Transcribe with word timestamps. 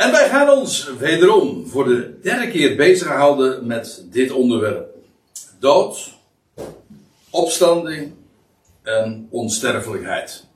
En 0.00 0.10
wij 0.10 0.28
gaan 0.28 0.48
ons 0.50 0.92
wederom 0.98 1.66
voor 1.66 1.84
de 1.84 2.18
derde 2.22 2.48
keer 2.48 2.76
bezighouden 2.76 3.66
met 3.66 4.04
dit 4.10 4.30
onderwerp. 4.30 4.94
Dood, 5.58 6.14
opstanding 7.30 8.12
en 8.82 9.26
onsterfelijkheid. 9.30 10.46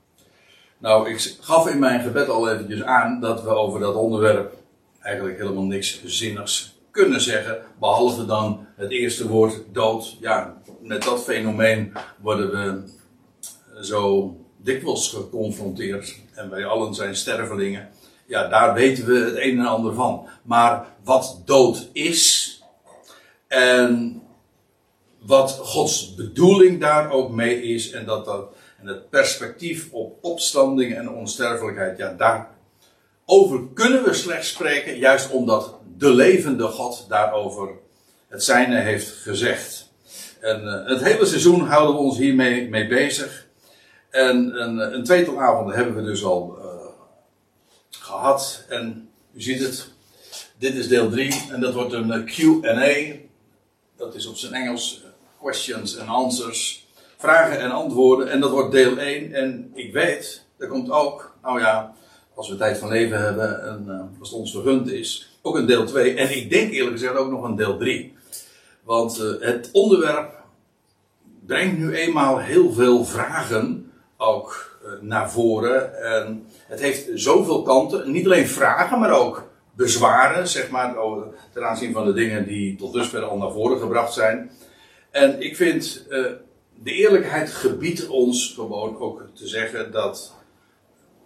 Nou, 0.79 1.11
ik 1.11 1.37
gaf 1.41 1.69
in 1.69 1.79
mijn 1.79 2.01
gebed 2.01 2.29
al 2.29 2.51
eventjes 2.51 2.83
aan 2.83 3.21
dat 3.21 3.43
we 3.43 3.49
over 3.49 3.81
dat 3.81 3.95
onderwerp 3.95 4.55
eigenlijk 5.01 5.39
helemaal 5.39 5.65
niks 5.65 6.05
zinnigs 6.05 6.79
kunnen 6.91 7.21
zeggen. 7.21 7.63
Behalve 7.79 8.27
dan 8.27 8.67
het 8.77 8.91
eerste 8.91 9.29
woord 9.29 9.63
dood. 9.73 10.17
Ja, 10.21 10.63
met 10.81 11.03
dat 11.03 11.25
fenomeen 11.25 11.93
worden 12.21 12.51
we 12.51 12.83
zo 13.85 14.35
dikwijls 14.57 15.09
geconfronteerd. 15.09 16.17
En 16.35 16.51
wij 16.51 16.67
allen 16.67 16.95
zijn 16.95 17.17
stervelingen. 17.17 17.89
Ja, 18.27 18.49
daar 18.49 18.75
weten 18.75 19.07
we 19.07 19.19
het 19.19 19.37
een 19.37 19.59
en 19.59 19.67
ander 19.67 19.95
van. 19.95 20.27
Maar 20.43 20.87
wat 21.05 21.43
dood 21.45 21.89
is. 21.93 22.53
En 23.49 24.23
wat 25.21 25.51
Gods 25.51 26.15
bedoeling 26.15 26.81
daar 26.81 27.11
ook 27.11 27.31
mee 27.31 27.63
is. 27.63 27.91
En 27.91 28.05
dat 28.05 28.25
dat. 28.25 28.47
En 28.81 28.87
het 28.87 29.11
perspectief 29.11 29.93
op 29.93 30.19
opstanding 30.21 30.95
en 30.95 31.11
onsterfelijkheid. 31.11 31.99
Ja, 31.99 32.15
daarover 32.17 33.61
kunnen 33.75 34.05
we 34.05 34.13
slechts 34.13 34.49
spreken. 34.49 34.97
Juist 34.97 35.31
omdat 35.31 35.75
de 35.97 36.15
levende 36.15 36.65
God 36.65 37.07
daarover 37.09 37.69
het 38.29 38.45
zijne 38.45 38.81
heeft 38.81 39.09
gezegd. 39.09 39.93
En 40.41 40.63
uh, 40.63 40.89
het 40.89 41.03
hele 41.03 41.27
seizoen 41.27 41.61
houden 41.61 41.95
we 41.95 42.01
ons 42.01 42.19
hiermee 42.19 42.69
mee 42.69 42.87
bezig. 42.87 43.47
En 44.11 44.63
een, 44.63 44.95
een 44.95 45.05
tweetal 45.05 45.41
avonden 45.41 45.77
hebben 45.77 45.95
we 45.95 46.03
dus 46.03 46.25
al 46.25 46.59
uh, 46.59 46.64
gehad. 48.19 48.65
En 48.69 49.09
u 49.33 49.43
ziet 49.43 49.61
het. 49.61 49.93
Dit 50.59 50.75
is 50.75 50.89
deel 50.89 51.11
3 51.11 51.43
en 51.51 51.61
dat 51.61 51.75
wordt 51.75 51.93
een 51.93 52.13
eh, 52.13 52.25
QA. 52.25 53.17
Dat 53.97 54.15
is 54.15 54.27
op 54.27 54.37
zijn 54.37 54.53
Engels 54.53 55.03
questions 55.41 55.99
and 55.99 56.09
answers. 56.09 56.87
Vragen 57.17 57.61
en 57.61 57.71
antwoorden. 57.71 58.31
En 58.31 58.41
dat 58.41 58.51
wordt 58.51 58.73
deel 58.73 58.99
1. 58.99 59.33
En 59.33 59.71
ik 59.75 59.93
weet, 59.93 60.45
er 60.57 60.69
komt 60.69 60.91
ook, 60.91 61.35
nou 61.43 61.61
ja, 61.61 61.95
als 62.35 62.49
we 62.49 62.57
tijd 62.57 62.79
van 62.79 62.89
leven 62.89 63.21
hebben 63.21 63.67
en 63.67 63.85
uh, 63.89 64.21
als 64.21 64.31
het 64.31 64.39
ons 64.39 64.51
vergund 64.51 64.91
is, 64.91 65.39
ook 65.43 65.57
een 65.57 65.67
deel 65.67 65.87
2. 65.87 66.15
En 66.15 66.37
ik 66.37 66.51
denk 66.51 66.73
eerlijk 66.73 66.93
gezegd 66.93 67.15
ook 67.15 67.31
nog 67.31 67.43
een 67.43 67.57
deel 67.57 67.77
3. 67.77 68.15
Want 68.83 69.17
het 69.41 69.69
onderwerp 69.73 70.33
brengt 71.47 71.79
nu 71.79 71.95
eenmaal 71.95 72.39
heel 72.39 72.73
veel 72.73 73.05
vragen 73.05 73.93
ook 74.17 74.74
naar 75.01 75.31
voren. 75.31 76.03
En 76.03 76.47
het 76.67 76.81
heeft 76.81 77.09
zoveel 77.15 77.63
kanten. 77.63 78.11
Niet 78.11 78.25
alleen 78.25 78.49
vragen, 78.49 78.99
maar 78.99 79.13
ook 79.13 79.53
bezwaren, 79.73 80.49
zeg 80.49 80.71
maar, 80.71 80.95
ten 81.53 81.67
aanzien 81.67 81.93
van 81.93 82.05
de 82.05 82.13
dingen 82.13 82.47
die 82.47 82.77
tot 82.77 82.93
dusver 82.93 83.23
al 83.23 83.37
naar 83.37 83.53
voren 83.53 83.79
gebracht 83.79 84.13
zijn. 84.13 84.51
En 85.11 85.41
ik 85.43 85.57
vind, 85.57 86.07
uh, 86.09 86.27
de 86.83 86.93
eerlijkheid 86.93 87.51
gebiedt 87.51 88.09
ons 88.09 88.53
gewoon 88.55 88.99
ook 88.99 89.23
te 89.33 89.47
zeggen 89.47 89.93
dat, 89.93 90.35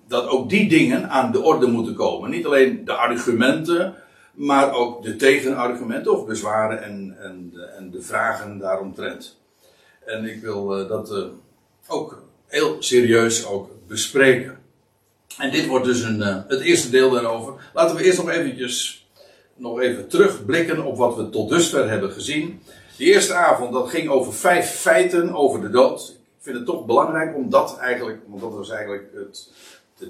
dat 0.06 0.28
ook 0.28 0.48
die 0.48 0.68
dingen 0.68 1.10
aan 1.10 1.32
de 1.32 1.42
orde 1.42 1.66
moeten 1.66 1.94
komen. 1.94 2.30
Niet 2.30 2.46
alleen 2.46 2.84
de 2.84 2.92
argumenten, 2.92 3.94
maar 4.32 4.72
ook 4.72 5.02
de 5.02 5.16
tegenargumenten 5.16 6.12
of 6.12 6.26
bezwaren 6.26 6.82
en, 6.82 7.16
en, 7.20 7.50
de, 7.52 7.62
en 7.62 7.90
de 7.90 8.02
vragen 8.02 8.58
daaromtrent. 8.58 9.38
En 10.04 10.24
ik 10.24 10.40
wil 10.40 10.80
uh, 10.80 10.88
dat 10.88 11.12
uh, 11.12 11.24
ook 11.86 12.22
heel 12.48 12.76
serieus 12.78 13.46
ook 13.46 13.70
bespreken. 13.86 14.58
En 15.38 15.50
dit 15.50 15.66
wordt 15.66 15.84
dus 15.84 16.02
een, 16.02 16.18
uh, 16.18 16.36
het 16.48 16.60
eerste 16.60 16.90
deel 16.90 17.10
daarover. 17.10 17.70
Laten 17.74 17.96
we 17.96 18.04
eerst 18.04 18.18
nog 18.18 18.30
eventjes 18.30 19.06
nog 19.56 19.80
even 19.80 20.08
terugblikken 20.08 20.84
op 20.84 20.96
wat 20.96 21.16
we 21.16 21.28
tot 21.28 21.48
dusver 21.48 21.88
hebben 21.88 22.12
gezien. 22.12 22.60
De 22.96 23.04
eerste 23.04 23.34
avond 23.34 23.72
dat 23.72 23.88
ging 23.88 24.08
over 24.08 24.32
vijf 24.32 24.70
feiten 24.70 25.34
over 25.34 25.60
de 25.60 25.70
dood. 25.70 26.16
Ik 26.18 26.44
vind 26.44 26.56
het 26.56 26.66
toch 26.66 26.86
belangrijk 26.86 27.36
om 27.36 27.50
dat 27.50 27.78
eigenlijk, 27.78 28.20
want 28.26 28.40
dat 28.40 28.52
was 28.52 28.70
eigenlijk 28.70 29.10
het, 29.14 29.48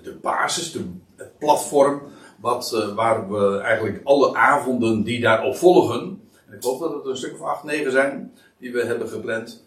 de, 0.02 0.18
basis, 0.22 0.72
de, 0.72 0.84
het 1.16 1.38
platform 1.38 2.02
wat, 2.40 2.72
uh, 2.74 2.94
waar 2.94 3.30
we 3.30 3.58
eigenlijk 3.58 4.00
alle 4.04 4.34
avonden 4.34 5.02
die 5.02 5.20
daarop 5.20 5.56
volgen, 5.56 6.20
en 6.46 6.54
ik 6.54 6.62
geloof 6.62 6.78
dat 6.78 6.94
het 6.94 7.06
een 7.06 7.16
stuk 7.16 7.34
of 7.34 7.40
acht, 7.40 7.64
negen 7.64 7.92
zijn, 7.92 8.32
die 8.58 8.72
we 8.72 8.84
hebben 8.84 9.08
gepland. 9.08 9.66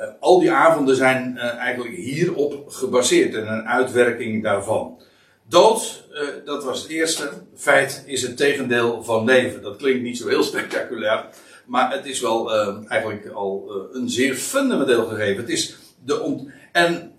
Uh, 0.00 0.06
al 0.20 0.40
die 0.40 0.50
avonden 0.50 0.96
zijn 0.96 1.34
uh, 1.36 1.44
eigenlijk 1.44 1.94
hierop 1.94 2.68
gebaseerd 2.68 3.34
en 3.34 3.52
een 3.52 3.68
uitwerking 3.68 4.42
daarvan. 4.42 5.02
Dood, 5.48 6.08
dat 6.44 6.64
was 6.64 6.82
het 6.82 6.90
eerste. 6.90 7.30
Feit 7.56 8.02
is 8.06 8.22
het 8.22 8.36
tegendeel 8.36 9.02
van 9.02 9.24
leven. 9.24 9.62
Dat 9.62 9.76
klinkt 9.76 10.02
niet 10.02 10.18
zo 10.18 10.28
heel 10.28 10.42
spectaculair, 10.42 11.24
maar 11.66 11.92
het 11.92 12.06
is 12.06 12.20
wel 12.20 12.52
eigenlijk 12.88 13.28
al 13.28 13.70
een 13.92 14.10
zeer 14.10 14.34
fundamenteel 14.34 15.04
gegeven. 15.06 15.40
Het 15.40 15.50
is 15.50 15.76
de 16.04 16.20
ont 16.20 16.48
en 16.72 17.12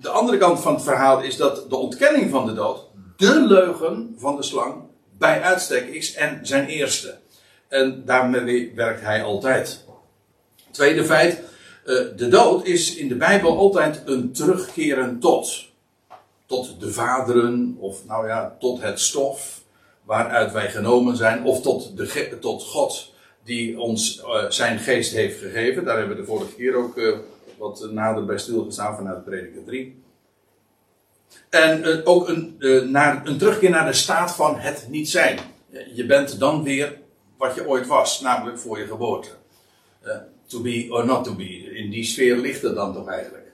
de 0.00 0.08
andere 0.08 0.38
kant 0.38 0.60
van 0.60 0.74
het 0.74 0.82
verhaal 0.82 1.22
is 1.22 1.36
dat 1.36 1.70
de 1.70 1.76
ontkenning 1.76 2.30
van 2.30 2.46
de 2.46 2.54
dood 2.54 2.88
de 3.18 3.40
leugen 3.40 4.14
van 4.18 4.36
de 4.36 4.42
slang 4.42 4.82
bij 5.18 5.42
uitstek 5.42 5.88
is 5.88 6.14
en 6.14 6.38
zijn 6.42 6.66
eerste. 6.66 7.18
En 7.68 8.02
daarmee 8.04 8.72
werkt 8.74 9.00
hij 9.00 9.22
altijd. 9.22 9.84
Tweede 10.70 11.04
feit, 11.04 11.42
de 12.16 12.28
dood 12.28 12.66
is 12.66 12.96
in 12.96 13.08
de 13.08 13.16
Bijbel 13.16 13.58
altijd 13.58 14.02
een 14.04 14.32
terugkeren 14.32 15.18
tot. 15.18 15.66
Tot 16.46 16.80
de 16.80 16.92
vaderen, 16.92 17.76
of 17.78 18.06
nou 18.06 18.26
ja, 18.26 18.56
tot 18.60 18.82
het 18.82 19.00
stof 19.00 19.62
waaruit 20.04 20.52
wij 20.52 20.70
genomen 20.70 21.16
zijn, 21.16 21.44
of 21.44 21.60
tot, 21.60 21.96
de, 21.96 22.38
tot 22.40 22.62
God 22.62 23.12
die 23.44 23.80
ons 23.80 24.18
uh, 24.18 24.44
zijn 24.48 24.78
geest 24.78 25.12
heeft 25.12 25.38
gegeven. 25.38 25.84
Daar 25.84 25.98
hebben 25.98 26.16
we 26.16 26.22
de 26.22 26.28
vorige 26.28 26.54
keer 26.54 26.74
ook 26.76 26.96
uh, 26.96 27.16
wat 27.58 27.88
nader 27.90 28.24
bij 28.24 28.38
stilgestaan 28.38 28.96
vanuit 28.96 29.24
Prediker 29.24 29.64
3. 29.64 30.02
En 31.50 32.04
ook 32.06 32.28
een, 32.28 32.56
naar, 32.90 33.26
een 33.26 33.38
terugkeer 33.38 33.70
naar 33.70 33.86
de 33.86 33.92
staat 33.92 34.34
van 34.34 34.58
het 34.58 34.86
niet 34.88 35.08
zijn. 35.08 35.38
Je 35.94 36.06
bent 36.06 36.38
dan 36.38 36.62
weer 36.62 36.98
wat 37.36 37.54
je 37.54 37.68
ooit 37.68 37.86
was, 37.86 38.20
namelijk 38.20 38.58
voor 38.58 38.78
je 38.78 38.86
geboorte. 38.86 39.28
To 40.48 40.60
be 40.60 40.86
or 40.90 41.06
not 41.06 41.24
to 41.24 41.34
be. 41.34 41.74
In 41.74 41.90
die 41.90 42.04
sfeer 42.04 42.36
ligt 42.36 42.62
het 42.62 42.74
dan 42.74 42.94
toch 42.94 43.08
eigenlijk. 43.08 43.46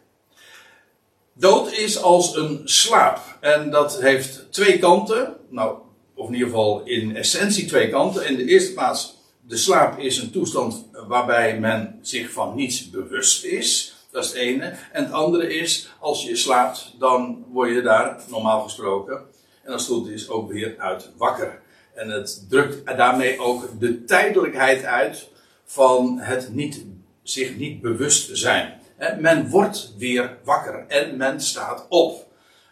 Dood 1.33 1.73
is 1.73 2.03
als 2.03 2.37
een 2.37 2.61
slaap. 2.65 3.19
En 3.41 3.71
dat 3.71 4.01
heeft 4.01 4.53
twee 4.53 4.79
kanten. 4.79 5.37
Nou, 5.49 5.79
of 6.15 6.27
in 6.27 6.33
ieder 6.33 6.49
geval 6.49 6.83
in 6.85 7.17
essentie 7.17 7.67
twee 7.67 7.91
kanten. 7.91 8.27
In 8.27 8.37
de 8.37 8.45
eerste 8.45 8.73
plaats, 8.73 9.17
de 9.41 9.57
slaap 9.57 9.99
is 9.99 10.19
een 10.19 10.31
toestand 10.31 10.85
waarbij 11.09 11.59
men 11.61 11.99
zich 12.03 12.31
van 12.31 12.55
niets 12.55 12.91
bewust 12.91 13.45
is. 13.45 13.95
Dat 14.11 14.25
is 14.25 14.31
het 14.31 14.39
ene. 14.39 14.65
En 14.93 15.05
het 15.05 15.13
andere 15.13 15.55
is, 15.55 15.89
als 16.01 16.25
je 16.25 16.37
slaapt, 16.37 16.95
dan 16.99 17.45
word 17.53 17.71
je 17.71 17.83
daar 17.83 18.21
normaal 18.29 18.63
gesproken, 18.63 19.23
en 19.63 19.73
als 19.73 19.87
het 19.87 19.97
goed 19.97 20.09
is, 20.09 20.29
ook 20.29 20.53
weer 20.53 20.75
uit 20.79 21.11
wakker. 21.17 21.61
En 21.95 22.09
het 22.09 22.47
drukt 22.49 22.87
daarmee 22.87 23.41
ook 23.41 23.81
de 23.81 24.05
tijdelijkheid 24.05 24.85
uit 24.85 25.29
van 25.75 26.19
het 26.19 26.55
niet, 26.55 26.85
zich 27.23 27.57
niet 27.57 27.81
bewust 27.81 28.37
zijn. 28.39 28.81
Men 29.19 29.49
wordt 29.49 29.95
weer 29.99 30.39
wakker 30.45 30.85
en 30.89 31.17
men 31.17 31.41
staat 31.41 31.87
op. 31.89 32.27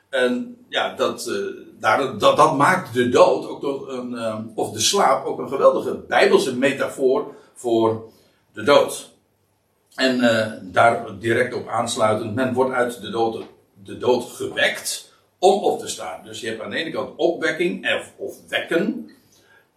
En 0.08 0.56
ja, 0.68 0.94
dat, 0.94 1.32
dat, 1.80 2.20
dat 2.20 2.56
maakt 2.56 2.94
de 2.94 3.08
dood 3.08 3.48
ook 3.48 3.60
tot 3.60 3.88
een, 3.88 4.52
of 4.54 4.72
de 4.72 4.80
slaap 4.80 5.26
ook 5.26 5.38
een 5.38 5.48
geweldige 5.48 5.94
bijbelse 5.94 6.56
metafoor 6.56 7.34
voor 7.54 8.10
de 8.52 8.62
dood. 8.62 9.10
En 9.94 10.16
uh, 10.16 10.52
daar 10.62 11.18
direct 11.18 11.54
op 11.54 11.68
aansluitend, 11.68 12.34
men 12.34 12.54
wordt 12.54 12.72
uit 12.74 13.00
de 13.00 13.10
dood, 13.10 13.44
de 13.84 13.98
dood 13.98 14.24
gewekt 14.24 15.12
om 15.38 15.62
op 15.62 15.78
te 15.78 15.88
staan. 15.88 16.24
Dus 16.24 16.40
je 16.40 16.46
hebt 16.46 16.60
aan 16.60 16.70
de 16.70 16.76
ene 16.76 16.90
kant 16.90 17.16
opwekking 17.16 18.00
of, 18.16 18.36
wekken. 18.48 19.10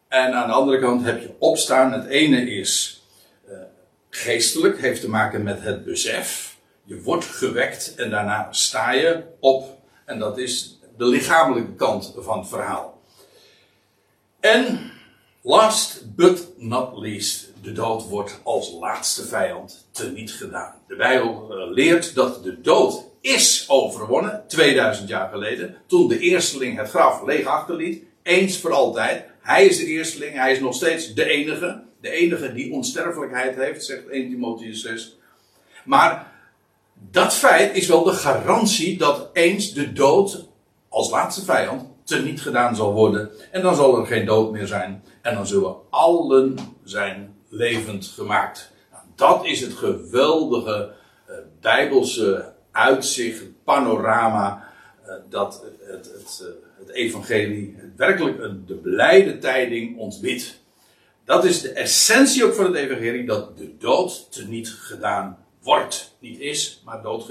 En 0.08 0.34
aan 0.34 0.48
de 0.48 0.54
andere 0.54 0.80
kant 0.80 1.04
heb 1.04 1.22
je 1.22 1.30
opstaan. 1.40 1.92
Het 1.92 2.06
ene 2.06 2.50
is 2.52 2.95
geestelijk, 4.16 4.82
heeft 4.82 5.02
te 5.02 5.10
maken 5.10 5.44
met 5.44 5.62
het 5.62 5.86
besef. 5.86 6.58
Je 6.84 7.02
wordt 7.02 7.26
gewekt 7.26 7.94
en 7.96 8.10
daarna 8.10 8.48
sta 8.52 8.92
je 8.92 9.24
op. 9.40 9.78
En 10.06 10.20
dat 10.20 10.38
is 10.38 10.80
de 10.98 11.06
lichamelijke 11.06 11.76
kant 11.76 12.14
van 12.18 12.40
het 12.40 12.48
verhaal. 12.48 13.02
En 14.40 14.92
last 15.42 16.16
but 16.16 16.48
not 16.58 16.98
least, 16.98 17.52
de 17.62 17.72
dood 17.72 18.08
wordt 18.08 18.40
als 18.44 18.72
laatste 18.80 19.28
vijand 19.28 19.88
teniet 19.92 20.32
gedaan. 20.32 20.74
De 20.88 20.96
Bijbel 20.96 21.48
leert 21.74 22.16
dat 22.16 22.44
de 22.44 22.62
dood 22.62 23.04
is 23.22 23.66
overwonnen, 23.68 24.44
2000 24.48 25.10
jaar 25.10 25.30
geleden, 25.30 25.76
toen 25.88 26.08
de 26.08 26.20
eersteling 26.20 26.78
het 26.78 26.90
graf 26.90 27.24
leeg 27.26 27.46
achterliet, 27.46 28.04
eens 28.24 28.58
voor 28.58 28.74
altijd. 28.74 29.26
Hij 29.42 29.66
is 29.66 29.78
de 29.78 29.86
eersteling, 29.86 30.36
hij 30.36 30.52
is 30.52 30.60
nog 30.60 30.76
steeds 30.76 31.14
de 31.14 31.26
enige, 31.26 31.84
de 32.06 32.12
enige 32.12 32.54
die 32.54 32.72
onsterfelijkheid 32.72 33.56
heeft, 33.56 33.86
zegt 33.86 34.08
1 34.08 34.30
Timotheus 34.30 34.82
6. 34.82 35.18
Maar 35.84 36.32
dat 37.12 37.34
feit 37.34 37.76
is 37.76 37.88
wel 37.88 38.04
de 38.04 38.14
garantie 38.14 38.98
dat 38.98 39.30
eens 39.34 39.74
de 39.74 39.94
dood 39.94 40.48
als 40.90 41.10
laatste 41.10 41.44
vijand 41.44 41.84
teniet 42.04 42.42
gedaan 42.42 42.76
zal 42.76 42.94
worden. 42.94 43.32
En 43.52 43.62
dan 43.62 43.76
zal 43.76 44.00
er 44.00 44.06
geen 44.06 44.26
dood 44.26 44.52
meer 44.52 44.68
zijn. 44.68 45.04
En 45.22 45.36
dan 45.36 45.48
zullen 45.48 45.76
allen 45.90 46.58
zijn 46.84 47.36
levend 47.50 48.06
gemaakt. 48.06 48.72
Nou, 48.92 49.04
dat 49.16 49.46
is 49.46 49.62
het 49.62 49.74
geweldige 49.74 50.92
uh, 51.30 51.36
bijbelse 51.62 52.54
uitzicht, 52.72 53.44
panorama, 53.64 54.64
uh, 55.06 55.14
dat 55.30 55.64
het, 55.88 56.12
het, 56.14 56.42
uh, 56.44 56.48
het 56.80 56.90
evangelie 56.90 57.76
werkelijk 57.96 58.68
de 58.68 58.74
blijde 58.74 59.38
tijding 59.38 59.98
ons 59.98 60.20
biedt. 60.20 60.64
Dat 61.26 61.46
is 61.46 61.62
de 61.62 61.70
essentie 61.70 62.46
ook 62.46 62.54
van 62.54 62.66
het 62.66 62.76
evangelie, 62.76 63.26
dat 63.26 63.58
de 63.58 63.78
dood 63.78 64.32
teniet 64.32 64.70
gedaan 64.70 65.46
wordt. 65.62 66.16
Niet 66.20 66.40
is, 66.40 66.82
maar 66.86 67.02
dood 67.02 67.28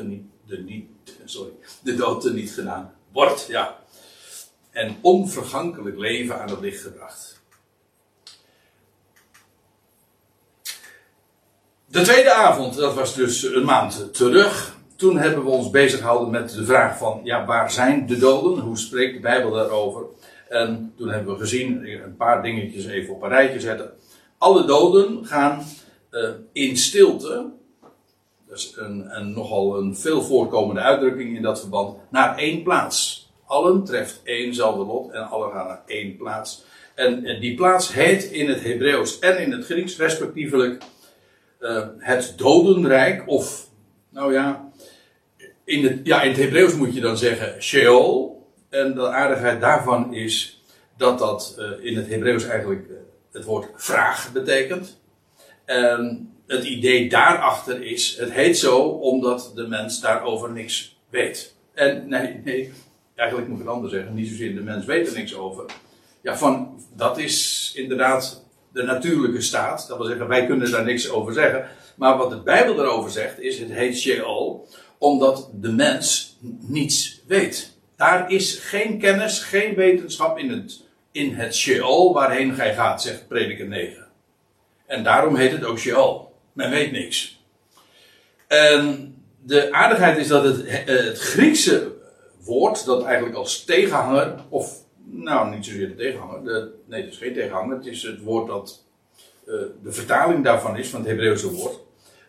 de, 0.46 0.58
niet, 0.58 0.86
sorry, 1.24 1.52
de 1.82 1.94
dood 1.94 2.20
teniet 2.20 2.50
gedaan 2.50 2.94
wordt, 3.12 3.46
ja. 3.48 3.78
En 4.70 4.96
onvergankelijk 5.00 5.98
leven 5.98 6.40
aan 6.40 6.50
het 6.50 6.60
licht 6.60 6.82
gebracht. 6.82 7.42
De 11.86 12.02
tweede 12.02 12.32
avond, 12.32 12.76
dat 12.76 12.94
was 12.94 13.14
dus 13.14 13.42
een 13.42 13.64
maand 13.64 14.14
terug. 14.14 14.76
Toen 14.96 15.18
hebben 15.18 15.44
we 15.44 15.50
ons 15.50 15.70
bezig 15.70 15.98
gehouden 15.98 16.30
met 16.30 16.50
de 16.50 16.64
vraag 16.64 16.98
van, 16.98 17.20
ja, 17.24 17.44
waar 17.44 17.70
zijn 17.70 18.06
de 18.06 18.16
doden? 18.16 18.64
Hoe 18.64 18.78
spreekt 18.78 19.14
de 19.14 19.20
Bijbel 19.20 19.50
daarover? 19.50 20.04
En 20.48 20.92
toen 20.96 21.08
hebben 21.08 21.34
we 21.34 21.40
gezien, 21.40 21.88
een 22.04 22.16
paar 22.16 22.42
dingetjes 22.42 22.86
even 22.86 23.14
op 23.14 23.22
een 23.22 23.28
rijtje 23.28 23.60
zetten. 23.60 23.90
Alle 24.38 24.64
doden 24.66 25.26
gaan 25.26 25.62
uh, 26.10 26.30
in 26.52 26.76
stilte, 26.76 27.50
dat 28.48 28.58
is 28.58 28.74
een, 28.76 29.32
nogal 29.32 29.78
een 29.78 29.96
veel 29.96 30.22
voorkomende 30.22 30.80
uitdrukking 30.80 31.36
in 31.36 31.42
dat 31.42 31.60
verband, 31.60 31.96
naar 32.10 32.38
één 32.38 32.62
plaats. 32.62 33.28
Allen 33.46 33.84
treft 33.84 34.20
éénzelfde 34.24 34.84
lot 34.84 35.12
en 35.12 35.28
allen 35.28 35.52
gaan 35.52 35.66
naar 35.66 35.82
één 35.86 36.16
plaats. 36.16 36.64
En, 36.94 37.40
die 37.40 37.54
plaats 37.54 37.92
heet 37.92 38.24
in 38.24 38.48
het 38.48 38.62
Hebreeuws 38.62 39.18
en 39.18 39.38
in 39.38 39.52
het 39.52 39.64
Grieks 39.64 39.96
respectievelijk 39.96 40.82
uh, 41.60 41.86
het 41.98 42.34
dodenrijk, 42.36 43.22
of 43.26 43.68
nou 44.08 44.32
ja, 44.32 44.72
in 45.64 45.84
het, 45.84 46.00
ja, 46.02 46.22
in 46.22 46.30
het 46.30 46.38
Hebreeuws 46.38 46.74
moet 46.74 46.94
je 46.94 47.00
dan 47.00 47.16
zeggen 47.16 47.62
Sheol. 47.62 48.33
En 48.74 48.94
de 48.94 49.08
aardigheid 49.08 49.60
daarvan 49.60 50.14
is 50.14 50.62
dat 50.96 51.18
dat 51.18 51.56
uh, 51.58 51.86
in 51.86 51.96
het 51.96 52.08
Hebreeuws 52.08 52.44
eigenlijk 52.44 52.88
uh, 52.88 52.96
het 53.32 53.44
woord 53.44 53.68
vraag 53.76 54.32
betekent. 54.32 55.00
En 55.64 56.32
het 56.46 56.64
idee 56.64 57.08
daarachter 57.08 57.82
is, 57.82 58.16
het 58.18 58.32
heet 58.32 58.58
zo 58.58 58.78
omdat 58.80 59.52
de 59.54 59.66
mens 59.66 60.00
daarover 60.00 60.50
niks 60.50 60.98
weet. 61.10 61.54
En 61.74 62.08
nee, 62.08 62.40
nee, 62.44 62.72
eigenlijk 63.14 63.48
moet 63.48 63.58
ik 63.58 63.64
het 63.64 63.74
anders 63.74 63.92
zeggen, 63.92 64.14
niet 64.14 64.28
zozeer 64.28 64.54
de 64.54 64.60
mens 64.60 64.84
weet 64.84 65.06
er 65.06 65.14
niks 65.14 65.34
over. 65.34 65.64
Ja, 66.22 66.36
van, 66.36 66.80
dat 66.96 67.18
is 67.18 67.72
inderdaad 67.74 68.44
de 68.72 68.82
natuurlijke 68.82 69.40
staat. 69.40 69.88
Dat 69.88 69.96
wil 69.96 70.06
zeggen, 70.06 70.28
wij 70.28 70.46
kunnen 70.46 70.70
daar 70.70 70.84
niks 70.84 71.10
over 71.10 71.32
zeggen. 71.32 71.68
Maar 71.96 72.16
wat 72.16 72.30
de 72.30 72.42
Bijbel 72.42 72.78
erover 72.78 73.10
zegt, 73.10 73.40
is 73.40 73.58
het 73.58 73.72
heet 73.72 73.98
Sheol, 73.98 74.68
omdat 74.98 75.50
de 75.52 75.72
mens 75.72 76.36
niets 76.60 77.22
weet. 77.26 77.73
Daar 77.96 78.30
is 78.30 78.58
geen 78.58 78.98
kennis, 78.98 79.38
geen 79.38 79.74
wetenschap 79.74 80.38
in 80.38 80.50
het, 80.50 80.82
in 81.12 81.34
het 81.34 81.54
Sheol 81.54 82.12
waarheen 82.12 82.54
gij 82.54 82.74
gaat, 82.74 83.02
zegt 83.02 83.28
prediker 83.28 83.66
9. 83.66 84.06
En 84.86 85.04
daarom 85.04 85.36
heet 85.36 85.52
het 85.52 85.64
ook 85.64 85.78
Sheol. 85.78 86.32
Men 86.52 86.70
weet 86.70 86.92
niks. 86.92 87.42
En 88.46 89.14
de 89.42 89.72
aardigheid 89.72 90.18
is 90.18 90.28
dat 90.28 90.44
het, 90.44 90.62
het 90.86 91.18
Griekse 91.18 91.92
woord, 92.40 92.84
dat 92.84 93.04
eigenlijk 93.04 93.36
als 93.36 93.64
tegenhanger, 93.64 94.34
of 94.48 94.82
nou 95.04 95.54
niet 95.54 95.64
zozeer 95.64 95.88
de 95.88 95.94
tegenhanger, 95.94 96.44
de, 96.44 96.70
nee 96.86 97.02
het 97.02 97.12
is 97.12 97.18
geen 97.18 97.34
tegenhanger, 97.34 97.76
het 97.76 97.86
is 97.86 98.02
het 98.02 98.22
woord 98.22 98.46
dat 98.46 98.84
uh, 99.46 99.54
de 99.82 99.92
vertaling 99.92 100.44
daarvan 100.44 100.76
is, 100.76 100.88
van 100.88 101.00
het 101.00 101.08
Hebreeuwse 101.08 101.50
woord. 101.50 101.78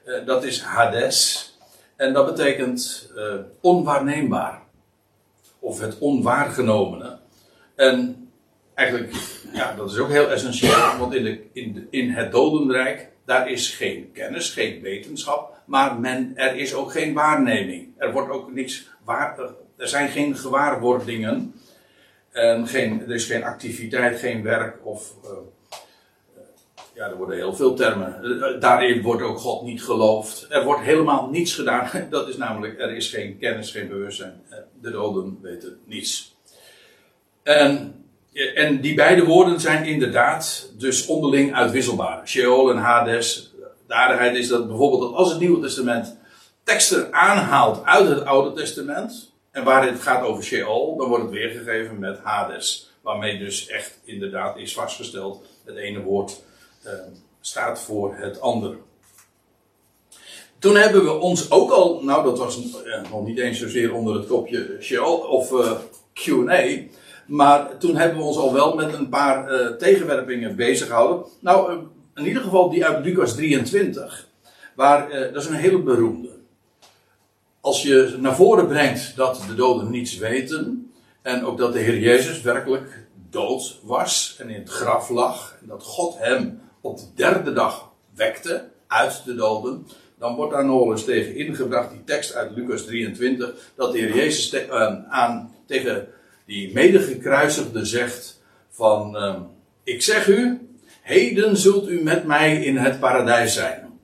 Uh, 0.06 0.26
dat 0.26 0.44
is 0.44 0.62
Hades. 0.62 1.54
En 1.96 2.14
dat 2.14 2.26
betekent 2.26 3.12
uh, 3.16 3.34
onwaarneembaar 3.62 4.65
of 5.66 5.80
het 5.80 5.98
onwaargenomene. 6.00 7.18
En 7.76 8.30
eigenlijk, 8.74 9.14
ja, 9.54 9.74
dat 9.76 9.92
is 9.92 9.98
ook 9.98 10.10
heel 10.10 10.30
essentieel, 10.32 10.98
want 11.00 11.14
in, 11.14 11.24
de, 11.24 11.42
in, 11.54 11.88
in 11.90 12.10
het 12.10 12.32
dodenrijk, 12.32 13.12
daar 13.26 13.50
is 13.50 13.70
geen 13.70 14.12
kennis, 14.14 14.50
geen 14.50 14.82
wetenschap, 14.82 15.62
maar 15.66 16.00
men, 16.00 16.32
er 16.36 16.56
is 16.56 16.74
ook 16.74 16.92
geen 16.92 17.14
waarneming. 17.14 17.88
Er 17.98 18.12
wordt 18.12 18.32
ook 18.32 18.54
niks 18.54 18.90
waar, 19.04 19.40
er 19.78 19.88
zijn 19.88 20.10
geen 20.10 20.38
gewaarwordingen. 20.38 21.54
En 22.32 22.68
geen, 22.68 23.02
er 23.02 23.14
is 23.14 23.26
geen 23.26 23.44
activiteit, 23.44 24.20
geen 24.20 24.44
werk 24.44 24.86
of. 24.86 25.14
Uh, 25.24 25.32
ja, 26.96 27.10
er 27.10 27.18
worden 27.18 27.36
heel 27.36 27.56
veel 27.56 27.74
termen. 27.74 28.60
Daarin 28.60 29.02
wordt 29.02 29.22
ook 29.22 29.38
God 29.38 29.64
niet 29.64 29.84
geloofd. 29.84 30.46
Er 30.50 30.64
wordt 30.64 30.82
helemaal 30.82 31.30
niets 31.30 31.54
gedaan. 31.54 31.90
Dat 32.10 32.28
is 32.28 32.38
namelijk, 32.38 32.80
er 32.80 32.96
is 32.96 33.10
geen 33.10 33.38
kennis, 33.38 33.72
geen 33.72 33.88
bewustzijn. 33.88 34.42
De 34.82 34.92
doden 34.92 35.38
weten 35.42 35.78
niets. 35.86 36.36
En, 37.44 37.96
en 38.56 38.82
die 38.82 38.96
beide 38.96 39.26
woorden 39.26 39.60
zijn 39.60 39.86
inderdaad 39.86 40.72
dus 40.78 41.06
onderling 41.06 41.54
uitwisselbaar. 41.54 42.28
Sheol 42.28 42.72
en 42.72 42.78
Hades. 42.78 43.54
De 43.88 43.94
aardigheid 43.94 44.36
is 44.36 44.48
dat 44.48 44.68
bijvoorbeeld 44.68 45.14
als 45.14 45.30
het 45.30 45.40
Nieuwe 45.40 45.62
Testament 45.62 46.18
teksten 46.64 47.14
aanhaalt 47.14 47.86
uit 47.86 48.08
het 48.08 48.26
Oude 48.26 48.62
Testament. 48.62 49.34
En 49.52 49.64
waar 49.64 49.88
het 49.88 50.02
gaat 50.02 50.24
over 50.24 50.44
Sheol, 50.44 50.98
dan 50.98 51.08
wordt 51.08 51.24
het 51.24 51.34
weergegeven 51.34 52.00
met 52.00 52.20
Hades. 52.24 52.92
Waarmee 53.02 53.38
dus 53.38 53.68
echt 53.68 54.00
inderdaad 54.04 54.58
is 54.58 54.74
vastgesteld 54.74 55.46
het 55.66 55.76
ene 55.76 56.02
woord 56.02 56.42
uh, 56.86 56.92
staat 57.42 57.80
voor 57.80 58.16
het 58.16 58.42
andere. 58.42 58.78
Toen 60.60 60.76
hebben 60.76 61.04
we 61.04 61.12
ons 61.12 61.52
ook 61.52 61.72
al, 61.72 62.04
nou 62.04 62.24
dat 62.24 62.38
was 62.38 62.58
uh, 62.58 63.12
nog 63.12 63.26
niet 63.26 63.38
eens 63.38 63.60
zozeer 63.60 63.94
onder 63.94 64.16
het 64.16 64.28
kopje 64.28 64.78
Sheol 64.82 65.18
of 65.18 65.52
uh, 65.52 65.72
QA, 66.14 66.64
maar 67.28 67.78
toen 67.78 67.96
hebben 67.96 68.18
we 68.18 68.24
ons 68.24 68.38
al 68.38 68.54
wel 68.54 68.76
met 68.76 68.94
een 68.94 69.10
paar 69.10 69.78
tegenwerpingen 69.78 70.56
bezig 70.56 70.88
gehouden. 70.88 71.26
Nou, 71.40 71.88
in 72.16 72.26
ieder 72.26 72.42
geval 72.42 72.70
die 72.70 72.86
uit 72.86 73.06
Lucas 73.06 73.36
23, 73.36 74.28
waar, 74.76 75.10
dat 75.34 75.42
is 75.42 75.48
een 75.48 75.54
hele 75.54 75.80
beroemde. 75.80 76.30
Als 77.62 77.84
je 77.84 78.16
naar 78.20 78.36
voren 78.36 78.68
brengt 78.68 79.16
dat 79.16 79.44
de 79.48 79.56
doden 79.56 79.90
niets 79.90 80.18
weten, 80.18 80.92
en 81.22 81.46
ook 81.46 81.58
dat 81.58 81.74
de 81.74 81.80
Heer 81.80 82.00
Jezus 82.00 82.42
werkelijk 82.42 83.08
dood 83.30 83.80
was 83.84 84.36
en 84.40 84.50
in 84.50 84.60
het 84.60 84.70
graf 84.70 85.10
lag, 85.10 85.58
en 85.62 85.68
dat 85.68 85.84
God 85.84 86.18
hem 86.18 86.62
op 86.86 86.98
de 86.98 87.06
derde 87.16 87.54
dag 87.54 87.92
wekte 88.16 88.70
uit 88.88 89.22
de 89.26 89.36
doden, 89.36 89.88
dan 90.20 90.36
wordt 90.36 90.54
daar 90.54 90.66
nog 90.66 90.92
eens 90.92 91.04
tegen 91.04 91.36
ingebracht 91.36 91.90
die 91.90 92.04
tekst 92.04 92.34
uit 92.34 92.52
Lucas 92.56 92.86
23, 92.86 93.54
dat 93.76 93.92
de 93.92 93.98
Heer 93.98 94.16
Jezus 94.16 94.54
uh, 94.54 94.94
aan, 95.10 95.56
tegen 95.66 96.08
die 96.46 96.74
medegekruisigde 96.74 97.86
zegt 97.86 98.42
van, 98.70 99.16
uh, 99.16 99.36
ik 99.84 100.02
zeg 100.02 100.28
u, 100.28 100.70
heden 101.02 101.58
zult 101.58 101.90
u 101.90 102.04
met 102.04 102.24
mij 102.24 102.64
in 102.64 102.78
het 102.78 103.00
paradijs 103.00 103.54
zijn. 103.54 104.00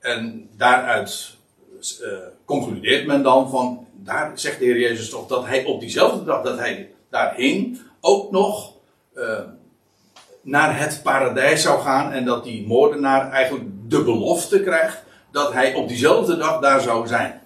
En 0.00 0.48
daaruit 0.56 1.34
uh, 2.02 2.08
concludeert 2.44 3.06
men 3.06 3.22
dan 3.22 3.50
van, 3.50 3.86
daar 3.92 4.38
zegt 4.38 4.58
de 4.58 4.64
Heer 4.64 4.78
Jezus 4.78 5.08
toch 5.08 5.26
dat 5.26 5.46
hij 5.46 5.64
op 5.64 5.80
diezelfde 5.80 6.24
dag 6.24 6.42
dat 6.42 6.58
hij 6.58 6.90
daar 7.10 7.34
hing, 7.34 7.80
ook 8.00 8.30
nog 8.30 8.74
naar 10.46 10.78
het 10.78 11.00
paradijs 11.02 11.62
zou 11.62 11.82
gaan 11.82 12.12
en 12.12 12.24
dat 12.24 12.44
die 12.44 12.66
moordenaar 12.66 13.30
eigenlijk 13.30 13.64
de 13.88 14.02
belofte 14.02 14.60
krijgt 14.60 15.02
dat 15.32 15.52
hij 15.52 15.74
op 15.74 15.88
diezelfde 15.88 16.36
dag 16.36 16.60
daar 16.60 16.80
zou 16.80 17.06
zijn. 17.06 17.42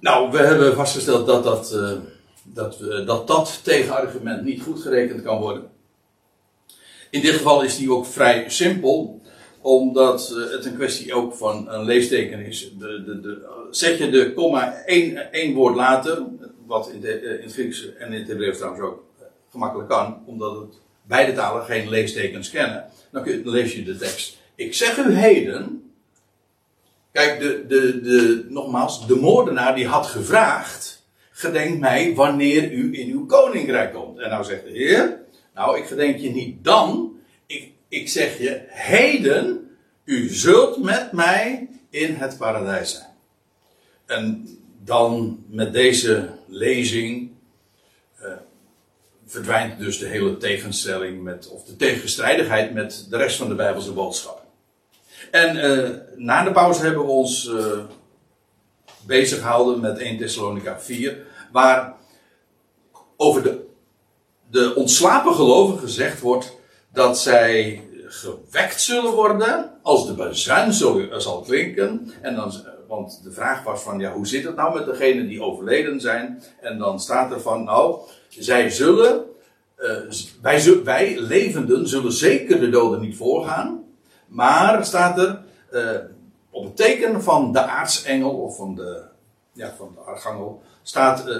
Nou, 0.00 0.30
we 0.30 0.38
hebben 0.38 0.74
vastgesteld 0.74 1.26
dat 1.26 1.44
dat, 1.44 1.72
uh, 1.74 1.92
dat, 2.42 2.78
uh, 2.82 3.06
dat, 3.06 3.26
dat 3.26 3.60
tegenargument 3.62 4.44
niet 4.44 4.62
goed 4.62 4.80
gerekend 4.80 5.22
kan 5.22 5.40
worden. 5.40 5.70
In 7.10 7.20
dit 7.20 7.34
geval 7.34 7.62
is 7.62 7.76
die 7.76 7.92
ook 7.92 8.06
vrij 8.06 8.48
simpel, 8.48 9.20
omdat 9.60 10.34
uh, 10.36 10.50
het 10.50 10.64
een 10.64 10.76
kwestie 10.76 11.14
ook 11.14 11.34
van 11.34 11.70
een 11.70 11.84
leesteken 11.84 12.46
is. 12.46 12.72
De, 12.78 13.04
de, 13.04 13.46
zet 13.70 13.98
je 13.98 14.10
de 14.10 14.32
komma 14.32 14.74
één, 14.84 15.32
één 15.32 15.54
woord 15.54 15.74
later, 15.74 16.22
wat 16.66 16.90
in, 16.90 17.00
de, 17.00 17.20
in 17.20 17.42
het 17.42 17.52
Grieks 17.52 17.94
en 17.96 18.12
in 18.12 18.18
het 18.18 18.28
Hebreeuws 18.28 18.56
trouwens 18.56 18.84
ook 18.84 19.08
gemakkelijk 19.50 19.88
kan, 19.88 20.22
omdat 20.26 20.56
het 20.56 20.78
beide 21.02 21.32
talen 21.32 21.64
geen 21.64 21.88
leestekens 21.88 22.50
kennen. 22.50 22.90
Dan, 23.10 23.24
lees 23.44 23.72
je 23.72 23.82
de 23.82 23.96
tekst. 23.96 24.38
Ik 24.54 24.74
zeg 24.74 24.96
u 24.96 25.12
heden. 25.12 25.92
Kijk, 27.12 27.40
de, 27.40 27.64
de, 27.68 28.00
de, 28.00 28.46
nogmaals, 28.48 29.06
de 29.06 29.16
moordenaar 29.16 29.74
die 29.74 29.86
had 29.86 30.06
gevraagd. 30.06 31.04
Gedenk 31.30 31.78
mij 31.78 32.14
wanneer 32.14 32.72
u 32.72 32.98
in 32.98 33.10
uw 33.10 33.26
koninkrijk 33.26 33.92
komt. 33.94 34.18
En 34.18 34.30
nou 34.30 34.44
zegt 34.44 34.64
de 34.64 34.70
Heer. 34.70 35.20
Nou, 35.54 35.78
ik 35.78 35.84
gedenk 35.84 36.18
je 36.18 36.30
niet 36.30 36.64
dan. 36.64 37.18
Ik, 37.46 37.72
ik 37.88 38.08
zeg 38.08 38.38
je 38.38 38.62
heden. 38.68 39.70
U 40.04 40.28
zult 40.28 40.82
met 40.82 41.12
mij 41.12 41.68
in 41.90 42.14
het 42.14 42.38
paradijs 42.38 42.90
zijn. 42.90 43.10
En 44.06 44.48
dan 44.84 45.44
met 45.48 45.72
deze 45.72 46.30
lezing 46.46 47.30
verdwijnt 49.30 49.78
dus 49.78 49.98
de 49.98 50.06
hele 50.06 50.36
tegenstelling 50.36 51.22
met, 51.22 51.48
of 51.48 51.64
de 51.64 51.76
tegenstrijdigheid 51.76 52.72
met 52.72 53.06
de 53.10 53.16
rest 53.16 53.36
van 53.36 53.48
de 53.48 53.54
Bijbelse 53.54 53.92
boodschap. 53.92 54.42
En 55.30 55.56
uh, 55.56 55.88
na 56.16 56.44
de 56.44 56.52
pauze 56.52 56.82
hebben 56.82 57.04
we 57.04 57.10
ons 57.10 57.46
uh, 57.46 57.78
bezig 59.06 59.38
gehouden 59.38 59.80
met 59.80 59.98
1 59.98 60.18
Thessalonica 60.18 60.80
4, 60.80 61.18
waar 61.52 61.94
over 63.16 63.42
de, 63.42 63.64
de 64.50 64.74
ontslapen 64.74 65.34
gelovigen 65.34 65.80
gezegd 65.80 66.20
wordt 66.20 66.56
dat 66.92 67.18
zij 67.18 67.82
gewekt 68.04 68.80
zullen 68.80 69.12
worden 69.12 69.70
als 69.82 70.06
de 70.06 70.12
bazuin 70.12 70.72
zal 70.72 71.40
klinken. 71.46 72.12
En 72.20 72.34
dan, 72.34 72.52
want 72.88 73.20
de 73.22 73.32
vraag 73.32 73.62
was 73.62 73.82
van, 73.82 73.98
ja, 73.98 74.12
hoe 74.12 74.26
zit 74.26 74.44
het 74.44 74.56
nou 74.56 74.78
met 74.78 74.86
degenen 74.86 75.28
die 75.28 75.42
overleden 75.42 76.00
zijn? 76.00 76.42
En 76.60 76.78
dan 76.78 77.00
staat 77.00 77.32
er 77.32 77.40
van, 77.40 77.64
nou, 77.64 78.00
zij 78.38 78.70
zullen, 78.70 79.24
uh, 79.78 79.96
wij, 80.42 80.82
wij 80.84 81.18
levenden 81.18 81.88
zullen 81.88 82.12
zeker 82.12 82.60
de 82.60 82.70
doden 82.70 83.00
niet 83.00 83.16
voorgaan. 83.16 83.84
Maar 84.26 84.84
staat 84.84 85.18
er, 85.18 85.42
uh, 85.72 85.98
op 86.50 86.64
het 86.64 86.76
teken 86.76 87.22
van 87.22 87.52
de 87.52 87.62
aartsengel, 87.62 88.30
of 88.30 88.56
van 88.56 88.74
de, 88.74 89.02
ja, 89.52 89.74
van 89.76 89.92
de 89.94 90.00
archangel, 90.00 90.62
staat, 90.82 91.28
uh, 91.28 91.36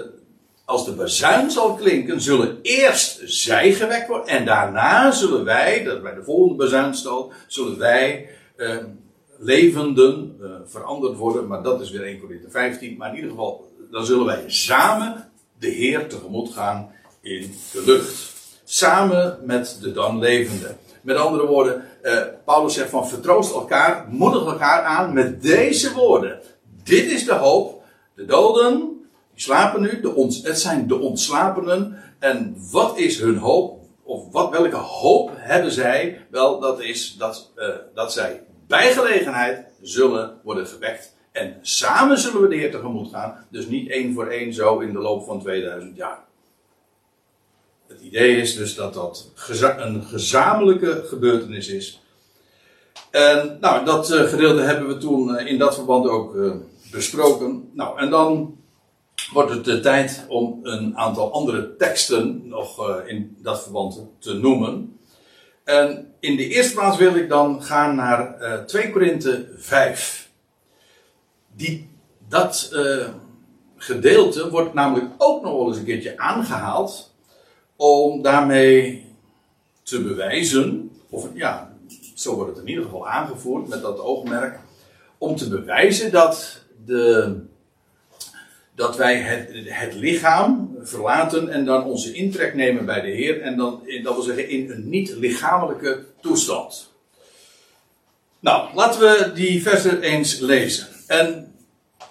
als 0.65 0.85
de 0.85 0.93
bazuin 0.93 1.51
zal 1.51 1.75
klinken, 1.75 2.21
zullen 2.21 2.59
eerst 2.63 3.21
zij 3.25 3.73
gewekt 3.73 4.09
worden. 4.09 4.27
En 4.27 4.45
daarna 4.45 5.11
zullen 5.11 5.45
wij, 5.45 5.85
dat 5.85 6.03
bij 6.03 6.15
de 6.15 6.25
volgende 6.25 6.55
bazuinstoot, 6.65 7.33
zullen 7.47 7.79
wij 7.79 8.29
uh, 8.57 8.77
levenden 9.39 10.37
veranderd 10.67 11.17
worden. 11.17 11.47
Maar 11.47 11.63
dat 11.63 11.81
is 11.81 11.91
weer 11.91 12.03
1 12.03 12.21
Corinthië 12.21 12.51
15. 12.51 12.97
Maar 12.97 13.09
in 13.09 13.15
ieder 13.15 13.31
geval, 13.31 13.73
dan 13.91 14.05
zullen 14.05 14.27
wij 14.27 14.45
samen 14.47 15.30
de 15.61 15.69
Heer 15.69 16.09
tegemoet 16.09 16.53
gaan 16.53 16.93
in 17.21 17.55
de 17.73 17.83
lucht. 17.87 18.33
Samen 18.65 19.39
met 19.45 19.79
de 19.81 19.93
dan 19.93 20.19
levenden. 20.19 20.79
Met 21.03 21.17
andere 21.17 21.47
woorden, 21.47 21.85
uh, 22.03 22.23
Paulus 22.45 22.75
zegt 22.75 22.91
van 22.91 23.09
vertroost 23.09 23.53
elkaar, 23.53 24.07
moedig 24.09 24.47
elkaar 24.47 24.83
aan 24.83 25.13
met 25.13 25.43
deze 25.43 25.93
woorden. 25.93 26.41
Dit 26.83 27.11
is 27.11 27.25
de 27.25 27.35
hoop. 27.35 27.83
De 28.15 28.25
doden 28.25 29.05
slapen 29.35 29.81
nu, 29.81 30.01
de 30.01 30.15
ons, 30.15 30.43
het 30.43 30.61
zijn 30.61 30.87
de 30.89 30.99
ontslapenen. 30.99 31.99
En 32.19 32.57
wat 32.71 32.99
is 32.99 33.19
hun 33.21 33.37
hoop? 33.37 33.79
Of 34.03 34.31
wat, 34.31 34.51
welke 34.51 34.77
hoop 34.77 35.31
hebben 35.35 35.73
zij? 35.73 36.27
Wel, 36.31 36.61
dat 36.61 36.81
is 36.81 37.17
dat, 37.19 37.53
uh, 37.57 37.69
dat 37.95 38.13
zij 38.13 38.43
bij 38.67 38.93
gelegenheid 38.93 39.65
zullen 39.81 40.41
worden 40.43 40.67
gewekt. 40.67 41.15
En 41.33 41.59
samen 41.63 42.19
zullen 42.19 42.43
we 42.43 42.49
de 42.49 42.57
Heer 42.57 42.71
tegemoet 42.71 43.11
gaan. 43.11 43.47
Dus 43.51 43.67
niet 43.67 43.91
één 43.91 44.15
voor 44.15 44.27
één 44.27 44.55
zo 44.55 44.79
in 44.79 44.93
de 44.93 44.99
loop 44.99 45.25
van 45.25 45.41
2000 45.41 45.97
jaar. 45.97 46.25
Het 47.87 48.01
idee 48.01 48.37
is 48.37 48.57
dus 48.57 48.75
dat 48.75 48.95
dat 48.95 49.33
een 49.77 50.05
gezamenlijke 50.05 51.05
gebeurtenis 51.07 51.69
is. 51.69 52.03
En 53.11 53.57
nou, 53.61 53.85
dat 53.85 54.11
uh, 54.11 54.23
gedeelte 54.23 54.61
hebben 54.61 54.89
we 54.89 54.97
toen 54.97 55.29
uh, 55.29 55.47
in 55.47 55.59
dat 55.59 55.75
verband 55.75 56.09
ook 56.09 56.37
besproken. 56.91 57.71
Nou, 57.73 57.99
en 57.99 58.11
dan 58.11 58.59
wordt 59.33 59.51
het 59.51 59.65
de 59.65 59.81
tijd 59.81 60.25
om 60.29 60.59
een 60.63 60.97
aantal 60.97 61.33
andere 61.33 61.77
teksten 61.77 62.49
nog 62.49 63.01
in 63.07 63.37
dat 63.43 63.63
verband 63.63 64.07
te 64.19 64.35
noemen. 64.35 64.99
En 65.65 66.15
in 66.21 66.37
de 66.37 66.49
eerste 66.49 66.75
plaats 66.75 66.97
wil 66.97 67.15
ik 67.15 67.29
dan 67.29 67.63
gaan 67.63 67.95
naar 67.95 68.37
uh, 68.41 68.55
2 68.65 68.91
Korinthe 68.91 69.49
5. 69.57 70.30
Die, 71.57 71.89
dat 72.29 72.71
uh, 72.73 73.09
gedeelte 73.77 74.51
wordt 74.51 74.75
namelijk 74.75 75.11
ook 75.19 75.43
nog 75.43 75.53
wel 75.53 75.69
eens 75.69 75.77
een 75.77 75.85
keertje 75.85 76.19
aangehaald 76.19 77.15
om 77.77 78.23
daarmee 78.23 79.05
te 79.83 80.03
bewijzen, 80.03 80.91
of 81.09 81.29
ja, 81.35 81.77
zo 82.15 82.35
wordt 82.35 82.51
het 82.51 82.61
in 82.61 82.69
ieder 82.69 82.85
geval 82.85 83.09
aangevoerd 83.09 83.69
met 83.69 83.83
dat 83.83 83.99
oogmerk, 83.99 84.59
om 85.19 85.37
te 85.37 85.49
bewijzen 85.49 86.13
dat 86.13 86.63
de 86.85 87.37
dat 88.75 88.97
wij 88.97 89.17
het, 89.17 89.51
het, 89.65 89.95
lichaam 89.95 90.77
verlaten 90.83 91.49
en 91.49 91.65
dan 91.65 91.85
onze 91.85 92.13
intrek 92.13 92.55
nemen 92.55 92.87
bij 92.87 93.01
de 93.01 93.09
Heer. 93.09 93.41
En 93.41 93.57
dan, 93.57 93.83
dat 94.03 94.15
wil 94.15 94.23
zeggen, 94.23 94.49
in 94.49 94.71
een 94.71 94.89
niet-lichamelijke 94.89 96.05
toestand. 96.21 96.93
Nou, 98.39 98.75
laten 98.75 99.01
we 99.01 99.31
die 99.35 99.63
versen 99.63 100.01
eens 100.01 100.39
lezen. 100.39 100.87
En 101.11 101.55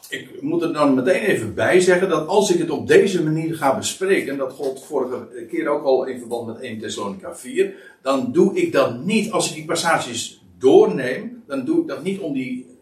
ik 0.10 0.42
moet 0.42 0.62
er 0.62 0.74
dan 0.74 0.94
meteen 0.94 1.22
even 1.22 1.54
bij 1.54 1.80
zeggen 1.80 2.10
dat 2.10 2.28
als 2.28 2.52
ik 2.52 2.60
het 2.60 2.70
op 2.70 2.88
deze 2.88 3.24
manier 3.24 3.56
ga 3.56 3.78
bespreken, 3.78 4.38
dat 4.38 4.54
God 4.54 4.86
vorige 4.86 5.46
keer 5.50 5.68
ook 5.68 5.84
al 5.84 6.06
in 6.06 6.20
verband 6.20 6.48
met 6.48 6.60
1 6.60 6.80
Thessalonica 6.80 7.36
4, 7.36 7.74
dan 8.02 8.32
doe 8.32 8.56
ik 8.56 8.72
dat 8.72 9.04
niet, 9.04 9.32
als 9.32 9.50
ik 9.50 9.56
die 9.56 9.66
passages 9.66 10.42
doorneem, 10.58 11.44
dan 11.48 11.66
doe 11.66 11.82
ik 11.82 11.88
dat 11.88 12.04
niet 12.04 12.20
om 12.20 12.34
die 12.34 12.78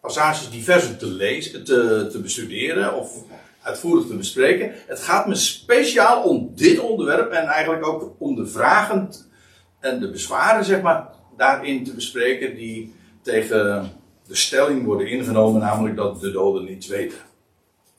passages 0.00 0.50
diverse 0.50 0.96
te 0.96 1.06
lezen, 1.06 1.64
te, 1.64 2.08
te 2.10 2.20
bestuderen 2.20 2.94
of 2.94 3.24
uitvoerig 3.62 4.06
te 4.06 4.16
bespreken. 4.16 4.72
Het 4.86 5.00
gaat 5.00 5.26
me 5.26 5.34
speciaal 5.34 6.22
om 6.22 6.52
dit 6.54 6.78
onderwerp 6.78 7.32
en 7.32 7.46
eigenlijk 7.46 7.86
ook 7.86 8.14
om 8.18 8.34
de 8.34 8.46
vragen 8.46 9.10
en 9.80 10.00
de 10.00 10.10
bezwaren, 10.10 10.64
zeg 10.64 10.82
maar, 10.82 11.08
daarin 11.36 11.84
te 11.84 11.94
bespreken 11.94 12.56
die 12.56 12.94
tegen 13.22 13.98
de 14.30 14.36
stelling 14.36 14.84
worden 14.84 15.08
ingenomen, 15.08 15.60
namelijk 15.60 15.96
dat 15.96 16.20
de 16.20 16.30
doden 16.30 16.64
niets 16.64 16.86
weten. 16.86 17.18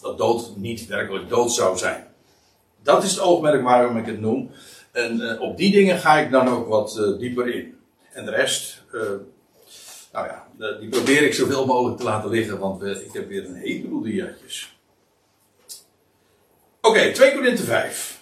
Dat 0.01 0.17
dood 0.17 0.53
niet 0.55 0.87
werkelijk 0.87 1.29
dood 1.29 1.51
zou 1.51 1.77
zijn. 1.77 2.07
Dat 2.83 3.03
is 3.03 3.11
het 3.11 3.19
oogmerk 3.19 3.63
waarom 3.63 3.97
ik 3.97 4.05
het 4.05 4.19
noem. 4.19 4.51
En 4.91 5.19
uh, 5.19 5.41
op 5.41 5.57
die 5.57 5.71
dingen 5.71 5.97
ga 5.97 6.17
ik 6.17 6.31
dan 6.31 6.47
ook 6.47 6.67
wat 6.67 6.97
uh, 6.99 7.19
dieper 7.19 7.55
in. 7.55 7.75
En 8.13 8.25
de 8.25 8.31
rest, 8.31 8.83
uh, 8.93 9.01
nou 10.13 10.27
ja, 10.27 10.47
die 10.79 10.89
probeer 10.89 11.23
ik 11.23 11.33
zoveel 11.33 11.65
mogelijk 11.65 11.97
te 11.97 12.03
laten 12.03 12.29
liggen, 12.29 12.59
want 12.59 12.83
ik 12.83 13.13
heb 13.13 13.27
weer 13.27 13.45
een 13.45 13.55
heleboel 13.55 14.01
diaatjes. 14.01 14.77
Oké, 16.81 16.97
okay, 16.97 17.13
2 17.13 17.33
Korinthe 17.33 17.63
5. 17.63 18.19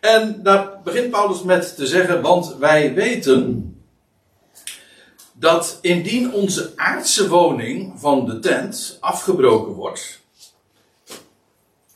En 0.00 0.42
daar 0.42 0.80
begint 0.84 1.10
Paulus 1.10 1.42
met 1.42 1.76
te 1.76 1.86
zeggen, 1.86 2.22
want 2.22 2.56
wij 2.56 2.94
weten 2.94 3.72
dat 5.38 5.78
indien 5.82 6.32
onze 6.32 6.72
aardse 6.76 7.28
woning 7.28 8.00
van 8.00 8.26
de 8.26 8.38
tent 8.38 8.96
afgebroken 9.00 9.72
wordt. 9.72 10.20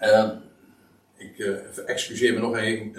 Uh, 0.01 0.31
ik 1.17 1.39
uh, 1.39 1.57
excuseer 1.87 2.35
me 2.35 2.41
nog, 2.41 2.51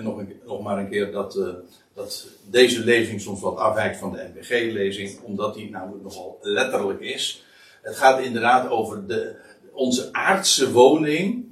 nog, 0.03 0.17
een, 0.17 0.39
nog 0.45 0.62
maar 0.62 0.77
een 0.77 0.89
keer 0.89 1.12
dat, 1.12 1.35
uh, 1.35 1.47
dat 1.93 2.27
deze 2.50 2.83
lezing 2.83 3.21
soms 3.21 3.41
wat 3.41 3.57
afwijkt 3.57 3.97
van 3.97 4.12
de 4.12 4.31
NBG-lezing, 4.33 5.19
omdat 5.21 5.53
die 5.53 5.69
namelijk 5.69 6.03
nogal 6.03 6.39
letterlijk 6.41 7.00
is. 7.00 7.43
Het 7.81 7.95
gaat 7.95 8.19
inderdaad 8.19 8.69
over 8.69 9.07
de, 9.07 9.35
onze 9.71 10.09
aardse 10.13 10.71
woning 10.71 11.45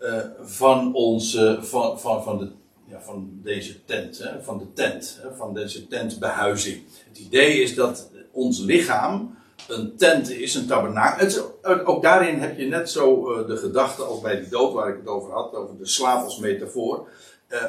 uh, 0.00 0.24
van, 0.40 0.94
onze, 0.94 1.58
van, 1.60 2.00
van, 2.00 2.22
van, 2.22 2.38
de, 2.38 2.50
ja, 2.86 3.00
van 3.00 3.30
deze 3.42 3.84
tent, 3.84 4.18
hè, 4.18 4.42
van 4.42 4.58
de 4.58 4.72
tent, 4.72 5.18
hè, 5.22 5.34
van 5.34 5.54
deze 5.54 5.86
tentbehuizing. 5.86 6.82
Het 7.08 7.18
idee 7.18 7.62
is 7.62 7.74
dat 7.74 8.10
ons 8.38 8.58
lichaam 8.60 9.36
een 9.66 9.96
tent 9.96 10.30
is, 10.30 10.54
een 10.54 10.66
tabernakel. 10.66 11.58
ook 11.84 12.02
daarin 12.02 12.38
heb 12.38 12.58
je 12.58 12.66
net 12.66 12.90
zo 12.90 13.32
uh, 13.32 13.46
de 13.46 13.56
gedachte 13.56 14.02
als 14.02 14.20
bij 14.20 14.40
die 14.40 14.48
dood 14.48 14.72
waar 14.72 14.88
ik 14.88 14.96
het 14.96 15.06
over 15.06 15.32
had, 15.32 15.54
over 15.54 15.78
de 15.78 15.86
slaap 15.86 16.24
als 16.24 16.38
metafoor. 16.38 17.08
Uh, 17.48 17.62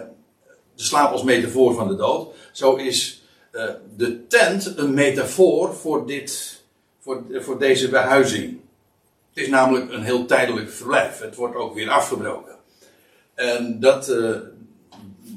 de 0.75 0.83
slaap 0.83 1.11
als 1.11 1.23
metafoor 1.23 1.73
van 1.73 1.87
de 1.87 1.95
dood. 1.95 2.35
Zo 2.51 2.75
is 2.75 3.23
uh, 3.51 3.63
de 3.95 4.27
tent 4.27 4.77
een 4.77 4.93
metafoor 4.93 5.75
voor, 5.75 6.05
dit, 6.05 6.61
voor, 6.99 7.23
voor 7.31 7.59
deze 7.59 7.89
behuizing. 7.89 8.59
Het 9.33 9.43
is 9.43 9.49
namelijk 9.49 9.91
een 9.91 10.03
heel 10.03 10.25
tijdelijk 10.25 10.69
verblijf. 10.69 11.19
Het 11.19 11.35
wordt 11.35 11.55
ook 11.55 11.73
weer 11.73 11.89
afgebroken. 11.89 12.55
En 13.33 13.79
dat, 13.79 14.13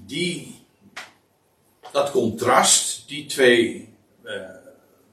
die, 0.06 0.54
dat 1.92 2.10
contrast, 2.10 3.08
die 3.08 3.26
twee 3.26 3.94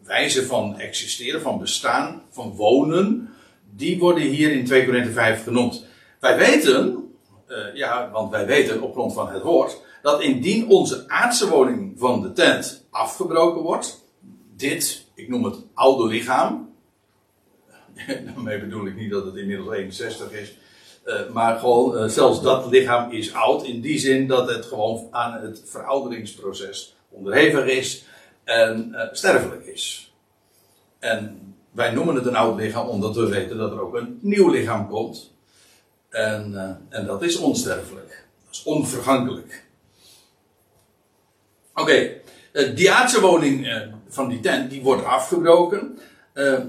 wijzen 0.10 0.46
van 0.46 0.80
existeren, 0.80 1.42
van 1.42 1.60
bestaan, 1.60 2.22
van 2.30 2.56
wonen, 2.56 3.34
die 3.76 4.00
worden 4.00 4.24
hier 4.24 4.52
in 4.52 4.66
2 4.66 4.86
Korinthe 4.86 5.12
5 5.12 5.44
genoemd. 5.44 5.86
Wij 6.20 6.38
weten, 6.38 7.10
uh, 7.48 7.58
ja, 7.74 8.10
want 8.12 8.32
wij 8.32 8.46
weten 8.46 8.82
op 8.82 8.94
grond 8.94 9.14
van 9.14 9.30
het 9.30 9.44
woord, 9.44 9.82
dat 10.02 10.22
indien 10.22 10.68
onze 10.68 11.04
aardse 11.08 11.50
woning 11.50 12.00
van 12.00 12.22
de 12.22 12.32
tent 12.32 12.88
afgebroken 12.90 13.62
wordt, 13.62 14.06
dit, 14.56 15.06
ik 15.16 15.30
noem 15.30 15.44
het 15.44 15.58
oude 15.74 16.08
lichaam, 16.08 16.76
daarmee 18.26 18.60
bedoel 18.60 18.86
ik 18.86 18.96
niet 18.96 19.12
dat 19.12 19.26
het 19.26 19.36
inmiddels 19.36 19.74
61 19.74 20.32
is, 20.32 20.54
uh, 21.06 21.30
maar 21.34 21.60
gewoon 21.60 21.96
uh, 21.96 22.10
zelfs 22.10 22.42
dat 22.42 22.70
lichaam 22.70 23.12
is 23.12 23.34
oud 23.34 23.64
in 23.64 23.82
die 23.82 24.00
zin 24.00 24.28
dat 24.28 24.50
het 24.50 24.66
gewoon 24.66 25.08
aan 25.12 25.42
het 25.42 25.64
verouderingsproces 25.66 26.96
onderhevig 27.10 27.66
is 27.66 28.08
en 28.50 28.90
uh, 28.92 29.02
sterfelijk 29.12 29.66
is. 29.66 30.14
En 31.00 31.40
wij 31.72 31.92
noemen 31.92 32.16
het 32.16 32.26
een 32.26 32.36
oud 32.36 32.60
lichaam 32.60 32.88
omdat 32.88 33.16
we 33.16 33.28
weten 33.28 33.58
dat 33.58 33.72
er 33.72 33.82
ook 33.82 33.96
een 33.96 34.20
nieuw 34.22 34.50
lichaam 34.50 34.88
komt. 34.88 35.34
En, 36.10 36.80
en 36.90 37.06
dat 37.06 37.22
is 37.22 37.38
onsterfelijk. 37.38 38.28
Dat 38.46 38.54
is 38.54 38.64
onvergankelijk. 38.64 39.68
Oké, 41.74 42.20
eh, 42.52 42.76
die 42.76 42.92
aardse 42.92 43.22
woning 43.22 43.68
eh, 43.68 43.78
van 44.08 44.30
die 44.30 44.40
tent, 44.40 44.70
die 44.70 44.82
wordt 44.82 45.04
afgebroken. 45.04 46.00
Eh, 46.34 46.60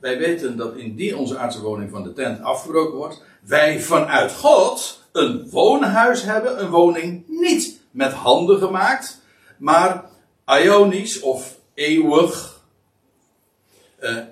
wij 0.00 0.18
weten 0.18 0.56
dat 0.56 0.76
indien 0.76 1.16
onze 1.16 1.38
aardse 1.38 1.60
woning 1.60 1.90
van 1.90 2.02
de 2.02 2.12
tent 2.12 2.42
afgebroken 2.42 2.96
wordt, 2.96 3.22
wij 3.40 3.80
vanuit 3.80 4.32
God 4.32 5.00
een 5.12 5.50
woonhuis 5.50 6.22
hebben, 6.22 6.62
een 6.62 6.70
woning 6.70 7.24
niet 7.28 7.80
met 7.90 8.12
handen 8.12 8.58
gemaakt, 8.58 9.20
maar 9.58 10.04
ionisch 10.46 11.20
of 11.20 11.58
eeuwig 11.74 12.60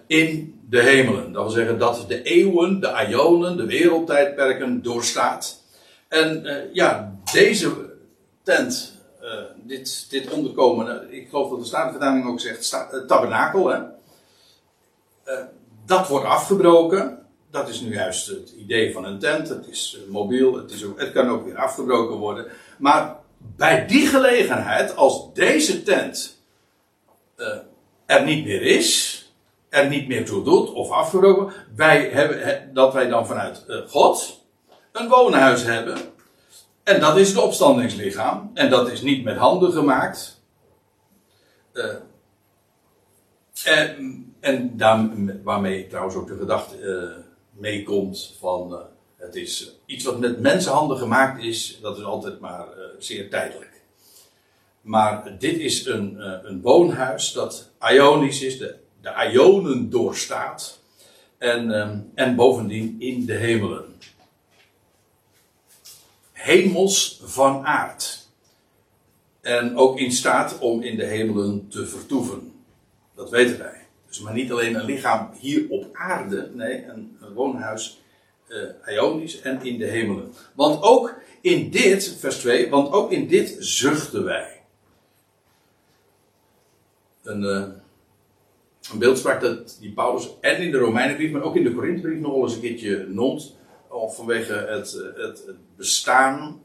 in 0.06 0.60
de 0.68 0.80
hemelen. 0.82 1.32
Dat 1.32 1.42
wil 1.42 1.52
zeggen 1.52 1.78
dat 1.78 2.04
de 2.08 2.22
eeuwen, 2.22 2.80
de 2.80 3.06
ionen, 3.08 3.56
de 3.56 3.66
wereldtijdperken 3.66 4.82
doorstaat. 4.82 5.62
En 6.08 6.46
ja, 6.72 7.18
deze 7.32 7.72
tent 8.42 8.98
uh, 9.22 9.28
dit, 9.62 10.06
dit 10.10 10.30
onderkomen, 10.30 11.12
ik 11.12 11.28
geloof 11.28 11.50
dat 11.50 11.58
de 11.58 11.64
Statenvertaling 11.64 12.26
ook 12.26 12.40
zegt, 12.40 12.70
tabernakel, 13.06 13.68
hè? 13.68 13.78
Dat 15.86 16.08
wordt 16.08 16.26
afgebroken. 16.26 17.18
Dat 17.50 17.68
is 17.68 17.80
nu 17.80 17.94
juist 17.94 18.26
het 18.26 18.50
idee 18.50 18.92
van 18.92 19.04
een 19.04 19.18
tent. 19.18 19.48
Het 19.48 19.66
is 19.66 19.98
mobiel, 20.08 20.56
het, 20.56 20.70
is 20.70 20.84
het 20.96 21.12
kan 21.12 21.28
ook 21.28 21.44
weer 21.44 21.56
afgebroken 21.56 22.16
worden. 22.16 22.46
Maar 22.78 23.16
bij 23.60 23.86
die 23.86 24.06
gelegenheid, 24.06 24.96
als 24.96 25.32
deze 25.34 25.82
tent 25.82 26.42
er 28.06 28.24
niet 28.24 28.44
meer 28.44 28.62
is, 28.62 29.16
er 29.68 29.88
niet 29.88 30.08
meer 30.08 30.24
toe 30.24 30.44
doet 30.44 30.72
of 30.72 30.90
afgebroken, 30.90 31.52
wij 31.76 32.08
hebben, 32.08 32.70
dat 32.74 32.92
wij 32.92 33.08
dan 33.08 33.26
vanuit 33.26 33.64
God 33.88 34.44
een 34.92 35.08
woonhuis 35.08 35.62
hebben 35.62 35.98
en 36.82 37.00
dat 37.00 37.16
is 37.16 37.28
het 37.28 37.38
opstandingslichaam. 37.38 38.50
En 38.54 38.70
dat 38.70 38.90
is 38.90 39.02
niet 39.02 39.24
met 39.24 39.36
handen 39.36 39.72
gemaakt. 39.72 40.42
Uh, 41.72 41.94
en, 43.64 44.34
en 44.40 45.40
waarmee 45.42 45.86
trouwens 45.86 46.16
ook 46.16 46.26
de 46.26 46.36
gedachte 46.36 47.14
meekomt 47.50 48.36
van 48.38 48.82
het 49.16 49.34
is 49.34 49.79
iets 49.90 50.04
wat 50.04 50.18
met 50.18 50.40
mensenhanden 50.40 50.98
gemaakt 50.98 51.42
is, 51.42 51.78
dat 51.82 51.98
is 51.98 52.04
altijd 52.04 52.40
maar 52.40 52.66
zeer 52.98 53.30
tijdelijk. 53.30 53.82
Maar 54.80 55.38
dit 55.38 55.58
is 55.58 55.86
een, 55.86 56.16
een 56.48 56.60
woonhuis 56.60 57.32
dat 57.32 57.70
ionisch 57.92 58.42
is, 58.42 58.58
de, 58.58 58.74
de 59.00 59.30
ionen 59.32 59.90
doorstaat. 59.90 60.78
En, 61.38 62.10
en 62.14 62.36
bovendien 62.36 62.96
in 62.98 63.26
de 63.26 63.34
hemelen 63.34 63.90
hemels 66.40 67.20
van 67.24 67.66
aard. 67.66 68.28
En 69.40 69.76
ook 69.76 69.98
in 69.98 70.12
staat 70.12 70.58
om 70.58 70.82
in 70.82 70.96
de 70.96 71.04
hemelen 71.04 71.68
te 71.68 71.86
vertoeven. 71.86 72.52
Dat 73.14 73.30
weten 73.30 73.58
wij. 73.58 73.86
Dus 74.06 74.20
maar 74.20 74.32
niet 74.32 74.52
alleen 74.52 74.74
een 74.74 74.84
lichaam 74.84 75.30
hier 75.38 75.66
op 75.68 75.86
aarde, 75.92 76.50
nee, 76.54 76.84
een, 76.84 77.16
een 77.20 77.32
woonhuis 77.32 78.00
uh, 78.50 78.94
ionisch 78.94 79.40
en 79.40 79.62
in 79.62 79.78
de 79.78 79.86
hemelen. 79.86 80.32
Want 80.54 80.82
ook 80.82 81.14
in 81.40 81.70
dit, 81.70 82.16
vers 82.18 82.36
2, 82.36 82.70
want 82.70 82.92
ook 82.92 83.12
in 83.12 83.28
dit 83.28 83.56
zuchten 83.58 84.24
wij. 84.24 84.60
Een, 87.22 87.42
uh, 87.42 87.64
een 88.92 88.98
beeldspraak 88.98 89.40
dat 89.40 89.76
die 89.80 89.92
Paulus 89.92 90.28
en 90.40 90.56
in 90.56 90.70
de 90.70 90.78
Romeinenbrief, 90.78 91.32
maar 91.32 91.42
ook 91.42 91.56
in 91.56 91.64
de 91.64 91.74
Korinthebrief 91.74 92.20
nog 92.20 92.32
wel 92.32 92.42
eens 92.42 92.54
een 92.54 92.60
keertje 92.60 93.06
noemt 93.08 93.58
vanwege 93.90 94.52
het, 94.52 94.94
eh, 94.94 95.22
het, 95.22 95.44
bestaan 95.76 96.62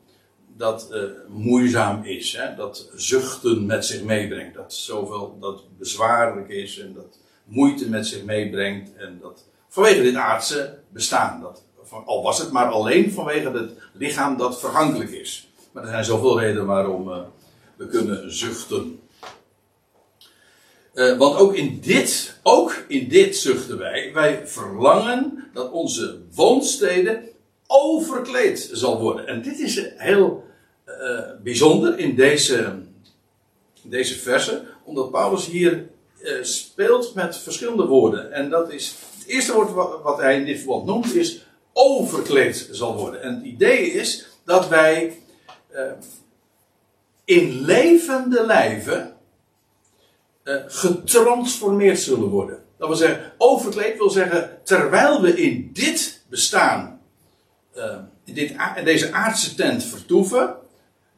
dat 0.58 0.96
moeizaam 1.28 2.04
is. 2.04 2.34
Hè? 2.38 2.56
Dat 2.56 2.90
zuchten 2.96 3.66
met 3.66 3.86
zich 3.86 4.04
meebrengt. 4.04 4.56
Dat 4.56 4.74
zoveel 4.74 5.38
dat 5.40 5.78
bezwaarlijk 5.78 6.50
is 6.50 6.80
en 6.80 6.94
dat 6.94 7.20
moeite 7.44 7.90
met 7.90 8.08
zich 8.08 8.24
meebrengt. 8.24 8.96
En 8.96 9.20
dat 9.22 9.46
vanwege 9.68 10.02
dit 10.02 10.16
aardse 10.16 10.80
bestaan. 10.90 11.42
Dat, 11.42 11.66
al 12.06 12.24
was 12.24 12.40
het 12.40 12.52
maar 12.52 12.68
alleen 12.68 13.12
vanwege 13.12 13.52
het 13.52 13.72
lichaam 13.94 14.38
dat 14.38 14.60
vergankelijk 14.60 15.12
is. 15.12 15.50
Maar 15.72 15.84
er 15.84 15.90
zijn 15.90 16.06
zoveel 16.06 16.40
redenen 16.40 16.66
waarom 16.66 17.10
uh, 17.10 17.18
we 17.76 17.88
kunnen 17.88 18.34
zuchten. 18.34 19.00
Uh, 20.94 21.18
want 21.18 21.38
ook 21.38 21.56
in 21.56 21.80
dit, 21.82 22.40
ook 22.44 22.84
in 22.88 23.08
dit 23.08 23.38
zuchten 23.38 23.78
wij. 23.78 24.12
Wij 24.14 24.48
verlangen 24.48 25.50
dat 25.54 25.72
onze 25.72 26.22
woonstede 26.34 27.22
overkleed 27.68 28.70
zal 28.72 29.02
worden. 29.02 29.28
En 29.28 29.42
dit 29.42 29.60
is 29.60 29.88
heel 29.96 30.44
uh, 30.86 31.20
bijzonder 31.44 32.00
in 32.00 32.16
deze, 32.16 32.76
deze 33.82 34.20
verse, 34.20 34.64
omdat 34.84 35.12
Paulus 35.12 35.46
hier 35.46 35.88
speelt 36.42 37.14
met 37.14 37.38
verschillende 37.38 37.86
woorden. 37.86 38.32
En 38.32 38.50
dat 38.50 38.72
is, 38.72 38.96
het 39.18 39.28
eerste 39.28 39.54
woord 39.54 39.72
wat, 39.74 40.02
wat 40.04 40.18
hij 40.18 40.38
in 40.40 40.46
dit 40.46 40.58
verband 40.58 40.86
noemt 40.86 41.16
is 41.16 41.45
overkleed 41.78 42.68
zal 42.72 42.96
worden. 42.98 43.22
En 43.22 43.36
het 43.36 43.44
idee 43.44 43.92
is 43.92 44.28
dat 44.46 44.68
wij 44.68 45.18
in 47.26 47.62
levende 47.62 48.46
lijven 48.46 49.16
uh, 50.44 50.56
getransformeerd 50.68 52.00
zullen 52.00 52.30
worden. 52.30 52.64
Dat 52.78 52.88
wil 52.88 52.98
zeggen, 52.98 53.34
overkleed 53.38 53.98
wil 53.98 54.10
zeggen, 54.10 54.60
terwijl 54.64 55.22
we 55.22 55.42
in 55.42 55.70
dit 55.74 56.24
bestaan, 56.30 57.02
uh, 57.78 57.98
in, 58.24 58.34
dit, 58.34 58.56
deze 58.84 59.12
aardse 59.12 59.56
tent 59.56 59.84
vertoeven, 59.84 60.56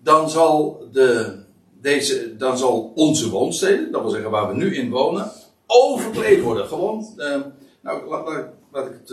dan 0.04 0.30
zal, 0.30 0.88
de, 0.92 1.40
deze, 1.82 2.36
dan 2.36 2.58
zal 2.58 2.92
onze 2.96 3.30
woonsteden, 3.30 3.92
dat 3.92 4.02
wil 4.02 4.12
zeggen 4.12 4.32
waar 4.32 4.48
we 4.48 4.56
nu 4.56 4.76
in 4.76 4.90
wonen, 4.90 5.32
overkleed 5.66 6.42
worden. 6.42 6.68
Gewoon, 6.68 7.14
uh, 7.18 7.42
nou 7.82 8.08
laat, 8.10 8.48
laat, 8.72 8.86
ik 8.86 8.94
het 9.08 9.12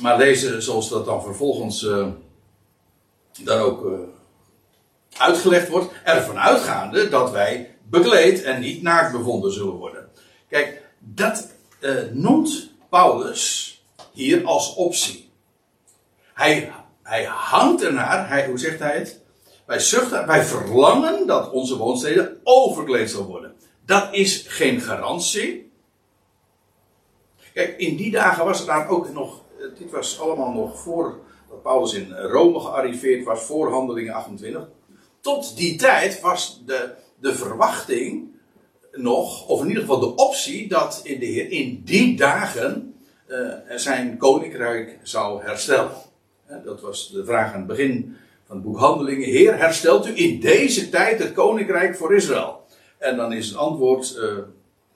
maar 0.00 0.18
lezen 0.18 0.62
zoals 0.62 0.88
dat 0.88 1.04
dan 1.04 1.22
vervolgens 1.22 1.80
dan 3.42 3.58
ook 3.58 3.86
uitgelegd 5.18 5.68
wordt, 5.68 5.92
ervan 6.04 6.38
uitgaande 6.38 7.08
dat 7.08 7.30
wij 7.30 7.76
bekleed 7.88 8.42
en 8.42 8.60
niet 8.60 8.82
naakt 8.82 9.12
bevonden 9.12 9.52
zullen 9.52 9.74
worden. 9.74 10.08
Kijk, 10.48 10.82
dat 10.98 11.48
uh, 11.80 12.02
noemt 12.12 12.70
Paulus 12.88 13.72
hier 14.12 14.44
als 14.44 14.74
optie. 14.74 15.30
Hij, 16.34 16.72
hij 17.02 17.24
hangt 17.24 17.82
ernaar, 17.82 18.28
hij, 18.28 18.46
hoe 18.46 18.58
zegt 18.58 18.78
hij 18.78 18.98
het? 18.98 19.20
Wij 19.66 19.78
zuchten, 19.78 20.26
wij 20.26 20.44
verlangen 20.44 21.26
dat 21.26 21.50
onze 21.50 21.76
woonsteden 21.76 22.40
overkleed 22.44 23.10
zal 23.10 23.24
worden. 23.24 23.54
Dat 23.86 24.08
is 24.10 24.44
geen 24.48 24.80
garantie. 24.80 25.72
Kijk, 27.52 27.78
in 27.78 27.96
die 27.96 28.10
dagen 28.10 28.44
was 28.44 28.58
het 28.58 28.66
daar 28.66 28.88
ook 28.88 29.12
nog, 29.12 29.40
eh, 29.40 29.43
dit 29.78 29.90
was 29.90 30.20
allemaal 30.20 30.52
nog 30.52 30.78
voor 30.78 31.18
dat 31.48 31.62
Paulus 31.62 31.94
in 31.94 32.12
Rome 32.12 32.60
gearriveerd 32.60 33.24
was, 33.24 33.42
voor 33.42 33.70
handelingen 33.70 34.14
28 34.14 34.68
tot 35.24 35.56
die 35.56 35.76
tijd 35.76 36.20
was 36.20 36.62
de, 36.66 36.90
de 37.20 37.34
verwachting 37.34 38.28
nog, 38.92 39.48
of 39.48 39.60
in 39.60 39.68
ieder 39.68 39.82
geval 39.82 40.00
de 40.00 40.14
optie, 40.14 40.68
dat 40.68 41.00
de 41.04 41.26
Heer 41.26 41.50
in 41.50 41.82
die 41.84 42.16
dagen 42.16 42.94
uh, 43.28 43.52
zijn 43.76 44.16
koninkrijk 44.16 44.98
zou 45.02 45.42
herstellen. 45.42 45.90
dat 46.64 46.80
was 46.80 47.10
de 47.10 47.24
vraag 47.24 47.52
aan 47.52 47.58
het 47.58 47.66
begin 47.66 48.16
van 48.46 48.56
het 48.56 48.64
boek 48.64 48.78
Handelingen. 48.78 49.28
Heer, 49.28 49.58
herstelt 49.58 50.06
u 50.06 50.18
in 50.18 50.40
deze 50.40 50.88
tijd 50.88 51.18
het 51.18 51.32
koninkrijk 51.32 51.96
voor 51.96 52.14
Israël? 52.14 52.66
En 52.98 53.16
dan 53.16 53.32
is 53.32 53.48
het 53.48 53.56
antwoord, 53.56 54.16
uh, 54.18 54.38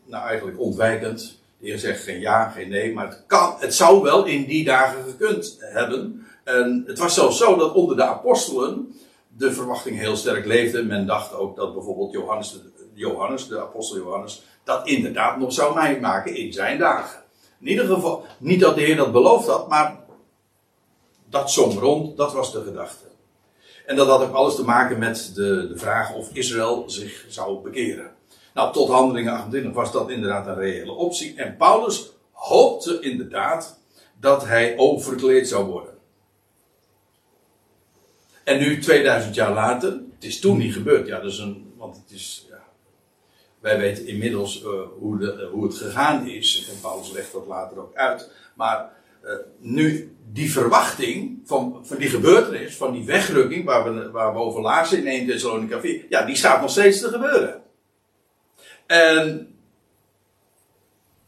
nou 0.04 0.26
eigenlijk 0.26 0.60
ontwijkend. 0.60 1.37
De 1.58 1.66
Heer 1.66 1.78
zegt 1.78 2.02
geen 2.02 2.20
ja, 2.20 2.48
geen 2.48 2.68
nee, 2.68 2.94
maar 2.94 3.08
het, 3.08 3.24
kan, 3.26 3.56
het 3.58 3.74
zou 3.74 4.02
wel 4.02 4.24
in 4.24 4.44
die 4.44 4.64
dagen 4.64 5.04
gekund 5.04 5.56
hebben. 5.60 6.26
En 6.44 6.84
het 6.86 6.98
was 6.98 7.14
zelfs 7.14 7.38
zo 7.38 7.56
dat 7.56 7.74
onder 7.74 7.96
de 7.96 8.04
apostelen 8.04 8.98
de 9.36 9.52
verwachting 9.52 9.98
heel 9.98 10.16
sterk 10.16 10.44
leefde. 10.44 10.82
Men 10.82 11.06
dacht 11.06 11.34
ook 11.34 11.56
dat 11.56 11.74
bijvoorbeeld 11.74 12.12
Johannes 12.12 12.52
de, 12.52 12.60
Johannes, 12.94 13.48
de 13.48 13.60
apostel 13.60 13.96
Johannes, 13.96 14.42
dat 14.64 14.86
inderdaad 14.86 15.38
nog 15.38 15.52
zou 15.52 15.74
meemaken 15.74 16.36
in 16.36 16.52
zijn 16.52 16.78
dagen. 16.78 17.22
In 17.60 17.68
ieder 17.68 17.86
geval, 17.86 18.24
niet 18.38 18.60
dat 18.60 18.74
de 18.74 18.80
Heer 18.80 18.96
dat 18.96 19.12
beloofd 19.12 19.46
had, 19.46 19.68
maar 19.68 19.96
dat 21.30 21.50
zong 21.50 21.78
rond, 21.78 22.16
dat 22.16 22.32
was 22.32 22.52
de 22.52 22.62
gedachte. 22.62 23.04
En 23.86 23.96
dat 23.96 24.06
had 24.06 24.22
ook 24.22 24.34
alles 24.34 24.54
te 24.54 24.64
maken 24.64 24.98
met 24.98 25.30
de, 25.34 25.68
de 25.68 25.78
vraag 25.78 26.14
of 26.14 26.30
Israël 26.32 26.90
zich 26.90 27.24
zou 27.28 27.62
bekeren. 27.62 28.10
Nou, 28.54 28.72
tot 28.72 28.88
handelingen 28.88 29.32
28 29.32 29.72
was 29.72 29.92
dat 29.92 30.10
inderdaad 30.10 30.46
een 30.46 30.54
reële 30.54 30.92
optie. 30.92 31.34
En 31.36 31.56
Paulus 31.56 32.12
hoopte 32.32 33.00
inderdaad 33.00 33.80
dat 34.20 34.44
hij 34.44 34.74
overkleed 34.76 35.48
zou 35.48 35.66
worden. 35.66 35.94
En 38.44 38.58
nu, 38.58 38.78
2000 38.78 39.34
jaar 39.34 39.52
later, 39.52 39.90
het 39.90 40.24
is 40.24 40.40
toen 40.40 40.58
niet 40.58 40.72
gebeurd. 40.72 41.06
Ja, 41.06 41.20
dat 41.20 41.30
is 41.30 41.38
een, 41.38 41.72
want 41.76 41.96
het 41.96 42.10
is, 42.10 42.46
ja, 42.50 42.62
wij 43.60 43.78
weten 43.78 44.06
inmiddels 44.06 44.62
uh, 44.62 44.70
hoe, 44.98 45.18
de, 45.18 45.48
hoe 45.52 45.64
het 45.64 45.74
gegaan 45.74 46.26
is. 46.26 46.68
En 46.70 46.80
Paulus 46.80 47.12
legt 47.12 47.32
dat 47.32 47.46
later 47.46 47.78
ook 47.78 47.94
uit. 47.94 48.30
Maar 48.54 48.92
uh, 49.24 49.30
nu 49.58 50.16
die 50.32 50.52
verwachting 50.52 51.40
van, 51.44 51.80
van 51.82 51.96
die 51.96 52.08
gebeurtenis, 52.08 52.76
van 52.76 52.92
die 52.92 53.04
wegrukking, 53.04 53.64
waar 53.64 53.94
we, 53.94 54.10
waar 54.10 54.32
we 54.32 54.38
over 54.38 54.60
lazen 54.60 54.98
in 54.98 55.06
1 55.06 55.26
Thessalonica 55.26 55.80
4, 55.80 56.04
ja, 56.08 56.22
die 56.24 56.36
staat 56.36 56.60
nog 56.60 56.70
steeds 56.70 57.00
te 57.00 57.08
gebeuren. 57.08 57.62
En 58.88 59.54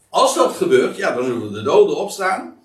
als 0.09 0.35
dat 0.35 0.53
gebeurt, 0.53 0.96
ja, 0.96 1.14
dan 1.14 1.25
zullen 1.25 1.53
de 1.53 1.62
doden 1.62 1.96
opstaan. 1.96 2.59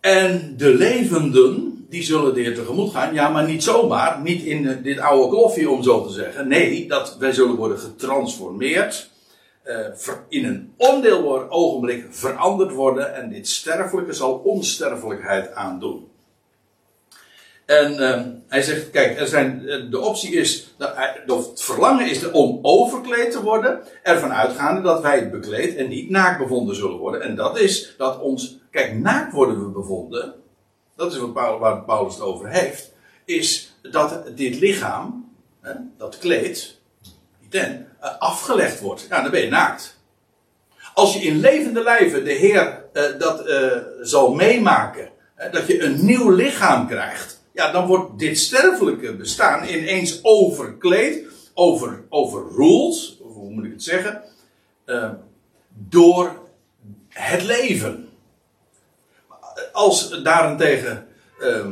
En 0.00 0.54
de 0.56 0.74
levenden, 0.74 1.86
die 1.88 2.02
zullen 2.02 2.34
de 2.34 2.52
tegemoet 2.52 2.90
gaan. 2.90 3.14
Ja, 3.14 3.28
maar 3.28 3.46
niet 3.46 3.62
zomaar. 3.62 4.20
Niet 4.20 4.42
in 4.42 4.82
dit 4.82 4.98
oude 4.98 5.28
kloffie, 5.28 5.70
om 5.70 5.82
zo 5.82 6.06
te 6.06 6.12
zeggen. 6.12 6.48
Nee, 6.48 6.88
dat 6.88 7.16
wij 7.18 7.32
zullen 7.32 7.56
worden 7.56 7.78
getransformeerd. 7.78 9.10
Uh, 9.64 10.14
in 10.28 10.44
een 10.44 10.72
ondeelbaar 10.76 11.50
ogenblik 11.50 12.06
veranderd 12.10 12.72
worden. 12.72 13.14
En 13.14 13.28
dit 13.28 13.48
sterfelijke 13.48 14.12
zal 14.12 14.34
onsterfelijkheid 14.34 15.54
aandoen. 15.54 16.08
En 17.66 17.92
uh, 17.92 18.20
hij 18.48 18.62
zegt, 18.62 18.90
kijk, 18.90 19.18
eh, 19.18 19.90
de 19.90 20.00
optie 20.00 20.32
is, 20.32 20.74
het 21.26 21.62
verlangen 21.62 22.08
is 22.08 22.30
om 22.30 22.58
overkleed 22.62 23.30
te 23.30 23.42
worden, 23.42 23.80
ervan 24.02 24.32
uitgaande 24.32 24.80
dat 24.80 25.02
wij 25.02 25.30
bekleed 25.30 25.76
en 25.76 25.88
niet 25.88 26.10
naakt 26.10 26.38
bevonden 26.38 26.76
zullen 26.76 26.98
worden. 26.98 27.22
En 27.22 27.34
dat 27.34 27.58
is 27.58 27.94
dat 27.98 28.20
ons, 28.20 28.58
kijk, 28.70 28.98
naakt 28.98 29.32
worden 29.32 29.64
we 29.64 29.68
bevonden, 29.68 30.34
dat 30.96 31.12
is 31.12 31.18
waar 31.34 31.84
Paulus 31.84 32.14
het 32.14 32.22
over 32.22 32.48
heeft, 32.48 32.92
is 33.24 33.76
dat 33.82 34.22
dit 34.34 34.60
lichaam, 34.60 35.32
hè, 35.60 35.72
dat 35.98 36.18
kleed, 36.18 36.78
uh, 37.50 37.62
afgelegd 38.18 38.80
wordt. 38.80 39.06
Ja, 39.08 39.22
dan 39.22 39.30
ben 39.30 39.40
je 39.40 39.48
naakt. 39.48 39.98
Als 40.94 41.14
je 41.14 41.20
in 41.20 41.40
levende 41.40 41.82
lijven 41.82 42.24
de 42.24 42.32
Heer 42.32 42.84
dat 43.18 43.44
zal 44.00 44.34
meemaken, 44.34 45.08
dat 45.52 45.66
je 45.66 45.82
een 45.82 46.04
nieuw 46.04 46.30
lichaam 46.30 46.86
krijgt, 46.86 47.43
ja, 47.54 47.72
dan 47.72 47.86
wordt 47.86 48.18
dit 48.18 48.38
sterfelijke 48.38 49.16
bestaan 49.16 49.68
ineens 49.68 50.18
overkleed, 50.22 51.24
over, 51.54 52.04
overruled, 52.08 53.16
hoe 53.20 53.50
moet 53.50 53.64
ik 53.64 53.72
het 53.72 53.82
zeggen, 53.82 54.22
uh, 54.86 55.10
door 55.68 56.38
het 57.08 57.42
leven. 57.42 58.08
Als 59.72 60.22
daarentegen 60.22 61.06
uh, 61.40 61.66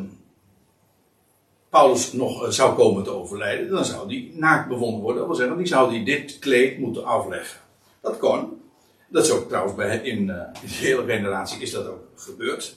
Paulus 1.68 2.12
nog 2.12 2.42
uh, 2.42 2.48
zou 2.50 2.76
komen 2.76 3.04
te 3.04 3.10
overlijden, 3.10 3.70
dan 3.70 3.84
zou 3.84 4.08
die 4.08 4.32
naakt 4.34 4.68
bevonden 4.68 5.00
worden. 5.00 5.18
Dat 5.18 5.26
wil 5.26 5.36
zeggen, 5.36 5.56
die 5.56 5.66
zou 5.66 5.90
die 5.90 6.04
dit 6.04 6.38
kleed 6.38 6.78
moeten 6.78 7.04
afleggen. 7.04 7.60
Dat 8.00 8.18
kon. 8.18 8.60
Dat 9.08 9.24
is 9.24 9.30
ook 9.30 9.48
trouwens 9.48 9.74
bij, 9.74 9.96
in, 9.96 10.04
in 10.04 10.26
de 10.26 10.50
hele 10.62 11.04
generatie 11.04 11.62
is 11.62 11.70
dat 11.70 11.86
ook 11.86 12.04
gebeurd. 12.14 12.76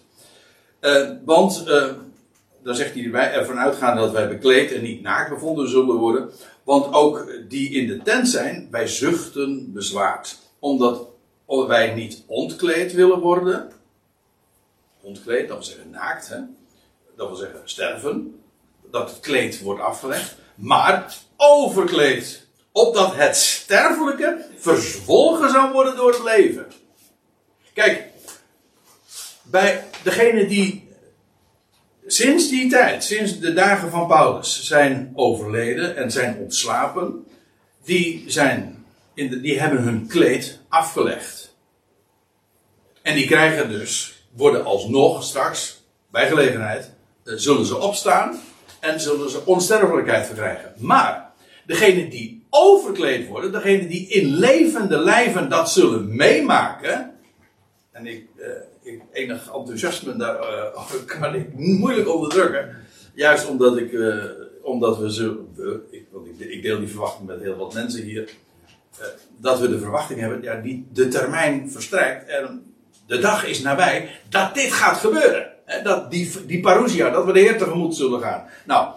want 1.26 1.64
dan 2.66 2.76
zegt 2.76 2.94
hij 2.94 3.12
ervan 3.12 3.60
uitgaan 3.60 3.96
dat 3.96 4.12
wij 4.12 4.28
bekleed 4.28 4.72
en 4.72 4.82
niet 4.82 5.02
naakt 5.02 5.30
bevonden 5.30 5.70
zullen 5.70 5.96
worden. 5.96 6.30
Want 6.64 6.94
ook 6.94 7.28
die 7.50 7.70
in 7.70 7.88
de 7.88 8.02
tent 8.02 8.28
zijn, 8.28 8.68
wij 8.72 8.88
zuchten 8.88 9.74
bezwaard. 9.74 10.38
Omdat 10.60 11.08
wij 11.46 11.94
niet 11.94 12.24
ontkleed 12.28 12.94
willen 12.94 13.20
worden. 13.20 13.72
Ontkleed, 15.02 15.48
dat 15.48 15.58
wil 15.58 15.66
zeggen 15.66 15.90
naakt, 15.90 16.28
hè? 16.28 16.38
dat 17.16 17.28
wil 17.28 17.36
zeggen 17.36 17.62
sterven. 17.64 18.44
Dat 18.92 19.10
het 19.10 19.20
kleed 19.20 19.62
wordt 19.62 19.82
afgelegd. 19.82 20.36
Maar 20.56 21.16
overkleed. 21.38 22.48
Opdat 22.72 23.16
het 23.16 23.36
sterfelijke 23.36 24.46
verzwolgen 24.58 25.50
zou 25.50 25.72
worden 25.72 25.96
door 25.96 26.12
het 26.12 26.24
leven. 26.24 26.66
Kijk, 27.74 28.04
bij 29.44 29.84
degene 30.04 30.48
die 30.48 30.85
Sinds 32.08 32.50
die 32.50 32.70
tijd, 32.70 33.04
sinds 33.04 33.40
de 33.40 33.54
dagen 33.54 33.90
van 33.90 34.08
Paulus, 34.08 34.64
zijn 34.64 35.12
overleden 35.16 35.96
en 35.96 36.12
zijn 36.12 36.38
ontslapen, 36.38 37.26
die, 37.84 38.24
zijn 38.28 38.86
in 39.14 39.30
de, 39.30 39.42
die 39.42 39.60
hebben 39.60 39.82
hun 39.82 40.08
kleed 40.08 40.60
afgelegd. 40.70 41.56
En 43.02 43.16
die 43.16 43.28
krijgen 43.28 43.70
dus, 43.70 44.24
worden 44.36 44.66
alsnog 44.66 45.24
straks, 45.24 45.84
bij 46.12 46.28
gelegenheid, 46.28 46.92
eh, 47.24 47.34
zullen 47.36 47.66
ze 47.66 47.78
opstaan 47.78 48.40
en 48.80 49.00
zullen 49.00 49.30
ze 49.30 49.46
onsterfelijkheid 49.46 50.26
verkrijgen. 50.26 50.74
Maar, 50.78 51.32
degene 51.66 52.08
die 52.08 52.46
overkleed 52.50 53.28
worden, 53.28 53.52
degene 53.52 53.88
die 53.88 54.08
in 54.08 54.28
levende 54.28 54.98
lijven 54.98 55.50
dat 55.50 55.72
zullen 55.72 56.16
meemaken, 56.16 57.16
en 57.92 58.08
ik, 58.08 58.26
uh, 58.38 58.46
enig 59.12 59.52
enthousiasme 59.54 60.16
daar 60.16 60.40
uh, 60.40 61.06
kan 61.06 61.36
ik 61.36 61.54
moeilijk 61.54 62.10
onderdrukken. 62.10 62.76
Juist 63.14 63.48
omdat 63.48 63.78
ik, 63.78 63.92
uh, 63.92 64.24
omdat 64.62 64.98
we 64.98 65.14
zo, 65.14 65.48
ik, 65.90 66.06
want 66.12 66.28
ik, 66.28 66.50
ik, 66.50 66.62
deel 66.62 66.80
die 66.80 66.88
verwachting 66.88 67.28
met 67.28 67.42
heel 67.42 67.56
wat 67.56 67.74
mensen 67.74 68.04
hier, 68.04 68.30
uh, 69.00 69.06
dat 69.38 69.60
we 69.60 69.70
de 69.70 69.80
verwachting 69.80 70.20
hebben, 70.20 70.42
ja, 70.42 70.56
die 70.56 70.88
de 70.94 71.08
termijn 71.08 71.72
verstrijkt 71.72 72.30
en 72.30 72.74
de 73.08 73.20
dag 73.20 73.46
is 73.46 73.62
nabij 73.62 74.10
dat 74.30 74.54
dit 74.54 74.72
gaat 74.72 74.98
gebeuren. 74.98 75.54
Hè, 75.66 75.82
dat 75.82 76.12
die, 76.12 76.46
die 76.46 76.60
parousia, 76.60 77.10
dat 77.10 77.26
we 77.26 77.32
de 77.32 77.40
Heer 77.40 77.58
tegemoet 77.58 77.96
zullen 77.96 78.22
gaan. 78.22 78.46
Nou, 78.66 78.94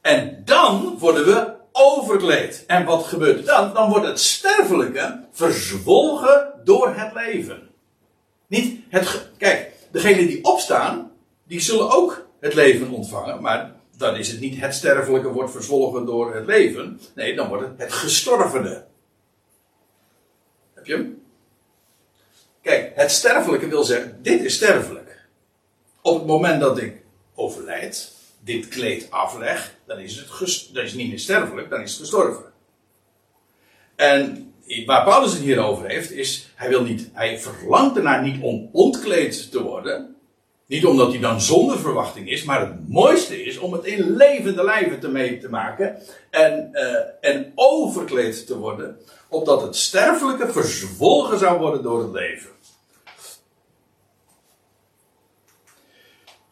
en 0.00 0.42
dan 0.44 0.96
worden 0.98 1.24
we 1.24 1.56
overkleed. 1.72 2.64
En 2.66 2.84
wat 2.84 3.06
gebeurt 3.06 3.38
er 3.38 3.44
dan? 3.44 3.74
Dan 3.74 3.90
wordt 3.90 4.06
het 4.06 4.20
sterfelijke 4.20 5.24
verzwolgen 5.32 6.52
door 6.64 6.94
het 6.94 7.12
leven. 7.14 7.67
Niet 8.48 8.80
het, 8.88 9.30
kijk, 9.36 9.72
degenen 9.90 10.26
die 10.26 10.44
opstaan, 10.44 11.12
die 11.44 11.60
zullen 11.60 11.90
ook 11.90 12.26
het 12.40 12.54
leven 12.54 12.90
ontvangen, 12.90 13.42
maar 13.42 13.76
dan 13.96 14.16
is 14.16 14.30
het 14.30 14.40
niet 14.40 14.60
het 14.60 14.74
sterfelijke 14.74 15.28
wordt 15.28 15.50
verzwolgen 15.50 16.06
door 16.06 16.34
het 16.34 16.46
leven. 16.46 17.00
Nee, 17.14 17.34
dan 17.34 17.48
wordt 17.48 17.62
het 17.62 17.78
het 17.78 17.92
gestorvene. 17.92 18.84
Heb 20.74 20.86
je 20.86 20.92
hem? 20.92 21.22
Kijk, 22.62 22.92
het 22.94 23.10
sterfelijke 23.10 23.68
wil 23.68 23.84
zeggen, 23.84 24.18
dit 24.22 24.44
is 24.44 24.54
sterfelijk. 24.54 25.26
Op 26.02 26.18
het 26.18 26.26
moment 26.26 26.60
dat 26.60 26.78
ik 26.78 27.02
overlijd, 27.34 28.12
dit 28.40 28.68
kleed 28.68 29.10
afleg, 29.10 29.74
dan 29.86 29.98
is 29.98 30.16
het, 30.16 30.68
dan 30.72 30.84
is 30.84 30.94
niet 30.94 31.08
meer 31.08 31.18
sterfelijk, 31.18 31.70
dan 31.70 31.80
is 31.80 31.90
het 31.90 32.00
gestorven. 32.00 32.52
En 33.96 34.47
waar 34.86 35.04
Paulus 35.04 35.32
het 35.32 35.42
hier 35.42 35.58
over 35.58 35.88
heeft, 35.88 36.12
is, 36.12 36.48
hij 36.54 36.68
wil 36.68 36.82
niet, 36.82 37.10
hij 37.12 37.38
verlangt 37.38 37.96
ernaar 37.96 38.22
niet 38.22 38.42
om 38.42 38.68
ontkleed 38.72 39.50
te 39.50 39.62
worden. 39.62 40.16
Niet 40.66 40.86
omdat 40.86 41.10
hij 41.10 41.20
dan 41.20 41.40
zonder 41.40 41.78
verwachting 41.78 42.30
is, 42.30 42.44
maar 42.44 42.60
het 42.60 42.88
mooiste 42.88 43.44
is 43.44 43.58
om 43.58 43.72
het 43.72 43.84
in 43.84 44.16
levende 44.16 44.64
lijven 44.64 45.00
te 45.00 45.08
mee 45.08 45.38
te 45.38 45.48
maken 45.48 46.02
en, 46.30 46.70
uh, 46.72 47.30
en 47.30 47.52
overkleed 47.54 48.46
te 48.46 48.58
worden, 48.58 48.98
opdat 49.28 49.62
het 49.62 49.76
sterfelijke 49.76 50.52
verzwolgen 50.52 51.38
zou 51.38 51.58
worden 51.58 51.82
door 51.82 52.02
het 52.02 52.12
leven. 52.12 52.50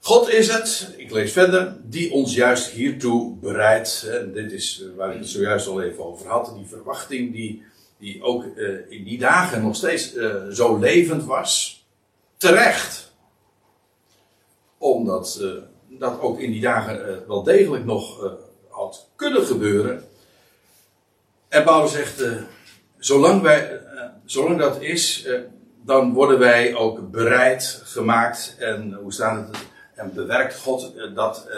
God 0.01 0.29
is 0.29 0.49
het, 0.49 0.95
ik 0.97 1.11
lees 1.11 1.33
verder, 1.33 1.77
die 1.83 2.13
ons 2.13 2.35
juist 2.35 2.71
hiertoe 2.71 3.37
bereidt. 3.37 4.11
Dit 4.35 4.53
is 4.53 4.85
waar 4.97 5.13
ik 5.13 5.19
het 5.19 5.29
zojuist 5.29 5.67
al 5.67 5.83
even 5.83 6.05
over 6.05 6.29
had, 6.29 6.53
die 6.57 6.67
verwachting 6.67 7.33
die 7.33 7.63
die 7.99 8.23
ook 8.23 8.45
uh, 8.45 8.91
in 8.91 9.05
die 9.05 9.19
dagen 9.19 9.63
nog 9.63 9.77
steeds 9.77 10.15
uh, 10.15 10.35
zo 10.51 10.77
levend 10.77 11.25
was. 11.25 11.85
Terecht. 12.37 13.13
Omdat 14.79 15.39
uh, 15.41 15.53
dat 15.89 16.21
ook 16.21 16.39
in 16.39 16.51
die 16.51 16.61
dagen 16.61 17.25
wel 17.27 17.43
degelijk 17.43 17.85
nog 17.85 18.35
had 18.69 19.09
kunnen 19.17 19.47
gebeuren. 19.47 20.05
En 21.49 21.65
Paulus 21.65 21.93
zegt, 21.93 22.25
zolang, 22.99 23.43
wij, 23.43 23.81
zolang 24.25 24.59
dat 24.59 24.81
is, 24.81 25.29
dan 25.85 26.13
worden 26.13 26.39
wij 26.39 26.75
ook 26.75 27.11
bereid 27.11 27.81
gemaakt. 27.85 28.57
En 28.59 28.93
hoe 28.93 29.13
staat 29.13 29.47
het? 29.47 29.57
En 29.95 30.15
bewerkt 30.15 30.59
God 30.59 30.93
dat, 31.15 31.49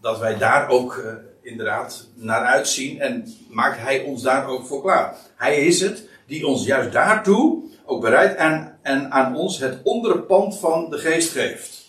dat 0.00 0.18
wij 0.18 0.38
daar 0.38 0.68
ook 0.68 1.04
inderdaad 1.46 2.08
naar 2.14 2.44
uitzien 2.44 3.00
en 3.00 3.34
maakt 3.48 3.78
hij 3.78 4.02
ons 4.02 4.22
daar 4.22 4.46
ook 4.46 4.66
voor 4.66 4.82
klaar. 4.82 5.16
Hij 5.36 5.56
is 5.66 5.80
het 5.80 6.08
die 6.26 6.46
ons 6.46 6.64
juist 6.64 6.92
daartoe 6.92 7.62
ook 7.84 8.00
bereid 8.00 8.36
en, 8.36 8.78
en 8.82 9.12
aan 9.12 9.36
ons 9.36 9.58
het 9.58 9.80
onderpand 9.82 10.58
van 10.58 10.90
de 10.90 10.98
geest 10.98 11.32
geeft. 11.32 11.84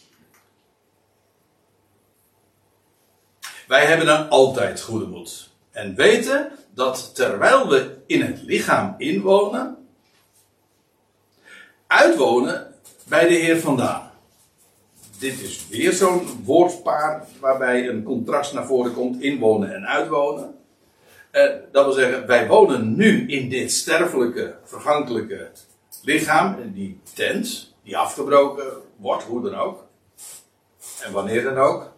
Wij 3.67 3.85
hebben 3.85 4.05
dan 4.05 4.29
altijd 4.29 4.81
goede 4.81 5.05
moed. 5.05 5.49
En 5.71 5.95
weten 5.95 6.51
dat 6.73 7.15
terwijl 7.15 7.69
we 7.69 7.97
in 8.05 8.21
het 8.21 8.41
lichaam 8.41 8.95
inwonen, 8.97 9.87
uitwonen 11.87 12.73
bij 13.07 13.27
de 13.27 13.33
Heer 13.33 13.59
vandaan 13.59 14.06
dit 15.19 15.41
is 15.41 15.67
weer 15.69 15.93
zo'n 15.93 16.27
woordpaar 16.43 17.27
waarbij 17.39 17.89
een 17.89 18.03
contrast 18.03 18.53
naar 18.53 18.65
voren 18.65 18.93
komt: 18.93 19.21
inwonen 19.21 19.75
en 19.75 19.87
uitwonen. 19.87 20.55
Uh, 21.31 21.43
dat 21.71 21.85
wil 21.85 21.93
zeggen, 21.93 22.27
wij 22.27 22.47
wonen 22.47 22.95
nu 22.95 23.27
in 23.27 23.49
dit 23.49 23.71
sterfelijke, 23.71 24.55
vergankelijke 24.63 25.49
lichaam, 26.03 26.55
die 26.73 26.99
tent, 27.13 27.75
die 27.83 27.97
afgebroken 27.97 28.73
wordt, 28.95 29.23
hoe 29.23 29.41
dan 29.41 29.55
ook. 29.55 29.85
En 31.03 31.11
wanneer 31.11 31.43
dan 31.43 31.57
ook. 31.57 31.93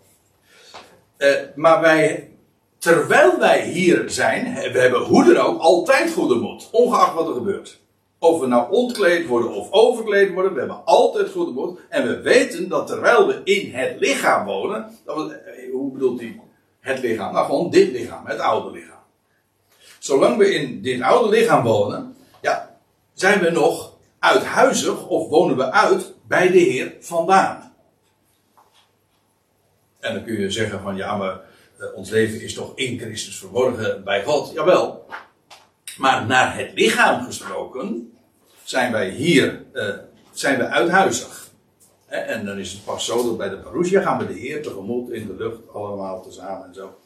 Uh, 1.18 1.36
maar 1.56 1.82
wij, 1.82 2.32
terwijl 2.78 3.40
wij 3.40 3.68
hier 3.68 4.10
zijn, 4.10 4.54
we 4.54 4.80
hebben 4.80 5.02
hoe 5.02 5.34
dan 5.34 5.46
ook 5.46 5.60
altijd 5.60 6.12
goede 6.12 6.36
moed. 6.36 6.70
Ongeacht 6.72 7.14
wat 7.14 7.28
er 7.28 7.34
gebeurt. 7.34 7.80
Of 8.20 8.40
we 8.40 8.48
nou 8.48 8.72
ontkleed 8.72 9.28
worden 9.28 9.52
of 9.52 9.72
overkleed 9.72 10.34
worden, 10.34 10.54
we 10.54 10.60
hebben 10.60 10.86
altijd 10.86 11.32
goede 11.32 11.52
moed. 11.52 11.80
En 11.90 12.08
we 12.08 12.22
weten 12.22 12.70
dat 12.70 12.88
terwijl 12.88 13.28
we 13.28 13.42
in 13.44 13.74
het 13.74 14.00
lichaam 14.00 14.46
wonen, 14.46 14.98
dat 15.06 15.16
we, 15.16 15.34
eh, 15.34 15.72
hoe 15.72 15.92
bedoelt 15.92 16.20
hij 16.20 16.42
het 16.80 17.00
lichaam? 17.00 17.34
Nou, 17.34 17.46
gewoon 17.46 17.70
dit 17.70 17.92
lichaam, 17.92 18.26
het 18.26 18.40
oude 18.40 18.72
lichaam. 18.72 19.00
Zolang 20.00 20.38
we 20.38 20.54
in 20.54 20.82
dit 20.82 21.02
oude 21.02 21.30
lichaam 21.38 21.64
wonen, 21.64 22.16
ja, 22.42 22.80
zijn 23.14 23.40
we 23.40 23.50
nog 23.50 23.98
uithuizig 24.20 25.08
of 25.08 25.30
wonen 25.30 25.58
we 25.58 25.72
uit 25.72 26.14
bij 26.28 26.52
de 26.52 26.60
Heer 26.60 26.96
vandaan. 27.00 27.74
En 30.00 30.14
dan 30.14 30.24
kun 30.24 30.40
je 30.40 30.52
zeggen 30.52 30.82
van 30.82 30.96
ja, 30.96 31.18
maar 31.18 31.42
eh, 31.80 31.86
ons 31.96 32.10
leven 32.10 32.42
is 32.42 32.54
toch 32.54 32.72
in 32.76 33.00
Christus 33.00 33.38
verborgen 33.38 34.04
bij 34.04 34.24
God. 34.24 34.52
Jawel. 34.54 35.06
Maar 36.00 36.26
naar 36.26 36.58
het 36.58 36.72
lichaam 36.76 37.26
gesproken 37.26 38.14
zijn 38.64 38.92
wij 38.92 39.10
hier, 39.10 39.64
uh, 39.74 39.84
zijn 40.32 40.58
we 40.58 40.66
uithuizig. 40.66 41.48
En 42.08 42.46
dan 42.46 42.58
is 42.58 42.72
het 42.72 42.86
pas 42.86 43.06
zo 43.06 43.24
dat 43.24 43.38
bij 43.38 43.50
de 43.50 43.58
parousia 43.58 44.02
gaan 44.02 44.18
we 44.18 44.28
de 44.28 44.40
Heer 44.40 44.62
tegemoet 44.62 45.10
in 45.10 45.28
de 45.28 45.36
lucht, 45.38 45.60
allemaal 45.74 46.22
tezamen 46.22 46.68
en 46.68 46.74
zo. 46.74 46.98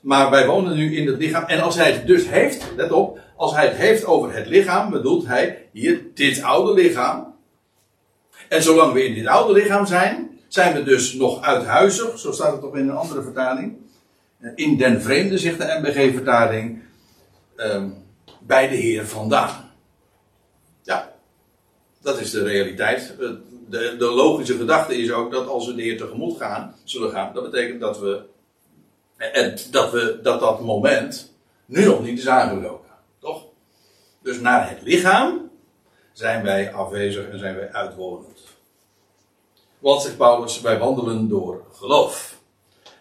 Maar 0.00 0.30
wij 0.30 0.46
wonen 0.46 0.76
nu 0.76 0.96
in 0.96 1.06
het 1.06 1.18
lichaam. 1.18 1.44
En 1.44 1.60
als 1.60 1.74
hij 1.74 1.92
het 1.92 2.06
dus 2.06 2.28
heeft, 2.28 2.64
let 2.76 2.92
op, 2.92 3.20
als 3.36 3.54
hij 3.54 3.66
het 3.66 3.76
heeft 3.76 4.04
over 4.04 4.34
het 4.34 4.46
lichaam, 4.46 4.90
bedoelt 4.90 5.26
hij 5.26 5.68
hier 5.72 6.00
dit 6.14 6.42
oude 6.42 6.82
lichaam. 6.82 7.34
En 8.48 8.62
zolang 8.62 8.92
we 8.92 9.04
in 9.04 9.14
dit 9.14 9.26
oude 9.26 9.52
lichaam 9.52 9.86
zijn, 9.86 10.30
zijn 10.48 10.74
we 10.74 10.82
dus 10.82 11.12
nog 11.12 11.42
uithuizig, 11.42 12.18
zo 12.18 12.32
staat 12.32 12.52
het 12.52 12.60
toch 12.60 12.76
in 12.76 12.88
een 12.88 12.96
andere 12.96 13.22
vertaling. 13.22 13.76
In 14.54 14.76
den 14.76 15.02
vreemde, 15.02 15.38
zegt 15.38 15.58
de 15.58 15.78
MBG-vertaling, 15.82 16.82
ehm, 17.56 17.88
bij 18.46 18.68
de 18.68 18.76
Heer 18.76 19.06
vandaan. 19.06 19.70
Ja, 20.82 21.14
dat 22.00 22.20
is 22.20 22.30
de 22.30 22.42
realiteit. 22.42 23.14
De, 23.68 23.96
de 23.98 24.10
logische 24.10 24.56
gedachte 24.56 24.96
is 24.96 25.12
ook 25.12 25.32
dat 25.32 25.48
als 25.48 25.66
we 25.66 25.74
de 25.74 25.82
Heer 25.82 25.98
tegemoet 25.98 26.36
gaan, 26.36 26.74
zullen 26.84 27.10
gaan, 27.10 27.34
dat 27.34 27.50
betekent 27.50 27.80
dat 27.80 27.98
we 27.98 28.24
en 29.16 29.56
dat, 29.70 29.90
we, 29.90 30.18
dat 30.22 30.40
dat 30.40 30.60
moment 30.60 31.32
nu 31.66 31.84
nog 31.84 32.02
niet 32.02 32.18
is 32.18 32.28
aangebroken. 32.28 32.90
Toch? 33.18 33.44
Dus 34.22 34.40
naar 34.40 34.68
het 34.68 34.82
lichaam 34.82 35.50
zijn 36.12 36.42
wij 36.42 36.72
afwezig 36.72 37.28
en 37.28 37.38
zijn 37.38 37.56
wij 37.56 37.72
uitwonend. 37.72 38.40
Want, 39.78 40.02
zegt 40.02 40.16
Paulus, 40.16 40.60
wij 40.60 40.78
wandelen 40.78 41.28
door 41.28 41.64
geloof. 41.72 42.40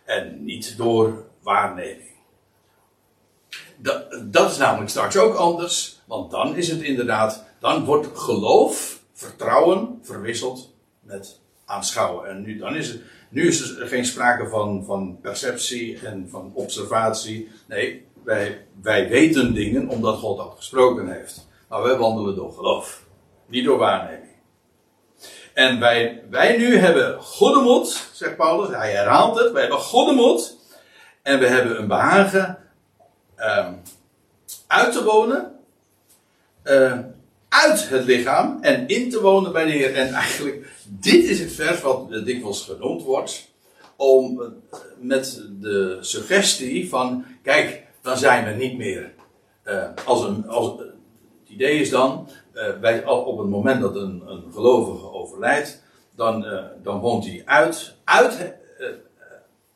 En 0.03 0.43
niet 0.43 0.77
door 0.77 1.25
waarneming. 1.41 2.14
Dat, 3.77 4.05
dat 4.23 4.51
is 4.51 4.57
namelijk 4.57 4.89
straks 4.89 5.17
ook 5.17 5.35
anders. 5.35 6.01
Want 6.05 6.31
dan 6.31 6.55
is 6.55 6.67
het 6.67 6.81
inderdaad, 6.81 7.43
dan 7.59 7.85
wordt 7.85 8.07
geloof, 8.13 8.99
vertrouwen 9.13 9.99
verwisseld 10.01 10.73
met 10.99 11.39
aanschouwen. 11.65 12.29
En 12.29 12.41
nu, 12.41 12.57
dan 12.57 12.75
is 12.75 12.88
het, 12.88 13.01
nu 13.29 13.47
is 13.47 13.77
er 13.77 13.88
geen 13.88 14.05
sprake 14.05 14.49
van, 14.49 14.83
van 14.85 15.19
perceptie 15.21 15.99
en 15.99 16.27
van 16.29 16.51
observatie. 16.53 17.51
Nee, 17.67 18.05
wij, 18.23 18.65
wij 18.81 19.09
weten 19.09 19.53
dingen 19.53 19.89
omdat 19.89 20.17
God 20.17 20.38
dat 20.38 20.53
gesproken 20.57 21.07
heeft. 21.07 21.47
Maar 21.69 21.83
wij 21.83 21.97
wandelen 21.97 22.35
door 22.35 22.53
geloof, 22.53 23.03
niet 23.47 23.65
door 23.65 23.77
waarneming. 23.77 24.33
En 25.53 25.79
wij, 25.79 26.23
wij 26.29 26.57
nu 26.57 26.77
hebben 26.77 27.21
goede 27.21 27.59
moed, 27.59 28.09
zegt 28.13 28.35
Paulus, 28.35 28.75
hij 28.75 28.91
herhaalt 28.91 29.39
het, 29.39 29.51
wij 29.51 29.61
hebben 29.61 29.79
goede 29.79 30.13
moed. 30.13 30.57
En 31.21 31.39
we 31.39 31.47
hebben 31.47 31.79
een 31.79 31.88
behagen 31.88 32.64
um, 33.38 33.82
uit 34.67 34.93
te 34.93 35.04
wonen. 35.04 35.52
Uh, 36.63 37.00
uit 37.50 37.89
het 37.89 38.06
lichaam 38.06 38.58
en 38.62 38.88
in 38.88 39.10
te 39.10 39.21
wonen 39.21 39.52
bij 39.52 39.65
de 39.65 39.71
Heer. 39.71 39.95
En 39.95 40.13
eigenlijk, 40.13 40.69
dit 40.88 41.24
is 41.24 41.39
het 41.39 41.52
vers 41.52 41.82
wat 41.82 42.10
dikwijls 42.10 42.62
genoemd 42.62 43.04
wordt. 43.04 43.54
Om 43.95 44.54
met 45.00 45.43
de 45.60 45.98
suggestie 46.02 46.89
van, 46.89 47.26
kijk, 47.43 47.84
dan 48.02 48.17
zijn 48.17 48.45
we 48.45 48.63
niet 48.63 48.78
meer. 48.78 49.13
Uh, 49.65 49.84
als 50.06 50.24
een, 50.24 50.48
als, 50.48 50.80
het 50.80 51.50
idee 51.50 51.80
is 51.80 51.89
dan, 51.89 52.30
bij, 52.82 53.06
op 53.06 53.38
het 53.38 53.48
moment 53.48 53.82
dat 53.82 53.95
een, 53.95 54.24
een 54.26 54.43
gelovige 54.54 55.12
overlijdt, 55.12 55.84
dan, 56.15 56.45
dan 56.84 57.00
woont 57.00 57.26
hij 57.26 57.41
uit, 57.45 57.95
uit 58.04 58.56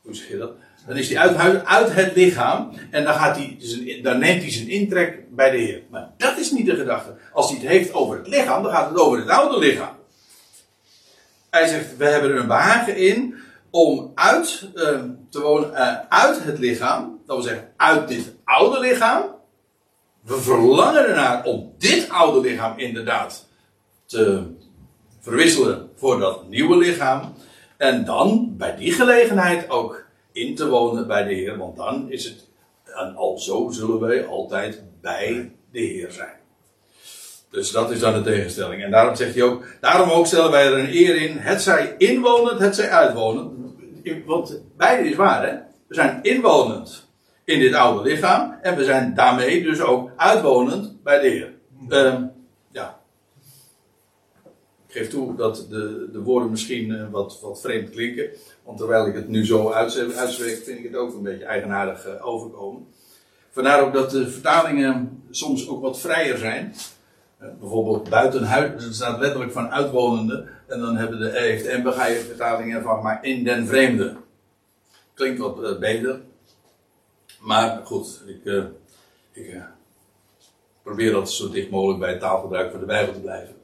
hoe 0.01 0.15
zeg 0.15 0.29
je 0.29 0.37
dat? 0.37 0.51
Dan 0.87 0.97
is 0.97 1.09
hij 1.09 1.17
uit, 1.17 1.65
uit 1.65 1.93
het 1.93 2.15
lichaam 2.15 2.71
en 2.91 3.03
dan, 3.03 3.13
gaat 3.13 3.35
hij 3.35 3.99
dan 4.03 4.19
neemt 4.19 4.41
hij 4.41 4.51
zijn 4.51 4.67
intrek 4.67 5.35
bij 5.35 5.51
de 5.51 5.57
Heer. 5.57 5.81
Maar 5.89 6.09
dat 6.17 6.37
is 6.37 6.51
niet 6.51 6.65
de 6.65 6.75
gedachte. 6.75 7.15
Als 7.33 7.49
hij 7.49 7.59
het 7.59 7.67
heeft 7.67 7.93
over 7.93 8.17
het 8.17 8.27
lichaam, 8.27 8.63
dan 8.63 8.71
gaat 8.71 8.89
het 8.89 8.99
over 8.99 9.19
het 9.19 9.29
oude 9.29 9.59
lichaam. 9.59 9.95
Hij 11.49 11.67
zegt, 11.67 11.97
we 11.97 12.05
hebben 12.05 12.31
er 12.31 12.39
een 12.39 12.47
behagen 12.47 12.97
in 12.97 13.35
om 13.69 14.11
uit 14.15 14.67
uh, 14.75 15.01
te 15.29 15.41
wonen, 15.41 15.71
uh, 15.71 15.95
uit 16.09 16.43
het 16.43 16.59
lichaam, 16.59 17.19
dat 17.25 17.35
wil 17.35 17.45
zeggen 17.45 17.71
uit 17.77 18.07
dit 18.07 18.33
oude 18.43 18.79
lichaam. 18.79 19.23
We 20.21 20.41
verlangen 20.41 21.07
ernaar 21.07 21.43
om 21.43 21.73
dit 21.77 22.09
oude 22.09 22.49
lichaam 22.49 22.77
inderdaad 22.77 23.47
te 24.05 24.43
verwisselen 25.19 25.89
voor 25.95 26.19
dat 26.19 26.49
nieuwe 26.49 26.77
lichaam. 26.77 27.33
En 27.77 28.05
dan 28.05 28.53
bij 28.57 28.75
die 28.75 28.91
gelegenheid 28.91 29.69
ook 29.69 30.05
in 30.31 30.55
te 30.55 30.67
wonen 30.67 31.07
bij 31.07 31.23
de 31.23 31.33
Heer, 31.33 31.57
want 31.57 31.77
dan 31.77 32.11
is 32.11 32.25
het, 32.25 32.47
en 32.85 33.15
al 33.15 33.39
zo 33.39 33.69
zullen 33.69 33.99
wij 33.99 34.25
altijd 34.25 34.83
bij 35.01 35.51
de 35.71 35.79
Heer 35.79 36.11
zijn. 36.11 36.37
Dus 37.49 37.71
dat 37.71 37.91
is 37.91 37.99
dan 37.99 38.13
de 38.13 38.21
tegenstelling. 38.21 38.83
En 38.83 38.91
daarom 38.91 39.15
zegt 39.15 39.33
hij 39.33 39.43
ook, 39.43 39.63
daarom 39.79 40.09
ook 40.09 40.25
stellen 40.25 40.51
wij 40.51 40.65
er 40.65 40.79
een 40.79 40.95
eer 40.95 41.21
in, 41.21 41.37
het 41.37 41.61
zij 41.61 41.95
inwonend, 41.97 42.59
het 42.59 42.75
zij 42.75 42.89
uitwonend. 42.89 43.51
Want 44.25 44.61
beide 44.77 45.09
is 45.09 45.15
waar, 45.15 45.47
hè? 45.47 45.57
We 45.87 45.95
zijn 45.95 46.19
inwonend 46.21 47.07
in 47.43 47.59
dit 47.59 47.73
oude 47.73 48.09
lichaam 48.09 48.57
en 48.61 48.75
we 48.75 48.83
zijn 48.83 49.13
daarmee 49.13 49.63
dus 49.63 49.81
ook 49.81 50.11
uitwonend 50.15 51.03
bij 51.03 51.19
de 51.19 51.27
Heer. 51.27 51.53
Uh, 51.89 52.21
ja. 52.71 52.99
Ik 54.87 54.95
geef 54.95 55.09
toe 55.09 55.35
dat 55.35 55.65
de, 55.69 56.09
de 56.11 56.21
woorden 56.21 56.49
misschien 56.49 56.89
uh, 56.89 57.09
wat, 57.11 57.39
wat 57.41 57.61
vreemd 57.61 57.89
klinken. 57.89 58.29
Want 58.69 58.81
terwijl 58.81 59.07
ik 59.07 59.15
het 59.15 59.27
nu 59.27 59.45
zo 59.45 59.71
uitspreek, 59.71 60.63
vind 60.63 60.79
ik 60.79 60.83
het 60.83 60.95
ook 60.95 61.13
een 61.13 61.23
beetje 61.23 61.45
eigenaardig 61.45 62.07
uh, 62.07 62.27
overkomen. 62.27 62.87
Vandaar 63.51 63.81
ook 63.81 63.93
dat 63.93 64.11
de 64.11 64.29
vertalingen 64.29 65.23
soms 65.29 65.67
ook 65.69 65.81
wat 65.81 65.99
vrijer 65.99 66.37
zijn. 66.37 66.75
Uh, 67.41 67.47
bijvoorbeeld 67.59 68.09
buitenhuis, 68.09 68.85
er 68.85 68.93
staat 68.93 69.19
letterlijk 69.19 69.51
van 69.51 69.71
uitwonende. 69.71 70.49
En 70.67 70.79
dan 70.79 70.95
hebben 70.95 71.19
de, 71.19 71.39
heeft 71.39 72.25
vertalingen 72.25 72.81
van 72.81 73.03
maar 73.03 73.23
in 73.23 73.43
den 73.43 73.67
vreemde. 73.67 74.15
Klinkt 75.13 75.39
wat 75.39 75.59
uh, 75.59 75.79
beter. 75.79 76.21
Maar 77.39 77.81
goed, 77.83 78.23
ik, 78.27 78.71
ik 79.31 79.61
probeer 80.83 81.11
dat 81.11 81.31
zo 81.31 81.49
dicht 81.49 81.69
mogelijk 81.69 81.99
bij 81.99 82.09
het 82.09 82.19
taalgebruik 82.19 82.71
van 82.71 82.79
de 82.79 82.85
Bijbel 82.85 83.13
te 83.13 83.19
blijven. 83.19 83.55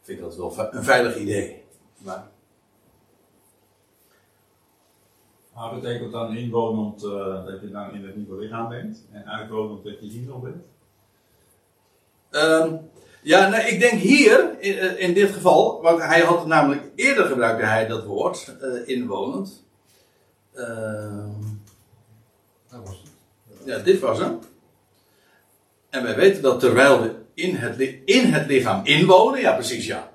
Ik 0.00 0.02
vind 0.02 0.20
dat 0.20 0.36
wel 0.36 0.68
een 0.70 0.84
veilig 0.84 1.16
idee. 1.16 1.62
Maar 1.98 2.32
Maar 5.54 5.80
betekent 5.80 6.12
dan 6.12 6.36
inwonend 6.36 7.04
uh, 7.04 7.46
dat 7.46 7.60
je 7.60 7.70
dan 7.70 7.92
in 7.92 8.04
het 8.04 8.16
nieuwe 8.16 8.40
lichaam 8.40 8.68
bent 8.68 9.04
en 9.12 9.26
uitwonend 9.26 9.84
dat 9.84 10.00
je 10.00 10.06
hier 10.06 10.26
nog 10.26 10.42
bent? 10.42 10.64
Um, 12.30 12.90
ja, 13.22 13.48
nou, 13.48 13.62
ik 13.62 13.80
denk 13.80 14.00
hier, 14.00 14.56
in, 14.58 14.78
eh, 14.78 15.00
in, 15.00 15.14
dit 15.14 15.30
geval, 15.30 15.82
want 15.82 16.02
hij 16.02 16.20
had 16.20 16.46
namelijk 16.46 16.82
eerder 16.94 17.24
gebruikte 17.24 17.64
hij 17.64 17.86
dat 17.86 18.04
woord, 18.04 18.54
uh, 18.62 18.88
inwonend. 18.88 19.64
Uh, 20.54 21.24
dat 22.70 22.80
was 22.84 23.02
het. 23.02 23.10
Ja, 23.64 23.78
dit 23.78 24.00
was 24.00 24.18
hem. 24.18 24.38
En 25.90 26.02
wij 26.02 26.16
weten 26.16 26.42
dat 26.42 26.60
terwijl 26.60 27.02
we 27.02 27.14
in 27.34 27.56
het, 27.56 27.80
in 28.04 28.32
het 28.32 28.46
lichaam 28.46 28.84
inwonen, 28.84 29.40
ja 29.40 29.54
precies 29.54 29.86
ja. 29.86 30.12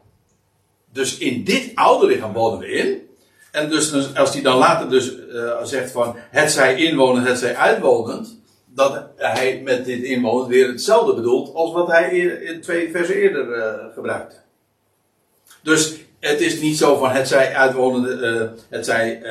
Dus 0.91 1.17
in 1.17 1.43
dit 1.43 1.71
oude 1.75 2.07
lichaam 2.07 2.33
wonen 2.33 2.59
we 2.59 2.67
in. 2.67 3.08
En 3.51 3.69
dus 3.69 4.15
als 4.15 4.33
hij 4.33 4.41
dan 4.41 4.57
later 4.57 4.89
dus 4.89 5.13
uh, 5.15 5.63
zegt 5.63 5.91
van 5.91 6.15
het 6.17 6.51
zij 6.51 6.75
inwonend, 6.75 7.27
het 7.27 7.39
zij 7.39 7.55
uitwonend, 7.55 8.39
dat 8.65 9.05
hij 9.15 9.61
met 9.63 9.85
dit 9.85 10.03
inwonend 10.03 10.47
weer 10.47 10.67
hetzelfde 10.67 11.13
bedoelt 11.13 11.53
als 11.53 11.73
wat 11.73 11.87
hij 11.87 12.17
in 12.19 12.61
twee 12.61 12.91
versen 12.91 13.15
eerder 13.15 13.57
uh, 13.57 13.93
gebruikte. 13.93 14.35
Dus 15.61 15.95
het 16.19 16.41
is 16.41 16.61
niet 16.61 16.77
zo 16.77 16.97
van 16.97 17.09
het 17.09 17.27
zij 17.27 17.55
uitwonend, 17.55 18.21
uh, 18.21 18.41
het 18.69 18.85
zij 18.85 19.21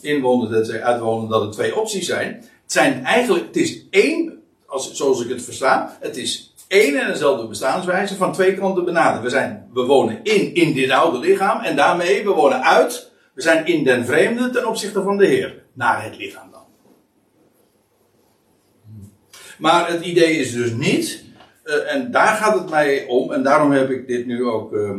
inwonend, 0.00 0.54
het 0.54 0.66
zij 0.66 0.82
uitwonend, 0.82 1.30
dat 1.30 1.42
er 1.42 1.50
twee 1.50 1.76
opties 1.76 2.06
zijn. 2.06 2.34
Het 2.62 2.72
zijn 2.72 3.04
eigenlijk, 3.04 3.46
het 3.46 3.56
is 3.56 3.82
één, 3.90 4.42
als, 4.66 4.92
zoals 4.92 5.24
ik 5.24 5.28
het 5.28 5.42
versta, 5.42 5.96
het 6.00 6.16
is 6.16 6.54
één 6.70 7.00
en 7.00 7.12
dezelfde 7.12 7.46
bestaanswijze 7.46 8.16
van 8.16 8.32
twee 8.32 8.54
kanten 8.54 8.84
benaderen. 8.84 9.22
We, 9.22 9.30
zijn, 9.30 9.68
we 9.72 9.82
wonen 9.82 10.20
in, 10.22 10.54
in 10.54 10.72
dit 10.72 10.90
oude 10.90 11.18
lichaam 11.18 11.60
en 11.60 11.76
daarmee 11.76 12.24
we 12.24 12.30
wonen 12.30 12.62
uit. 12.62 13.09
Zijn 13.42 13.66
in 13.66 13.84
den 13.84 14.06
vreemde 14.06 14.50
ten 14.50 14.66
opzichte 14.66 15.02
van 15.02 15.16
de 15.16 15.26
Heer. 15.26 15.62
Naar 15.72 16.04
het 16.04 16.16
lichaam 16.16 16.50
dan. 16.50 16.64
Maar 19.58 19.90
het 19.90 20.04
idee 20.04 20.36
is 20.36 20.52
dus 20.52 20.70
niet, 20.70 21.24
uh, 21.64 21.92
en 21.92 22.10
daar 22.10 22.36
gaat 22.36 22.58
het 22.58 22.70
mij 22.70 23.06
om, 23.06 23.32
en 23.32 23.42
daarom 23.42 23.70
heb 23.70 23.90
ik 23.90 24.06
dit 24.06 24.26
nu 24.26 24.44
ook 24.44 24.72
uh, 24.72 24.96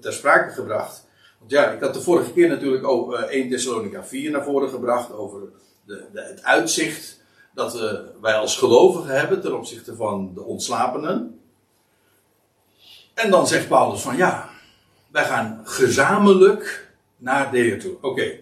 ter 0.00 0.12
sprake 0.12 0.52
gebracht. 0.52 1.06
Want 1.38 1.50
ja, 1.50 1.70
ik 1.70 1.80
had 1.80 1.94
de 1.94 2.00
vorige 2.00 2.32
keer 2.32 2.48
natuurlijk 2.48 2.86
ook 2.86 3.12
uh, 3.12 3.20
1 3.20 3.50
Thessalonica 3.50 4.04
4 4.04 4.30
naar 4.30 4.44
voren 4.44 4.68
gebracht 4.68 5.12
over 5.12 5.40
de, 5.86 6.04
de, 6.12 6.20
het 6.20 6.42
uitzicht 6.42 7.22
dat 7.54 7.76
uh, 7.76 7.92
wij 8.20 8.34
als 8.34 8.58
gelovigen 8.58 9.18
hebben 9.18 9.40
ten 9.40 9.56
opzichte 9.56 9.96
van 9.96 10.30
de 10.34 10.42
ontslapenen. 10.42 11.40
En 13.14 13.30
dan 13.30 13.46
zegt 13.46 13.68
Paulus 13.68 14.00
van 14.00 14.16
ja, 14.16 14.48
wij 15.10 15.24
gaan 15.24 15.60
gezamenlijk 15.64 16.83
naar 17.24 17.50
de 17.50 17.58
Heer 17.58 17.80
toe. 17.80 17.96
Oké. 18.00 18.32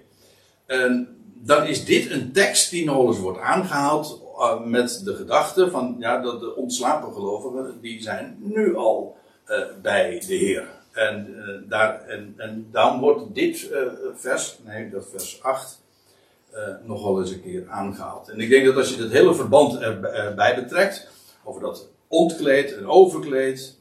Dan 1.35 1.67
is 1.67 1.85
dit 1.85 2.11
een 2.11 2.33
tekst 2.33 2.71
die 2.71 2.85
nog 2.85 3.07
eens 3.07 3.19
wordt 3.19 3.39
aangehaald 3.39 4.23
uh, 4.43 4.65
met 4.65 5.01
de 5.05 5.15
gedachte 5.15 5.71
van 5.71 5.97
ja, 5.99 6.21
dat 6.21 6.41
de 6.41 6.57
ontslapen 6.57 7.13
gelovigen 7.13 7.81
die 7.81 8.03
zijn 8.03 8.37
nu 8.39 8.77
al 8.77 9.17
uh, 9.49 9.59
bij 9.83 10.23
de 10.27 10.35
Heer. 10.35 10.69
En, 10.93 11.29
uh, 11.29 11.71
daar, 11.71 12.05
en, 12.37 12.67
dan 12.71 13.01
wordt 13.01 13.35
dit 13.35 13.71
vers, 14.15 14.59
nee, 14.65 14.91
dat 14.91 15.09
vers 15.11 15.43
8, 15.43 15.81
nog 16.83 17.03
wel 17.03 17.21
eens 17.21 17.31
een 17.31 17.43
keer 17.43 17.69
aangehaald. 17.69 18.29
En 18.29 18.41
ik 18.41 18.49
denk 18.49 18.67
dat 18.67 18.77
als 18.77 18.95
je 18.95 19.03
het 19.03 19.13
hele 19.13 19.35
verband 19.35 19.79
erbij 19.79 20.55
betrekt, 20.55 21.09
over 21.45 21.61
dat 21.61 21.89
ontkleed 22.09 22.77
en 22.77 22.87
overkleed, 22.87 23.79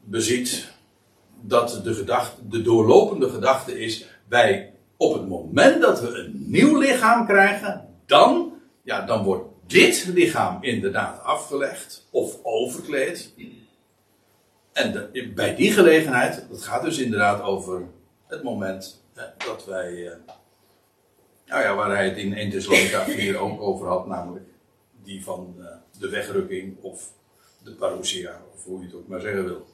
beziet 0.00 0.72
dat 1.40 1.80
de, 1.84 1.94
gedachte, 1.94 2.48
de 2.48 2.62
doorlopende 2.62 3.30
gedachte 3.30 3.80
is, 3.80 4.06
wij 4.28 4.74
op 4.96 5.12
het 5.12 5.28
moment 5.28 5.80
dat 5.80 6.00
we 6.00 6.08
een 6.08 6.44
nieuw 6.46 6.78
lichaam 6.78 7.26
krijgen, 7.26 7.88
dan, 8.06 8.52
ja, 8.82 9.06
dan 9.06 9.24
wordt 9.24 9.44
dit 9.66 10.10
lichaam 10.14 10.62
inderdaad 10.62 11.22
afgelegd 11.22 12.08
of 12.10 12.38
overkleed. 12.42 13.32
En 14.72 14.92
de, 14.92 15.32
bij 15.34 15.54
die 15.54 15.72
gelegenheid, 15.72 16.46
dat 16.50 16.62
gaat 16.62 16.82
dus 16.82 16.98
inderdaad 16.98 17.42
over 17.42 17.82
het 18.26 18.42
moment 18.42 19.02
hè, 19.14 19.24
dat 19.46 19.64
wij, 19.64 19.92
uh, 19.92 20.12
nou 21.46 21.62
ja, 21.62 21.74
waar 21.74 21.90
hij 21.90 22.08
het 22.08 22.16
in 22.16 22.34
1 22.34 22.50
Thessalonica 22.50 23.04
4 23.18 23.38
ook 23.38 23.60
over 23.60 23.86
had, 23.86 24.06
namelijk 24.06 24.44
die 25.02 25.24
van 25.24 25.54
uh, 25.58 25.66
de 25.98 26.08
wegrukking 26.08 26.76
of 26.80 27.12
de 27.62 27.70
parousia, 27.70 28.40
of 28.54 28.64
hoe 28.64 28.80
je 28.80 28.86
het 28.86 28.94
ook 28.94 29.08
maar 29.08 29.20
zeggen 29.20 29.44
wil. 29.44 29.66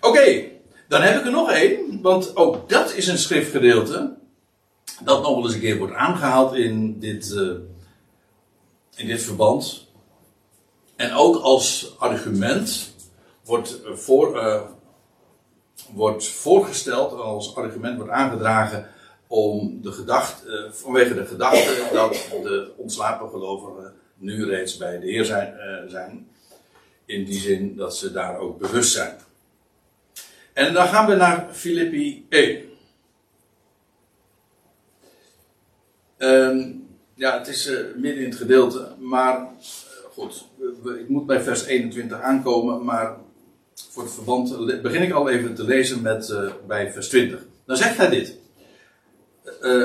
Oké, 0.00 0.44
dan 0.88 1.02
heb 1.02 1.18
ik 1.18 1.24
er 1.24 1.30
nog 1.30 1.50
één, 1.50 2.02
want 2.02 2.36
ook 2.36 2.68
dat 2.68 2.94
is 2.94 3.06
een 3.06 3.18
schriftgedeelte 3.18 4.16
dat 5.04 5.22
nog 5.22 5.34
wel 5.34 5.44
eens 5.44 5.54
een 5.54 5.60
keer 5.60 5.78
wordt 5.78 5.94
aangehaald 5.94 6.54
in 6.54 6.98
dit, 6.98 7.30
uh, 7.30 7.52
in 8.96 9.06
dit 9.06 9.22
verband. 9.22 9.86
En 10.96 11.12
ook 11.12 11.36
als 11.36 11.94
argument 11.98 12.94
wordt, 13.44 13.80
voor, 13.94 14.36
uh, 14.36 14.60
wordt 15.92 16.28
voorgesteld, 16.28 17.12
als 17.12 17.56
argument 17.56 17.96
wordt 17.96 18.12
aangedragen 18.12 18.88
om 19.26 19.82
de 19.82 19.92
gedachte, 19.92 20.70
vanwege 20.72 21.14
de 21.14 21.26
gedachte 21.26 21.88
dat 21.92 22.12
de 22.42 22.72
ontslapen 22.76 23.28
gelovigen 23.30 23.94
nu 24.16 24.44
reeds 24.44 24.76
bij 24.76 24.98
de 24.98 25.06
Heer 25.06 25.24
zijn, 25.24 25.54
zijn. 25.88 26.28
In 27.06 27.24
die 27.24 27.40
zin 27.40 27.76
dat 27.76 27.96
ze 27.96 28.12
daar 28.12 28.38
ook 28.38 28.58
bewust 28.58 28.92
zijn. 28.92 29.16
En 30.52 30.72
dan 30.72 30.86
gaan 30.86 31.06
we 31.06 31.14
naar 31.14 31.48
Filippi 31.52 32.26
1. 32.28 32.64
Um, 36.18 36.88
ja, 37.14 37.38
het 37.38 37.48
is 37.48 37.68
uh, 37.68 37.78
midden 37.96 38.22
in 38.22 38.28
het 38.30 38.38
gedeelte, 38.38 38.88
maar 38.98 39.40
uh, 39.40 39.46
goed, 40.12 40.44
ik 40.84 41.08
moet 41.08 41.26
bij 41.26 41.40
vers 41.40 41.64
21 41.64 42.20
aankomen, 42.20 42.84
maar 42.84 43.16
voor 43.90 44.02
het 44.02 44.12
verband 44.12 44.82
begin 44.82 45.02
ik 45.02 45.12
al 45.12 45.28
even 45.28 45.54
te 45.54 45.64
lezen 45.64 46.02
met, 46.02 46.28
uh, 46.28 46.52
bij 46.66 46.92
vers 46.92 47.08
20. 47.08 47.40
Dan 47.66 47.76
zegt 47.76 47.96
hij 47.96 48.08
dit. 48.08 48.38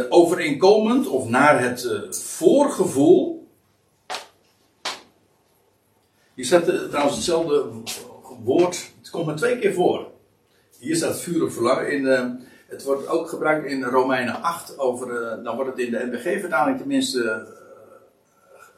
overeenkomend 0.10 1.07
of 1.07 1.29
naar 1.29 1.63
het 1.63 1.88
voorgevoel. 2.12 3.40
Hier 6.41 6.49
staat 6.49 6.89
trouwens 6.89 7.15
hetzelfde 7.15 7.65
woord, 8.43 8.91
het 8.99 9.10
komt 9.10 9.25
maar 9.25 9.36
twee 9.36 9.60
keer 9.60 9.73
voor. 9.73 10.08
Hier 10.80 10.95
staat 10.95 11.19
vurig 11.19 11.54
verlangen. 11.54 11.91
In, 11.91 12.04
uh, 12.04 12.30
het 12.67 12.84
wordt 12.84 13.08
ook 13.08 13.30
gebruikt 13.30 13.65
in 13.65 13.84
Romeinen 13.84 14.41
8 14.41 14.77
over, 14.80 15.38
uh, 15.38 15.43
dan 15.43 15.56
wordt 15.56 15.69
het 15.69 15.80
in 15.80 15.91
de 15.91 16.10
NBG-vertaling 16.12 16.77
tenminste 16.77 17.47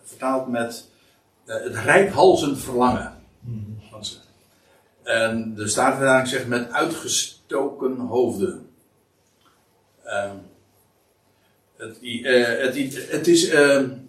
vertaald 0.03 0.47
met 0.47 0.89
het 1.45 1.75
rijkhalzend 1.75 2.59
verlangen. 2.59 3.21
Mm 3.39 3.77
-hmm. 3.89 4.01
En 5.03 5.55
de 5.55 5.67
Statenvertaling 5.67 6.27
zegt 6.27 6.47
met 6.47 6.71
uitgestoken 6.71 7.97
hoofden. 7.97 8.69
Ehm, 10.03 10.35
het, 11.75 11.97
het, 12.61 13.11
het, 13.11 13.27
is 13.27 13.49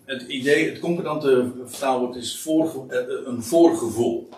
het 0.05 0.23
idee, 0.23 0.71
het 0.71 0.79
concordante 0.79 1.53
vertaalwoord 1.67 2.17
is 2.17 2.39
voor, 2.39 2.87
een 3.27 3.43
voorgevoel 3.43 4.29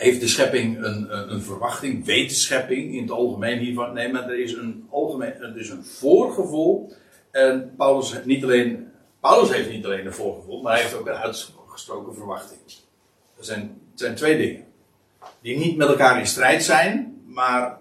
heeft 0.00 0.20
de 0.20 0.28
schepping 0.28 0.84
een, 0.84 1.32
een, 1.32 1.42
verwachting? 1.42 2.04
Weet 2.04 2.28
de 2.28 2.34
schepping 2.34 2.94
in 2.94 3.02
het 3.02 3.10
algemeen 3.10 3.58
hiervan? 3.58 3.92
Nee, 3.92 4.12
maar 4.12 4.28
er 4.28 4.38
is 4.38 4.52
een 4.52 4.86
algemeen, 4.90 5.56
is 5.56 5.68
een 5.68 5.84
voorgevoel. 5.84 6.92
En 7.30 7.74
Paulus, 7.76 8.14
niet 8.24 8.44
alleen, 8.44 8.92
Paulus 9.20 9.52
heeft 9.52 9.70
niet 9.70 9.84
alleen 9.84 10.06
een 10.06 10.14
voorgevoel, 10.14 10.62
maar 10.62 10.72
hij 10.72 10.82
heeft 10.82 10.94
ook 10.94 11.06
een 11.06 11.12
uitgesproken 11.12 12.14
verwachting. 12.14 12.60
Er 13.38 13.44
zijn, 13.44 13.80
zijn 13.94 14.14
twee 14.14 14.36
dingen. 14.36 14.64
Die 15.40 15.58
niet 15.58 15.76
met 15.76 15.88
elkaar 15.88 16.18
in 16.18 16.26
strijd 16.26 16.62
zijn, 16.62 17.22
maar 17.26 17.78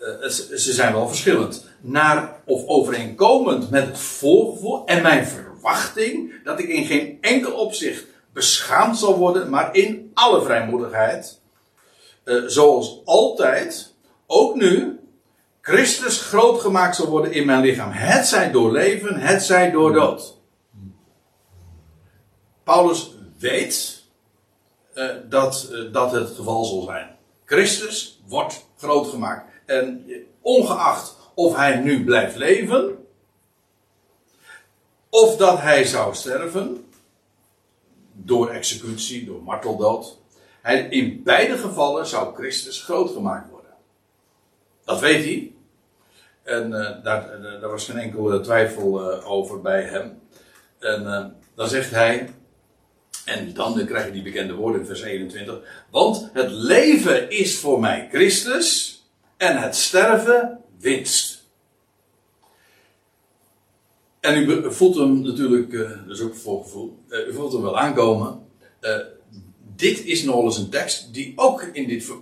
uh, 0.00 0.28
ze 0.28 0.72
zijn 0.72 0.92
wel 0.92 1.08
verschillend. 1.08 1.64
Naar 1.80 2.40
of 2.44 2.66
overeenkomend 2.66 3.70
met 3.70 3.86
het 3.86 3.98
voorgevoel 3.98 4.84
en 4.84 5.02
mijn 5.02 5.26
verwachting 5.26 6.42
dat 6.44 6.58
ik 6.58 6.68
in 6.68 6.84
geen 6.86 7.18
enkel 7.20 7.52
opzicht 7.52 8.04
beschaamd 8.32 8.98
zal 8.98 9.18
worden, 9.18 9.50
maar 9.50 9.74
in 9.74 10.10
alle 10.14 10.42
vrijmoedigheid, 10.42 11.40
uh, 12.24 12.42
zoals 12.46 13.00
altijd, 13.04 13.94
ook 14.26 14.54
nu, 14.54 15.00
Christus 15.60 16.20
groot 16.20 16.60
gemaakt 16.60 16.96
zal 16.96 17.06
worden 17.06 17.32
in 17.32 17.46
mijn 17.46 17.60
lichaam. 17.60 17.90
Het 17.90 18.26
zij 18.26 18.50
door 18.50 18.72
leven, 18.72 19.20
het 19.20 19.42
zij 19.42 19.70
door 19.70 19.92
dood. 19.92 20.38
Paulus 22.64 23.10
weet 23.38 24.02
uh, 24.94 25.10
dat, 25.28 25.72
dat 25.92 26.12
het 26.12 26.28
geval 26.28 26.64
zal 26.64 26.82
zijn. 26.82 27.16
Christus 27.44 28.20
wordt 28.26 28.66
groot 28.76 29.08
gemaakt. 29.08 29.49
En 29.70 30.06
ongeacht 30.40 31.16
of 31.34 31.56
hij 31.56 31.76
nu 31.76 32.04
blijft 32.04 32.36
leven, 32.36 33.06
of 35.08 35.36
dat 35.36 35.60
hij 35.60 35.84
zou 35.84 36.14
sterven, 36.14 36.88
door 38.12 38.50
executie, 38.50 39.24
door 39.24 39.42
marteldood. 39.42 40.18
Hij, 40.60 40.88
in 40.88 41.22
beide 41.22 41.58
gevallen 41.58 42.06
zou 42.06 42.34
Christus 42.34 42.82
groot 42.82 43.10
gemaakt 43.10 43.50
worden. 43.50 43.70
Dat 44.84 45.00
weet 45.00 45.24
hij. 45.24 45.52
En 46.42 46.70
uh, 46.70 47.04
daar, 47.04 47.40
uh, 47.40 47.60
daar, 47.60 47.70
was 47.70 47.84
geen 47.84 47.98
enkele 47.98 48.40
twijfel 48.40 49.12
uh, 49.12 49.30
over 49.30 49.60
bij 49.60 49.82
hem. 49.82 50.20
En 50.78 51.34
dan 51.54 51.68
zegt 51.68 51.90
hij, 51.90 52.30
en 53.24 53.54
dan 53.54 53.86
krijg 53.86 54.06
je 54.06 54.12
die 54.12 54.22
bekende 54.22 54.54
woorden 54.54 54.80
in 54.80 54.86
vers 54.86 55.02
21. 55.02 55.86
Want 55.90 56.30
het 56.32 56.50
leven 56.50 57.30
is 57.30 57.58
voor 57.58 57.80
mij 57.80 58.08
Christus 58.12 58.99
en 59.40 59.56
het 59.56 59.76
sterven 59.76 60.58
winst. 60.78 61.48
En 64.20 64.36
u 64.42 64.72
voelt 64.72 64.96
hem 64.96 65.20
natuurlijk, 65.22 65.72
uh, 65.72 65.90
is 66.08 66.20
ook 66.20 66.34
voorgevoel, 66.34 66.98
uh, 67.08 67.26
u 67.28 67.34
voelt 67.34 67.52
hem 67.52 67.62
wel 67.62 67.78
aankomen. 67.78 68.46
Uh, 68.80 68.96
dit 69.76 70.04
is 70.04 70.22
nog 70.22 70.44
eens 70.44 70.58
een 70.58 70.70
tekst 70.70 71.14
die 71.14 71.32
ook 71.36 71.62
in 71.62 71.88
dit, 71.88 72.12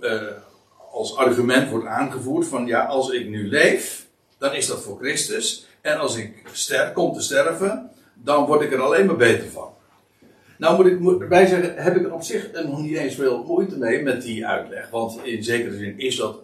als 0.91 1.15
argument 1.15 1.69
wordt 1.69 1.85
aangevoerd 1.85 2.47
van 2.47 2.65
ja, 2.67 2.85
als 2.85 3.09
ik 3.09 3.27
nu 3.27 3.49
leef, 3.49 4.07
dan 4.37 4.53
is 4.53 4.67
dat 4.67 4.81
voor 4.81 4.97
Christus. 4.97 5.67
En 5.81 5.97
als 5.97 6.15
ik 6.15 6.43
ster, 6.51 6.91
kom 6.91 7.13
te 7.13 7.21
sterven, 7.21 7.89
dan 8.13 8.45
word 8.45 8.61
ik 8.61 8.73
er 8.73 8.81
alleen 8.81 9.05
maar 9.05 9.15
beter 9.15 9.49
van. 9.49 9.69
Nou 10.57 10.97
moet 10.99 11.15
ik 11.15 11.21
erbij 11.21 11.45
zeggen, 11.45 11.75
heb 11.75 11.95
ik 11.95 12.05
er 12.05 12.13
op 12.13 12.23
zich 12.23 12.51
nog 12.51 12.81
niet 12.81 12.97
eens 12.97 13.15
veel 13.15 13.43
moeite 13.43 13.77
mee 13.77 14.03
met 14.03 14.21
die 14.21 14.45
uitleg. 14.45 14.89
Want 14.89 15.19
in 15.23 15.43
zekere 15.43 15.77
zin 15.77 15.99
is 15.99 16.15
dat 16.15 16.39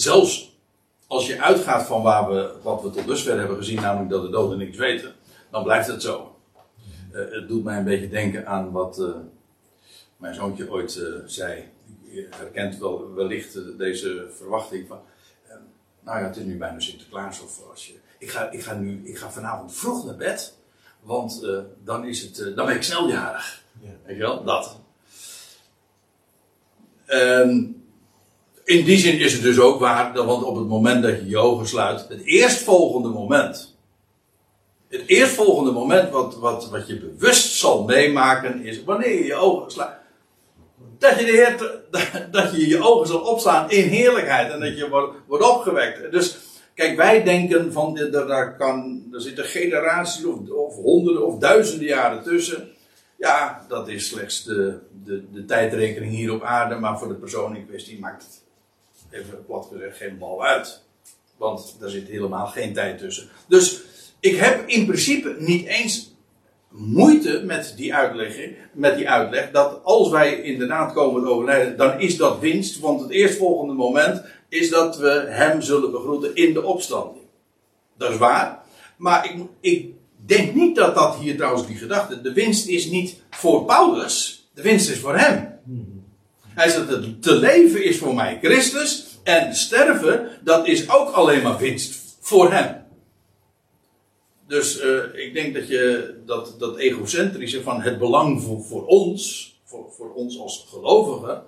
zelfs 0.00 0.58
als 1.06 1.26
je 1.26 1.42
uitgaat 1.42 1.86
van 1.86 2.02
waar 2.02 2.28
we, 2.30 2.52
wat 2.62 2.82
we 2.82 2.90
tot 2.90 3.06
dusver 3.06 3.38
hebben 3.38 3.56
gezien, 3.56 3.80
namelijk 3.80 4.10
dat 4.10 4.22
de 4.22 4.30
doden 4.30 4.58
niks 4.58 4.76
weten, 4.76 5.14
dan 5.50 5.62
blijft 5.62 5.88
het 5.88 6.02
zo. 6.02 6.36
Uh, 7.12 7.32
het 7.32 7.48
doet 7.48 7.64
mij 7.64 7.78
een 7.78 7.84
beetje 7.84 8.08
denken 8.08 8.46
aan 8.46 8.70
wat 8.70 8.98
uh, 8.98 9.16
mijn 10.16 10.34
zoontje 10.34 10.70
ooit 10.70 10.96
uh, 10.96 11.14
zei. 11.26 11.64
Je 12.02 12.28
herkent 12.30 12.78
wel 12.78 13.14
wellicht 13.14 13.78
deze 13.78 14.26
verwachting 14.36 14.88
van. 14.88 15.00
nou 16.00 16.18
ja, 16.18 16.24
het 16.24 16.36
is 16.36 16.44
nu 16.44 16.58
bijna 16.58 16.80
Sinterklaas. 16.80 17.40
Of 17.40 17.68
als 17.70 17.86
je, 17.86 17.94
ik, 18.18 18.30
ga, 18.30 18.50
ik, 18.50 18.62
ga 18.62 18.74
nu, 18.74 19.00
ik 19.04 19.18
ga 19.18 19.30
vanavond 19.30 19.74
vroeg 19.74 20.04
naar 20.04 20.16
bed, 20.16 20.58
want 21.00 21.46
dan, 21.84 22.04
is 22.04 22.22
het, 22.22 22.56
dan 22.56 22.66
ben 22.66 22.74
ik 22.74 22.82
sneljarig. 22.82 23.62
Ja. 23.80 23.88
Weet 24.04 24.16
je 24.16 24.22
wel, 24.22 24.44
dat. 24.44 24.80
Um, 27.06 27.77
in 28.68 28.84
die 28.84 28.98
zin 28.98 29.18
is 29.18 29.32
het 29.32 29.42
dus 29.42 29.58
ook 29.58 29.80
waar, 29.80 30.12
want 30.12 30.44
op 30.44 30.56
het 30.56 30.66
moment 30.66 31.02
dat 31.02 31.18
je 31.18 31.28
je 31.28 31.38
ogen 31.38 31.66
sluit, 31.66 32.06
het 32.08 32.24
eerstvolgende 32.24 33.08
moment, 33.08 33.76
het 34.88 35.02
eerstvolgende 35.06 35.70
moment 35.70 36.10
wat, 36.10 36.38
wat, 36.38 36.70
wat 36.70 36.86
je 36.86 36.98
bewust 36.98 37.54
zal 37.54 37.84
meemaken, 37.84 38.64
is 38.64 38.84
wanneer 38.84 39.14
je 39.14 39.24
je 39.24 39.34
ogen 39.34 39.70
sluit. 39.70 39.96
Dat 40.98 41.18
je, 41.18 41.24
de 41.24 41.30
Heer, 41.30 41.82
dat 42.30 42.52
je 42.52 42.68
je 42.68 42.82
ogen 42.82 43.06
zal 43.06 43.20
opslaan 43.20 43.70
in 43.70 43.88
heerlijkheid 43.88 44.52
en 44.52 44.60
dat 44.60 44.78
je 44.78 44.88
wordt, 44.88 45.16
wordt 45.26 45.44
opgewekt. 45.44 46.12
Dus 46.12 46.38
kijk, 46.74 46.96
wij 46.96 47.24
denken 47.24 47.72
van, 47.72 48.08
daar, 48.10 48.56
kan, 48.56 49.04
er 49.12 49.20
zitten 49.20 49.44
generaties 49.44 50.24
of, 50.24 50.50
of 50.50 50.74
honderden 50.74 51.26
of 51.26 51.38
duizenden 51.38 51.86
jaren 51.86 52.22
tussen. 52.22 52.68
Ja, 53.18 53.64
dat 53.68 53.88
is 53.88 54.08
slechts 54.08 54.44
de, 54.44 54.78
de, 55.04 55.30
de 55.32 55.44
tijdrekening 55.44 56.12
hier 56.12 56.32
op 56.32 56.42
aarde, 56.42 56.74
maar 56.74 56.98
voor 56.98 57.08
de 57.08 57.14
persoon 57.14 57.56
in 57.56 57.66
kwestie 57.66 57.98
maakt 57.98 58.22
het 58.22 58.46
even 59.10 59.44
plat 59.46 59.68
gezegd, 59.72 59.96
geen 59.96 60.18
bal 60.18 60.44
uit. 60.44 60.82
Want 61.36 61.76
daar 61.80 61.90
zit 61.90 62.08
helemaal 62.08 62.46
geen 62.46 62.72
tijd 62.72 62.98
tussen. 62.98 63.28
Dus 63.46 63.82
ik 64.20 64.36
heb 64.36 64.68
in 64.68 64.86
principe 64.86 65.36
niet 65.38 65.66
eens 65.66 66.16
moeite 66.68 67.42
met 67.44 67.74
die 67.76 67.94
uitleg, 67.94 68.36
met 68.72 68.96
die 68.96 69.10
uitleg 69.10 69.50
dat 69.50 69.84
als 69.84 70.10
wij 70.10 70.42
inderdaad 70.42 70.92
komen 70.92 71.26
overlijden, 71.26 71.76
dan 71.76 72.00
is 72.00 72.16
dat 72.16 72.40
winst. 72.40 72.78
Want 72.78 73.00
het 73.00 73.10
eerstvolgende 73.10 73.74
moment 73.74 74.22
is 74.48 74.70
dat 74.70 74.96
we 74.96 75.24
hem 75.28 75.62
zullen 75.62 75.90
begroeten 75.90 76.34
in 76.34 76.52
de 76.52 76.64
opstanding. 76.64 77.24
Dat 77.96 78.10
is 78.10 78.16
waar. 78.16 78.62
Maar 78.96 79.24
ik, 79.24 79.46
ik 79.60 79.92
denk 80.26 80.54
niet 80.54 80.76
dat 80.76 80.94
dat 80.94 81.16
hier 81.16 81.36
trouwens 81.36 81.66
die 81.66 81.76
gedachte. 81.76 82.20
De 82.20 82.32
winst 82.32 82.66
is 82.66 82.86
niet 82.86 83.22
voor 83.30 83.64
Paulus, 83.64 84.48
de 84.54 84.62
winst 84.62 84.90
is 84.90 84.98
voor 84.98 85.16
hem. 85.16 85.58
Hij 86.58 86.68
zegt, 86.68 86.88
het 86.88 87.22
te 87.22 87.34
leven 87.34 87.84
is 87.84 87.98
voor 87.98 88.14
mij 88.14 88.38
Christus. 88.42 89.06
En 89.22 89.54
sterven, 89.54 90.28
dat 90.44 90.66
is 90.66 90.90
ook 90.90 91.10
alleen 91.10 91.42
maar 91.42 91.58
winst 91.58 92.16
voor 92.20 92.52
hem. 92.52 92.84
Dus 94.46 94.84
uh, 94.84 95.02
ik 95.12 95.34
denk 95.34 95.54
dat 95.54 95.68
je 95.68 96.14
dat, 96.26 96.54
dat 96.58 96.76
egocentrische 96.76 97.62
van 97.62 97.82
het 97.82 97.98
belang 97.98 98.42
voor, 98.42 98.86
ons, 98.86 99.52
voor, 99.64 99.92
voor 99.96 100.14
ons 100.14 100.38
als 100.38 100.66
gelovigen. 100.70 101.42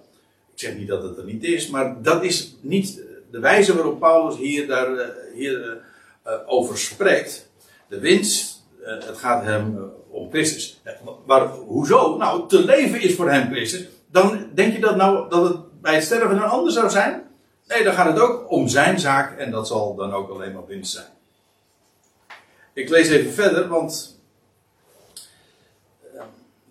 Ik 0.52 0.58
zeg 0.58 0.76
niet 0.76 0.88
dat 0.88 1.02
het 1.02 1.18
er 1.18 1.24
niet 1.24 1.44
is, 1.44 1.68
maar 1.68 2.02
dat 2.02 2.24
is 2.24 2.54
niet 2.60 3.02
de 3.30 3.38
wijze 3.38 3.74
waarop 3.74 4.00
Paulus 4.00 4.36
hier, 4.36 4.66
daar, 4.66 4.94
uh, 4.94 5.06
hier 5.34 5.82
uh, 6.26 6.32
over 6.46 6.78
spreekt. 6.78 7.50
De 7.88 7.98
winst, 7.98 8.62
het 8.82 9.18
gaat 9.18 9.44
hem 9.44 9.92
om 10.10 10.30
Christus. 10.30 10.80
Maar 11.26 11.48
hoezo? 11.48 12.16
Nou, 12.16 12.48
te 12.48 12.64
leven 12.64 13.00
is 13.00 13.14
voor 13.14 13.30
hem 13.30 13.50
Christus 13.52 13.86
dan 14.10 14.50
denk 14.54 14.72
je 14.72 14.80
dat 14.80 14.96
nou 14.96 15.30
dat 15.30 15.48
het 15.48 15.80
bij 15.80 15.94
het 15.94 16.04
sterven 16.04 16.36
een 16.36 16.42
ander 16.42 16.72
zou 16.72 16.90
zijn? 16.90 17.22
Nee, 17.66 17.84
dan 17.84 17.94
gaat 17.94 18.06
het 18.06 18.18
ook 18.18 18.50
om 18.50 18.68
zijn 18.68 19.00
zaak 19.00 19.38
en 19.38 19.50
dat 19.50 19.66
zal 19.66 19.94
dan 19.94 20.12
ook 20.12 20.30
alleen 20.30 20.52
maar 20.52 20.66
winst 20.66 20.92
zijn. 20.92 21.06
Ik 22.72 22.88
lees 22.88 23.08
even 23.08 23.32
verder, 23.32 23.68
want 23.68 24.20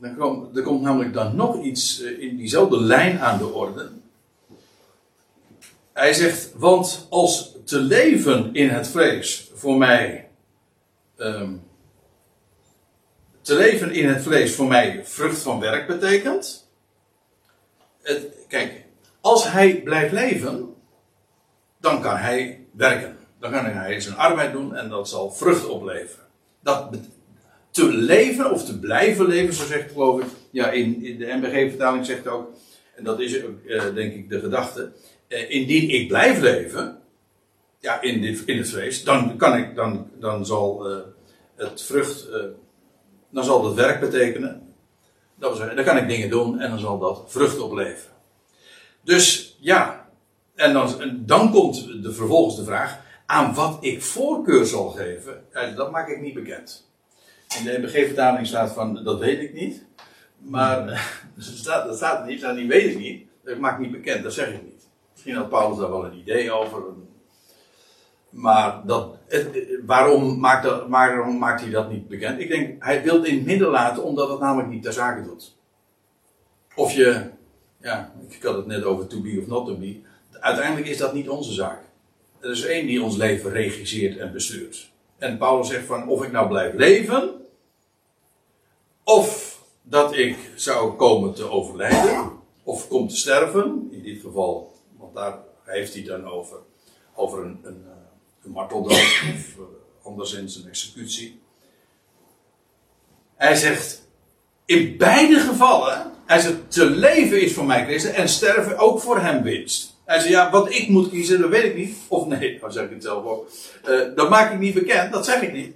uh, 0.02 0.18
komt, 0.18 0.58
er 0.58 0.64
komt 0.64 0.82
namelijk 0.82 1.14
dan 1.14 1.36
nog 1.36 1.64
iets 1.64 2.02
uh, 2.02 2.22
in 2.22 2.38
diezelfde 2.38 2.82
lijn 2.82 3.20
aan 3.20 3.38
de 3.38 3.48
orde. 3.48 3.90
Hij 5.94 6.14
zegt, 6.14 6.52
want 6.56 7.08
als 7.10 7.56
te 7.66 7.80
leven 7.80 8.54
in 8.54 8.70
het 8.70 8.88
vlees 8.88 9.52
voor 9.54 9.78
mij, 9.78 10.30
um, 11.18 11.64
te 13.42 13.56
leven 13.56 13.92
in 13.92 14.10
het 14.10 14.24
vlees 14.24 14.56
voor 14.56 14.68
mij 14.68 15.06
vrucht 15.06 15.42
van 15.42 15.60
werk 15.60 15.88
betekent, 15.88 16.69
kijk, 18.48 18.86
als 19.22 19.52
hij 19.52 19.82
blijft 19.82 20.14
leven, 20.14 20.74
dan 21.80 22.02
kan 22.02 22.16
hij 22.16 22.66
werken. 22.72 23.18
Dan 23.40 23.52
kan 23.52 23.66
hij 23.66 24.00
zijn 24.00 24.16
arbeid 24.16 24.52
doen 24.52 24.76
en 24.76 24.90
dat 24.90 25.10
zal 25.10 25.32
vrucht 25.32 25.68
opleveren. 25.68 26.26
Dat 26.60 26.90
te 27.72 27.94
leven 27.94 28.52
of 28.52 28.66
te 28.66 28.80
blijven 28.80 29.28
leven, 29.28 29.54
zo 29.54 29.66
zegt 29.66 29.92
geloof 29.92 30.22
ik. 30.22 30.28
Ja, 30.52 30.72
in, 30.72 31.04
in 31.04 31.18
de 31.18 31.26
MBG-vertaling 31.26 32.06
zegt 32.06 32.28
ook, 32.28 32.54
en 32.96 33.04
dat 33.04 33.20
is 33.20 33.44
ook 33.44 33.64
uh, 33.66 33.84
denk 33.94 34.14
ik 34.14 34.30
de 34.30 34.40
gedachte. 34.40 34.92
Uh, 35.28 35.52
indien 35.52 35.90
ik 35.90 36.08
blijf 36.08 36.40
leven, 36.40 37.00
ja, 37.80 38.02
in, 38.02 38.46
in 38.46 38.58
het 38.58 38.70
vlees, 38.70 39.04
dan, 39.04 39.38
kan 39.38 39.58
ik, 39.58 39.76
dan, 39.76 40.10
dan 40.20 40.46
zal 40.46 40.92
uh, 40.92 40.98
het 41.56 41.82
vrucht, 41.82 42.28
dan 43.30 43.44
zal 43.44 43.66
het 43.66 43.76
werk 43.76 44.00
betekenen. 44.00 44.69
Dat 45.40 45.58
dan 45.58 45.84
kan 45.84 45.98
ik 45.98 46.08
dingen 46.08 46.30
doen 46.30 46.60
en 46.60 46.70
dan 46.70 46.80
zal 46.80 47.00
dat 47.00 47.24
vrucht 47.28 47.60
opleveren. 47.60 48.16
Dus 49.02 49.58
ja, 49.60 50.10
en 50.56 50.74
dan, 50.74 51.20
dan 51.26 51.52
komt 51.52 52.04
de, 52.04 52.14
vervolgens 52.14 52.56
de 52.56 52.64
vraag: 52.64 53.00
aan 53.26 53.54
wat 53.54 53.78
ik 53.82 54.02
voorkeur 54.02 54.66
zal 54.66 54.90
geven, 54.90 55.44
dat 55.76 55.92
maak 55.92 56.08
ik 56.10 56.22
niet 56.22 56.34
bekend. 56.34 56.90
In 57.58 57.64
de 57.64 57.78
MBG-vertaling 57.78 58.48
staat 58.48 58.72
van: 58.72 59.04
dat 59.04 59.20
weet 59.20 59.42
ik 59.42 59.54
niet. 59.54 59.86
Maar 60.38 60.86
dat 61.36 61.44
staat, 61.44 61.86
dat 61.86 61.96
staat 61.96 62.20
er 62.20 62.28
niet, 62.28 62.42
dat 62.42 62.56
weet 62.56 62.92
ik 62.92 63.00
niet. 63.00 63.28
Dat 63.44 63.58
maak 63.58 63.74
ik 63.74 63.80
niet 63.80 63.92
bekend, 63.92 64.24
dat 64.24 64.34
zeg 64.34 64.48
ik 64.54 64.64
niet. 64.64 64.88
Misschien 65.14 65.36
had 65.36 65.50
Paulus 65.50 65.78
daar 65.78 65.90
wel 65.90 66.06
een 66.06 66.18
idee 66.18 66.52
over. 66.52 66.84
Maar 68.30 68.82
dat, 68.86 69.18
waarom, 69.86 70.40
maakt 70.40 70.88
waarom 70.88 71.38
maakt 71.38 71.62
hij 71.62 71.70
dat 71.70 71.92
niet 71.92 72.08
bekend? 72.08 72.40
Ik 72.40 72.48
denk, 72.48 72.84
hij 72.84 73.04
wil 73.04 73.14
het 73.14 73.26
in 73.26 73.36
het 73.36 73.46
midden 73.46 73.70
laten 73.70 74.04
omdat 74.04 74.30
het 74.30 74.40
namelijk 74.40 74.70
niet 74.70 74.84
ter 74.84 74.94
zake 74.94 75.24
doet. 75.24 75.56
Of 76.76 76.92
je, 76.92 77.30
ja, 77.82 78.14
ik 78.30 78.44
had 78.44 78.56
het 78.56 78.66
net 78.66 78.84
over 78.84 79.08
to 79.08 79.22
be 79.22 79.38
of 79.42 79.48
not 79.48 79.66
to 79.66 79.78
be. 79.78 80.02
Uiteindelijk 80.32 80.88
is 80.88 80.98
dat 80.98 81.14
niet 81.14 81.30
onze 81.30 81.54
zaak. 81.54 81.82
Er 82.40 82.52
is 82.52 82.66
één 82.66 82.88
die 82.88 83.04
ons 83.04 83.16
leven 83.16 83.52
regisseert 83.52 84.18
en 84.18 84.32
bestuurt. 84.32 84.92
En 85.18 85.38
Paulus 85.38 85.68
zegt 85.68 85.86
van 85.86 86.08
of 86.08 86.24
ik 86.24 86.32
nou 86.32 86.48
blijf 86.48 86.74
leven, 86.74 87.34
of 89.04 89.60
dat 89.82 90.16
ik 90.16 90.38
zou 90.56 90.94
komen 90.94 91.34
te 91.34 91.50
overlijden, 91.50 92.32
of 92.64 92.88
kom 92.88 93.08
te 93.08 93.16
sterven, 93.16 93.88
in 93.92 94.04
dit 94.04 94.22
geval, 94.22 94.76
want 94.98 95.16
daar 95.16 95.40
heeft 95.64 95.94
hij 95.94 96.04
dan 96.04 96.26
over, 96.26 96.58
over 97.14 97.44
een, 97.44 97.60
een 97.64 97.84
een 98.44 98.52
marteldood 98.52 98.92
of 99.36 99.56
uh, 99.58 99.64
anderszins 100.04 100.56
een 100.56 100.70
executie. 100.70 101.40
Hij 103.36 103.56
zegt, 103.56 104.08
in 104.66 104.98
beide 104.98 105.40
gevallen, 105.40 106.12
hij 106.26 106.40
zegt, 106.40 106.72
te 106.72 106.90
leven 106.90 107.42
is 107.42 107.54
voor 107.54 107.66
mij 107.66 107.86
Christus 107.86 108.12
en 108.12 108.30
sterven 108.30 108.78
ook 108.78 109.02
voor 109.02 109.20
hem 109.20 109.44
winst. 109.44 109.98
Hij 110.06 110.20
zegt, 110.20 110.32
ja, 110.32 110.52
wat 110.52 110.74
ik 110.74 110.90
moet 110.90 111.10
kiezen, 111.10 111.42
dat 111.42 111.50
weet 111.50 111.64
ik 111.64 111.76
niet. 111.76 111.98
Of 112.08 112.26
nee, 112.26 112.58
dan 112.62 112.72
zeg 112.72 112.84
ik 112.84 112.90
het 112.90 113.04
zelf 113.04 113.26
ook. 113.26 113.50
Uh, 113.88 114.16
dat 114.16 114.30
maak 114.30 114.52
ik 114.52 114.60
niet 114.60 114.74
bekend, 114.74 115.12
dat 115.12 115.26
zeg 115.26 115.42
ik 115.42 115.54
niet. 115.54 115.76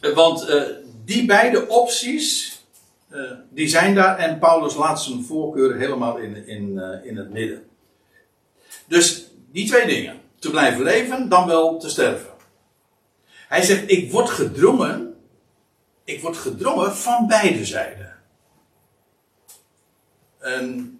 Uh, 0.00 0.14
want 0.14 0.46
die 1.04 1.26
beide 1.26 1.68
opties, 1.68 2.58
die 3.50 3.68
zijn 3.68 3.94
daar 3.94 4.18
en 4.18 4.38
Paulus 4.38 4.74
laat 4.74 5.02
zijn 5.02 5.24
voorkeur 5.24 5.76
helemaal 5.76 6.16
in, 6.16 6.46
in, 6.46 6.80
in 7.04 7.16
het 7.16 7.30
midden. 7.30 7.66
Dus 8.86 9.26
die 9.52 9.68
twee 9.68 9.86
dingen 9.86 10.20
te 10.40 10.50
blijven 10.50 10.82
leven 10.82 11.28
dan 11.28 11.46
wel 11.46 11.78
te 11.78 11.88
sterven. 11.88 12.30
Hij 13.48 13.62
zegt, 13.62 13.90
ik 13.90 14.10
word 14.10 14.30
gedrongen, 14.30 15.14
ik 16.04 16.20
word 16.20 16.36
gedrongen 16.36 16.96
van 16.96 17.26
beide 17.26 17.64
zijden. 17.64 18.16
En 20.38 20.98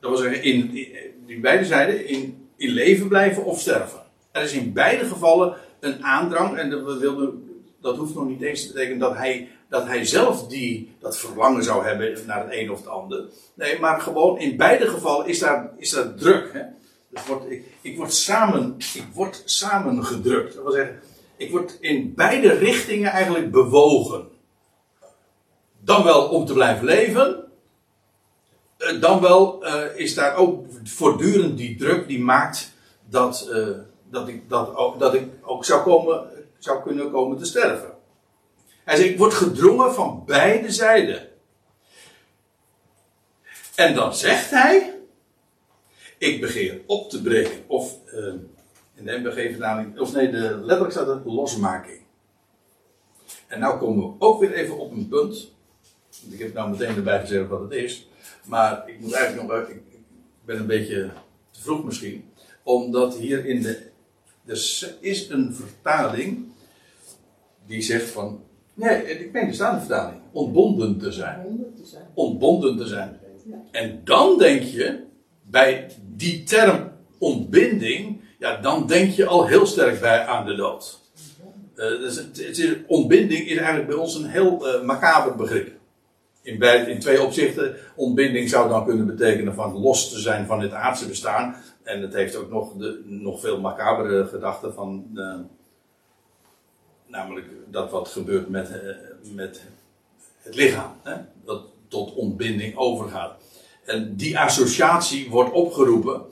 dat 0.00 0.10
wil 0.10 0.18
zeggen, 0.18 0.42
in, 0.42 0.74
in, 1.26 1.40
beide 1.40 1.64
zijden, 1.64 2.06
in, 2.06 2.48
in 2.56 2.70
leven 2.70 3.08
blijven 3.08 3.44
of 3.44 3.60
sterven. 3.60 4.00
Er 4.32 4.42
is 4.42 4.52
in 4.52 4.72
beide 4.72 5.04
gevallen 5.04 5.56
een 5.80 6.04
aandrang, 6.04 6.58
en 6.58 6.70
dat, 6.70 6.98
wilde, 6.98 7.32
dat 7.80 7.96
hoeft 7.96 8.14
nog 8.14 8.28
niet 8.28 8.42
eens 8.42 8.66
te 8.66 8.72
betekenen 8.72 8.98
dat 8.98 9.16
hij, 9.16 9.48
dat 9.68 9.86
hij 9.86 10.04
zelf 10.04 10.48
die, 10.48 10.96
dat 10.98 11.18
verlangen 11.18 11.64
zou 11.64 11.86
hebben 11.86 12.26
naar 12.26 12.44
het 12.44 12.54
een 12.54 12.70
of 12.70 12.78
het 12.78 12.88
ander. 12.88 13.24
Nee, 13.54 13.78
maar 13.78 14.00
gewoon 14.00 14.38
in 14.38 14.56
beide 14.56 14.86
gevallen 14.86 15.26
is 15.26 15.38
daar, 15.38 15.70
is 15.76 15.90
daar 15.90 16.14
druk. 16.14 16.52
Hè? 16.52 16.62
Dus 17.10 17.22
ik, 17.48 17.64
ik, 17.80 17.96
word 17.96 18.12
samen, 18.12 18.76
ik 18.94 19.06
word 19.12 19.42
samengedrukt. 19.44 20.54
Dat 20.54 20.62
wil 20.62 20.72
zeggen, 20.72 21.00
ik 21.36 21.50
word 21.50 21.76
in 21.80 22.14
beide 22.14 22.52
richtingen 22.52 23.10
eigenlijk 23.10 23.50
bewogen. 23.50 24.28
Dan 25.80 26.04
wel 26.04 26.28
om 26.28 26.46
te 26.46 26.52
blijven 26.52 26.84
leven. 26.84 27.44
Eh, 28.76 29.00
dan 29.00 29.20
wel 29.20 29.66
uh, 29.66 29.96
is 29.96 30.14
daar 30.14 30.36
ook 30.36 30.64
voortdurend 30.84 31.56
die 31.56 31.76
druk 31.76 32.08
die 32.08 32.20
maakt 32.20 32.72
dat, 33.08 33.48
eh, 33.52 33.68
dat, 34.10 34.28
ik, 34.28 34.48
dat, 34.48 34.74
ook, 34.74 34.98
dat 34.98 35.14
ik 35.14 35.28
ook 35.42 35.64
zou, 35.64 35.82
komen, 35.82 36.28
zou 36.58 36.82
kunnen 36.82 37.10
komen 37.10 37.38
te 37.38 37.44
sterven. 37.44 37.94
Hij 38.84 38.96
zegt, 38.96 39.08
ik 39.08 39.18
word 39.18 39.34
gedrongen 39.34 39.94
van 39.94 40.22
beide 40.26 40.72
zijden. 40.72 41.28
En 43.74 43.94
dan 43.94 44.14
zegt 44.14 44.50
hij, 44.50 44.99
ik 46.20 46.40
begeer 46.40 46.80
op 46.86 47.10
te 47.10 47.22
breken. 47.22 47.58
Of 47.66 47.98
uh, 48.14 48.34
in 48.94 49.04
de 49.04 49.18
MBG-vertaling, 49.18 49.98
of 49.98 50.12
nee, 50.12 50.30
de, 50.30 50.56
letterlijk 50.60 50.90
staat 50.90 51.06
het 51.06 51.24
losmaking. 51.24 52.00
En 53.46 53.60
nou 53.60 53.78
komen 53.78 54.06
we 54.06 54.14
ook 54.18 54.40
weer 54.40 54.52
even 54.52 54.78
op 54.78 54.92
een 54.92 55.08
punt. 55.08 55.52
Ik 56.30 56.38
heb 56.38 56.54
nou 56.54 56.70
meteen 56.70 56.96
erbij 56.96 57.20
gezegd 57.20 57.48
wat 57.48 57.60
het 57.60 57.72
is. 57.72 58.08
Maar 58.44 58.88
ik 58.88 59.00
moet 59.00 59.12
eigenlijk 59.12 59.48
nog, 59.48 59.68
ik, 59.68 59.76
ik 59.76 60.00
ben 60.44 60.56
een 60.56 60.66
beetje 60.66 61.10
te 61.50 61.60
vroeg 61.60 61.84
misschien. 61.84 62.24
Omdat 62.62 63.16
hier 63.16 63.44
in 63.46 63.62
de, 63.62 63.82
er 64.46 64.96
is 65.00 65.28
een 65.28 65.54
vertaling 65.54 66.48
die 67.66 67.82
zegt 67.82 68.10
van, 68.10 68.42
nee, 68.74 69.02
ik 69.02 69.32
meen 69.32 69.46
de 69.46 69.54
staande 69.54 69.78
vertaling, 69.78 70.20
ontbonden 70.32 70.98
te 70.98 71.12
zijn. 71.12 71.66
Ontbonden 72.14 72.76
te 72.76 72.86
zijn. 72.86 73.20
En 73.70 74.00
dan 74.04 74.38
denk 74.38 74.62
je, 74.62 75.08
bij 75.50 75.90
die 76.02 76.42
term 76.42 76.92
ontbinding, 77.18 78.20
ja, 78.38 78.56
dan 78.56 78.86
denk 78.86 79.10
je 79.10 79.26
al 79.26 79.46
heel 79.46 79.66
sterk 79.66 80.00
bij 80.00 80.26
aan 80.26 80.46
de 80.46 80.54
dood. 80.54 81.00
Uh, 81.74 81.86
dus 81.86 82.16
het, 82.16 82.38
is, 82.38 82.76
ontbinding 82.86 83.46
is 83.46 83.56
eigenlijk 83.56 83.88
bij 83.88 83.96
ons 83.96 84.14
een 84.14 84.28
heel 84.28 84.66
uh, 84.66 84.82
macaber 84.82 85.36
begrip. 85.36 85.78
In, 86.42 86.58
bij, 86.58 86.84
in 86.84 86.98
twee 86.98 87.22
opzichten. 87.22 87.76
Ontbinding 87.96 88.48
zou 88.48 88.68
dan 88.68 88.84
kunnen 88.84 89.06
betekenen 89.06 89.54
van 89.54 89.78
los 89.78 90.10
te 90.10 90.18
zijn 90.18 90.46
van 90.46 90.60
het 90.60 90.72
aardse 90.72 91.08
bestaan. 91.08 91.56
En 91.82 92.02
het 92.02 92.14
heeft 92.14 92.36
ook 92.36 92.50
nog, 92.50 92.72
de, 92.72 93.02
nog 93.04 93.40
veel 93.40 93.60
macabere 93.60 94.26
gedachten 94.26 94.74
van. 94.74 95.10
Uh, 95.14 95.34
namelijk 97.06 97.46
dat 97.70 97.90
wat 97.90 98.08
gebeurt 98.08 98.48
met, 98.48 98.70
met 99.34 99.62
het 100.42 100.54
lichaam. 100.54 100.92
Hè? 101.02 101.14
Dat 101.44 101.62
tot 101.88 102.14
ontbinding 102.14 102.76
overgaat. 102.76 103.39
En 103.90 104.16
die 104.16 104.38
associatie 104.38 105.30
wordt 105.30 105.52
opgeroepen. 105.52 106.22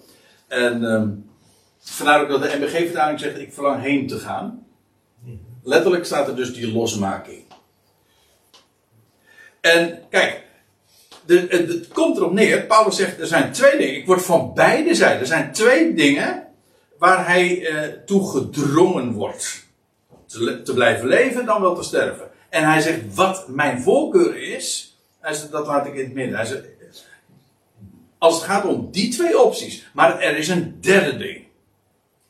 En 0.49 1.29
vandaar 1.81 2.21
ook 2.21 2.29
dat 2.29 2.43
de 2.43 2.57
MBG-vertaling 2.59 3.21
zegt: 3.21 3.39
Ik 3.39 3.53
verlang 3.53 3.83
heen 3.83 4.07
te 4.07 4.19
gaan. 4.19 4.67
Letterlijk 5.63 6.05
staat 6.05 6.29
er 6.29 6.37
dus 6.37 6.55
die 6.55 6.73
losmaking. 6.73 7.45
En 9.61 10.03
kijk, 10.11 10.43
het, 11.27 11.89
komt 11.89 12.17
erop 12.17 12.33
neer. 12.33 12.67
Paulus 12.67 12.97
zegt: 12.97 13.21
Er 13.21 13.27
zijn 13.27 13.53
twee 13.53 13.79
dingen. 13.79 13.97
Ik 13.97 14.07
word 14.07 14.25
van 14.25 14.55
beide 14.55 14.95
zijden. 14.95 15.21
Er 15.21 15.27
zijn 15.27 15.53
twee 15.53 15.95
dingen 15.95 16.47
waar 16.99 17.27
hij 17.27 17.61
uh, 17.61 17.81
toe 18.07 18.31
gedrongen 18.31 19.13
wordt. 19.13 19.67
Te, 20.27 20.63
te 20.63 20.75
blijven 20.75 21.09
leven 21.09 21.47
dan 21.47 21.61
wel 21.61 21.75
te 21.75 21.83
sterven. 21.83 22.31
En 22.49 22.65
hij 22.65 22.81
zegt: 22.81 23.15
Wat 23.15 23.49
mijn 23.49 23.83
voorkeur 23.83 24.37
is. 24.37 24.97
Hij 25.21 25.35
zegt, 25.35 25.51
dat 25.51 25.67
laat 25.67 25.87
ik 25.87 25.95
in 25.95 26.05
het 26.05 26.15
midden. 26.15 26.37
Hij 26.37 26.47
zegt, 26.47 26.65
als 28.19 28.35
het 28.35 28.45
gaat 28.45 28.65
om 28.65 28.91
die 28.91 29.11
twee 29.13 29.43
opties. 29.43 29.89
Maar 29.93 30.21
er 30.21 30.37
is 30.37 30.49
een 30.49 30.81
derde 30.81 31.17
ding. 31.17 31.47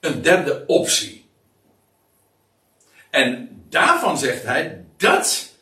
Een 0.00 0.22
derde 0.22 0.64
optie. 0.66 1.26
En 3.10 3.48
daarvan 3.68 4.18
zegt 4.18 4.42
hij, 4.42 4.84
dat 4.96 5.52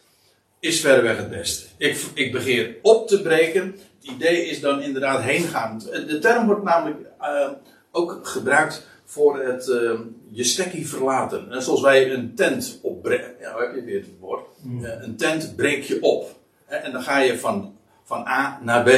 is 0.61 0.81
verreweg 0.81 1.17
het 1.17 1.31
beste. 1.31 1.67
Ik, 1.77 2.05
ik 2.15 2.33
begeer 2.33 2.77
op 2.83 3.09
te 3.09 3.23
breken. 3.23 3.77
Het 4.01 4.11
idee 4.15 4.47
is 4.47 4.61
dan 4.61 4.83
inderdaad 4.83 5.23
heen 5.23 5.43
gaan. 5.43 5.79
De 6.07 6.19
term 6.19 6.47
wordt 6.47 6.63
namelijk 6.65 7.01
uh, 7.21 7.49
ook 7.91 8.21
gebruikt 8.23 8.87
voor 9.05 9.45
het 9.45 9.67
uh, 9.69 9.93
je 10.31 10.45
stekkie 10.45 10.89
verlaten. 10.89 11.53
En 11.53 11.63
zoals 11.63 11.81
wij 11.81 12.13
een 12.13 12.35
tent 12.35 12.79
opbreken. 12.83 13.35
Ja, 13.41 13.59
heb 13.59 13.75
je 13.75 13.83
weer 13.83 14.01
het 14.01 14.19
woord? 14.21 14.47
Mm. 14.63 14.85
Uh, 14.85 14.91
een 15.01 15.17
tent 15.17 15.57
breek 15.57 15.83
je 15.83 16.03
op. 16.03 16.39
En 16.67 16.93
dan 16.93 17.03
ga 17.03 17.19
je 17.19 17.39
van, 17.39 17.77
van 18.05 18.27
A 18.27 18.61
naar 18.63 18.83
B. 18.83 18.91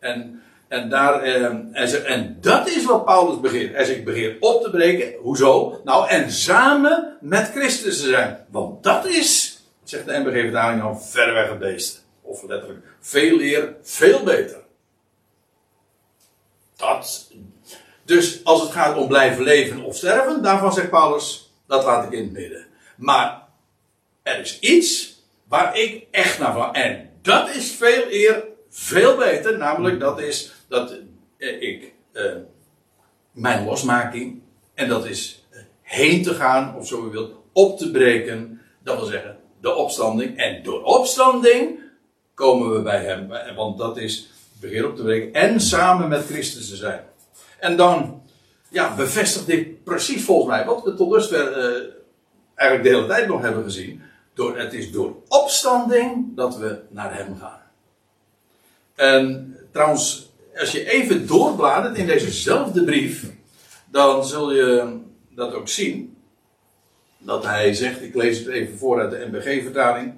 En, 0.00 0.42
en, 0.68 0.88
daar, 0.88 1.22
eh, 1.22 1.44
en, 1.44 2.06
en 2.06 2.38
dat 2.40 2.68
is 2.68 2.84
wat 2.84 3.04
Paulus 3.04 3.40
begeert. 3.40 3.74
Hij 3.74 3.84
zegt, 3.84 4.04
begeer 4.04 4.36
op 4.40 4.62
te 4.62 4.70
breken. 4.70 5.12
Hoezo? 5.20 5.80
Nou, 5.84 6.08
en 6.08 6.30
samen 6.30 7.16
met 7.20 7.50
Christus 7.50 8.00
te 8.00 8.08
zijn. 8.08 8.46
Want 8.48 8.82
dat 8.82 9.06
is, 9.06 9.60
zegt 9.84 10.06
de 10.06 10.18
MBG-vertaling 10.18 10.80
nou, 10.80 10.96
verreweg 11.00 11.48
het 11.48 11.58
beste. 11.58 11.98
Of 12.22 12.42
letterlijk, 12.42 12.86
veel 13.00 13.40
eer, 13.40 13.74
veel 13.82 14.22
beter. 14.22 14.58
Dat. 16.76 17.30
Dus 18.04 18.44
als 18.44 18.62
het 18.62 18.70
gaat 18.70 18.96
om 18.96 19.08
blijven 19.08 19.42
leven 19.42 19.82
of 19.82 19.96
sterven, 19.96 20.42
daarvan 20.42 20.72
zegt 20.72 20.90
Paulus, 20.90 21.52
dat 21.66 21.84
laat 21.84 22.04
ik 22.04 22.12
in 22.12 22.22
het 22.22 22.32
midden. 22.32 22.66
Maar 22.96 23.42
er 24.22 24.40
is 24.40 24.58
iets 24.60 25.18
waar 25.48 25.78
ik 25.78 26.06
echt 26.10 26.38
naar 26.38 26.52
van. 26.52 26.74
En 26.74 27.10
dat 27.22 27.48
is 27.48 27.70
veel 27.70 28.04
eer, 28.10 28.44
veel 28.70 29.16
beter, 29.16 29.58
namelijk 29.58 30.00
dat 30.00 30.20
is 30.20 30.52
dat 30.68 30.96
eh, 31.36 31.62
ik 31.62 31.92
eh, 32.12 32.24
mijn 33.32 33.64
losmaking, 33.64 34.40
en 34.74 34.88
dat 34.88 35.06
is 35.06 35.46
eh, 35.50 35.60
heen 35.82 36.22
te 36.22 36.34
gaan, 36.34 36.76
of 36.76 36.86
zo 36.86 37.06
u 37.06 37.10
wilt, 37.10 37.32
op 37.52 37.78
te 37.78 37.90
breken, 37.90 38.60
dat 38.82 38.96
wil 38.96 39.06
zeggen 39.06 39.38
de 39.60 39.74
opstanding. 39.74 40.38
En 40.38 40.62
door 40.62 40.82
opstanding 40.82 41.80
komen 42.34 42.72
we 42.72 42.82
bij 42.82 43.04
hem, 43.04 43.28
want 43.56 43.78
dat 43.78 43.96
is 43.96 44.30
begeer 44.60 44.88
op 44.88 44.96
te 44.96 45.02
breken 45.02 45.32
en 45.32 45.60
samen 45.60 46.08
met 46.08 46.26
Christus 46.26 46.68
te 46.68 46.76
zijn. 46.76 47.04
En 47.58 47.76
dan 47.76 48.22
ja, 48.68 48.94
bevestigt 48.94 49.46
dit 49.46 49.84
precies 49.84 50.24
volgens 50.24 50.48
mij 50.48 50.64
wat 50.64 50.82
we 50.82 50.94
tot 50.94 51.12
dusver 51.12 51.52
eigenlijk 52.54 52.88
de 52.88 52.96
hele 52.96 53.06
tijd 53.06 53.26
nog 53.26 53.40
hebben 53.40 53.64
gezien. 53.64 54.02
Door, 54.34 54.58
het 54.58 54.72
is 54.72 54.92
door 54.92 55.16
opstanding 55.28 56.36
dat 56.36 56.56
we 56.56 56.80
naar 56.88 57.16
hem 57.16 57.36
gaan. 57.40 57.59
En 59.00 59.56
trouwens, 59.72 60.30
als 60.58 60.72
je 60.72 60.90
even 60.90 61.26
doorbladert 61.26 61.96
in 61.96 62.06
dezezelfde 62.06 62.84
brief, 62.84 63.24
dan 63.90 64.24
zul 64.24 64.52
je 64.52 64.98
dat 65.30 65.54
ook 65.54 65.68
zien. 65.68 66.16
Dat 67.18 67.44
hij 67.44 67.74
zegt, 67.74 68.02
ik 68.02 68.14
lees 68.14 68.38
het 68.38 68.48
even 68.48 68.78
voor 68.78 69.00
uit 69.00 69.10
de 69.10 69.28
MBG-vertaling. 69.30 70.14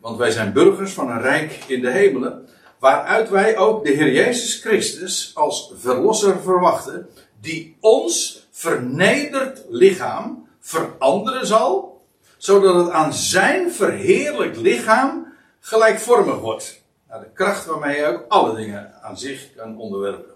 Want 0.00 0.18
wij 0.18 0.30
zijn 0.30 0.52
burgers 0.52 0.92
van 0.92 1.10
een 1.10 1.20
rijk 1.20 1.58
in 1.66 1.80
de 1.80 1.90
hemelen, 1.90 2.48
waaruit 2.78 3.30
wij 3.30 3.56
ook 3.56 3.84
de 3.84 3.92
Heer 3.92 4.12
Jezus 4.12 4.60
Christus 4.60 5.30
als 5.34 5.72
verlosser 5.76 6.40
verwachten, 6.42 7.08
die 7.40 7.76
ons 7.80 8.46
vernederd 8.50 9.64
lichaam 9.68 10.48
veranderen 10.60 11.46
zal, 11.46 12.02
zodat 12.36 12.74
het 12.74 12.90
aan 12.90 13.12
zijn 13.12 13.72
verheerlijk 13.72 14.56
lichaam 14.56 15.32
gelijkvormig 15.60 16.38
wordt 16.38 16.79
naar 17.10 17.20
de 17.20 17.30
kracht 17.34 17.66
waarmee 17.66 17.98
hij 17.98 18.08
ook 18.08 18.24
alle 18.28 18.56
dingen 18.56 19.02
aan 19.02 19.18
zich 19.18 19.54
kan 19.56 19.78
onderwerpen. 19.78 20.34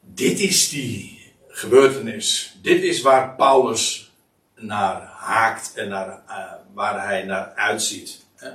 Dit 0.00 0.40
is 0.40 0.68
die 0.68 1.32
gebeurtenis. 1.48 2.56
Dit 2.62 2.82
is 2.82 3.02
waar 3.02 3.34
Paulus 3.34 4.12
naar 4.54 5.02
haakt 5.02 5.74
en 5.74 5.88
naar, 5.88 6.22
uh, 6.28 6.52
waar 6.74 7.06
hij 7.06 7.22
naar 7.22 7.52
uitziet. 7.54 8.24
Hè? 8.34 8.50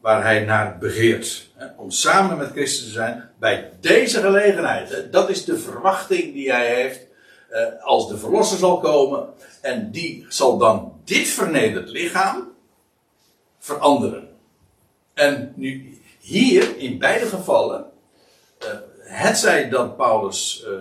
Waar 0.00 0.22
hij 0.22 0.44
naar 0.44 0.78
begeert. 0.78 1.48
Hè? 1.54 1.66
Om 1.76 1.90
samen 1.90 2.36
met 2.38 2.50
Christus 2.50 2.84
te 2.84 2.90
zijn 2.90 3.30
bij 3.38 3.72
deze 3.80 4.20
gelegenheid. 4.20 5.12
Dat 5.12 5.30
is 5.30 5.44
de 5.44 5.58
verwachting 5.58 6.32
die 6.32 6.52
hij 6.52 6.74
heeft. 6.74 7.00
Uh, 7.50 7.84
als 7.84 8.08
de 8.08 8.18
verlosser 8.18 8.58
zal 8.58 8.78
komen. 8.78 9.28
En 9.60 9.90
die 9.90 10.26
zal 10.28 10.58
dan 10.58 11.00
dit 11.04 11.28
vernederd 11.28 11.88
lichaam 11.88 12.55
veranderen. 13.66 14.28
En 15.14 15.52
nu, 15.56 15.98
hier, 16.20 16.76
in 16.76 16.98
beide 16.98 17.26
gevallen, 17.26 17.90
uh, 18.62 18.68
het 18.98 19.38
zij 19.38 19.68
dat 19.68 19.96
Paulus 19.96 20.64
uh, 20.66 20.80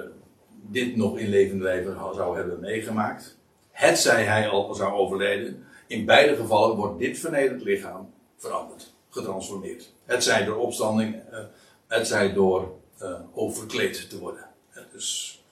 dit 0.61 0.95
nog 0.95 1.17
in 1.17 1.29
levend 1.29 1.61
leven 1.61 1.97
zou 2.15 2.37
hebben 2.37 2.59
meegemaakt, 2.59 3.37
het 3.71 3.99
zij 3.99 4.23
hij 4.23 4.47
al 4.49 4.75
zou 4.75 4.93
overleden, 4.93 5.65
in 5.87 6.05
beide 6.05 6.35
gevallen 6.35 6.75
wordt 6.75 6.99
dit 6.99 7.19
vernederd 7.19 7.63
lichaam 7.63 8.13
veranderd, 8.37 8.93
getransformeerd. 9.09 9.93
Het 10.03 10.23
zij 10.23 10.45
door 10.45 10.57
opstanding, 10.57 11.15
uh, 11.15 11.39
het 11.87 12.07
zij 12.07 12.33
door 12.33 12.73
overkleed 13.33 14.09
te 14.09 14.19
worden. 14.19 14.47
dus. 14.91 15.43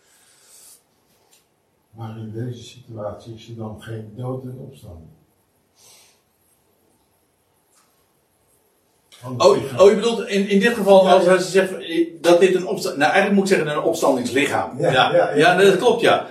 Maar 1.92 2.18
in 2.18 2.32
deze 2.32 2.64
situatie 2.64 3.34
is 3.34 3.50
er 3.50 3.56
dan 3.56 3.82
geen 3.82 4.14
dood 4.16 4.44
en 4.44 4.58
opstanding. 4.58 5.10
Oh, 9.38 9.80
oh, 9.80 9.90
je 9.90 9.96
bedoelt 9.96 10.28
in, 10.28 10.48
in 10.50 10.60
dit 10.60 10.74
geval, 10.74 11.10
als 11.10 11.26
hij 11.26 11.38
zegt 11.38 11.72
dat 12.22 12.40
dit 12.40 12.56
een 12.56 12.66
opstand. 12.68 12.98
Nou, 12.98 13.12
eigenlijk 13.12 13.42
moet 13.42 13.50
ik 13.50 13.56
zeggen 13.58 13.78
een 13.78 13.84
opstandingslichaam. 13.84 14.80
Ja, 14.80 14.92
ja, 14.92 15.16
ja, 15.16 15.32
ja. 15.36 15.56
dat 15.56 15.78
klopt, 15.78 16.02
ja. 16.02 16.28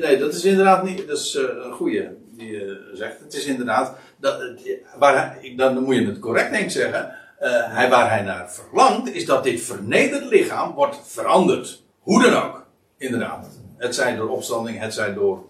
Nee, 0.00 0.18
dat 0.18 0.34
is 0.34 0.44
inderdaad 0.44 0.84
niet. 0.84 1.08
Dat 1.08 1.18
is 1.18 1.34
uh, 1.34 1.42
een 1.64 1.72
goede 1.72 2.14
die 2.36 2.50
je 2.50 2.64
uh, 2.64 2.96
zegt. 2.98 3.20
Het 3.20 3.34
is 3.34 3.44
inderdaad. 3.44 3.96
Dat, 4.16 4.42
waar, 4.98 5.38
dan 5.56 5.82
moet 5.82 5.94
je 5.94 6.06
het 6.06 6.18
correct 6.18 6.50
denk 6.50 6.64
ik 6.64 6.70
zeggen. 6.70 7.14
eh, 7.38 7.50
hij, 7.74 7.88
waar 7.88 8.10
hij 8.10 8.22
naar 8.22 8.50
verlangt, 8.50 9.14
is 9.14 9.26
dat 9.26 9.44
dit 9.44 9.60
vernederd 9.60 10.24
lichaam 10.24 10.74
wordt 10.74 11.00
veranderd. 11.04 11.82
Hoe 12.00 12.22
dan 12.22 12.42
ook. 12.42 12.66
Inderdaad. 12.98 13.46
Het 13.76 13.94
zij 13.94 14.16
door 14.16 14.28
opstanding, 14.28 14.78
het 14.80 14.94
zij 14.94 15.14
door 15.14 15.44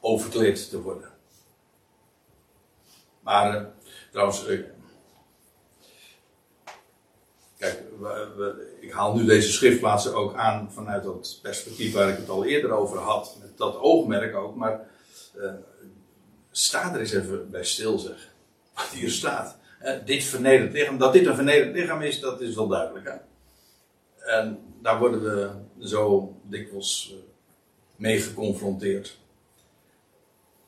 overkleed 0.00 0.70
te 0.70 0.80
worden. 0.82 1.08
Maar 3.20 3.54
uh, 3.54 3.60
trouwens, 4.10 4.48
uh, 4.48 4.60
kijk, 7.58 7.82
ik 8.80 8.92
haal 8.92 9.14
nu 9.14 9.24
deze 9.24 9.52
schriftplaatsen 9.52 10.14
ook 10.14 10.34
aan 10.34 10.72
vanuit 10.72 11.04
dat 11.04 11.38
perspectief 11.42 11.92
waar 11.92 12.08
ik 12.08 12.16
het 12.16 12.28
al 12.28 12.44
eerder 12.44 12.70
over 12.70 12.98
had, 12.98 13.36
met 13.40 13.58
dat 13.58 13.76
oogmerk 13.76 14.36
ook, 14.36 14.56
maar 14.56 14.88
uh, 15.36 15.50
sta 16.50 16.94
er 16.94 17.00
eens 17.00 17.12
even 17.12 17.50
bij 17.50 17.64
stil 17.64 17.98
zeg. 17.98 18.28
Wat 18.74 18.88
hier 18.94 19.10
staat. 19.10 19.56
dit 20.04 20.24
vernederd 20.24 20.72
lichaam, 20.72 20.98
dat 20.98 21.12
dit 21.12 21.26
een 21.26 21.34
vernederd 21.34 21.74
lichaam 21.74 22.02
is, 22.02 22.20
dat 22.20 22.40
is 22.40 22.54
wel 22.54 22.68
duidelijk. 22.68 23.06
Hè? 23.06 23.16
En 24.36 24.58
daar 24.82 24.98
worden 24.98 25.22
we 25.22 25.50
zo 25.86 26.34
dikwijls 26.42 27.14
mee 27.96 28.20
geconfronteerd. 28.20 29.18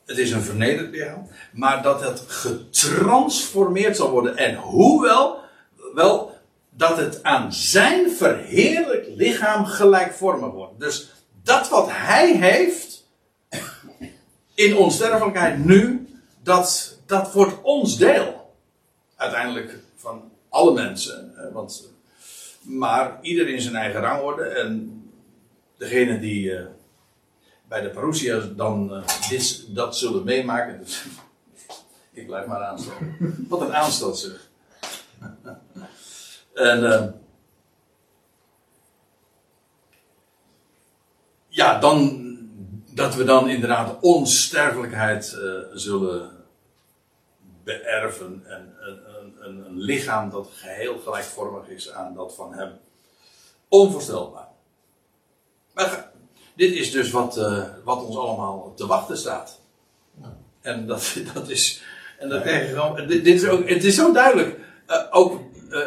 Het 0.05 0.19
is 0.19 0.31
een 0.31 0.43
vernederd 0.43 0.91
lichaam. 0.91 1.29
Maar 1.53 1.83
dat 1.83 2.01
het 2.01 2.21
getransformeerd 2.21 3.97
zal 3.97 4.11
worden. 4.11 4.37
En 4.37 4.55
hoewel, 4.57 5.39
wel, 5.95 6.35
dat 6.81 6.97
het 6.97 7.23
aan 7.23 7.53
zijn 7.53 8.11
verheerlijk 8.11 9.07
lichaam 9.15 9.65
gelijkvormig 9.65 10.51
wordt. 10.51 10.81
Dus 10.81 11.11
dat 11.43 11.69
wat 11.69 11.89
hij 11.91 12.37
heeft 12.37 13.07
in 14.55 14.77
onsterfelijkheid 14.77 15.65
nu, 15.65 16.09
dat, 16.43 16.99
dat 17.07 17.33
wordt 17.33 17.63
ons 17.63 17.99
deel. 17.99 18.55
Uiteindelijk 19.17 19.79
van 19.97 20.31
alle 20.49 20.73
mensen. 20.73 21.35
Want, 21.53 21.93
maar 22.61 23.19
ieder 23.23 23.49
in 23.49 23.61
zijn 23.61 23.75
eigen 23.75 24.01
rangorde. 24.01 24.45
En 24.45 25.03
degene 25.77 26.19
die 26.19 26.57
bij 27.69 27.81
de 27.81 27.91
Parousia 27.91 28.39
dan 28.39 29.05
dit, 29.29 29.75
dat 29.75 29.97
zullen 29.97 30.25
meemaken. 30.25 30.79
Dus, 30.79 31.05
ik 32.13 32.27
blijf 32.27 32.47
maar 32.47 32.63
aanstellen. 32.63 33.47
Wat 33.49 33.61
een 33.61 33.75
aanstel 33.75 34.15
zeg. 34.15 34.50
En 36.61 36.83
uh, 36.83 37.05
ja, 41.49 41.79
dan 41.79 42.29
dat 42.95 43.15
we 43.15 43.25
dan 43.25 43.49
inderdaad 43.49 43.97
onsterfelijkheid 44.01 45.37
uh, 45.39 45.59
zullen 45.73 46.31
beërven 47.65 48.43
en 48.47 48.75
een, 48.81 49.01
een, 49.39 49.65
een, 49.67 49.79
lichaam 49.79 50.31
dat 50.31 50.49
geheel 50.53 50.99
gelijkvormig 50.99 51.69
is 51.69 51.93
aan 51.93 52.15
dat 52.15 52.35
van 52.35 52.55
hem. 52.55 52.73
Onvoorstelbaar. 53.69 54.49
Maar 55.75 56.11
dit 56.57 56.73
is 56.73 56.91
dus 56.91 57.11
wat, 57.11 57.39
uh, 57.39 57.65
wat 57.85 58.05
ons 58.05 58.17
allemaal 58.17 58.75
te 58.75 58.87
wachten 58.87 59.19
staat. 59.19 59.61
Ja. 60.21 60.37
En 60.61 60.87
dat, 60.87 61.17
dat 61.35 61.49
is. 61.49 61.83
En 62.19 62.29
dat 62.29 62.43
krijg 62.43 62.69
je 62.69 62.75
gewoon. 62.75 63.07
Dit, 63.07 63.25
dit, 63.25 63.43
is 63.43 63.49
ook, 63.49 63.69
het 63.69 63.85
is 63.85 63.95
zo 63.95 64.13
duidelijk. 64.13 64.59
Uh, 64.89 65.07
ook. 65.11 65.41
Uh, 65.71 65.87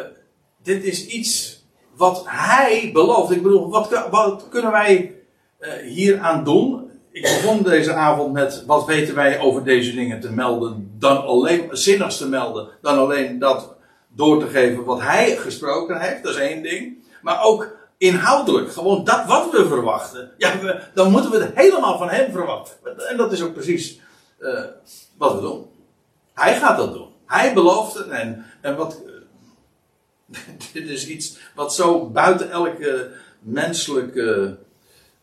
dit 0.64 0.84
is 0.84 1.06
iets 1.06 1.62
wat 1.96 2.22
hij 2.26 2.90
belooft. 2.92 3.30
Ik 3.30 3.42
bedoel, 3.42 3.70
wat, 3.70 4.08
wat 4.10 4.46
kunnen 4.50 4.70
wij 4.70 5.14
hier 5.84 6.18
aan 6.18 6.44
doen? 6.44 6.90
Ik 7.10 7.22
begon 7.22 7.62
deze 7.62 7.92
avond 7.92 8.32
met 8.32 8.64
wat 8.66 8.86
weten 8.86 9.14
wij 9.14 9.40
over 9.40 9.64
deze 9.64 9.94
dingen 9.94 10.20
te 10.20 10.30
melden. 10.30 10.96
Dan 10.98 11.24
alleen, 11.24 11.68
zinnigs 11.70 12.16
te 12.16 12.28
melden. 12.28 12.68
Dan 12.82 12.98
alleen 12.98 13.38
dat 13.38 13.74
door 14.08 14.40
te 14.40 14.46
geven 14.46 14.84
wat 14.84 15.00
hij 15.00 15.36
gesproken 15.36 16.00
heeft. 16.00 16.22
Dat 16.22 16.34
is 16.34 16.40
één 16.40 16.62
ding. 16.62 17.04
Maar 17.22 17.42
ook 17.42 17.76
inhoudelijk, 17.98 18.72
gewoon 18.72 19.04
dat 19.04 19.26
wat 19.26 19.50
we 19.50 19.66
verwachten, 19.66 20.30
ja, 20.38 20.52
dan 20.94 21.10
moeten 21.10 21.30
we 21.30 21.38
het 21.38 21.54
helemaal 21.54 21.98
van 21.98 22.08
hem 22.08 22.32
verwachten. 22.32 23.08
En 23.08 23.16
dat 23.16 23.32
is 23.32 23.42
ook 23.42 23.52
precies 23.52 24.00
uh, 24.40 24.60
wat 25.18 25.34
we 25.34 25.40
doen. 25.40 25.66
Hij 26.34 26.54
gaat 26.54 26.76
dat 26.76 26.92
doen. 26.92 27.08
Hij 27.26 27.54
belooft 27.54 27.94
het 27.94 28.08
en, 28.08 28.44
en 28.60 28.76
wat. 28.76 29.02
Dit 30.72 30.88
is 30.88 31.06
iets 31.06 31.38
wat 31.54 31.74
zo 31.74 32.10
buiten 32.10 32.50
elke 32.50 33.10
menselijke 33.40 34.58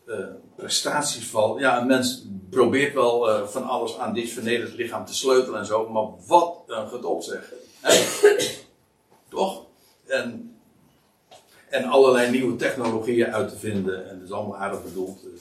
uh, 0.06 0.26
prestaties 0.56 1.26
valt. 1.26 1.60
Ja, 1.60 1.80
een 1.80 1.86
mens 1.86 2.26
probeert 2.50 2.94
wel 2.94 3.48
van 3.48 3.68
alles 3.68 3.98
aan 3.98 4.14
dit 4.14 4.30
vernederd 4.30 4.74
lichaam 4.74 5.04
te 5.04 5.14
sleutelen 5.14 5.58
en 5.58 5.66
zo, 5.66 5.88
maar 5.88 6.08
wat 6.26 6.62
een 6.66 6.88
gedop 6.88 7.22
zeg. 7.22 7.52
Toch? 9.28 9.64
En 10.06 10.52
en 11.72 11.84
allerlei 11.84 12.30
nieuwe 12.30 12.56
technologieën 12.56 13.32
uit 13.32 13.48
te 13.48 13.56
vinden. 13.56 14.08
En 14.08 14.18
dat 14.18 14.28
is 14.28 14.34
allemaal 14.34 14.56
aardig 14.56 14.84
bedoeld. 14.84 15.22
Daar 15.22 15.32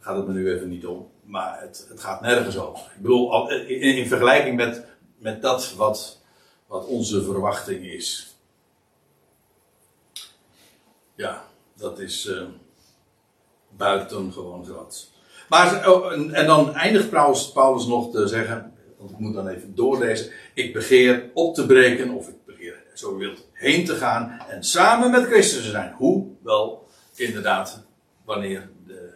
gaat 0.00 0.16
het 0.16 0.26
me 0.26 0.32
nu 0.32 0.52
even 0.52 0.68
niet 0.68 0.86
om. 0.86 1.08
Maar 1.24 1.60
het, 1.60 1.86
het 1.88 2.00
gaat 2.00 2.20
nergens 2.20 2.58
over. 2.58 2.92
Ik 2.96 3.02
bedoel, 3.02 3.50
in, 3.50 3.80
in 3.80 4.06
vergelijking 4.06 4.56
met, 4.56 4.84
met 5.18 5.42
dat 5.42 5.74
wat, 5.76 6.20
wat 6.66 6.86
onze 6.86 7.22
verwachting 7.22 7.86
is. 7.86 8.35
Ja, 11.16 11.44
dat 11.76 11.98
is 11.98 12.26
uh, 12.26 12.42
buitengewoon 13.76 14.64
groot. 14.64 15.10
Maar, 15.48 15.88
oh, 15.90 16.12
en, 16.12 16.46
dan 16.46 16.74
eindigt 16.74 17.10
Paulus, 17.52 17.86
nog 17.86 18.12
te 18.12 18.26
zeggen, 18.26 18.72
want 18.98 19.10
ik 19.10 19.18
moet 19.18 19.34
dan 19.34 19.48
even 19.48 19.74
doorlezen. 19.74 20.32
Ik 20.54 20.72
begeer 20.72 21.30
op 21.34 21.54
te 21.54 21.66
breken, 21.66 22.10
of 22.10 22.28
ik 22.28 22.44
begeer, 22.44 22.82
zo 22.94 23.16
wilt, 23.16 23.46
heen 23.52 23.84
te 23.84 23.94
gaan 23.94 24.40
en 24.48 24.64
samen 24.64 25.10
met 25.10 25.26
Christus 25.26 25.64
te 25.64 25.70
zijn. 25.70 25.92
Hoe? 25.92 26.26
Wel, 26.42 26.88
inderdaad, 27.14 27.84
wanneer 28.24 28.68
de 28.86 29.12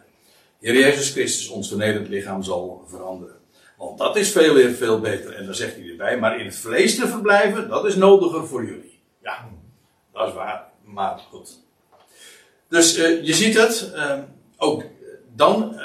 Heer 0.59 0.73
Jezus 0.73 1.09
Christus 1.11 1.49
ons 1.49 1.67
vernederd 1.67 2.07
lichaam 2.07 2.43
zal 2.43 2.83
veranderen. 2.87 3.35
Want 3.77 3.97
dat 3.97 4.15
is 4.15 4.31
veel, 4.31 4.73
veel 4.73 4.99
beter. 4.99 5.33
En 5.33 5.45
dan 5.45 5.55
zegt 5.55 5.75
hij 5.75 5.89
erbij, 5.89 6.19
maar 6.19 6.39
in 6.39 6.45
het 6.45 6.55
vlees 6.55 6.95
te 6.95 7.07
verblijven, 7.07 7.69
dat 7.69 7.85
is 7.85 7.95
nodiger 7.95 8.47
voor 8.47 8.65
jullie. 8.65 9.01
Ja, 9.21 9.49
dat 10.13 10.27
is 10.27 10.33
waar. 10.33 10.69
Maar 10.83 11.19
goed. 11.29 11.59
Dus 12.71 12.97
uh, 12.97 13.23
je 13.23 13.33
ziet 13.33 13.57
het, 13.57 13.91
uh, 13.95 14.19
ook 14.57 14.83
dan, 15.35 15.79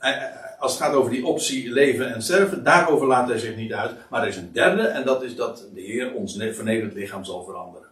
uh, 0.00 0.58
als 0.58 0.72
het 0.72 0.82
gaat 0.82 0.94
over 0.94 1.10
die 1.10 1.26
optie 1.26 1.70
leven 1.72 2.14
en 2.14 2.22
sterven, 2.22 2.64
daarover 2.64 3.06
laat 3.06 3.28
hij 3.28 3.38
zich 3.38 3.56
niet 3.56 3.72
uit. 3.72 4.10
Maar 4.10 4.22
er 4.22 4.28
is 4.28 4.36
een 4.36 4.52
derde, 4.52 4.82
en 4.82 5.04
dat 5.04 5.22
is 5.22 5.36
dat 5.36 5.66
de 5.74 5.80
Heer 5.80 6.14
ons 6.14 6.36
vernederd 6.36 6.94
lichaam 6.94 7.24
zal 7.24 7.44
veranderen. 7.44 7.88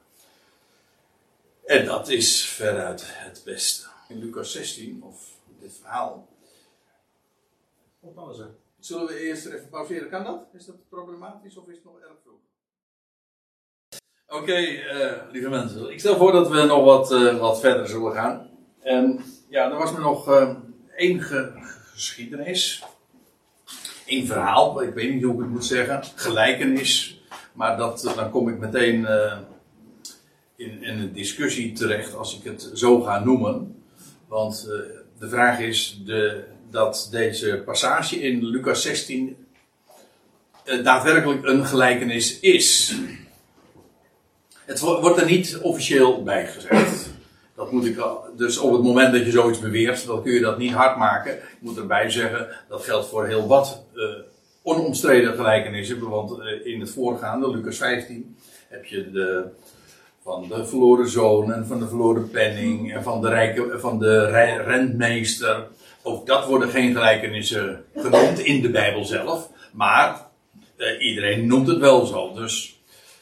En 1.64 1.84
dat 1.84 2.08
is 2.08 2.46
veruit 2.46 3.04
het 3.06 3.42
beste. 3.44 3.86
In 4.08 4.18
Lucas 4.18 4.52
16, 4.52 5.02
of 5.02 5.30
dit 5.60 5.72
verhaal. 5.80 6.28
Zullen 8.78 9.06
we 9.06 9.20
eerst 9.20 9.46
even 9.46 9.68
pauzeren? 9.68 10.08
Kan 10.08 10.24
dat? 10.24 10.46
Is 10.52 10.66
dat 10.66 10.88
problematisch 10.88 11.56
of 11.56 11.68
is 11.68 11.74
het 11.74 11.84
nog 11.84 11.98
erg 12.00 12.16
vroeg? 12.22 12.47
Oké, 14.30 14.58
uh, 14.58 15.12
lieve 15.32 15.48
mensen. 15.48 15.90
Ik 15.90 16.00
stel 16.00 16.16
voor 16.16 16.32
dat 16.32 16.48
we 16.48 16.62
nog 16.62 16.84
wat, 16.84 17.12
uh, 17.12 17.38
wat 17.38 17.60
verder 17.60 17.88
zullen 17.88 18.12
gaan. 18.12 18.48
En 18.80 19.24
ja, 19.48 19.70
er 19.70 19.78
was 19.78 19.92
me 19.92 19.98
nog 19.98 20.28
uh, 20.28 20.50
één 20.96 21.20
geschiedenis. 21.20 22.84
Een 24.06 24.26
verhaal, 24.26 24.82
ik 24.82 24.94
weet 24.94 25.14
niet 25.14 25.22
hoe 25.22 25.34
ik 25.34 25.40
het 25.40 25.48
moet 25.48 25.64
zeggen. 25.64 26.02
Gelijkenis. 26.14 27.22
Maar 27.52 27.76
dat, 27.76 28.04
eh, 28.04 28.16
dan 28.16 28.30
kom 28.30 28.48
ik 28.48 28.58
meteen 28.58 29.06
in, 30.56 30.82
in, 30.82 30.98
een 30.98 31.12
discussie 31.12 31.72
terecht 31.72 32.14
als 32.14 32.38
ik 32.38 32.44
het 32.44 32.70
zo 32.74 33.00
ga 33.00 33.24
noemen. 33.24 33.82
Want 34.26 34.68
de 35.18 35.28
vraag 35.28 35.58
is 35.58 36.00
de, 36.04 36.44
dat 36.70 37.08
deze 37.10 37.62
passage 37.64 38.20
in 38.20 38.44
Lucas 38.44 38.82
16 38.82 39.36
uh, 40.64 40.84
daadwerkelijk 40.84 41.44
een 41.44 41.64
gelijkenis 41.64 42.40
is. 42.40 42.96
Het 44.68 44.80
wordt 44.80 45.20
er 45.20 45.26
niet 45.26 45.58
officieel 45.62 46.22
bij 46.22 46.46
gezegd. 46.46 47.10
Dat 47.54 47.72
moet 47.72 47.84
ik 47.84 48.02
dus 48.36 48.58
op 48.58 48.72
het 48.72 48.82
moment 48.82 49.12
dat 49.12 49.24
je 49.24 49.30
zoiets 49.30 49.60
beweert, 49.60 50.06
dan 50.06 50.22
kun 50.22 50.32
je 50.32 50.40
dat 50.40 50.58
niet 50.58 50.72
hard 50.72 50.96
maken. 50.96 51.32
Ik 51.32 51.58
moet 51.58 51.76
erbij 51.76 52.10
zeggen, 52.10 52.48
dat 52.68 52.84
geldt 52.84 53.08
voor 53.08 53.26
heel 53.26 53.46
wat 53.46 53.84
uh, 53.94 54.04
onomstreden 54.62 55.34
gelijkenissen. 55.34 56.08
Want 56.08 56.38
uh, 56.38 56.66
in 56.72 56.80
het 56.80 56.90
voorgaande, 56.90 57.50
Lucas 57.50 57.76
15, 57.76 58.36
heb 58.68 58.84
je 58.84 59.10
de, 59.10 59.44
van 60.22 60.48
de 60.48 60.66
verloren 60.66 61.08
zoon 61.08 61.52
en 61.52 61.66
van 61.66 61.78
de 61.78 61.88
verloren 61.88 62.30
penning 62.30 62.94
en 62.94 63.02
van 63.02 63.20
de, 63.20 63.28
rijke, 63.28 63.78
van 63.78 63.98
de 63.98 64.24
rentmeester. 64.64 65.66
Ook 66.02 66.26
dat 66.26 66.46
worden 66.46 66.68
geen 66.68 66.92
gelijkenissen 66.92 67.84
genoemd 67.96 68.38
in 68.38 68.62
de 68.62 68.70
Bijbel 68.70 69.04
zelf. 69.04 69.50
Maar 69.72 70.26
iedereen 70.98 71.46
noemt 71.46 71.68
het 71.68 71.78
wel 71.78 72.06
zo. 72.06 72.34
Dus 72.34 72.77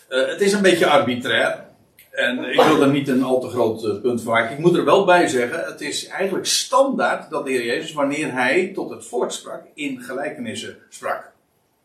het 0.09 0.41
is 0.41 0.53
een 0.53 0.63
beetje 0.63 0.87
arbitrair. 0.87 1.65
En 2.11 2.45
ik 2.45 2.61
wil 2.61 2.83
er 2.83 2.91
niet 2.91 3.09
een 3.09 3.23
al 3.23 3.41
te 3.41 3.49
groot 3.49 3.85
eh, 3.85 4.01
punt 4.01 4.23
van 4.23 4.33
maken. 4.33 4.53
Ik 4.53 4.59
moet 4.59 4.77
er 4.77 4.85
wel 4.85 5.05
bij 5.05 5.27
zeggen, 5.27 5.65
het 5.65 5.81
is 5.81 6.07
eigenlijk 6.07 6.47
standaard 6.47 7.31
dat 7.31 7.45
de 7.45 7.51
Heer 7.51 7.65
Jezus, 7.65 7.93
wanneer 7.93 8.33
hij 8.33 8.71
tot 8.75 8.91
het 8.91 9.07
volk 9.07 9.33
sprak, 9.33 9.63
in 9.75 10.01
gelijkenissen 10.01 10.77
sprak. 10.89 11.33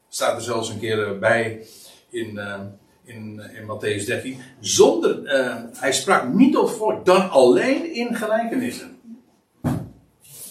Staat 0.09 0.35
er 0.35 0.41
zelfs 0.41 0.69
een 0.69 0.79
keer 0.79 1.19
bij 1.19 1.65
in, 2.09 2.39
in, 3.03 3.41
in 3.55 3.67
Matthäus 3.67 4.05
13. 4.05 4.41
Zonder, 4.59 5.25
eh, 5.25 5.55
hij 5.73 5.93
sprak 5.93 6.33
niet 6.33 6.53
tot 6.53 6.71
volk, 6.71 7.05
dan 7.05 7.29
alleen 7.29 7.93
in 7.93 8.15
gelijkenissen. 8.15 8.90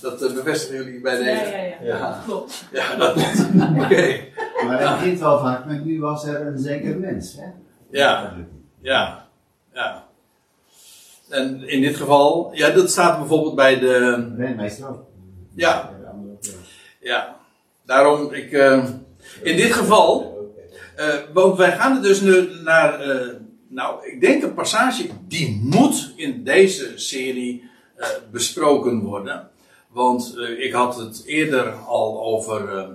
Dat 0.00 0.22
eh, 0.22 0.32
bevestigen 0.34 0.84
jullie 0.84 1.00
bij 1.00 1.16
deze? 1.16 1.30
Ja, 1.30 1.56
ja, 1.56 1.64
ja. 1.64 1.76
Ja. 1.82 2.22
Klopt. 2.26 2.64
Ja, 2.72 2.96
dat 2.96 3.12
klopt. 3.12 3.46
Oké. 3.84 4.18
Maar 4.66 4.80
het 4.80 4.98
begint 4.98 5.18
wel 5.20 5.38
vaak 5.40 5.64
met 5.64 5.84
nu 5.84 6.00
was 6.00 6.24
er 6.24 6.46
een 6.46 6.58
zeker 6.58 6.96
mens. 6.98 7.34
Hè? 7.36 7.46
Ja, 7.90 8.36
ja, 8.80 9.28
ja. 9.72 10.04
En 11.28 11.68
in 11.68 11.80
dit 11.80 11.96
geval, 11.96 12.50
ja, 12.54 12.70
dat 12.70 12.90
staat 12.90 13.18
bijvoorbeeld 13.18 13.54
bij 13.54 13.78
de. 13.78 14.26
Renmeester 14.36 14.88
ook. 14.88 15.02
Ja. 15.54 15.90
Ja. 16.02 16.48
Ja, 17.00 17.36
daarom, 17.84 18.32
ik. 18.32 18.52
eh, 18.52 18.84
in 19.42 19.56
dit 19.56 19.72
geval. 19.72 20.38
eh, 20.96 21.14
want 21.32 21.56
wij 21.56 21.72
gaan 21.76 21.96
er 21.96 22.02
dus 22.02 22.20
nu 22.20 22.48
naar. 22.64 23.00
eh, 23.00 23.28
nou, 23.68 24.06
ik 24.06 24.20
denk 24.20 24.42
een 24.42 24.54
passage 24.54 25.06
die 25.28 25.60
moet 25.62 26.12
in 26.16 26.44
deze 26.44 26.92
serie 26.98 27.70
eh, 27.96 28.08
besproken 28.30 29.00
worden. 29.00 29.49
Want 29.92 30.34
eh, 30.36 30.64
ik 30.64 30.72
had 30.72 30.96
het 30.96 31.22
eerder 31.26 31.72
al 31.72 32.22
over 32.22 32.76
eh, 32.78 32.88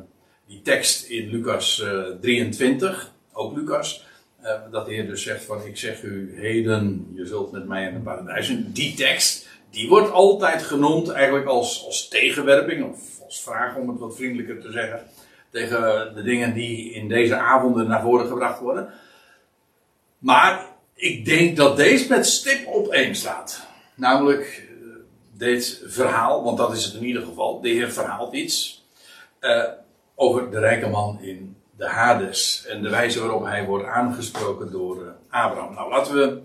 die 0.48 0.62
tekst 0.62 1.06
in 1.06 1.30
Lucas 1.30 1.82
eh, 1.82 2.04
23, 2.22 3.12
ook 3.34 3.56
Lucas. 3.56 4.06
eh, 4.42 4.52
dat 4.72 4.86
de 4.86 4.94
Heer 4.94 5.08
dus 5.08 5.24
zegt 5.24 5.44
van 5.46 5.66
ik 5.66 5.78
zeg 5.78 6.04
u 6.04 6.34
heden, 6.40 7.12
je 7.16 7.26
zult 7.26 7.52
met 7.52 7.68
mij 7.68 7.88
in 7.88 7.94
het 7.94 8.04
paradijs. 8.04 8.56
Die 8.66 8.94
tekst, 8.94 9.48
die 9.70 9.90
wordt 9.90 10.12
altijd 10.12 10.64
genoemd 10.64 11.10
eigenlijk 11.10 11.48
als, 11.48 11.86
als 11.86 12.08
tegenwerping 12.08 12.92
of 12.92 13.22
als 13.26 13.42
vraag 13.42 13.76
om 13.76 13.90
het 13.90 14.00
wat 14.00 14.16
vriendelijker 14.16 14.62
te 14.62 14.72
zeggen. 14.72 15.04
Tegen 15.52 16.12
de 16.16 16.24
dingen 16.24 16.54
die 16.54 16.92
in 16.94 17.08
deze 17.08 17.36
avonden 17.36 17.88
naar 17.88 18.02
voren 18.02 18.28
gebracht 18.28 18.60
worden. 18.60 18.90
Maar 20.18 20.66
ik 20.94 21.26
denk 21.26 21.58
dat 21.58 21.78
deze 21.78 22.10
met 22.10 22.26
stip 22.26 22.68
op 22.68 22.88
één 22.88 23.16
staat. 23.16 23.68
Namelijk 23.96 24.42
eh, 24.44 24.65
dit 25.46 25.82
verhaal, 25.86 26.44
want 26.44 26.58
dat 26.58 26.74
is 26.74 26.86
het 26.86 26.94
in 26.94 27.04
ieder 27.04 27.22
geval. 27.22 27.62
De 27.62 27.70
Heer 27.70 27.92
verhaalt 27.92 28.34
iets 28.34 28.86
eh, 29.40 29.64
over 30.16 30.52
de 30.52 30.60
rijke 30.60 30.88
man 30.88 31.22
in 31.22 31.58
de 31.78 31.88
Hades. 31.88 32.66
En 32.68 32.82
de 32.82 32.90
wijze 32.90 33.20
waarop 33.20 33.44
hij 33.44 33.66
wordt 33.66 33.86
aangesproken 33.86 34.72
door 34.72 35.06
eh, 35.06 35.44
Abraham. 35.44 35.74
Nou, 35.74 35.90
laten 35.90 36.14
we, 36.16 36.42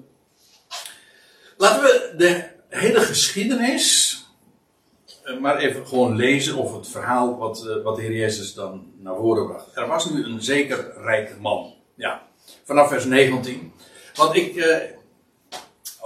laten 1.56 1.82
we 1.82 2.14
de 2.16 2.48
hele 2.68 3.00
geschiedenis 3.00 4.18
eh, 5.24 5.38
maar 5.38 5.56
even 5.56 5.86
gewoon 5.86 6.16
lezen 6.16 6.56
of 6.56 6.74
het 6.74 6.88
verhaal 6.88 7.38
wat, 7.38 7.80
wat 7.82 7.96
de 7.96 8.02
Heer 8.02 8.16
Jezus 8.16 8.54
dan 8.54 8.92
naar 8.98 9.16
voren 9.16 9.46
bracht. 9.46 9.76
Er 9.76 9.86
was 9.86 10.10
nu 10.10 10.24
een 10.24 10.42
zeker 10.42 10.92
rijke 10.96 11.34
man. 11.40 11.74
Ja, 11.94 12.22
vanaf 12.64 12.88
vers 12.88 13.04
19. 13.04 13.72
Want 14.14 14.34
ik, 14.34 14.54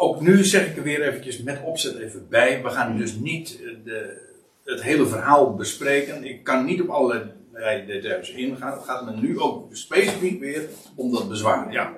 ook 0.05 0.21
nu 0.21 0.45
zeg 0.45 0.67
ik 0.67 0.77
er 0.77 0.83
weer 0.83 1.03
eventjes 1.03 1.43
met 1.43 1.61
opzet 1.63 1.99
even 1.99 2.27
bij. 2.29 2.63
We 2.63 2.71
gaan 2.71 2.97
dus 2.97 3.15
niet 3.15 3.61
eh, 3.63 3.71
de, 3.85 4.21
het 4.65 4.83
hele 4.83 5.07
verhaal 5.07 5.55
bespreken. 5.55 6.25
Ik 6.25 6.45
kan 6.45 6.65
niet 6.65 6.81
op 6.81 6.89
allerlei 6.89 7.87
details 7.87 8.31
ingaan. 8.31 8.73
Het 8.73 8.85
gaat 8.85 9.05
me 9.05 9.17
nu 9.21 9.41
ook 9.41 9.77
specifiek 9.77 10.41
weer 10.41 10.69
om 10.95 11.13
dat 11.13 11.29
bezwaar. 11.29 11.73
Ja, 11.73 11.95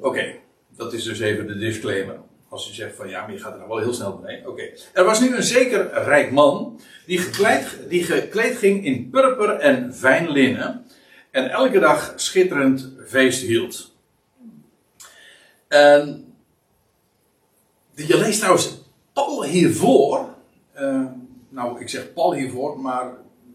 oké. 0.00 0.34
Dat 0.76 0.92
is 0.92 1.04
dus 1.04 1.20
even 1.20 1.46
de 1.46 1.58
disclaimer. 1.58 2.16
Als 2.48 2.66
je 2.66 2.74
zegt 2.74 2.96
van 2.96 3.08
ja, 3.08 3.22
maar 3.22 3.32
je 3.32 3.38
gaat 3.38 3.52
er 3.52 3.58
nou 3.58 3.68
wel 3.68 3.78
heel 3.78 3.94
snel 3.94 4.16
doorheen. 4.16 4.46
Oké. 4.48 4.62
Er 4.92 5.04
was 5.04 5.20
nu 5.20 5.36
een 5.36 5.42
zeker 5.42 5.90
rijk 5.92 6.30
man 6.30 6.80
die 7.06 7.18
gekleed, 7.18 7.78
die 7.88 8.04
gekleed 8.04 8.56
ging 8.56 8.84
in 8.84 9.10
purper 9.10 9.50
en 9.50 9.94
fijn 9.94 10.30
linnen. 10.30 10.84
En 11.30 11.50
elke 11.50 11.78
dag 11.78 12.12
schitterend 12.16 12.92
feest 13.06 13.42
hield. 13.42 13.94
En 15.68 16.23
je 17.94 18.18
leest 18.18 18.38
trouwens 18.38 18.78
Paul 19.12 19.44
hiervoor. 19.44 20.28
eh, 20.72 21.04
nou, 21.48 21.80
ik 21.80 21.88
zeg 21.88 22.12
Paul 22.12 22.34
hiervoor, 22.34 22.80
maar 22.80 23.12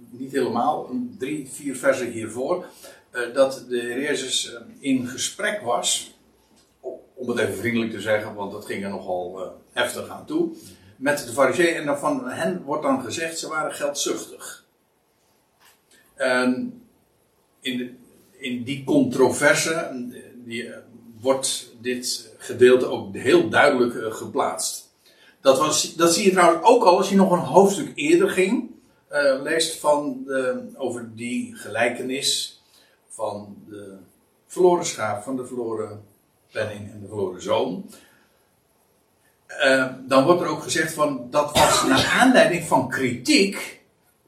niet 0.10 0.32
helemaal. 0.32 0.90
Drie, 1.18 1.48
vier 1.52 1.76
versen 1.76 2.12
hiervoor. 2.12 2.66
eh, 3.12 3.34
dat 3.34 3.66
de 3.70 3.80
Heer 3.80 4.02
Jezus 4.02 4.54
eh, 4.54 4.62
in 4.80 5.08
gesprek 5.08 5.62
was. 5.62 6.18
Om 7.14 7.30
het 7.30 7.38
even 7.38 7.56
vriendelijk 7.58 7.92
te 7.92 8.02
zeggen, 8.02 8.34
want 8.36 8.52
dat 8.52 8.66
ging 8.66 8.84
er 8.84 8.90
nogal 8.90 9.54
heftig 9.72 10.08
aan 10.10 10.26
toe. 10.26 10.50
Met 10.98 11.26
de 11.26 11.32
fariseeën. 11.34 11.76
En 11.76 11.86
dan 11.86 11.98
van 12.00 12.30
hen 12.30 12.62
wordt 12.64 12.84
dan 12.84 13.02
gezegd, 13.04 13.40
ze 13.40 13.48
waren 13.48 13.74
geldzuchtig. 13.74 14.66
En 16.16 16.82
in, 17.60 17.78
de- 17.78 17.94
in 18.38 18.64
die 18.64 18.84
controverse 18.84 19.92
die, 20.36 20.70
wordt 21.22 21.72
dit 21.82 22.29
gedeelte 22.40 22.86
ook 22.86 23.16
heel 23.16 23.50
duidelijk 23.50 23.96
eh, 23.96 24.14
geplaatst. 24.14 24.94
Dat, 25.42 25.60
was, 25.60 25.96
dat 25.96 26.14
zie 26.14 26.26
je 26.26 26.32
trouwens 26.32 26.66
ook 26.66 26.84
al 26.84 26.98
als 26.98 27.10
je 27.10 27.16
nog 27.16 27.32
een 27.32 27.40
hoofdstuk 27.40 27.92
eerder 27.96 28.30
ging. 28.30 28.70
eh, 29.08 29.42
leest 29.42 29.80
van 29.80 30.24
de, 30.26 30.70
over 30.76 31.10
die 31.16 31.56
gelijkenis 31.56 32.62
van 33.08 33.56
de 33.68 33.98
verloren 34.48 34.86
schaap, 34.86 35.24
van 35.24 35.36
de 35.36 35.46
verloren 35.46 36.04
penning 36.52 36.92
en 36.92 37.00
de 37.02 37.08
verloren 37.08 37.42
zoon. 37.42 37.90
Eh, 39.48 39.86
dan 40.08 40.24
wordt 40.26 40.42
er 40.42 40.48
ook 40.48 40.64
gezegd 40.64 40.94
van 40.94 41.28
dat 41.30 41.52
was 41.52 41.86
naar 41.86 42.18
aanleiding 42.22 42.64
van 42.64 42.90
kritiek 42.90 43.82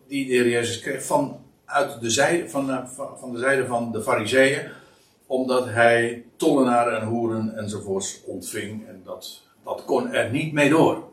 die 0.07 0.25
de 0.25 0.33
Heer 0.33 0.49
Jezus 0.49 0.79
kreeg 0.79 1.05
van, 1.05 1.39
uit 1.65 2.01
de 2.01 2.09
zijde, 2.09 2.49
van, 2.49 2.89
van, 2.95 3.17
van 3.19 3.31
de 3.31 3.39
zijde 3.39 3.65
van 3.65 3.91
de 3.91 4.01
fariseeën, 4.01 4.71
omdat 5.31 5.65
hij 5.65 6.25
tollenaren 6.35 7.01
en 7.01 7.07
hoeren 7.07 7.57
enzovoorts 7.57 8.19
ontving 8.25 8.87
en 8.87 9.01
dat, 9.03 9.41
dat 9.63 9.85
kon 9.85 10.13
er 10.13 10.31
niet 10.31 10.53
mee 10.53 10.69
door. 10.69 11.09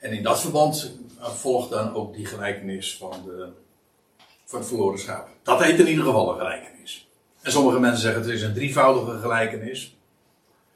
En 0.00 0.12
in 0.12 0.22
dat 0.22 0.40
verband 0.40 0.92
eh, 1.18 1.26
volgt 1.28 1.70
dan 1.70 1.94
ook 1.94 2.14
die 2.14 2.26
gelijkenis 2.26 2.96
van, 2.96 3.12
de, 3.24 3.48
van 4.44 4.58
het 4.58 4.68
verloren 4.68 4.98
schaap. 4.98 5.28
Dat 5.42 5.62
heet 5.62 5.78
in 5.78 5.88
ieder 5.88 6.04
geval 6.04 6.32
een 6.32 6.38
gelijkenis. 6.38 7.08
En 7.42 7.52
sommige 7.52 7.80
mensen 7.80 8.00
zeggen 8.00 8.22
het 8.22 8.30
is 8.30 8.42
een 8.42 8.54
drievoudige 8.54 9.18
gelijkenis. 9.18 9.96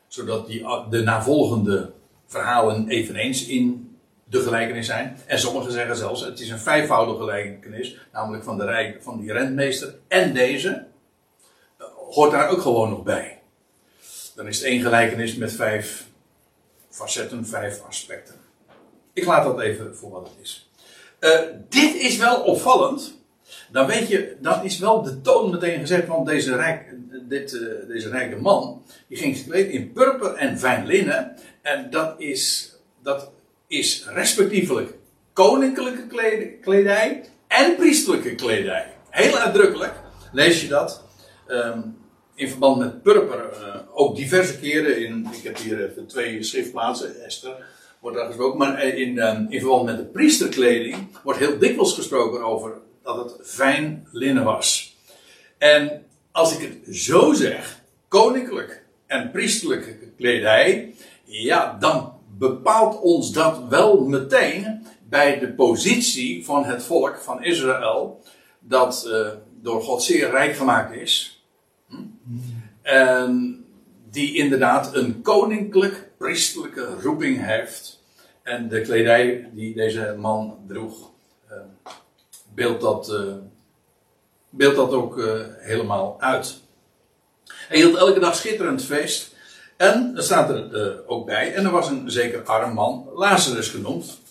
Zodat 0.06 0.46
die, 0.46 0.66
de 0.90 1.02
navolgende 1.02 1.92
verhalen 2.26 2.88
eveneens 2.88 3.46
in 3.46 3.96
de 4.24 4.40
gelijkenis 4.40 4.86
zijn. 4.86 5.16
En 5.26 5.38
sommigen 5.38 5.72
zeggen 5.72 5.96
zelfs 5.96 6.24
het 6.24 6.40
is 6.40 6.50
een 6.50 6.58
vijfvoudige 6.58 7.18
gelijkenis. 7.18 7.98
Namelijk 8.12 8.44
van, 8.44 8.58
de 8.58 8.64
rijk, 8.64 9.02
van 9.02 9.20
die 9.20 9.32
rentmeester 9.32 9.94
en 10.08 10.34
deze. 10.34 10.92
Hoort 12.10 12.30
daar 12.30 12.48
ook 12.48 12.60
gewoon 12.60 12.90
nog 12.90 13.02
bij. 13.02 13.40
Dan 14.34 14.46
is 14.46 14.58
het 14.58 14.66
één 14.66 14.82
gelijkenis 14.82 15.34
met 15.34 15.52
vijf 15.52 16.06
facetten, 16.90 17.46
vijf 17.46 17.82
aspecten. 17.82 18.34
Ik 19.12 19.24
laat 19.24 19.44
dat 19.44 19.60
even 19.60 19.96
voor 19.96 20.10
wat 20.10 20.28
het 20.28 20.36
is. 20.42 20.70
Eh, 21.18 21.40
dit 21.68 21.94
is 21.94 22.16
wel 22.16 22.42
opvallend. 22.42 23.22
Dan 23.70 23.86
weet 23.86 24.08
je, 24.08 24.36
dan 24.40 24.64
is 24.64 24.78
wel 24.78 25.02
de 25.02 25.20
toon 25.20 25.50
meteen 25.50 25.80
gezegd, 25.80 26.06
want 26.06 26.26
deze, 26.26 26.56
rijk, 26.56 26.94
dit, 27.28 27.52
eh, 27.54 27.88
deze 27.88 28.08
rijke 28.08 28.36
man, 28.36 28.82
die 29.08 29.18
ging 29.18 29.36
gekleed 29.36 29.70
in 29.70 29.92
purper 29.92 30.34
en 30.34 30.58
fijn 30.58 30.86
linnen. 30.86 31.36
En 31.62 31.90
dat 31.90 32.20
is, 32.20 32.74
dat 33.02 33.30
is 33.66 34.06
respectievelijk 34.06 34.94
koninklijke 35.32 36.06
kled- 36.06 36.60
kledij 36.60 37.24
en 37.48 37.76
priestelijke 37.76 38.34
kledij. 38.34 38.86
Heel 39.10 39.36
uitdrukkelijk 39.38 39.94
lees 40.32 40.60
je 40.60 40.68
dat. 40.68 41.03
Ehm, 41.46 41.80
in 42.34 42.48
verband 42.48 42.78
met 42.78 43.02
purper, 43.02 43.52
eh, 43.52 43.80
ook 43.92 44.16
diverse 44.16 44.58
keren 44.58 44.98
in, 45.06 45.28
ik 45.32 45.42
heb 45.42 45.58
hier 45.58 45.90
even 45.90 46.06
twee 46.06 46.42
schriftplaatsen, 46.42 47.24
Esther, 47.24 47.66
wordt 48.00 48.16
daar 48.16 48.26
gesproken, 48.26 48.58
maar 48.58 48.78
eh, 48.78 48.98
in, 48.98 49.18
ehm, 49.18 49.46
in 49.48 49.60
verband 49.60 49.84
met 49.84 49.96
de 49.96 50.04
priesterkleding 50.04 51.08
wordt 51.22 51.38
heel 51.38 51.58
dikwijls 51.58 51.94
gesproken 51.94 52.44
over 52.44 52.72
dat 53.02 53.16
het 53.16 53.48
fijn 53.48 54.08
linnen 54.12 54.44
was. 54.44 54.96
En 55.58 56.06
als 56.32 56.58
ik 56.58 56.60
het 56.60 56.96
zo 56.96 57.32
zeg, 57.32 57.80
koninklijk 58.08 58.84
en 59.06 59.30
priestelijke 59.30 59.96
kledij, 60.16 60.94
ja, 61.24 61.76
dan 61.80 62.12
bepaalt 62.38 63.00
ons 63.00 63.32
dat 63.32 63.60
wel 63.68 64.00
meteen 64.00 64.86
bij 65.08 65.38
de 65.38 65.52
positie 65.52 66.44
van 66.44 66.64
het 66.64 66.82
volk 66.82 67.16
van 67.16 67.44
Israël, 67.44 68.22
dat 68.60 69.08
eh, 69.12 69.28
door 69.62 69.82
God 69.82 70.02
zeer 70.02 70.30
rijk 70.30 70.56
gemaakt 70.56 70.94
is. 70.94 71.33
En 72.84 73.64
die 74.10 74.36
inderdaad 74.36 74.94
een 74.94 75.22
koninklijk 75.22 76.10
priestelijke 76.18 77.00
roeping 77.02 77.46
heeft. 77.46 78.02
En 78.42 78.68
de 78.68 78.80
kledij 78.80 79.50
die 79.52 79.74
deze 79.74 80.14
man 80.18 80.58
droeg, 80.66 81.10
eh, 81.48 81.56
beeldt 82.54 82.80
dat, 82.80 83.12
eh, 83.12 83.34
beeldt 84.50 84.76
dat 84.76 84.92
ook 84.92 85.18
eh, 85.18 85.40
helemaal 85.58 86.16
uit. 86.20 86.60
Hij 87.44 87.78
hield 87.78 87.96
elke 87.96 88.20
dag 88.20 88.34
schitterend 88.34 88.84
feest. 88.84 89.34
En 89.76 90.12
er 90.16 90.22
staat 90.22 90.50
er 90.50 90.74
eh, 90.74 90.98
ook 91.06 91.26
bij, 91.26 91.54
en 91.54 91.64
er 91.64 91.70
was 91.70 91.88
een 91.88 92.10
zeker 92.10 92.42
arm 92.42 92.74
man, 92.74 93.08
Lazarus 93.14 93.68
genoemd. 93.68 94.22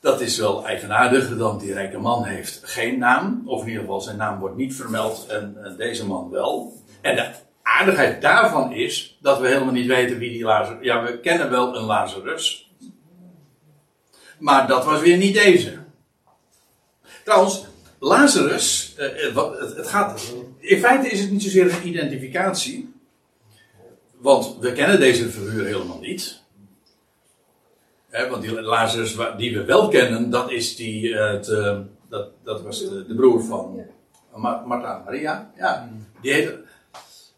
Dat 0.00 0.20
is 0.20 0.38
wel 0.38 0.66
eigenaardig, 0.66 1.36
dan 1.36 1.58
die 1.58 1.72
rijke 1.72 1.98
man 1.98 2.24
heeft 2.24 2.60
geen 2.62 2.98
naam, 2.98 3.42
of 3.46 3.60
in 3.60 3.66
ieder 3.66 3.82
geval 3.82 4.00
zijn 4.00 4.16
naam 4.16 4.38
wordt 4.38 4.56
niet 4.56 4.74
vermeld 4.74 5.26
en 5.26 5.74
deze 5.76 6.06
man 6.06 6.30
wel. 6.30 6.74
En 7.06 7.16
de 7.16 7.30
aardigheid 7.62 8.22
daarvan 8.22 8.72
is 8.72 9.18
dat 9.20 9.40
we 9.40 9.48
helemaal 9.48 9.72
niet 9.72 9.86
weten 9.86 10.18
wie 10.18 10.30
die 10.30 10.44
Lazarus... 10.44 10.84
Ja, 10.84 11.04
we 11.04 11.20
kennen 11.20 11.50
wel 11.50 11.76
een 11.76 11.84
Lazarus. 11.84 12.70
Maar 14.38 14.66
dat 14.66 14.84
was 14.84 15.00
weer 15.00 15.16
niet 15.16 15.34
deze. 15.34 15.78
Trouwens, 17.24 17.64
Lazarus, 17.98 18.94
eh, 18.96 19.32
wat, 19.32 19.58
het, 19.58 19.88
gaat, 19.88 20.34
in 20.58 20.78
feite 20.78 21.08
is 21.08 21.20
het 21.20 21.30
niet 21.30 21.42
zozeer 21.42 21.64
een 21.64 21.88
identificatie. 21.88 22.94
Want 24.12 24.56
we 24.60 24.72
kennen 24.72 25.00
deze 25.00 25.28
figuur 25.28 25.64
helemaal 25.64 26.00
niet. 26.00 26.42
Want 28.10 28.42
die 28.42 28.60
Lazarus 28.60 29.16
die 29.36 29.58
we 29.58 29.64
wel 29.64 29.88
kennen, 29.88 30.30
dat, 30.30 30.50
is 30.50 30.76
die, 30.76 31.18
eh, 31.18 31.32
het, 31.32 31.48
eh, 31.48 31.78
dat, 32.08 32.28
dat 32.44 32.62
was 32.62 32.80
de, 32.80 33.14
broer 33.16 33.44
van 33.44 33.80
Ma- 34.34 34.62
Martha 34.66 34.98
en 34.98 35.04
Maria. 35.04 35.52
Ja, 35.56 35.90
die 36.20 36.32
heette, 36.32 36.64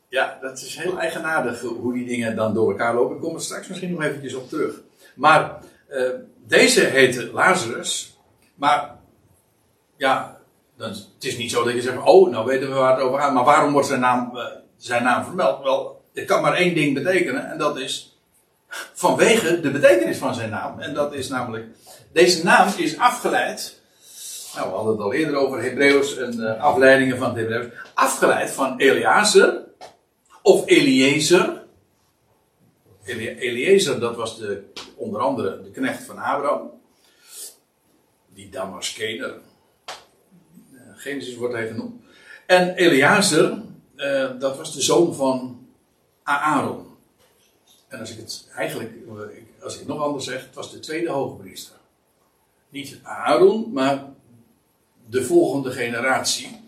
ja, 0.08 0.38
dat 0.40 0.58
is 0.58 0.76
heel 0.76 0.98
eigenaardig 0.98 1.60
hoe 1.60 1.92
die 1.92 2.06
dingen 2.06 2.36
dan 2.36 2.54
door 2.54 2.70
elkaar 2.70 2.94
lopen. 2.94 3.16
Ik 3.16 3.22
kom 3.22 3.34
er 3.34 3.40
straks 3.40 3.68
misschien 3.68 3.90
nog 3.90 4.02
eventjes 4.02 4.34
op 4.34 4.48
terug. 4.48 4.80
Maar 5.14 5.58
eh, 5.88 6.02
deze 6.46 6.80
heette 6.80 7.32
Lazarus. 7.32 8.18
Maar 8.54 8.96
ja, 9.96 10.40
dan, 10.76 10.88
het 10.88 11.24
is 11.24 11.36
niet 11.36 11.50
zo 11.50 11.64
dat 11.64 11.74
je 11.74 11.80
zegt, 11.80 12.02
oh, 12.04 12.30
nou 12.30 12.46
weten 12.46 12.68
we 12.68 12.74
waar 12.74 12.96
het 12.96 13.04
over 13.04 13.20
gaat. 13.20 13.32
Maar 13.32 13.44
waarom 13.44 13.72
wordt 13.72 13.88
zijn 13.88 14.00
naam, 14.00 14.36
eh, 14.36 14.44
zijn 14.76 15.02
naam 15.02 15.24
vermeld? 15.24 15.62
Wel, 15.62 16.02
het 16.14 16.24
kan 16.24 16.42
maar 16.42 16.54
één 16.54 16.74
ding 16.74 16.94
betekenen. 16.94 17.50
En 17.50 17.58
dat 17.58 17.78
is 17.78 18.18
vanwege 18.94 19.60
de 19.60 19.70
betekenis 19.70 20.18
van 20.18 20.34
zijn 20.34 20.50
naam. 20.50 20.80
En 20.80 20.94
dat 20.94 21.14
is 21.14 21.28
namelijk, 21.28 21.66
deze 22.12 22.44
naam 22.44 22.68
is 22.76 22.98
afgeleid. 22.98 23.80
Nou, 24.54 24.68
we 24.68 24.74
hadden 24.74 24.92
het 24.92 25.02
al 25.02 25.12
eerder 25.12 25.36
over 25.36 25.62
Hebreeuws 25.62 26.16
en 26.16 26.46
eh, 26.46 26.62
afleidingen 26.62 27.18
van 27.18 27.28
het 27.28 27.36
Hebreeuws. 27.36 27.72
Afgeleid 27.94 28.50
van 28.50 28.78
Eleazer 28.78 29.67
of 30.48 30.66
Eliezer. 30.66 31.66
Eli- 33.04 33.28
Eliezer, 33.38 34.00
dat 34.00 34.16
was 34.16 34.38
de, 34.38 34.62
onder 34.96 35.20
andere 35.20 35.62
de 35.62 35.70
knecht 35.70 36.02
van 36.04 36.18
Abraham. 36.18 36.70
Die 38.34 38.48
Damaskener. 38.50 39.40
Eh, 40.74 40.80
Genesis 40.94 41.34
wordt 41.36 41.54
hij 41.54 41.66
genoemd. 41.68 42.02
En 42.46 42.74
Eleazer, 42.74 43.62
eh, 43.96 44.30
dat 44.38 44.56
was 44.56 44.72
de 44.74 44.80
zoon 44.82 45.14
van 45.14 45.66
Aaron. 46.22 46.86
En 47.88 48.00
als 48.00 48.10
ik 48.10 48.16
het 48.16 48.48
eigenlijk, 48.54 48.92
eh, 49.06 49.62
als 49.64 49.72
ik 49.72 49.78
het 49.78 49.88
nog 49.88 50.00
anders 50.02 50.24
zeg, 50.24 50.44
het 50.46 50.54
was 50.54 50.70
de 50.72 50.78
tweede 50.80 51.10
hoogpriester. 51.10 51.76
Niet 52.68 52.98
Aaron, 53.02 53.72
maar 53.72 54.04
de 55.06 55.24
volgende 55.24 55.70
generatie. 55.70 56.67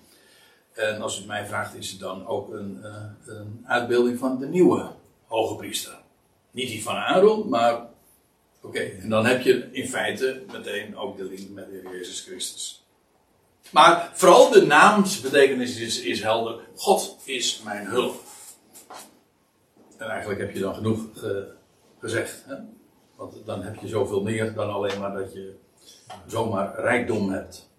En 0.72 1.00
als 1.02 1.14
u 1.14 1.18
het 1.18 1.26
mij 1.26 1.46
vraagt, 1.46 1.74
is 1.74 1.90
het 1.90 2.00
dan 2.00 2.26
ook 2.26 2.52
een, 2.52 2.80
eh, 2.82 3.04
een 3.26 3.62
uitbeelding 3.66 4.18
van 4.18 4.38
de 4.38 4.46
nieuwe 4.46 4.90
hoge 5.26 5.54
priester. 5.56 5.98
Niet 6.50 6.68
die 6.68 6.82
van 6.82 6.94
Aaron, 6.94 7.48
maar. 7.48 7.88
Oké, 8.62 8.78
en 8.80 9.08
dan 9.08 9.26
heb 9.26 9.40
je 9.42 9.68
in 9.72 9.88
feite 9.88 10.42
meteen 10.52 10.96
ook 10.96 11.16
de 11.16 11.24
link 11.24 11.50
met 11.50 11.66
de 11.66 11.72
Heer 11.72 11.96
Jezus 11.96 12.20
Christus. 12.20 12.84
Maar 13.70 14.10
vooral 14.14 14.50
de 14.50 14.66
naamsbetekenis 14.66 15.76
is, 15.78 16.00
is 16.00 16.22
helder. 16.22 16.60
God 16.76 17.16
is 17.24 17.62
mijn 17.64 17.86
hulp. 17.86 18.20
En 19.96 20.08
eigenlijk 20.08 20.40
heb 20.40 20.52
je 20.54 20.60
dan 20.60 20.74
genoeg 20.74 21.00
ge- 21.14 21.52
gezegd. 22.00 22.44
Hè? 22.46 22.54
Want 23.16 23.34
dan 23.46 23.62
heb 23.62 23.76
je 23.76 23.88
zoveel 23.88 24.22
meer 24.22 24.54
dan 24.54 24.70
alleen 24.72 25.00
maar 25.00 25.12
dat 25.12 25.32
je 25.32 25.54
zomaar 26.26 26.80
rijkdom 26.80 27.30
hebt. 27.30 27.69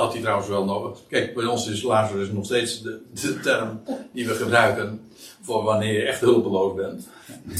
Had 0.00 0.12
hij 0.12 0.20
trouwens 0.20 0.48
wel 0.48 0.64
nodig. 0.64 0.98
Kijk, 1.08 1.34
bij 1.34 1.44
ons 1.44 1.68
is 1.68 1.82
Lazarus 1.82 2.30
nog 2.30 2.44
steeds 2.44 2.82
de, 2.82 3.00
de 3.12 3.40
term 3.40 3.82
die 4.12 4.26
we 4.26 4.34
gebruiken 4.34 5.10
voor 5.40 5.62
wanneer 5.62 5.92
je 5.92 6.02
echt 6.02 6.20
hulpeloos 6.20 6.74
bent. 6.74 7.08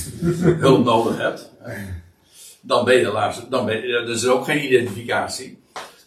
Hulp 0.66 0.84
nodig 0.84 1.16
hebt. 1.16 1.50
Dan 2.60 2.84
ben 2.84 2.96
je 2.96 3.12
Lazarus. 3.12 3.48
Dan 3.48 3.66
ben 3.66 4.08
is 4.08 4.26
ook 4.26 4.44
geen 4.44 4.64
identificatie. 4.64 5.58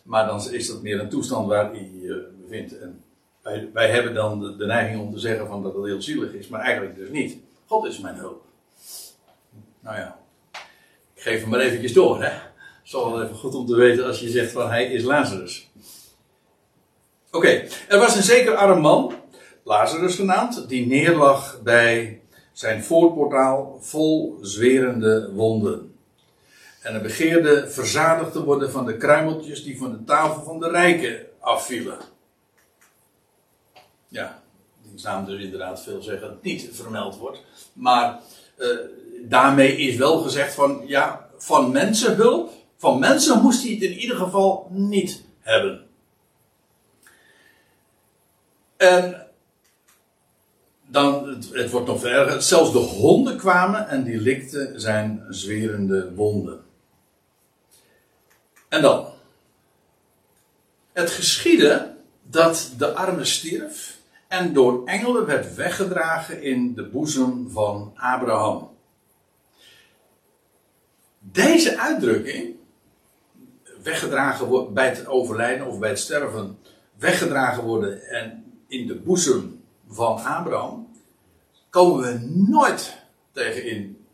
Maar 0.04 0.26
dan 0.26 0.52
is 0.52 0.68
dat 0.68 0.82
meer 0.82 1.00
een 1.00 1.10
toestand 1.10 1.48
waar 1.48 1.72
hij 1.72 1.90
je 2.02 2.28
bevindt. 2.42 2.80
En 2.80 3.04
wij, 3.42 3.70
wij 3.74 3.90
hebben 3.90 4.14
dan 4.14 4.58
de, 4.58 4.66
neiging 4.66 5.02
om 5.02 5.14
te 5.14 5.20
zeggen 5.20 5.48
van 5.48 5.64
dat 5.64 5.74
het 5.74 5.86
heel 5.86 6.02
zielig 6.02 6.34
is. 6.34 6.48
Maar 6.48 6.62
eigenlijk 6.62 6.96
dus 6.96 7.10
niet. 7.10 7.38
God 7.66 7.86
is 7.86 8.00
mijn 8.00 8.16
hulp. 8.16 8.46
Nou 9.80 9.98
ja. 9.98 10.20
Ik 11.14 11.22
geef 11.22 11.42
hem 11.42 11.50
maar 11.50 11.60
eventjes 11.60 11.94
door. 11.94 12.22
Het 12.22 12.32
is 12.86 12.92
wel 12.92 13.24
even 13.24 13.36
goed 13.36 13.56
om 13.56 13.66
te 13.66 13.76
weten 13.76 14.06
als 14.06 14.20
je 14.20 14.30
zegt 14.30 14.52
van 14.52 14.70
hij 14.70 14.86
is 14.86 15.04
Lazarus. 15.04 15.72
Oké, 17.36 17.68
er 17.88 18.00
was 18.00 18.16
een 18.16 18.24
zeker 18.24 18.56
arm 18.56 18.82
man, 18.82 19.14
Lazarus 19.64 20.16
genaamd, 20.16 20.70
die 20.70 20.88
neerlag 20.88 21.62
bij 21.64 22.22
zijn 22.52 22.84
voorportaal 22.84 23.78
vol 23.82 24.38
zwerende 24.42 25.32
wonden. 25.32 25.96
En 26.82 26.92
hij 26.94 27.02
begeerde 27.02 27.70
verzadigd 27.70 28.32
te 28.32 28.44
worden 28.44 28.72
van 28.72 28.86
de 28.86 28.98
kruimeltjes 28.98 29.64
die 29.64 29.78
van 29.78 29.92
de 29.92 30.04
tafel 30.04 30.44
van 30.44 30.60
de 30.60 30.70
rijken 30.70 31.26
afvielen. 31.40 31.98
Ja, 34.08 34.44
die 34.82 35.04
naam 35.04 35.26
dus 35.26 35.42
inderdaad 35.42 35.84
veel 35.84 36.02
zeggen 36.02 36.38
niet 36.42 36.70
vermeld 36.72 37.18
wordt. 37.18 37.42
Maar 37.74 38.20
eh, 38.58 38.68
daarmee 39.22 39.78
is 39.78 39.96
wel 39.96 40.18
gezegd 40.18 40.54
van, 40.54 40.84
ja, 40.86 41.30
van 41.38 41.72
mensenhulp, 41.72 42.52
van 42.78 43.00
mensen 43.00 43.42
moest 43.42 43.64
hij 43.64 43.72
het 43.72 43.82
in 43.82 43.98
ieder 43.98 44.18
geval 44.18 44.68
niet 44.72 45.24
hebben. 45.40 45.92
En 48.78 49.28
dan, 50.88 51.28
het, 51.51 51.69
wordt 51.69 51.88
nog 51.88 51.99
verder. 51.99 52.41
Zelfs 52.41 52.71
de 52.71 52.78
honden 52.78 53.38
kwamen 53.38 53.88
en 53.88 54.03
die 54.03 54.17
likten 54.17 54.82
zijn 54.82 55.26
zwerende 55.30 56.13
wonden. 56.13 56.63
En 58.69 58.82
dan. 58.82 59.11
Het 60.93 61.09
geschiedde 61.11 61.93
dat 62.24 62.74
de 62.78 62.93
arme 62.93 63.26
stierf 63.26 63.97
en 64.28 64.53
door 64.53 64.86
engelen 64.86 65.26
werd 65.26 65.55
weggedragen 65.55 66.41
in 66.41 66.74
de 66.74 66.84
boezem 66.84 67.49
van 67.49 67.93
Abraham. 67.95 68.71
Deze 71.19 71.80
uitdrukking, 71.80 72.55
weggedragen 73.84 74.74
bij 74.74 74.88
het 74.88 75.07
overlijden 75.07 75.67
of 75.67 75.80
bij 75.80 75.89
het 75.89 75.99
sterven, 75.99 76.57
weggedragen 76.97 77.63
worden 77.63 78.09
en 78.09 78.43
in 78.74 78.88
de 78.88 78.95
boezem 78.95 79.63
van 79.88 80.24
Abraham, 80.24 80.88
komen 81.69 82.03
we 82.03 82.43
nooit 82.49 82.97
tegen 83.32 83.65
in 83.65 84.05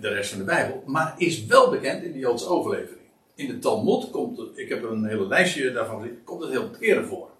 de 0.00 0.08
rest 0.08 0.30
van 0.30 0.38
de 0.38 0.44
Bijbel, 0.44 0.82
maar 0.86 1.14
is 1.16 1.46
wel 1.46 1.70
bekend 1.70 2.02
in 2.02 2.12
de 2.12 2.18
Joodse 2.18 2.46
overlevering. 2.46 3.06
In 3.34 3.46
de 3.46 3.58
Talmud 3.58 4.10
komt 4.10 4.58
ik 4.58 4.68
heb 4.68 4.82
een 4.82 5.04
hele 5.04 5.26
lijstje 5.26 5.72
daarvan 5.72 6.00
gezien, 6.00 6.24
komt 6.24 6.42
het 6.42 6.50
heel 6.50 6.70
keren 6.70 7.06
voor. 7.06 7.30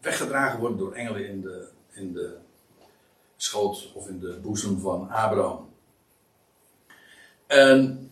Weggedragen 0.00 0.60
worden 0.60 0.78
door 0.78 0.92
engelen 0.92 1.28
in 1.28 1.40
de, 1.40 1.68
in 1.90 2.12
de 2.12 2.36
schoot 3.36 3.92
of 3.94 4.08
in 4.08 4.18
de 4.18 4.38
boezem 4.42 4.78
van 4.78 5.10
Abraham. 5.10 5.68
En 7.46 8.10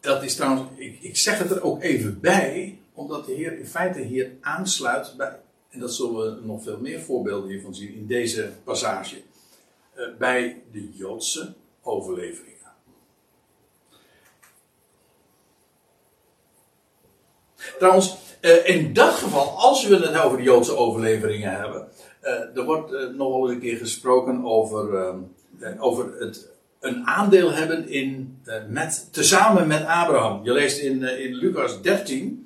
dat 0.00 0.22
is 0.22 0.36
trouwens, 0.36 0.70
ik 1.00 1.16
zeg 1.16 1.38
het 1.38 1.50
er 1.50 1.62
ook 1.62 1.82
even 1.82 2.20
bij, 2.20 2.78
omdat 2.92 3.26
de 3.26 3.32
Heer 3.32 3.58
in 3.58 3.66
feite 3.66 4.00
hier 4.00 4.32
aansluit 4.40 5.14
bij, 5.16 5.40
en 5.76 5.82
dat 5.82 5.94
zullen 5.94 6.14
we 6.14 6.46
nog 6.46 6.62
veel 6.62 6.78
meer 6.80 7.00
voorbeelden 7.00 7.50
hiervan 7.50 7.74
zien 7.74 7.94
in 7.94 8.06
deze 8.06 8.52
passage, 8.64 9.16
eh, 9.94 10.04
bij 10.18 10.62
de 10.72 10.88
Joodse 10.92 11.54
overleveringen. 11.82 12.54
Trouwens, 17.78 18.16
eh, 18.40 18.68
in 18.68 18.92
dat 18.92 19.14
geval, 19.14 19.48
als 19.48 19.86
we 19.86 19.96
het 19.96 20.20
over 20.20 20.36
de 20.36 20.42
Joodse 20.42 20.76
overleveringen 20.76 21.52
hebben, 21.52 21.88
eh, 22.20 22.56
er 22.56 22.64
wordt 22.64 22.90
nog 22.90 23.28
wel 23.28 23.42
eens 23.42 23.50
een 23.50 23.60
keer 23.60 23.76
gesproken 23.76 24.44
over, 24.44 25.14
over 25.78 26.18
het 26.18 26.48
een 26.80 27.06
aandeel 27.06 27.52
hebben 27.52 27.88
in, 27.88 28.38
met, 28.68 29.08
tezamen 29.12 29.66
met 29.66 29.84
Abraham. 29.84 30.44
Je 30.44 30.52
leest 30.52 30.78
in, 30.78 31.02
in 31.02 31.34
Lucas 31.34 31.82
13 31.82 32.45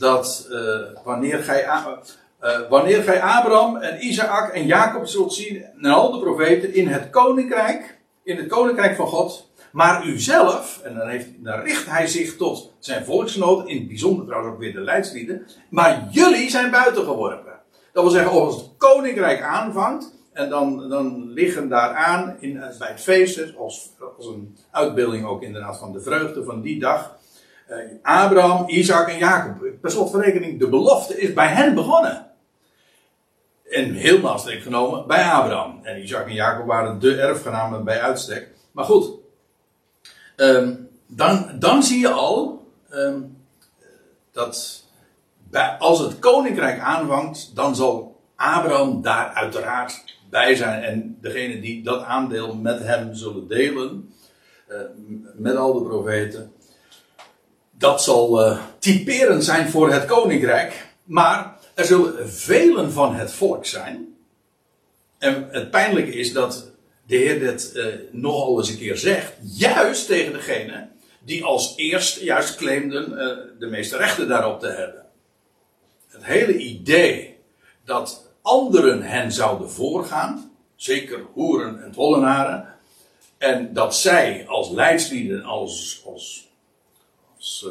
dat 0.00 0.48
eh, 0.50 1.04
wanneer, 1.04 1.38
gij, 1.38 1.64
eh, 1.64 2.60
wanneer 2.68 3.02
gij 3.02 3.22
Abraham 3.22 3.76
en 3.76 4.06
Isaac 4.06 4.52
en 4.52 4.66
Jacob 4.66 5.06
zult 5.06 5.34
zien 5.34 5.64
en 5.82 5.90
al 5.90 6.12
de 6.12 6.20
profeten 6.20 6.74
in 6.74 6.88
het 6.88 7.10
koninkrijk, 7.10 7.98
in 8.22 8.36
het 8.36 8.46
koninkrijk 8.46 8.96
van 8.96 9.06
God, 9.06 9.50
maar 9.72 10.06
u 10.06 10.18
zelf, 10.18 10.80
en 10.84 10.94
dan, 10.94 11.08
heeft, 11.08 11.28
dan 11.36 11.60
richt 11.60 11.86
hij 11.86 12.06
zich 12.06 12.36
tot 12.36 12.72
zijn 12.78 13.04
volksgenoten, 13.04 13.68
in 13.68 13.76
het 13.76 13.88
bijzonder 13.88 14.26
trouwens 14.26 14.54
ook 14.54 14.60
weer 14.60 14.72
de 14.72 14.80
leidslieden, 14.80 15.46
maar 15.70 16.08
jullie 16.10 16.50
zijn 16.50 16.70
buiten 16.70 17.04
geworpen. 17.04 17.52
Dat 17.92 18.02
wil 18.02 18.12
zeggen, 18.12 18.30
als 18.30 18.56
het 18.56 18.70
koninkrijk 18.78 19.42
aanvangt, 19.42 20.18
en 20.32 20.48
dan, 20.48 20.88
dan 20.88 21.32
liggen 21.32 21.68
daaraan 21.68 22.36
in, 22.40 22.52
bij 22.78 22.88
het 22.88 23.00
feest, 23.00 23.36
dus 23.36 23.56
als, 23.56 23.90
als 24.16 24.26
een 24.26 24.56
uitbeelding 24.70 25.26
ook 25.26 25.42
inderdaad 25.42 25.78
van 25.78 25.92
de 25.92 26.00
vreugde 26.00 26.44
van 26.44 26.60
die 26.60 26.80
dag, 26.80 27.18
Abraham, 28.02 28.68
Isaac 28.68 29.08
en 29.08 29.18
Jacob. 29.18 29.80
Per 29.80 29.90
slot 29.90 30.10
van 30.10 30.20
rekening, 30.20 30.58
de 30.58 30.68
belofte 30.68 31.20
is 31.20 31.32
bij 31.32 31.48
hen 31.48 31.74
begonnen. 31.74 32.26
En 33.70 33.94
heel 33.94 34.20
naastreek 34.20 34.62
genomen 34.62 35.06
bij 35.06 35.24
Abraham. 35.24 35.80
En 35.82 36.02
Isaac 36.02 36.26
en 36.26 36.34
Jacob 36.34 36.66
waren 36.66 36.98
de 36.98 37.16
erfgenamen 37.16 37.84
bij 37.84 38.00
uitstek. 38.00 38.48
Maar 38.72 38.84
goed, 38.84 39.10
ehm, 40.36 40.74
dan, 41.06 41.50
dan 41.58 41.82
zie 41.82 42.00
je 42.00 42.10
al 42.10 42.66
ehm, 42.88 43.20
dat 44.32 44.84
bij, 45.50 45.76
als 45.78 45.98
het 45.98 46.18
koninkrijk 46.18 46.80
aanvangt, 46.80 47.56
dan 47.56 47.76
zal 47.76 48.20
Abraham 48.36 49.02
daar 49.02 49.26
uiteraard 49.26 50.04
bij 50.30 50.54
zijn. 50.54 50.82
En 50.82 51.18
degene 51.20 51.60
die 51.60 51.82
dat 51.82 52.02
aandeel 52.02 52.56
met 52.56 52.82
hem 52.82 53.14
zullen 53.14 53.48
delen, 53.48 54.14
eh, 54.66 54.78
met 55.34 55.56
al 55.56 55.72
de 55.72 55.82
profeten, 55.82 56.52
dat 57.80 58.02
zal 58.02 58.44
eh, 58.44 58.58
typerend 58.78 59.44
zijn 59.44 59.70
voor 59.70 59.92
het 59.92 60.04
koninkrijk. 60.04 60.86
Maar 61.04 61.56
er 61.74 61.84
zullen 61.84 62.30
velen 62.30 62.92
van 62.92 63.14
het 63.14 63.32
volk 63.32 63.66
zijn. 63.66 64.16
En 65.18 65.48
het 65.50 65.70
pijnlijke 65.70 66.12
is 66.12 66.32
dat 66.32 66.70
de 67.06 67.16
Heer 67.16 67.38
dit 67.38 67.72
uh, 67.74 67.86
nogal 68.10 68.58
eens 68.58 68.68
een 68.68 68.78
keer 68.78 68.96
zegt. 68.96 69.32
Juist 69.42 70.06
tegen 70.06 70.32
degene 70.32 70.88
die 71.24 71.44
als 71.44 71.76
eerst 71.76 72.20
juist 72.20 72.56
claimden 72.56 73.12
uh, 73.12 73.18
de 73.58 73.66
meeste 73.66 73.96
rechten 73.96 74.28
daarop 74.28 74.60
te 74.60 74.68
hebben. 74.68 75.06
Het 76.08 76.24
hele 76.24 76.56
idee 76.56 77.36
dat 77.84 78.30
anderen 78.42 79.02
hen 79.02 79.32
zouden 79.32 79.70
voorgaan. 79.70 80.52
Zeker 80.76 81.20
hoeren 81.32 81.82
en 81.82 81.92
tollenaren. 81.92 82.74
En 83.38 83.72
dat 83.72 83.96
zij 83.96 84.44
als 84.46 84.70
leidslieden, 84.70 85.44
als, 85.44 86.02
als, 86.06 86.49
als 87.40 87.66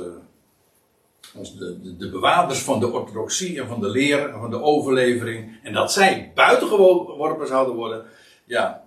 als 1.37 1.57
de, 1.57 1.81
de, 1.81 1.97
de, 1.97 2.09
bewaarders 2.09 2.59
van 2.59 2.79
de 2.79 2.91
orthodoxie 2.91 3.61
en 3.61 3.67
van 3.67 3.81
de 3.81 3.89
leer 3.89 4.29
en 4.29 4.39
van 4.39 4.49
de 4.49 4.61
overlevering. 4.61 5.59
En 5.63 5.73
dat 5.73 5.91
zij 5.91 6.31
buitengeworpen 6.35 7.47
zouden 7.47 7.75
worden. 7.75 8.05
Ja, 8.45 8.83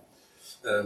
uh, 0.63 0.85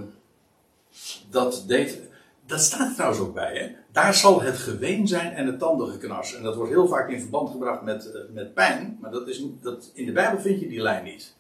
dat 1.29 1.63
deed. 1.67 1.99
Dat 2.45 2.59
staat 2.59 2.87
er 2.87 2.93
trouwens 2.93 3.21
ook 3.21 3.33
bij, 3.33 3.57
hè? 3.57 3.75
Daar 3.91 4.13
zal 4.13 4.41
het 4.41 4.57
geween 4.57 5.07
zijn 5.07 5.33
en 5.33 5.45
het 5.45 5.59
tandengeknars. 5.59 6.35
En 6.35 6.43
dat 6.43 6.55
wordt 6.55 6.71
heel 6.71 6.87
vaak 6.87 7.09
in 7.09 7.19
verband 7.19 7.49
gebracht 7.49 7.81
met, 7.81 8.11
uh, 8.13 8.21
met 8.33 8.53
pijn. 8.53 8.97
Maar 9.01 9.11
dat 9.11 9.27
is, 9.27 9.43
dat, 9.61 9.91
in 9.93 10.05
de 10.05 10.11
Bijbel 10.11 10.39
vind 10.39 10.59
je 10.59 10.67
die 10.67 10.81
lijn 10.81 11.03
niet. 11.03 11.35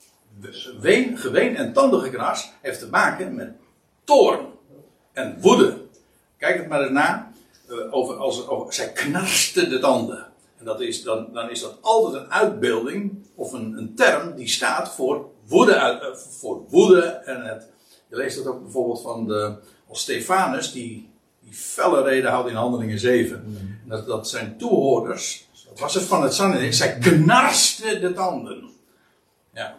Ween, 0.79 1.17
geween 1.17 1.55
en 1.55 1.73
tandengeknars 1.73 2.51
heeft 2.61 2.79
te 2.79 2.89
maken 2.89 3.35
met 3.35 3.51
toorn 4.03 4.45
en 5.13 5.37
woede. 5.41 5.85
Kijk 6.37 6.57
het 6.57 6.67
maar 6.67 6.81
eens 6.81 6.91
na. 6.91 7.31
Uh, 7.69 7.93
over, 7.93 8.15
als, 8.15 8.47
over, 8.47 8.73
zij 8.73 8.91
knarste 8.91 9.67
de 9.67 9.79
tanden. 9.79 10.27
En 10.57 10.65
dat 10.65 10.81
is, 10.81 11.03
dan, 11.03 11.27
dan 11.33 11.49
is 11.49 11.61
dat 11.61 11.77
altijd 11.81 12.23
een 12.23 12.31
uitbeelding 12.31 13.25
of 13.35 13.53
een, 13.53 13.77
een 13.77 13.95
term 13.95 14.35
die 14.35 14.47
staat 14.47 14.89
voor 14.89 15.29
woede, 15.47 15.75
uit, 15.75 16.01
uh, 16.01 16.15
voor 16.15 16.65
woede. 16.69 17.01
En 17.01 17.45
het, 17.45 17.67
je 18.09 18.15
leest 18.15 18.37
dat 18.37 18.47
ook 18.47 18.61
bijvoorbeeld 18.63 19.01
van 19.01 19.27
de, 19.27 19.55
als 19.87 20.01
Stefanus, 20.01 20.71
die, 20.71 21.09
die 21.43 21.53
felle 21.53 22.01
reden 22.01 22.31
houdt 22.31 22.49
in 22.49 22.55
Handelingen 22.55 22.99
7. 22.99 23.43
Mm. 23.45 23.89
Dat, 23.89 24.05
dat 24.05 24.29
zijn 24.29 24.57
toehoorders, 24.57 25.49
dat 25.69 25.79
was 25.79 25.93
het 25.93 26.03
van 26.03 26.23
het 26.23 26.33
Sanhedrin, 26.33 26.73
zij 26.73 26.97
knarste 26.97 27.99
de 27.99 28.13
tanden. 28.13 28.69
Ja. 29.53 29.77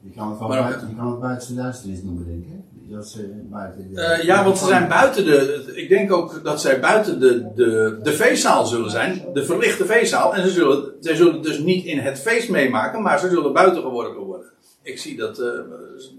Je 0.00 0.10
kan 0.10 0.28
het, 0.28 0.38
van 0.38 0.48
buiten, 0.48 0.88
je 0.88 0.94
kan 0.94 1.30
het 1.30 1.46
de 1.46 1.54
duisternis 1.54 2.02
noemen, 2.02 2.26
denk 2.26 2.44
ik. 2.44 2.73
Ze 2.90 3.44
uh, 3.92 4.22
ja, 4.22 4.44
want 4.44 4.58
ze 4.58 4.66
zijn 4.66 4.88
buiten 4.88 5.24
de. 5.24 5.72
Ik 5.74 5.88
denk 5.88 6.12
ook 6.12 6.44
dat 6.44 6.60
zij 6.60 6.80
buiten 6.80 7.20
de, 7.20 7.52
de, 7.54 7.98
de 8.02 8.12
feestzaal 8.12 8.66
zullen 8.66 8.90
zijn. 8.90 9.24
De 9.32 9.44
verlichte 9.44 9.84
feestzaal. 9.84 10.34
En 10.34 10.42
ze 10.42 10.50
zullen, 10.50 10.92
zij 11.00 11.14
zullen 11.14 11.42
dus 11.42 11.58
niet 11.58 11.84
in 11.84 11.98
het 11.98 12.20
feest 12.20 12.48
meemaken, 12.48 13.02
maar 13.02 13.18
ze 13.18 13.28
zullen 13.28 13.52
buiten 13.52 13.82
geworpen 13.82 14.22
worden. 14.22 14.46
Ik 14.82 14.98
zie 14.98 15.16
dat. 15.16 15.40
Uh, 15.40 15.50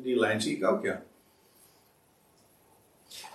die 0.03 0.19
lijn 0.19 0.41
zie 0.41 0.55
ik 0.57 0.67
ook, 0.67 0.83
ja. 0.83 1.01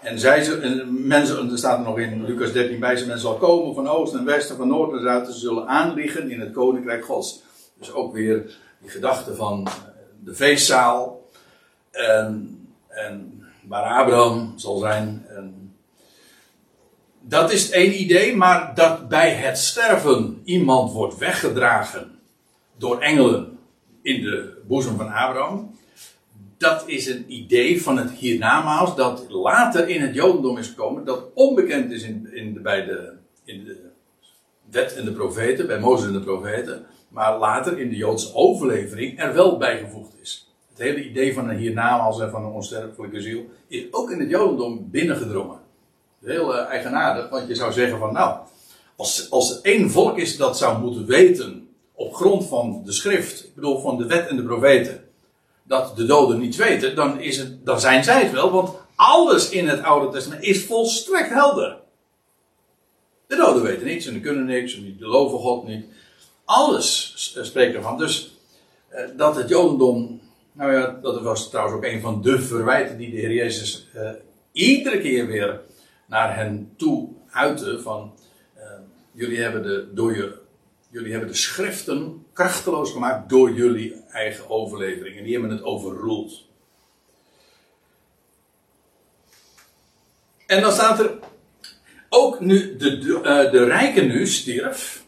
En 0.02 0.18
zij 0.18 0.60
en 0.60 1.06
mensen, 1.06 1.50
er 1.50 1.58
staat 1.58 1.78
er 1.78 1.84
nog 1.84 1.98
in 1.98 2.24
Lucas 2.24 2.52
13 2.52 2.80
bij, 2.80 2.96
ze 2.96 3.06
mensen 3.06 3.28
zal 3.28 3.36
komen 3.36 3.74
van 3.74 3.88
oosten 3.88 4.18
en 4.18 4.24
westen, 4.24 4.56
van 4.56 4.68
noord 4.68 4.92
en 4.92 5.00
zuiden, 5.00 5.32
ze 5.32 5.38
zullen 5.38 5.66
aanliggen 5.66 6.30
in 6.30 6.40
het 6.40 6.52
koninkrijk 6.52 7.04
Gods. 7.04 7.42
Dus 7.78 7.92
ook 7.92 8.12
weer 8.12 8.58
die 8.80 8.90
gedachte 8.90 9.34
van 9.34 9.68
de 10.24 10.34
feestzaal. 10.34 11.28
En 11.90 12.59
en 12.90 13.44
waar 13.68 14.02
Abraham 14.02 14.52
zal 14.56 14.78
zijn. 14.78 15.24
En 15.28 15.74
dat 17.20 17.52
is 17.52 17.70
één 17.70 18.00
idee, 18.00 18.36
maar 18.36 18.74
dat 18.74 19.08
bij 19.08 19.30
het 19.30 19.58
sterven 19.58 20.40
iemand 20.44 20.92
wordt 20.92 21.18
weggedragen 21.18 22.18
door 22.76 23.00
engelen 23.00 23.58
in 24.02 24.22
de 24.22 24.62
boezem 24.66 24.96
van 24.96 25.12
Abraham. 25.12 25.78
Dat 26.58 26.82
is 26.86 27.06
een 27.06 27.24
idee 27.32 27.82
van 27.82 27.96
het 27.96 28.10
hiernamaals 28.10 28.96
dat 28.96 29.26
later 29.28 29.88
in 29.88 30.00
het 30.00 30.14
Jodendom 30.14 30.58
is 30.58 30.68
gekomen, 30.68 31.04
dat 31.04 31.24
onbekend 31.34 31.92
is 31.92 32.02
in, 32.02 32.32
in 32.32 32.54
de, 32.54 32.60
bij 32.60 32.84
de, 32.84 33.12
in 33.44 33.64
de 33.64 33.88
wet 34.70 34.96
en 34.96 35.04
de 35.04 35.12
profeten, 35.12 35.66
bij 35.66 35.78
Mozes 35.78 36.06
en 36.06 36.12
de 36.12 36.20
profeten, 36.20 36.86
maar 37.08 37.38
later 37.38 37.78
in 37.78 37.88
de 37.88 37.96
Joodse 37.96 38.34
overlevering 38.34 39.20
er 39.20 39.34
wel 39.34 39.56
bijgevoegd 39.56 40.14
is 40.20 40.49
het 40.80 40.88
hele 40.88 41.08
idee 41.08 41.34
van 41.34 41.48
een 41.48 41.56
hiernamaals 41.56 42.20
en 42.20 42.30
van 42.30 42.44
een 42.44 42.52
onsterfelijke 42.52 43.20
ziel 43.20 43.44
is 43.68 43.84
ook 43.90 44.10
in 44.10 44.20
het 44.20 44.30
Jodendom 44.30 44.90
binnengedrongen. 44.90 45.58
Heel 46.20 46.54
uh, 46.54 46.64
eigenaardig, 46.64 47.28
want 47.28 47.48
je 47.48 47.54
zou 47.54 47.72
zeggen 47.72 47.98
van 47.98 48.12
nou, 48.12 48.38
als, 48.96 49.30
als 49.30 49.50
er 49.50 49.58
één 49.62 49.90
volk 49.90 50.18
is 50.18 50.36
dat 50.36 50.58
zou 50.58 50.78
moeten 50.78 51.06
weten 51.06 51.68
op 51.92 52.14
grond 52.14 52.46
van 52.46 52.82
de 52.84 52.92
schrift, 52.92 53.44
ik 53.44 53.54
bedoel 53.54 53.80
van 53.80 53.98
de 53.98 54.06
wet 54.06 54.28
en 54.28 54.36
de 54.36 54.42
profeten, 54.42 55.04
dat 55.62 55.96
de 55.96 56.06
doden 56.06 56.38
niets 56.38 56.56
weten, 56.56 56.94
dan, 56.94 57.20
is 57.20 57.36
het, 57.36 57.66
dan 57.66 57.80
zijn 57.80 58.04
zij 58.04 58.22
het 58.22 58.32
wel, 58.32 58.50
want 58.50 58.70
alles 58.94 59.50
in 59.50 59.68
het 59.68 59.82
Oude 59.82 60.12
Testament 60.12 60.42
is 60.42 60.64
volstrekt 60.64 61.30
helder. 61.30 61.78
De 63.26 63.36
doden 63.36 63.62
weten 63.62 63.86
niets 63.86 64.06
en 64.06 64.20
kunnen 64.20 64.44
niks 64.44 64.74
en 64.76 64.82
die 64.82 64.96
geloven 64.98 65.38
God 65.38 65.66
niet. 65.66 65.86
Alles 66.44 67.14
spreekt 67.42 67.74
ervan. 67.74 67.98
Dus 67.98 68.36
eh, 68.88 69.04
dat 69.16 69.36
het 69.36 69.48
Jodendom 69.48 70.20
nou 70.60 70.72
ja, 70.72 70.98
dat 71.02 71.22
was 71.22 71.50
trouwens 71.50 71.76
ook 71.76 71.84
een 71.84 72.00
van 72.00 72.22
de 72.22 72.40
verwijten 72.40 72.98
die 72.98 73.10
de 73.10 73.16
Heer 73.16 73.32
Jezus 73.32 73.88
uh, 73.96 74.10
iedere 74.52 75.00
keer 75.00 75.26
weer 75.26 75.60
naar 76.06 76.36
hen 76.36 76.74
toe 76.76 77.08
uitte. 77.30 77.80
Van, 77.80 78.14
uh, 78.56 78.62
jullie, 79.12 79.40
hebben 79.40 79.62
de, 79.62 79.88
door 79.94 80.38
jullie 80.90 81.10
hebben 81.10 81.28
de 81.28 81.34
schriften 81.34 82.26
krachteloos 82.32 82.90
gemaakt 82.90 83.28
door 83.28 83.52
jullie 83.52 83.94
eigen 84.10 84.50
overlevering. 84.50 85.16
En 85.16 85.24
die 85.24 85.32
hebben 85.32 85.50
het 85.50 85.62
overroeld. 85.62 86.48
En 90.46 90.60
dan 90.60 90.72
staat 90.72 91.00
er, 91.00 91.18
ook 92.08 92.40
nu 92.40 92.76
de, 92.76 92.98
de, 92.98 93.48
de 93.50 93.64
rijke 93.64 94.00
nu 94.00 94.26
stierf 94.26 95.04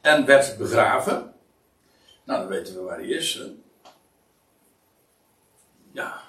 en 0.00 0.24
werd 0.24 0.56
begraven. 0.58 1.32
Nou, 2.24 2.40
dan 2.40 2.48
weten 2.48 2.74
we 2.74 2.80
waar 2.80 2.98
hij 2.98 3.08
is. 3.08 3.42
Ja. 5.92 6.20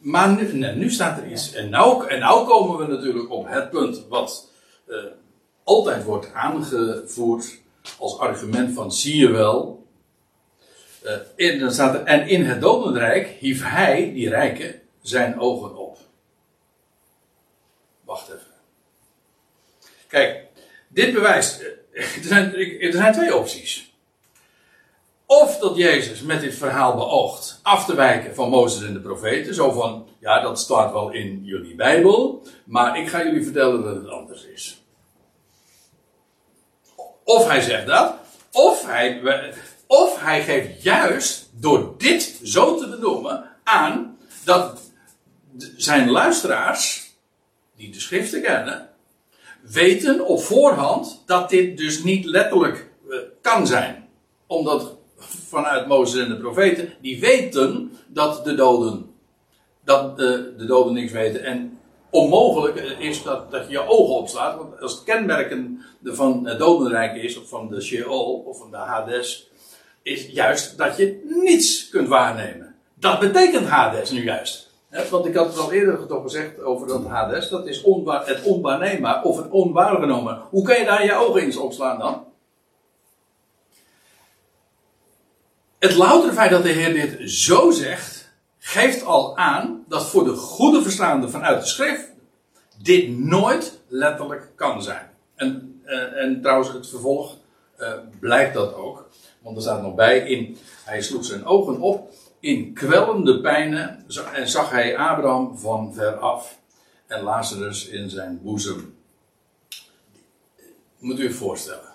Maar 0.00 0.52
nu, 0.52 0.90
staat 0.90 1.18
er 1.18 1.30
iets. 1.30 1.52
En 1.52 1.68
nou, 1.68 2.08
en 2.08 2.18
nou 2.18 2.46
komen 2.46 2.78
we 2.78 2.94
natuurlijk 2.94 3.30
op 3.30 3.48
het 3.48 3.70
punt 3.70 4.06
wat 4.08 4.50
uh, 4.88 4.96
altijd 5.64 6.04
wordt 6.04 6.32
aangevoerd 6.32 7.58
als 7.98 8.18
argument 8.18 8.74
van 8.74 8.92
zie 8.92 9.16
je 9.16 9.30
wel. 9.30 9.86
Uh, 11.04 11.12
in, 11.34 11.58
dan 11.58 11.72
staat 11.72 11.94
er, 11.94 12.02
en 12.04 12.28
in 12.28 12.44
het 12.44 12.60
dodenrijk 12.60 13.28
hief 13.28 13.62
hij, 13.62 14.12
die 14.12 14.28
rijke, 14.28 14.80
zijn 15.02 15.40
ogen 15.40 15.76
op. 15.76 15.98
Wacht 18.04 18.28
even. 18.28 18.54
Kijk, 20.08 20.44
dit 20.88 21.14
bewijst. 21.14 21.60
Er 21.92 22.22
zijn, 22.22 22.54
er 22.80 22.92
zijn 22.92 23.12
twee 23.12 23.36
opties. 23.36 23.95
Of 25.26 25.58
dat 25.58 25.76
Jezus 25.76 26.20
met 26.20 26.40
dit 26.40 26.54
verhaal 26.54 26.94
beoogt 26.96 27.60
af 27.62 27.84
te 27.84 27.94
wijken 27.94 28.34
van 28.34 28.48
Mozes 28.48 28.82
en 28.82 28.92
de 28.92 29.00
profeten. 29.00 29.54
Zo 29.54 29.70
van, 29.70 30.08
ja, 30.18 30.40
dat 30.40 30.60
staat 30.60 30.92
wel 30.92 31.10
in 31.10 31.44
jullie 31.44 31.74
Bijbel, 31.74 32.42
maar 32.64 32.98
ik 32.98 33.08
ga 33.08 33.24
jullie 33.24 33.44
vertellen 33.44 33.82
dat 33.82 33.94
het 33.94 34.08
anders 34.08 34.44
is. 34.44 34.82
Of 37.24 37.48
hij 37.48 37.60
zegt 37.60 37.86
dat, 37.86 38.14
of 38.52 38.86
hij, 38.86 39.22
of 39.86 40.20
hij 40.20 40.42
geeft 40.42 40.82
juist 40.82 41.50
door 41.52 41.94
dit 41.98 42.40
zo 42.42 42.76
te 42.76 42.88
benoemen 42.88 43.50
aan 43.64 44.18
dat 44.44 44.80
zijn 45.76 46.10
luisteraars, 46.10 47.12
die 47.76 47.90
de 47.90 48.00
schriften 48.00 48.42
kennen, 48.42 48.90
weten 49.62 50.26
op 50.26 50.42
voorhand 50.42 51.22
dat 51.26 51.50
dit 51.50 51.76
dus 51.76 52.02
niet 52.02 52.24
letterlijk 52.24 52.90
eh, 53.10 53.18
kan 53.40 53.66
zijn. 53.66 54.08
Omdat 54.46 54.95
vanuit 55.48 55.86
Mozes 55.86 56.22
en 56.22 56.28
de 56.28 56.36
profeten, 56.36 56.92
die 57.00 57.20
weten 57.20 57.92
dat 58.06 58.44
de 58.44 58.54
doden, 58.54 59.10
dat 59.84 60.10
uh, 60.10 60.16
de 60.56 60.64
doden 60.66 60.94
niks 60.94 61.12
weten. 61.12 61.44
En 61.44 61.78
onmogelijk 62.10 62.96
is 62.98 63.22
dat, 63.22 63.50
dat 63.50 63.64
je 63.66 63.70
je 63.70 63.88
ogen 63.88 64.14
opslaat. 64.14 64.56
Want 64.56 64.80
als 64.80 64.92
het 64.92 65.04
kenmerken 65.04 65.82
van 66.04 66.46
het 66.46 66.58
dodenrijk 66.58 67.16
is, 67.16 67.38
of 67.38 67.48
van 67.48 67.68
de 67.68 67.80
Sheol, 67.80 68.42
of 68.46 68.58
van 68.58 68.70
de 68.70 68.76
Hades, 68.76 69.50
is 70.02 70.26
juist 70.26 70.78
dat 70.78 70.96
je 70.96 71.22
niets 71.42 71.88
kunt 71.88 72.08
waarnemen. 72.08 72.74
Dat 72.94 73.20
betekent 73.20 73.66
Hades 73.66 74.10
nu 74.10 74.24
juist. 74.24 74.64
Want 75.10 75.26
ik 75.26 75.34
had 75.34 75.46
het 75.46 75.58
al 75.58 75.72
eerder 75.72 76.06
toch 76.06 76.22
gezegd 76.22 76.62
over 76.62 76.86
dat 76.86 77.06
Hades, 77.06 77.48
dat 77.48 77.66
is 77.66 77.82
onwaar, 77.82 78.26
het 78.26 78.42
onwaarneembaar 78.42 79.22
of 79.22 79.36
het 79.36 79.50
onwaargenomen. 79.50 80.40
Hoe 80.50 80.64
kan 80.64 80.78
je 80.78 80.84
daar 80.84 81.04
je 81.04 81.14
ogen 81.14 81.42
in 81.42 81.58
opslaan 81.58 81.98
dan? 81.98 82.24
Het 85.78 85.94
loutere 85.94 86.32
feit 86.32 86.50
dat 86.50 86.62
de 86.62 86.68
Heer 86.68 86.92
dit 86.92 87.30
zo 87.30 87.70
zegt, 87.70 88.30
geeft 88.58 89.04
al 89.04 89.36
aan 89.36 89.84
dat 89.88 90.06
voor 90.06 90.24
de 90.24 90.34
goede 90.34 90.82
verstaande 90.82 91.28
vanuit 91.28 91.60
de 91.60 91.66
schrift 91.66 92.12
dit 92.82 93.18
nooit 93.18 93.80
letterlijk 93.88 94.50
kan 94.54 94.82
zijn. 94.82 95.10
En, 95.34 95.80
eh, 95.84 96.22
en 96.22 96.40
trouwens, 96.40 96.72
het 96.72 96.88
vervolg 96.88 97.36
eh, 97.76 97.92
blijkt 98.18 98.54
dat 98.54 98.74
ook. 98.74 99.08
Want 99.42 99.56
er 99.56 99.62
staat 99.62 99.82
nog 99.82 99.94
bij, 99.94 100.18
in, 100.18 100.56
hij 100.84 101.02
sloeg 101.02 101.24
zijn 101.24 101.44
ogen 101.44 101.80
op 101.80 102.12
in 102.40 102.72
kwellende 102.74 103.40
pijnen 103.40 104.04
en 104.32 104.48
zag 104.48 104.70
hij 104.70 104.96
Abraham 104.96 105.58
van 105.58 105.94
ver 105.94 106.16
af 106.16 106.58
en 107.06 107.22
Lazarus 107.22 107.86
in 107.86 108.10
zijn 108.10 108.40
boezem. 108.42 108.96
Moet 110.98 111.18
u 111.18 111.22
je 111.22 111.32
voorstellen. 111.32 111.94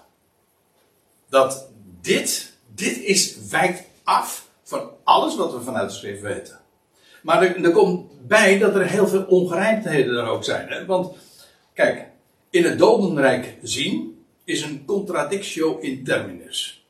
Dat 1.29 1.69
dit, 2.01 2.50
dit 2.75 2.97
is, 2.97 3.37
wijkt 3.49 3.83
af 4.03 4.49
van 4.63 4.89
alles 5.03 5.35
wat 5.35 5.53
we 5.53 5.61
vanuit 5.61 5.89
de 5.89 5.95
schrift 5.95 6.21
weten. 6.21 6.59
Maar 7.21 7.41
er, 7.41 7.71
komt 7.71 8.27
bij 8.27 8.57
dat 8.57 8.75
er 8.75 8.87
heel 8.87 9.07
veel 9.07 9.23
ongerijmdheden 9.23 10.17
er 10.17 10.27
ook 10.27 10.43
zijn. 10.43 10.67
Hè? 10.69 10.85
Want, 10.85 11.15
kijk, 11.73 12.07
in 12.49 12.63
het 12.63 12.79
dodenrijk 12.79 13.57
zien 13.61 14.25
is 14.43 14.61
een 14.61 14.85
contradictio 14.85 15.77
in 15.79 16.03
terminus. 16.03 16.85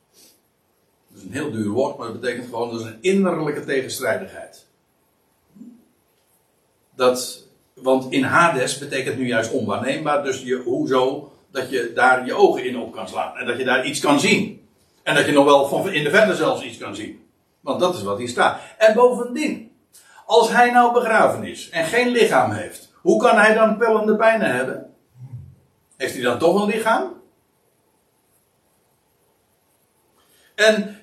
Dat 1.07 1.17
is 1.17 1.23
een 1.23 1.33
heel 1.33 1.51
duur 1.51 1.69
woord, 1.69 1.97
maar 1.97 2.07
dat 2.07 2.19
betekent 2.19 2.45
gewoon 2.45 2.71
dat 2.71 2.79
is 2.79 2.85
een 2.85 2.97
innerlijke 3.01 3.65
tegenstrijdigheid. 3.65 4.67
Dat, 6.95 7.47
want 7.73 8.11
in 8.11 8.23
Hades 8.23 8.77
betekent 8.77 9.17
nu 9.17 9.27
juist 9.27 9.51
onwaarneembaar, 9.51 10.23
dus 10.23 10.53
hoezo 10.63 11.31
dat 11.51 11.69
je 11.69 11.91
daar 11.95 12.25
je 12.25 12.33
ogen 12.33 12.65
in 12.65 12.77
op 12.77 12.93
kan 12.93 13.07
slaan 13.07 13.37
en 13.37 13.45
dat 13.45 13.57
je 13.57 13.63
daar 13.63 13.85
iets 13.85 13.99
kan 13.99 14.19
zien. 14.19 14.60
En 15.03 15.15
dat 15.15 15.25
je 15.25 15.31
nog 15.31 15.45
wel 15.45 15.67
van 15.67 15.91
in 15.91 16.03
de 16.03 16.09
verte 16.09 16.35
zelfs 16.35 16.63
iets 16.63 16.77
kan 16.77 16.95
zien. 16.95 17.25
Want 17.59 17.79
dat 17.79 17.95
is 17.95 18.03
wat 18.03 18.17
hier 18.17 18.29
staat. 18.29 18.61
En 18.77 18.93
bovendien, 18.93 19.71
als 20.25 20.49
hij 20.49 20.71
nou 20.71 20.93
begraven 20.93 21.43
is 21.43 21.69
en 21.69 21.85
geen 21.85 22.07
lichaam 22.07 22.51
heeft, 22.51 22.93
hoe 22.95 23.21
kan 23.21 23.37
hij 23.37 23.53
dan 23.53 23.77
kwellende 23.77 24.15
pijnen 24.15 24.55
hebben? 24.55 24.93
Heeft 25.97 26.13
hij 26.13 26.23
dan 26.23 26.37
toch 26.37 26.61
een 26.61 26.69
lichaam? 26.69 27.13
En 30.55 30.97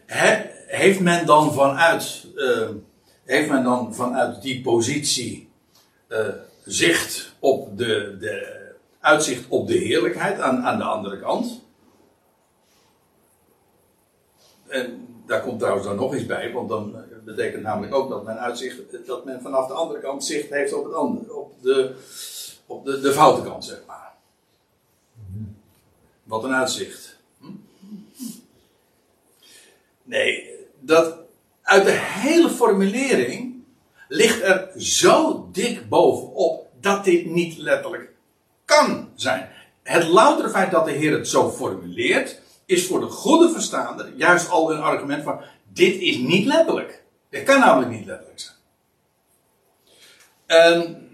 heeft 0.67 1.01
men 1.01 1.27
dan 1.27 1.53
vanuit, 1.53 2.27
uh, 2.35 2.69
heeft 3.25 3.51
men 3.51 3.65
dan 3.65 3.95
vanuit 3.95 4.43
die 4.43 4.63
positie 4.63 5.51
uh, 6.09 6.19
zicht 6.65 7.35
op 7.39 7.79
de, 7.79 8.17
de, 8.21 8.67
uitzicht 9.01 9.49
op 9.49 9.69
de 9.69 9.79
heerlijkheid 9.79 10.41
aan, 10.41 10.63
aan 10.65 10.79
de 10.79 10.85
andere 10.85 11.21
kant? 11.21 11.67
En 14.69 15.07
daar 15.27 15.43
komt 15.43 15.59
trouwens 15.59 15.87
dan 15.87 15.97
nog 15.97 16.15
iets 16.15 16.27
bij, 16.27 16.53
want 16.53 16.69
dan 16.69 16.97
betekent 17.25 17.63
namelijk 17.63 17.95
ook 17.95 18.09
dat 18.09 18.25
men 18.25 18.39
uitzicht, 18.39 19.07
dat 19.07 19.25
men 19.25 19.41
vanaf 19.43 19.67
de 19.67 19.73
andere 19.73 20.01
kant 20.01 20.25
zicht 20.25 20.51
heeft 20.51 20.73
op, 20.73 20.85
het 20.85 20.95
andere, 20.95 21.35
op, 21.35 21.53
de, 21.63 21.95
op 22.67 22.85
de, 22.85 23.01
de 23.01 23.13
foute 23.13 23.43
kant, 23.43 23.65
zeg 23.65 23.83
maar. 23.87 24.13
Wat 26.25 26.45
een 26.45 26.55
uitzicht. 26.55 27.17
Hm? 27.41 27.47
Nee, 30.03 30.51
dat 30.81 31.17
uit 31.63 31.85
de 31.85 31.99
hele 32.01 32.51
formulering 32.51 33.63
ligt 34.09 34.43
er 34.43 34.71
zo 34.77 35.49
dik 35.53 35.89
bovenop 35.89 36.67
dat 36.81 37.05
dit 37.05 37.27
niet 37.27 37.59
letterlijk 37.59 38.11
kan 38.65 39.09
zijn. 39.15 39.49
Het 39.83 40.05
loutere 40.05 40.51
feit 40.51 40.71
dat 40.71 40.85
de 40.85 40.93
Heer 40.93 41.13
het 41.13 41.29
zo 41.29 41.51
formuleert, 41.51 42.41
is 42.69 42.87
voor 42.87 43.01
de 43.01 43.07
goede 43.07 43.51
verstaander 43.51 44.13
juist 44.17 44.51
al 44.51 44.73
een 44.73 44.81
argument 44.81 45.23
van: 45.23 45.41
dit 45.73 46.01
is 46.01 46.17
niet 46.17 46.47
letterlijk. 46.47 47.05
Dit 47.31 47.43
kan 47.43 47.61
namelijk 47.61 47.91
niet 47.91 48.07
letterlijk 48.07 48.41
zijn. 48.41 48.57
En 50.47 51.09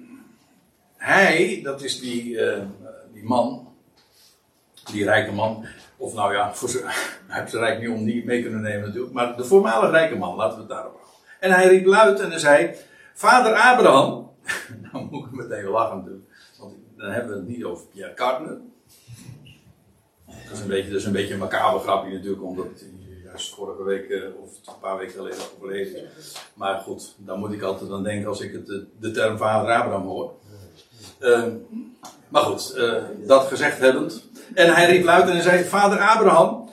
hij, 0.96 1.60
dat 1.62 1.82
is 1.82 2.00
die, 2.00 2.24
uh, 2.24 2.62
die 3.12 3.24
man, 3.24 3.68
die 4.92 5.04
rijke 5.04 5.32
man, 5.32 5.66
of 5.96 6.14
nou 6.14 6.34
ja, 6.34 6.54
voor 6.54 6.68
hij 7.26 7.40
heeft 7.40 7.50
zijn 7.50 7.62
rijk 7.62 7.80
niet 7.80 7.88
om 7.88 8.04
niet 8.04 8.24
mee 8.24 8.42
kunnen 8.42 8.62
nemen 8.62 8.86
natuurlijk, 8.86 9.12
maar 9.14 9.36
de 9.36 9.44
voormalige 9.44 9.92
rijke 9.92 10.16
man, 10.16 10.36
laten 10.36 10.54
we 10.54 10.60
het 10.60 10.70
daarop 10.70 10.92
houden. 10.92 11.14
En 11.40 11.50
hij 11.50 11.68
riep 11.68 11.86
luid 11.86 12.20
en 12.20 12.30
hij 12.30 12.38
zei: 12.38 12.74
Vader 13.14 13.54
Abraham, 13.54 14.30
nou 14.92 15.08
moet 15.10 15.26
ik 15.26 15.32
meteen 15.32 15.64
lachen 15.64 15.96
natuurlijk, 15.96 16.26
want 16.58 16.74
dan 16.96 17.10
hebben 17.10 17.32
we 17.32 17.38
het 17.38 17.48
niet 17.48 17.64
over 17.64 17.86
Pierre 17.86 18.14
Cardin. 18.14 18.72
Dat 20.48 20.52
is 20.52 20.60
een 20.60 20.68
beetje, 20.68 20.96
is 20.96 21.04
een 21.04 21.12
beetje 21.12 21.34
een 21.34 21.80
grapje 21.80 22.12
natuurlijk, 22.12 22.42
omdat 22.42 22.66
hij 22.78 22.88
juist 23.24 23.54
vorige 23.54 23.82
week 23.82 24.08
uh, 24.08 24.22
of 24.40 24.50
een 24.64 24.80
paar 24.80 24.98
weken 24.98 25.14
geleden 25.14 25.38
overleden 25.56 26.10
is. 26.16 26.36
Maar 26.54 26.80
goed, 26.80 27.14
daar 27.16 27.38
moet 27.38 27.52
ik 27.52 27.62
altijd 27.62 27.90
aan 27.90 28.02
denken 28.02 28.28
als 28.28 28.40
ik 28.40 28.52
het, 28.52 28.66
de, 28.66 28.86
de 29.00 29.10
term 29.10 29.36
vader 29.36 29.74
Abraham 29.74 30.06
hoor. 30.06 30.32
Uh, 31.20 31.44
maar 32.28 32.42
goed, 32.42 32.74
uh, 32.76 33.02
dat 33.26 33.46
gezegd 33.46 33.78
hebbend. 33.78 34.24
En 34.54 34.74
hij 34.74 34.86
riep 34.86 35.04
luid 35.04 35.28
en 35.28 35.42
zei: 35.42 35.64
Vader 35.64 35.98
Abraham. 35.98 36.68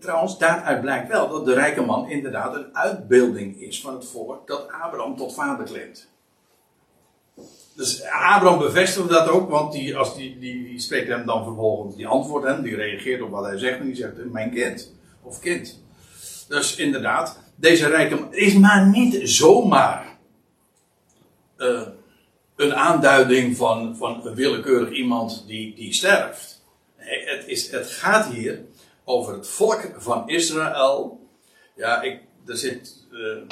trouwens, 0.00 0.38
daaruit 0.38 0.80
blijkt 0.80 1.08
wel 1.08 1.28
dat 1.28 1.44
de 1.44 1.54
rijke 1.54 1.82
man 1.82 2.08
inderdaad 2.08 2.54
een 2.54 2.76
uitbeelding 2.76 3.60
is 3.60 3.80
van 3.80 3.94
het 3.94 4.06
volk 4.06 4.46
dat 4.46 4.68
Abraham 4.82 5.16
tot 5.16 5.34
vader 5.34 5.66
claimt. 5.66 6.08
Dus 7.80 8.02
Abraham 8.04 8.58
bevestigt 8.58 9.08
dat 9.08 9.28
ook, 9.28 9.50
want 9.50 9.72
die, 9.72 9.96
als 9.96 10.16
die, 10.16 10.38
die, 10.38 10.64
die 10.64 10.80
spreekt 10.80 11.08
hem 11.08 11.26
dan 11.26 11.44
vervolgens, 11.44 11.96
die 11.96 12.06
antwoordt 12.06 12.46
hem, 12.46 12.62
die 12.62 12.74
reageert 12.74 13.22
op 13.22 13.30
wat 13.30 13.44
hij 13.44 13.58
zegt 13.58 13.78
en 13.78 13.86
die 13.86 13.94
zegt: 13.94 14.30
Mijn 14.32 14.50
kind 14.50 14.92
of 15.22 15.40
kind. 15.40 15.82
Dus 16.48 16.76
inderdaad, 16.76 17.38
deze 17.56 17.88
rijke 17.88 18.14
man 18.14 18.34
is 18.34 18.54
maar 18.54 18.86
niet 18.86 19.20
zomaar 19.28 20.18
uh, 21.56 21.88
een 22.56 22.74
aanduiding 22.74 23.56
van, 23.56 23.96
van 23.96 24.26
een 24.26 24.34
willekeurig 24.34 24.90
iemand 24.90 25.44
die, 25.46 25.74
die 25.74 25.92
sterft. 25.92 26.64
Het, 26.96 27.46
is, 27.46 27.70
het 27.70 27.90
gaat 27.90 28.32
hier 28.32 28.64
over 29.04 29.34
het 29.34 29.48
volk 29.48 29.90
van 29.96 30.28
Israël. 30.28 31.28
Ja, 31.76 32.02
ik, 32.02 32.20
er 32.46 32.56
zit, 32.56 33.06
uh, 33.10 33.42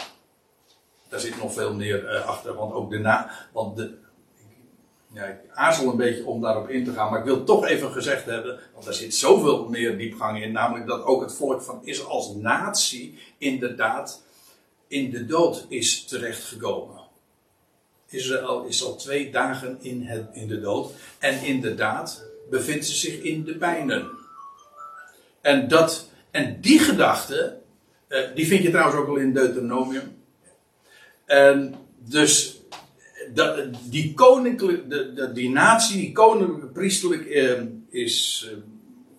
daar 1.08 1.20
zit 1.20 1.38
nog 1.42 1.52
veel 1.52 1.74
meer 1.74 2.14
uh, 2.14 2.26
achter, 2.26 2.54
want 2.54 2.72
ook 2.72 2.90
de 2.90 2.98
na, 2.98 3.30
want 3.52 3.76
de, 3.76 4.06
ja, 5.12 5.24
ik 5.24 5.38
aarzel 5.54 5.90
een 5.90 5.96
beetje 5.96 6.26
om 6.26 6.40
daarop 6.40 6.68
in 6.68 6.84
te 6.84 6.92
gaan, 6.92 7.10
maar 7.10 7.18
ik 7.18 7.24
wil 7.24 7.44
toch 7.44 7.66
even 7.66 7.92
gezegd 7.92 8.24
hebben, 8.24 8.60
want 8.72 8.84
daar 8.84 8.94
zit 8.94 9.14
zoveel 9.14 9.68
meer 9.68 9.98
diepgang 9.98 10.42
in, 10.42 10.52
namelijk 10.52 10.86
dat 10.86 11.04
ook 11.04 11.20
het 11.20 11.34
volk 11.34 11.62
van 11.62 11.80
Israël 11.84 12.10
als 12.10 12.34
natie 12.34 13.18
inderdaad 13.38 14.22
in 14.88 15.10
de 15.10 15.26
dood 15.26 15.66
is 15.68 16.04
terechtgekomen. 16.04 16.96
Israël 18.08 18.64
is 18.64 18.84
al 18.84 18.96
twee 18.96 19.30
dagen 19.30 19.78
in, 19.80 20.02
het, 20.02 20.28
in 20.32 20.48
de 20.48 20.60
dood 20.60 20.92
en 21.18 21.44
inderdaad 21.44 22.24
bevindt 22.50 22.86
ze 22.86 22.94
zich 22.94 23.20
in 23.20 23.44
de 23.44 23.56
pijnen. 23.56 24.10
En, 25.40 25.68
dat, 25.68 26.10
en 26.30 26.60
die 26.60 26.78
gedachte, 26.78 27.58
eh, 28.08 28.20
die 28.34 28.46
vind 28.46 28.62
je 28.62 28.70
trouwens 28.70 28.96
ook 28.96 29.08
al 29.08 29.16
in 29.16 29.32
Deuteronomium. 29.32 30.22
En 31.24 31.74
dus 31.98 32.57
die 33.90 34.14
koninklijke, 34.14 34.88
de, 34.88 35.12
de, 35.12 35.32
die 35.32 35.50
natie, 35.50 36.00
die 36.00 36.12
koninklijke 36.12 36.66
priesterlijk 36.66 37.26
eh, 37.26 37.60
is, 37.88 38.48
eh, 38.50 38.56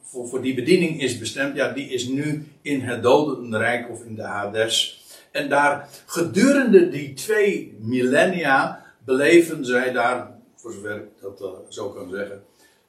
voor, 0.01 0.27
voor 0.27 0.41
die 0.41 0.55
bediening 0.55 1.01
is 1.01 1.17
bestemd, 1.17 1.55
ja, 1.55 1.71
die 1.71 1.89
is 1.89 2.07
nu 2.07 2.47
in 2.61 2.81
het 2.81 3.03
dodenrijk 3.03 3.89
of 3.89 4.03
in 4.05 4.15
de 4.15 4.23
Hades. 4.23 5.03
En 5.31 5.49
daar 5.49 5.89
gedurende 6.05 6.89
die 6.89 7.13
twee 7.13 7.77
millennia 7.79 8.85
beleven 9.05 9.65
zij 9.65 9.91
daar, 9.91 10.37
voor 10.55 10.73
zover 10.73 10.95
ik 10.95 11.21
dat 11.21 11.41
uh, 11.41 11.47
zo 11.69 11.89
kan 11.89 12.09
zeggen, 12.09 12.43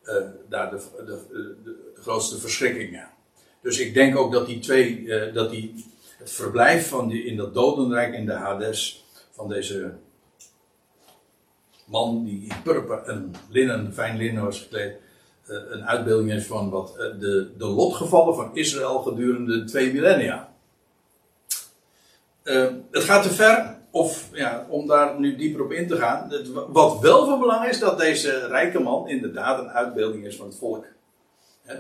uh, 0.04 0.14
daar 0.48 0.70
de, 0.70 0.80
de, 1.06 1.18
de, 1.64 1.76
grootste 1.94 2.38
verschrikkingen. 2.38 3.08
Dus 3.62 3.78
ik 3.78 3.94
denk 3.94 4.16
ook 4.16 4.32
dat 4.32 4.46
die 4.46 4.58
twee, 4.58 4.98
uh, 4.98 5.34
dat 5.34 5.50
die, 5.50 5.84
het 6.18 6.30
verblijf 6.30 6.88
van 6.88 7.08
die, 7.08 7.24
in 7.24 7.36
dat 7.36 7.54
dodenrijk 7.54 8.14
in 8.14 8.26
de 8.26 8.32
Hades, 8.32 9.04
van 9.30 9.48
deze 9.48 9.92
man 11.90 12.24
die 12.24 12.42
in 12.42 12.62
purper 12.62 13.02
en 13.02 13.34
linnen, 13.48 13.92
fijn 13.94 14.16
linnen 14.16 14.44
was 14.44 14.60
gekleed, 14.60 14.96
uh, 15.46 15.56
een 15.70 15.86
uitbeelding 15.86 16.32
is 16.32 16.46
van 16.46 16.70
wat 16.70 16.94
uh, 16.98 17.20
de, 17.20 17.50
de 17.58 17.66
lotgevallen 17.66 18.34
van 18.34 18.50
Israël 18.54 18.98
gedurende 18.98 19.64
twee 19.64 19.92
millennia. 19.92 20.52
Uh, 22.44 22.66
het 22.90 23.04
gaat 23.04 23.22
te 23.22 23.30
ver, 23.30 23.76
of 23.90 24.28
ja, 24.32 24.66
om 24.68 24.86
daar 24.86 25.20
nu 25.20 25.36
dieper 25.36 25.64
op 25.64 25.72
in 25.72 25.88
te 25.88 25.96
gaan. 25.96 26.32
Wat 26.68 26.98
wel 26.98 27.26
van 27.26 27.40
belang 27.40 27.68
is, 27.68 27.78
dat 27.78 27.98
deze 27.98 28.46
rijke 28.46 28.80
man 28.80 29.08
inderdaad 29.08 29.58
een 29.58 29.70
uitbeelding 29.70 30.24
is 30.24 30.36
van 30.36 30.46
het 30.46 30.56
volk. 30.56 30.86
Hè, 31.62 31.74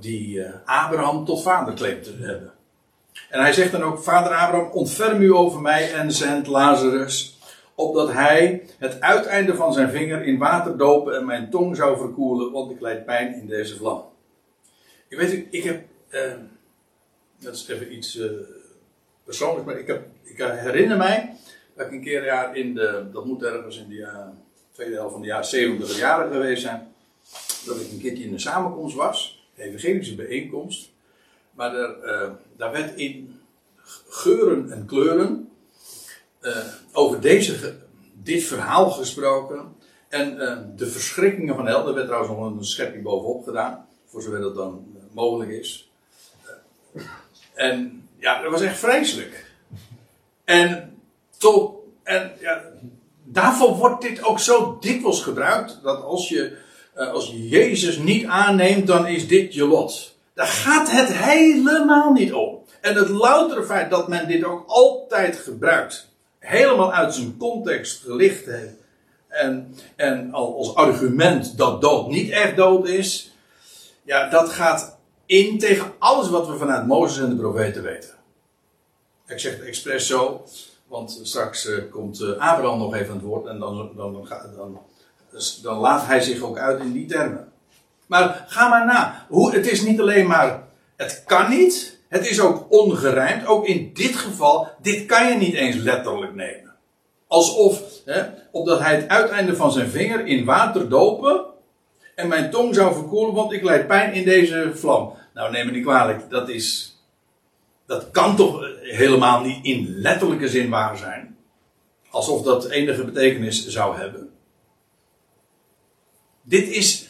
die 0.00 0.44
Abraham 0.64 1.24
tot 1.24 1.42
vader 1.42 1.74
claimt 1.74 2.04
te 2.04 2.14
hebben. 2.18 2.52
En 3.28 3.40
hij 3.40 3.52
zegt 3.52 3.72
dan 3.72 3.82
ook, 3.82 4.02
vader 4.02 4.32
Abraham, 4.32 4.70
ontferm 4.70 5.22
u 5.22 5.32
over 5.32 5.60
mij 5.60 5.92
en 5.92 6.12
zend 6.12 6.46
Lazarus, 6.46 7.38
opdat 7.80 8.12
hij 8.12 8.62
het 8.78 9.00
uiteinde 9.00 9.54
van 9.54 9.72
zijn 9.72 9.90
vinger 9.90 10.22
in 10.22 10.38
water 10.38 10.76
dopen 10.76 11.16
en 11.16 11.26
mijn 11.26 11.50
tong 11.50 11.76
zou 11.76 11.98
verkoelen, 11.98 12.52
want 12.52 12.70
ik 12.70 12.80
leid 12.80 13.04
pijn 13.04 13.34
in 13.34 13.46
deze 13.46 13.76
vlam. 13.76 14.04
Ik 15.08 15.18
weet 15.18 15.46
ik 15.50 15.62
heb, 15.62 15.84
eh, 16.08 16.32
dat 17.38 17.54
is 17.54 17.68
even 17.68 17.94
iets 17.94 18.18
eh, 18.18 18.30
persoonlijks, 19.24 19.66
maar 19.66 19.78
ik, 19.78 19.86
heb, 19.86 20.06
ik 20.22 20.36
herinner 20.36 20.96
mij 20.96 21.36
dat 21.74 21.86
ik 21.86 21.92
een 21.92 22.02
keer 22.02 22.24
ja, 22.24 22.52
in 22.52 22.74
de, 22.74 23.04
dat 23.12 23.24
moet 23.24 23.42
ergens 23.42 23.78
in 23.78 23.88
de 23.88 24.08
tweede 24.72 24.94
helft 24.94 25.12
van 25.12 25.20
de 25.20 25.26
jaren 25.26 25.44
70 25.44 25.98
jaren 25.98 26.32
geweest 26.32 26.62
zijn, 26.62 26.88
dat 27.66 27.80
ik 27.80 27.90
een 27.90 28.00
keertje 28.00 28.24
in 28.24 28.32
een 28.32 28.40
samenkomst 28.40 28.96
was, 28.96 29.48
een 29.56 29.64
evangelische 29.64 30.14
bijeenkomst, 30.14 30.90
maar 31.50 31.72
daar, 31.72 32.00
eh, 32.00 32.30
daar 32.56 32.72
werd 32.72 32.96
in 32.96 33.40
geuren 34.08 34.72
en 34.72 34.86
kleuren 34.86 35.48
eh, 36.40 36.56
over 36.92 37.20
deze, 37.20 37.74
dit 38.12 38.44
verhaal 38.44 38.90
gesproken. 38.90 39.74
En 40.08 40.40
eh, 40.40 40.58
de 40.76 40.86
verschrikkingen 40.86 41.54
van 41.54 41.66
hel. 41.66 41.88
Er 41.88 41.94
werd 41.94 42.06
trouwens 42.06 42.36
nog 42.36 42.58
een 42.58 42.64
schepje 42.64 43.00
bovenop 43.00 43.44
gedaan. 43.44 43.86
Voor 44.06 44.22
zover 44.22 44.40
dat 44.40 44.54
dan 44.54 44.84
eh, 44.94 45.02
mogelijk 45.14 45.50
is. 45.50 45.90
En 47.54 48.08
ja, 48.18 48.42
dat 48.42 48.50
was 48.50 48.60
echt 48.60 48.78
vreselijk. 48.78 49.52
En, 50.44 50.96
tot, 51.38 51.74
en 52.02 52.32
ja, 52.40 52.62
daarvoor 53.24 53.76
wordt 53.76 54.02
dit 54.02 54.24
ook 54.24 54.38
zo 54.38 54.76
dikwijls 54.80 55.22
gebruikt. 55.22 55.78
Dat 55.82 56.02
als 56.02 56.28
je, 56.28 56.56
als 56.94 57.30
je 57.30 57.48
Jezus 57.48 57.98
niet 57.98 58.26
aanneemt, 58.26 58.86
dan 58.86 59.06
is 59.06 59.28
dit 59.28 59.54
je 59.54 59.64
lot. 59.64 60.16
Daar 60.34 60.46
gaat 60.46 60.90
het 60.90 61.12
helemaal 61.12 62.12
niet 62.12 62.32
om. 62.32 62.58
En 62.80 62.94
het 62.94 63.08
loutere 63.08 63.64
feit 63.64 63.90
dat 63.90 64.08
men 64.08 64.28
dit 64.28 64.44
ook 64.44 64.64
altijd 64.66 65.36
gebruikt. 65.36 66.09
Helemaal 66.40 66.92
uit 66.92 67.14
zijn 67.14 67.36
context 67.36 68.02
gelicht 68.02 68.44
heeft. 68.44 68.74
En, 69.28 69.74
en 69.96 70.32
al 70.32 70.56
als 70.56 70.74
argument 70.74 71.56
dat 71.56 71.80
dood 71.80 72.08
niet 72.08 72.30
echt 72.30 72.56
dood 72.56 72.88
is. 72.88 73.32
Ja, 74.02 74.28
dat 74.28 74.48
gaat 74.48 74.98
in 75.26 75.58
tegen 75.58 75.92
alles 75.98 76.28
wat 76.28 76.46
we 76.46 76.56
vanuit 76.56 76.86
Mozes 76.86 77.24
en 77.24 77.28
de 77.28 77.36
profeten 77.36 77.82
weten. 77.82 78.14
Ik 79.26 79.38
zeg 79.38 79.52
het 79.52 79.62
expres 79.62 80.06
zo, 80.06 80.44
want 80.86 81.20
straks 81.22 81.66
eh, 81.66 81.78
komt 81.90 82.20
eh, 82.20 82.28
Abraham 82.28 82.78
nog 82.78 82.94
even 82.94 83.08
aan 83.08 83.16
het 83.16 83.24
woord 83.24 83.46
en 83.46 83.58
dan, 83.58 83.90
dan, 83.96 84.26
dan, 84.26 84.80
dan 85.62 85.78
laat 85.78 86.06
hij 86.06 86.20
zich 86.20 86.42
ook 86.42 86.58
uit 86.58 86.80
in 86.80 86.92
die 86.92 87.06
termen. 87.06 87.52
Maar 88.06 88.44
ga 88.48 88.68
maar 88.68 88.86
na. 88.86 89.26
Hoe, 89.28 89.54
het 89.54 89.70
is 89.70 89.82
niet 89.82 90.00
alleen 90.00 90.26
maar, 90.26 90.68
het 90.96 91.22
kan 91.26 91.50
niet, 91.50 91.99
het 92.10 92.30
is 92.30 92.40
ook 92.40 92.66
ongerijmd. 92.68 93.46
Ook 93.46 93.66
in 93.66 93.90
dit 93.94 94.16
geval, 94.16 94.68
dit 94.82 95.06
kan 95.06 95.28
je 95.28 95.34
niet 95.34 95.54
eens 95.54 95.76
letterlijk 95.76 96.34
nemen. 96.34 96.74
Alsof, 97.26 97.82
hè, 98.04 98.22
opdat 98.50 98.80
hij 98.80 98.94
het 98.94 99.08
uiteinde 99.08 99.56
van 99.56 99.72
zijn 99.72 99.90
vinger 99.90 100.26
in 100.26 100.44
water 100.44 100.88
dopen 100.88 101.44
en 102.14 102.28
mijn 102.28 102.50
tong 102.50 102.74
zou 102.74 102.94
verkoelen, 102.94 103.34
want 103.34 103.52
ik 103.52 103.62
leid 103.62 103.86
pijn 103.86 104.12
in 104.12 104.24
deze 104.24 104.70
vlam. 104.74 105.12
Nou, 105.34 105.52
neem 105.52 105.66
me 105.66 105.72
niet 105.72 105.84
kwalijk, 105.84 106.30
dat 106.30 106.48
is, 106.48 106.96
dat 107.86 108.10
kan 108.10 108.36
toch 108.36 108.64
helemaal 108.80 109.40
niet 109.40 109.64
in 109.64 109.94
letterlijke 109.96 110.48
zin 110.48 110.70
waar 110.70 110.96
zijn. 110.96 111.36
Alsof 112.10 112.42
dat 112.42 112.68
enige 112.68 113.04
betekenis 113.04 113.66
zou 113.66 113.96
hebben. 113.96 114.30
Dit 116.42 116.68
is, 116.68 117.08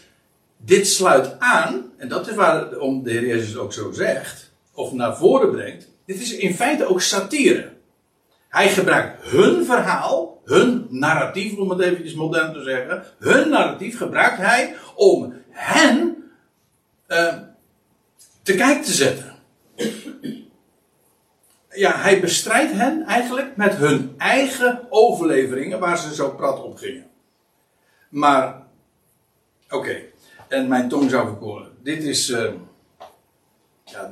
dit 0.56 0.88
sluit 0.88 1.38
aan, 1.38 1.92
en 1.96 2.08
dat 2.08 2.28
is 2.28 2.34
waarom 2.34 3.02
de 3.02 3.10
Heer 3.10 3.26
Jezus 3.26 3.56
ook 3.56 3.72
zo 3.72 3.92
zegt, 3.92 4.49
of 4.80 4.92
naar 4.92 5.16
voren 5.16 5.50
brengt. 5.50 5.88
Dit 6.06 6.20
is 6.20 6.32
in 6.36 6.54
feite 6.54 6.86
ook 6.86 7.00
satire. 7.00 7.72
Hij 8.48 8.68
gebruikt 8.68 9.24
hun 9.24 9.64
verhaal, 9.64 10.40
hun 10.44 10.86
narratief, 10.90 11.56
om 11.56 11.70
het 11.70 11.80
eventjes 11.80 12.14
modern 12.14 12.52
te 12.52 12.62
zeggen. 12.62 13.04
Hun 13.18 13.48
narratief 13.48 13.96
gebruikt 13.96 14.36
hij 14.36 14.76
om 14.94 15.34
hen 15.50 16.16
eh, 17.06 17.38
te 18.42 18.54
kijk 18.54 18.82
te 18.82 18.92
zetten. 18.92 19.34
Ja, 21.70 21.96
hij 21.96 22.20
bestrijdt 22.20 22.72
hen 22.72 23.02
eigenlijk 23.02 23.56
met 23.56 23.74
hun 23.74 24.14
eigen 24.18 24.86
overleveringen 24.88 25.78
waar 25.78 25.98
ze 25.98 26.14
zo 26.14 26.30
prat 26.30 26.62
op 26.62 26.76
gingen. 26.76 27.06
Maar, 28.08 28.62
oké, 29.68 30.02
en 30.48 30.68
mijn 30.68 30.88
tong 30.88 31.10
zou 31.10 31.26
verkoren. 31.26 31.70
Dit 31.82 32.02
is, 32.02 32.30
eh, 32.30 32.52
ja, 33.84 34.10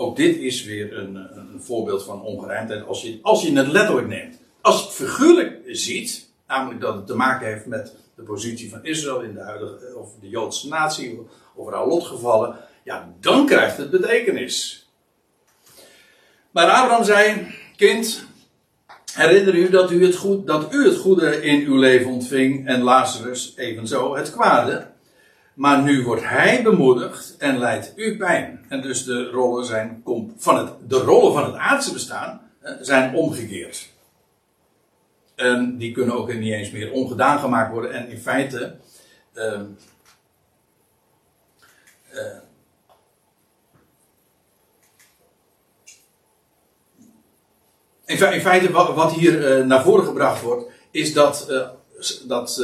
ook 0.00 0.16
dit 0.16 0.36
is 0.36 0.64
weer 0.64 0.98
een, 0.98 1.14
een 1.14 1.62
voorbeeld 1.62 2.04
van 2.04 2.22
ongerijmdheid 2.22 2.86
als 2.86 3.02
je, 3.02 3.18
als 3.22 3.42
je 3.42 3.52
het 3.52 3.66
letterlijk 3.66 4.06
neemt. 4.06 4.36
Als 4.60 4.78
je 4.78 4.84
het 4.84 4.94
figuurlijk 4.94 5.60
ziet, 5.66 6.28
namelijk 6.46 6.80
dat 6.80 6.94
het 6.94 7.06
te 7.06 7.14
maken 7.14 7.46
heeft 7.46 7.66
met 7.66 7.94
de 8.14 8.22
positie 8.22 8.70
van 8.70 8.84
Israël 8.84 9.20
in 9.20 9.34
de 9.34 9.40
huidige, 9.40 9.96
of 9.96 10.10
de 10.20 10.28
Joodse 10.28 10.68
natie, 10.68 11.20
of 11.54 11.70
haar 11.70 11.86
lotgevallen, 11.86 12.56
ja, 12.84 13.14
dan 13.20 13.46
krijgt 13.46 13.76
het 13.76 13.90
betekenis. 13.90 14.86
Maar 16.50 16.70
Abraham 16.70 17.04
zei, 17.04 17.54
kind, 17.76 18.24
herinner 19.14 19.54
u 19.54 19.70
dat 19.70 19.90
u 19.90 20.04
het, 20.04 20.16
goed, 20.16 20.46
dat 20.46 20.74
u 20.74 20.84
het 20.84 20.96
goede 20.96 21.42
in 21.42 21.66
uw 21.66 21.76
leven 21.76 22.10
ontving 22.10 22.66
en 22.66 22.82
Lazarus 22.82 23.52
evenzo 23.56 24.16
het 24.16 24.30
kwade. 24.30 24.86
Maar 25.58 25.82
nu 25.82 26.04
wordt 26.04 26.24
hij 26.24 26.62
bemoedigd 26.62 27.36
en 27.36 27.58
lijdt 27.58 27.92
u 27.96 28.16
pijn. 28.16 28.64
En 28.68 28.80
dus 28.82 29.04
de 29.04 29.30
rollen, 29.30 29.64
zijn, 29.66 30.02
van 30.36 30.58
het, 30.58 30.72
de 30.90 30.96
rollen 30.98 31.32
van 31.32 31.44
het 31.44 31.54
aardse 31.54 31.92
bestaan 31.92 32.40
eh, 32.60 32.72
zijn 32.80 33.14
omgekeerd. 33.14 33.88
En 35.34 35.76
die 35.76 35.92
kunnen 35.92 36.14
ook 36.14 36.32
niet 36.34 36.52
eens 36.52 36.70
meer 36.70 36.92
ongedaan 36.92 37.38
gemaakt 37.38 37.72
worden. 37.72 37.92
En 37.92 38.08
in 38.08 38.18
feite. 38.18 38.76
ehm, 39.34 39.64
eh, 42.10 42.36
in, 48.04 48.16
fe- 48.16 48.34
in 48.34 48.40
feite, 48.40 48.72
wat, 48.72 49.12
hier 49.12 49.58
eh, 49.58 49.64
naar 49.66 49.82
voren 49.82 50.04
gebracht 50.04 50.42
wordt, 50.42 50.70
is 50.90 51.12
dat, 51.12 51.52
dat 52.26 52.62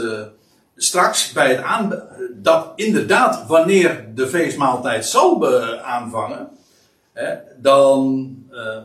straks 0.76 1.32
bij 1.32 1.48
het 1.48 1.62
aan, 1.62 2.02
dat 2.32 2.72
inderdaad 2.74 3.46
wanneer 3.46 4.14
de 4.14 4.28
feestmaaltijd 4.28 5.06
zal 5.06 5.58
aanvangen, 5.82 6.48
hè, 7.12 7.34
dan 7.56 8.36
eh, 8.50 8.82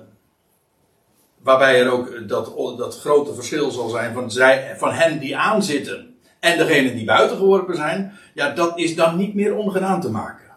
waarbij 1.41 1.79
er 1.79 1.91
ook 1.91 2.27
dat, 2.27 2.53
dat 2.77 2.99
grote 2.99 3.33
verschil 3.33 3.71
zal 3.71 3.89
zijn 3.89 4.13
van, 4.13 4.31
zij, 4.31 4.75
van 4.77 4.91
hen 4.91 5.19
die 5.19 5.37
aanzitten 5.37 6.17
en 6.39 6.57
degenen 6.57 6.95
die 6.95 7.05
buiten 7.05 7.37
geworpen 7.37 7.75
zijn, 7.75 8.17
ja, 8.33 8.49
dat 8.49 8.77
is 8.77 8.95
dan 8.95 9.17
niet 9.17 9.33
meer 9.33 9.55
ongedaan 9.55 10.01
te 10.01 10.09
maken. 10.09 10.47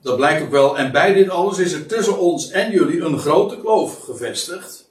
Dat 0.00 0.16
blijkt 0.16 0.42
ook 0.42 0.50
wel. 0.50 0.78
En 0.78 0.92
bij 0.92 1.12
dit 1.12 1.28
alles 1.28 1.58
is 1.58 1.72
er 1.72 1.86
tussen 1.86 2.18
ons 2.18 2.50
en 2.50 2.70
jullie 2.70 3.00
een 3.00 3.18
grote 3.18 3.60
kloof 3.60 4.00
gevestigd. 4.00 4.85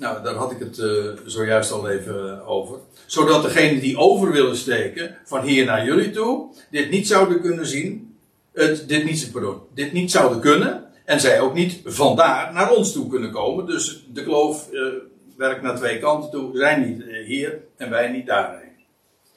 Nou, 0.00 0.22
daar 0.22 0.34
had 0.34 0.50
ik 0.50 0.58
het 0.58 0.78
eh, 0.78 0.88
zojuist 1.24 1.72
al 1.72 1.88
even 1.88 2.46
over. 2.46 2.78
Zodat 3.06 3.42
degenen 3.42 3.80
die 3.80 3.96
over 3.96 4.32
willen 4.32 4.56
steken, 4.56 5.16
van 5.24 5.42
hier 5.42 5.64
naar 5.64 5.84
jullie 5.84 6.10
toe, 6.10 6.54
dit 6.70 6.90
niet 6.90 7.06
zouden 7.06 7.40
kunnen 7.40 7.66
zien. 7.66 8.16
Het, 8.52 8.88
dit, 8.88 9.04
niet, 9.04 9.28
pardon, 9.32 9.60
dit 9.74 9.92
niet 9.92 10.10
zouden 10.10 10.40
kunnen. 10.40 10.84
En 11.04 11.20
zij 11.20 11.40
ook 11.40 11.54
niet 11.54 11.80
vandaar 11.84 12.52
naar 12.52 12.70
ons 12.70 12.92
toe 12.92 13.08
kunnen 13.08 13.30
komen. 13.30 13.66
Dus 13.66 14.06
de 14.12 14.22
kloof 14.22 14.70
eh, 14.72 14.82
werkt 15.36 15.62
naar 15.62 15.76
twee 15.76 15.98
kanten 15.98 16.30
toe. 16.30 16.56
Zij 16.56 16.76
niet 16.76 17.02
eh, 17.02 17.26
hier 17.26 17.58
en 17.76 17.90
wij 17.90 18.08
niet 18.08 18.26
daarheen. 18.26 18.76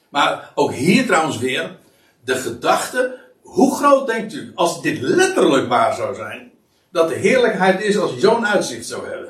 Maar 0.08 0.52
ook 0.54 0.72
hier 0.72 1.06
trouwens 1.06 1.38
weer 1.38 1.76
de 2.24 2.34
gedachte. 2.34 3.18
Hoe 3.42 3.76
groot 3.76 4.06
denkt 4.06 4.34
u, 4.34 4.52
als 4.54 4.82
dit 4.82 5.00
letterlijk 5.00 5.68
waar 5.68 5.94
zou 5.94 6.14
zijn, 6.14 6.50
dat 6.90 7.08
de 7.08 7.14
heerlijkheid 7.14 7.82
is 7.82 7.96
als 7.98 8.14
je 8.14 8.20
zo'n 8.20 8.46
uitzicht 8.46 8.86
zou 8.86 9.08
hebben? 9.08 9.23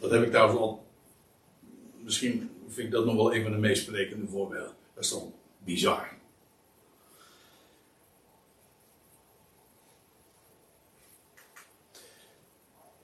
Dat 0.00 0.10
heb 0.10 0.22
ik 0.22 0.30
trouwens 0.30 0.60
al. 0.60 0.86
Misschien 1.96 2.50
vind 2.68 2.86
ik 2.86 2.92
dat 2.92 3.04
nog 3.04 3.14
wel 3.14 3.34
een 3.34 3.42
van 3.42 3.52
de 3.52 3.58
meest 3.58 3.82
sprekende 3.82 4.26
voorbeelden. 4.26 4.74
Dat 4.94 5.04
is 5.04 5.10
toch 5.10 5.24
bizar. 5.58 6.18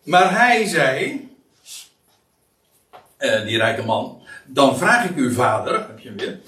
Maar 0.03 0.39
hij 0.39 0.65
zei, 0.65 1.29
eh, 3.17 3.43
die 3.43 3.57
rijke 3.57 3.83
man, 3.83 4.23
dan 4.47 4.77
vraag 4.77 5.11
ik 5.11 5.17
u 5.17 5.33
vader, 5.33 5.87
heb 5.87 5.99
je 5.99 6.09
hem 6.09 6.19
weer, 6.19 6.41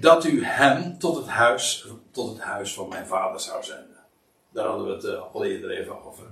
dat 0.00 0.24
u 0.24 0.44
hem 0.44 0.98
tot 0.98 1.16
het 1.16 1.26
huis, 1.26 1.86
tot 2.10 2.28
het 2.28 2.40
huis 2.40 2.74
van 2.74 2.88
mijn 2.88 3.06
vader 3.06 3.40
zou 3.40 3.64
zenden. 3.64 4.04
Daar 4.50 4.66
hadden 4.66 4.86
we 4.86 4.92
het 4.92 5.04
eh, 5.04 5.34
al 5.34 5.44
eerder 5.44 5.70
even 5.70 6.04
over. 6.04 6.24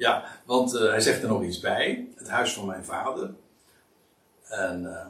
Ja, 0.00 0.24
want 0.44 0.74
eh, 0.74 0.88
hij 0.88 1.00
zegt 1.00 1.22
er 1.22 1.28
nog 1.28 1.42
iets 1.42 1.60
bij. 1.60 2.08
Het 2.16 2.28
huis 2.28 2.52
van 2.52 2.66
mijn 2.66 2.84
vader. 2.84 3.30
En 4.48 4.96
eh, 4.96 5.06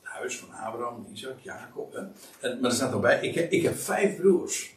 het 0.00 0.12
huis 0.12 0.38
van 0.38 0.54
Abraham, 0.54 1.06
Isaac, 1.12 1.38
Jacob. 1.42 1.94
En, 1.94 2.14
maar 2.60 2.70
er 2.70 2.76
staat 2.76 2.90
nog 2.90 3.00
bij, 3.00 3.20
ik, 3.20 3.50
ik 3.50 3.62
heb 3.62 3.76
vijf 3.76 4.16
broers. 4.16 4.74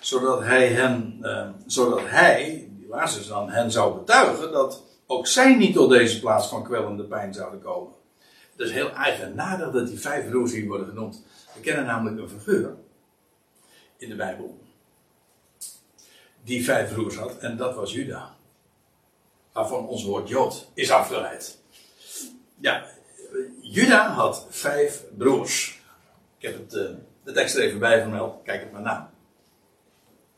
Zodat 0.00 0.42
hij 0.42 0.68
hen, 0.68 1.18
eh, 1.22 1.48
zodat 1.66 2.00
hij, 2.04 2.68
die 2.78 2.88
Lazarus 2.88 3.26
dan, 3.26 3.50
hen 3.50 3.70
zou 3.70 3.98
betuigen 3.98 4.52
dat 4.52 4.82
ook 5.06 5.26
zij 5.26 5.56
niet 5.56 5.74
tot 5.74 5.90
deze 5.90 6.20
plaats 6.20 6.48
van 6.48 6.64
kwellende 6.64 7.04
pijn 7.04 7.34
zouden 7.34 7.62
komen. 7.62 7.92
Het 8.56 8.66
is 8.66 8.72
heel 8.72 8.90
eigenaardig 8.90 9.70
dat 9.70 9.86
die 9.86 10.00
vijf 10.00 10.28
broers 10.28 10.52
hier 10.52 10.66
worden 10.66 10.86
genoemd. 10.86 11.24
We 11.54 11.60
kennen 11.60 11.84
namelijk 11.84 12.20
een 12.20 12.28
figuur 12.28 12.74
in 13.96 14.08
de 14.08 14.16
Bijbel. 14.16 14.61
Die 16.44 16.64
vijf 16.64 16.92
broers 16.92 17.16
had, 17.16 17.38
en 17.38 17.56
dat 17.56 17.74
was 17.74 17.92
Juda. 17.92 18.36
Waarvan 19.52 19.86
ons 19.86 20.04
woord 20.04 20.28
Jood 20.28 20.68
is 20.74 20.90
afgeleid. 20.90 21.58
Ja, 22.60 22.86
Juda 23.60 24.08
had 24.08 24.46
vijf 24.50 25.04
broers. 25.16 25.80
Ik 26.38 26.48
heb 26.48 26.58
het, 26.58 26.74
eh, 26.74 26.90
de 27.24 27.32
tekst 27.32 27.56
er 27.56 27.62
even 27.62 27.78
bij 27.78 28.00
vermeld, 28.00 28.42
kijk 28.42 28.60
het 28.60 28.72
maar 28.72 28.82
na. 28.82 29.12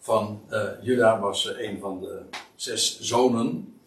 Van 0.04 0.42
eh, 0.48 0.68
Juda 0.80 1.20
was 1.20 1.54
eh, 1.54 1.68
een 1.68 1.78
van 1.80 2.00
de 2.00 2.22
zes 2.54 3.00
zonen 3.00 3.78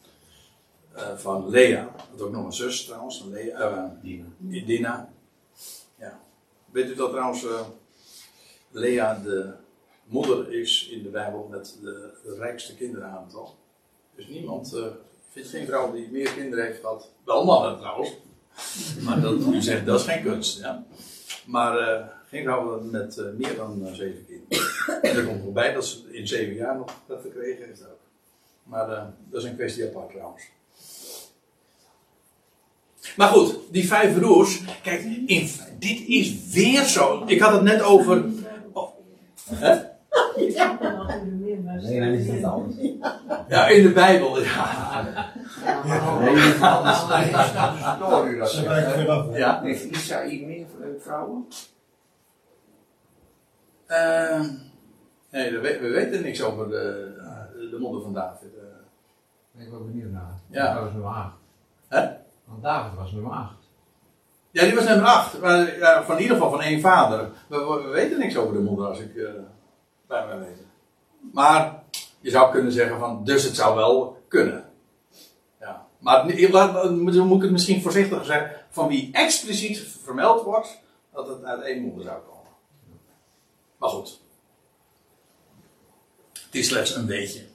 van 1.15 1.49
Lea. 1.49 1.93
Had 2.09 2.21
ook 2.21 2.31
nog 2.31 2.45
een 2.45 2.53
zus 2.53 2.85
trouwens, 2.85 3.23
Lea, 3.29 3.59
eh, 3.59 3.83
Dina. 4.01 4.25
Dina. 4.37 5.09
Ja. 5.95 6.19
Weet 6.71 6.89
u 6.89 6.95
dat 6.95 7.09
trouwens 7.09 7.45
Lea 8.71 9.19
de 9.23 9.53
moeder 10.07 10.53
is 10.53 10.89
in 10.91 11.03
de 11.03 11.09
Bijbel 11.09 11.47
met 11.49 11.77
de, 11.81 12.11
rijkste 12.37 12.75
kinderaantal? 12.75 13.55
Dus 14.15 14.27
niemand, 14.27 14.73
eh 14.73 14.85
vindt 15.31 15.49
geen 15.49 15.65
vrouw 15.65 15.91
die 15.91 16.11
meer 16.11 16.31
kinderen 16.31 16.65
heeft 16.65 16.79
gehad. 16.79 17.11
Wel 17.25 17.45
mannen 17.45 17.77
trouwens. 17.77 18.17
Maar 19.03 19.21
dat, 19.21 19.33
u 19.33 19.61
zegt 19.61 19.85
dat 19.85 19.99
is 19.99 20.05
geen 20.05 20.23
kunst. 20.23 20.59
Ja. 20.59 20.85
Maar 21.45 21.77
eh, 21.77 22.05
geen 22.29 22.43
vrouw 22.43 22.81
met 22.81 23.17
eh, 23.17 23.25
meer 23.37 23.55
dan 23.55 23.89
zeven 23.93 24.25
kinderen. 24.25 25.01
En 25.01 25.15
er 25.15 25.25
komt 25.25 25.43
nog 25.43 25.53
bij 25.53 25.73
dat 25.73 25.85
ze 25.85 26.13
in 26.13 26.27
zeven 26.27 26.53
jaar 26.53 26.77
nog 26.77 26.93
dat 27.07 27.21
gekregen 27.21 27.65
heeft 27.65 27.81
ook. 27.81 27.99
Maar 28.63 29.13
dat 29.29 29.41
is 29.43 29.49
een 29.49 29.55
kwestie 29.55 29.87
apart 29.87 30.09
trouwens. 30.09 30.43
Maar 33.15 33.27
goed, 33.27 33.57
die 33.71 33.87
vijf 33.87 34.19
broers. 34.19 34.61
Kijk, 34.83 35.03
in, 35.25 35.49
dit 35.79 36.07
is 36.07 36.51
weer 36.51 36.83
zo. 36.83 37.23
Ik 37.25 37.39
had 37.39 37.51
het 37.51 37.61
net 37.61 37.81
over. 37.81 38.25
oh, 38.71 38.89
hè? 39.49 39.95
Nee, 40.37 41.99
dan 41.99 42.09
is 42.13 42.27
het 42.27 42.43
anders. 42.43 42.75
Ja, 43.47 43.67
in 43.67 43.83
de 43.83 43.91
Bijbel. 43.91 44.39
Ja. 44.41 45.03
Nee, 46.19 46.35
dat 46.35 46.43
is 46.53 46.61
anders. 46.61 47.07
Dat 48.37 48.49
Ze 48.49 48.67
wijken 48.67 48.91
zegt. 48.91 48.95
weer 48.95 49.09
af. 49.09 49.29
hè? 49.29 49.37
ja. 49.37 49.61
Heeft 49.61 49.83
Isaïe 49.83 50.45
meer 50.45 50.65
eh, 50.81 50.87
vrouwen? 50.99 51.45
Eh, 53.85 54.41
nee, 55.31 55.51
we, 55.51 55.77
we 55.81 55.89
weten 55.89 56.21
niks 56.21 56.43
over 56.43 56.69
de, 56.69 57.13
de 57.71 57.77
moeder 57.79 58.01
van 58.01 58.13
David. 58.13 58.49
eh. 58.57 59.61
Ik 59.63 59.69
ben 59.71 59.79
ook 59.79 59.85
benieuwd 59.87 60.11
naar. 60.11 60.39
Ja. 60.49 60.73
Dat 60.73 60.83
was 60.83 60.91
nummer 60.91 61.09
8. 61.11 61.31
Hè? 61.87 62.07
Want 62.45 62.63
David 62.63 62.97
was 62.97 63.11
nummer 63.11 63.31
8. 63.31 63.55
Ja, 64.51 64.63
die 64.63 64.75
was 64.75 64.85
nummer 64.85 65.05
8. 65.05 65.41
Maar 65.41 65.77
ja, 65.77 66.03
van 66.03 66.15
in 66.15 66.21
ieder 66.21 66.35
geval 66.37 66.51
van 66.51 66.61
één 66.61 66.81
vader. 66.81 67.29
We, 67.47 67.57
we- 67.57 67.81
we 67.83 67.89
weten 67.89 68.19
niks 68.19 68.37
over 68.37 68.53
de 68.53 68.59
moeder 68.59 68.85
als 68.87 68.99
ik 68.99 69.15
eh, 69.15 69.23
bij 70.07 70.25
mij 70.27 70.39
weet. 70.39 70.57
Maar 71.33 71.83
je 72.19 72.29
zou 72.29 72.51
kunnen 72.51 72.71
zeggen 72.71 72.99
van, 72.99 73.23
dus 73.23 73.43
het 73.43 73.55
zou 73.55 73.75
wel 73.75 74.23
kunnen. 74.27 74.71
Ja. 75.59 75.87
Maar 75.99 76.49
laat- 76.51 76.89
moet 76.91 77.15
ik 77.15 77.41
het 77.41 77.51
misschien 77.51 77.81
voorzichtig 77.81 78.25
zeggen, 78.25 78.65
van 78.69 78.87
wie 78.87 79.09
expliciet 79.13 79.79
vermeld 80.03 80.43
wordt, 80.43 80.79
dat 81.13 81.27
het 81.27 81.43
uit 81.43 81.61
één 81.61 81.81
moeder 81.81 82.03
zou 82.03 82.21
komen. 82.21 82.51
Maar 83.77 83.89
goed. 83.89 84.19
Het 86.33 86.55
is 86.55 86.67
slechts 86.67 86.95
een 86.95 87.05
beetje. 87.05 87.45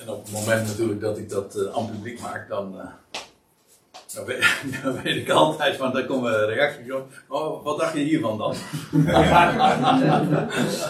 En 0.00 0.08
op 0.08 0.22
het 0.24 0.32
moment 0.32 0.66
natuurlijk 0.66 1.00
dat 1.00 1.18
ik 1.18 1.28
dat 1.28 1.56
eh, 1.56 1.74
aan 1.74 1.90
publiek 1.90 2.20
maak, 2.20 2.48
dan, 2.48 2.80
eh, 2.80 3.20
dan, 4.82 4.94
weet, 5.02 5.16
ik 5.16 5.30
altijd 5.30 5.76
van, 5.76 5.92
dan 5.92 6.06
komen 6.06 6.46
reacties 6.46 6.92
op. 6.92 7.12
Oh, 7.28 7.64
wat 7.64 7.78
dacht 7.78 7.92
je 7.92 7.98
hiervan 7.98 8.38
dan? 8.38 8.54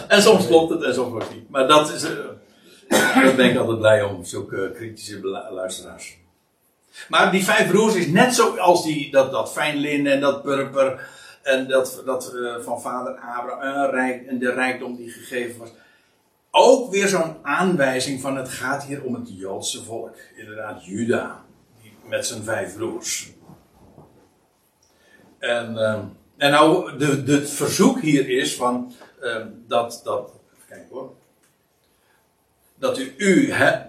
en 0.07 0.21
soms 0.21 0.47
klopt 0.47 0.69
het 0.69 0.83
en 0.83 0.93
soms 0.93 1.23
het 1.23 1.33
niet. 1.33 1.49
Maar 1.49 1.67
dat 1.67 1.93
is, 1.93 2.03
eh 2.03 2.11
daar 2.87 3.35
ben 3.35 3.49
ik 3.49 3.57
altijd 3.57 3.77
blij 3.77 4.03
om, 4.03 4.23
zulke 4.23 4.71
kritische 4.75 5.27
luisteraars. 5.51 6.17
Maar 7.09 7.31
die 7.31 7.43
vijf 7.43 7.69
broers 7.69 7.95
is 7.95 8.07
net 8.07 8.35
zoals 8.35 8.83
die, 8.83 9.11
dat, 9.11 9.31
dat 9.31 9.51
fijn 9.51 9.77
linnen 9.77 10.13
en 10.13 10.19
dat 10.19 10.43
purper. 10.43 11.07
En 11.43 11.67
dat, 11.67 12.01
dat 12.05 12.33
eh, 12.35 12.63
van 12.63 12.81
vader 12.81 13.15
Abraham 13.15 13.89
rijk, 13.89 14.27
en 14.27 14.39
de 14.39 14.53
rijkdom 14.53 14.95
die 14.95 15.09
gegeven 15.09 15.59
was. 15.59 15.69
Ook 16.51 16.91
weer 16.91 17.07
zo'n 17.07 17.35
aanwijzing 17.41 18.21
van 18.21 18.37
het 18.37 18.49
gaat 18.49 18.83
hier 18.83 19.03
om 19.03 19.13
het 19.13 19.37
Joodse 19.37 19.83
volk. 19.83 20.15
Inderdaad, 20.35 20.85
Juda. 20.85 21.45
Met 22.07 22.25
zijn 22.25 22.43
vijf 22.43 22.75
broers. 22.75 23.31
En, 25.37 25.77
ehm, 25.77 26.05
en 26.37 26.51
nou, 26.51 26.97
de, 26.97 27.23
het 27.31 27.49
verzoek 27.49 28.01
hier 28.01 28.29
is 28.29 28.55
van 28.55 28.93
ehm, 29.21 29.47
dat, 29.67 30.01
dat, 30.03 30.31
kijken 30.67 30.87
hoor. 30.89 31.13
Dat 32.75 32.97
u, 32.97 33.13
u 33.17 33.51
hè, 33.51 33.81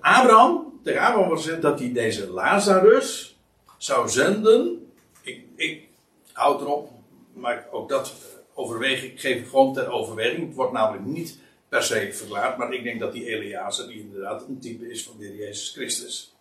Abraham, 0.00 0.80
tegen 0.82 1.00
Abraham 1.00 1.28
was 1.28 1.60
dat 1.60 1.78
hij 1.78 1.92
deze 1.92 2.30
Lazarus 2.30 3.38
zou 3.78 4.08
zenden. 4.08 4.92
Ik, 5.22 5.44
ik 5.56 5.88
houd 6.32 6.60
erop, 6.60 6.90
maar 7.32 7.66
ook 7.70 7.88
dat 7.88 8.12
overweeg 8.54 9.02
ik, 9.02 9.20
geef 9.20 9.36
ik 9.36 9.48
gewoon 9.48 9.74
ter 9.74 9.88
overweging. 9.88 10.46
Het 10.46 10.56
wordt 10.56 10.72
namelijk 10.72 11.04
niet 11.04 11.38
per 11.68 11.82
se 11.82 12.12
verklaard, 12.12 12.56
maar 12.56 12.72
ik 12.72 12.84
denk 12.84 13.00
dat 13.00 13.12
die 13.12 13.26
Eliazer, 13.26 13.88
die 13.88 14.00
inderdaad 14.00 14.44
een 14.48 14.58
type 14.58 14.90
is 14.90 15.04
van 15.04 15.18
de 15.18 15.36
Jezus 15.36 15.70
Christus. 15.70 16.33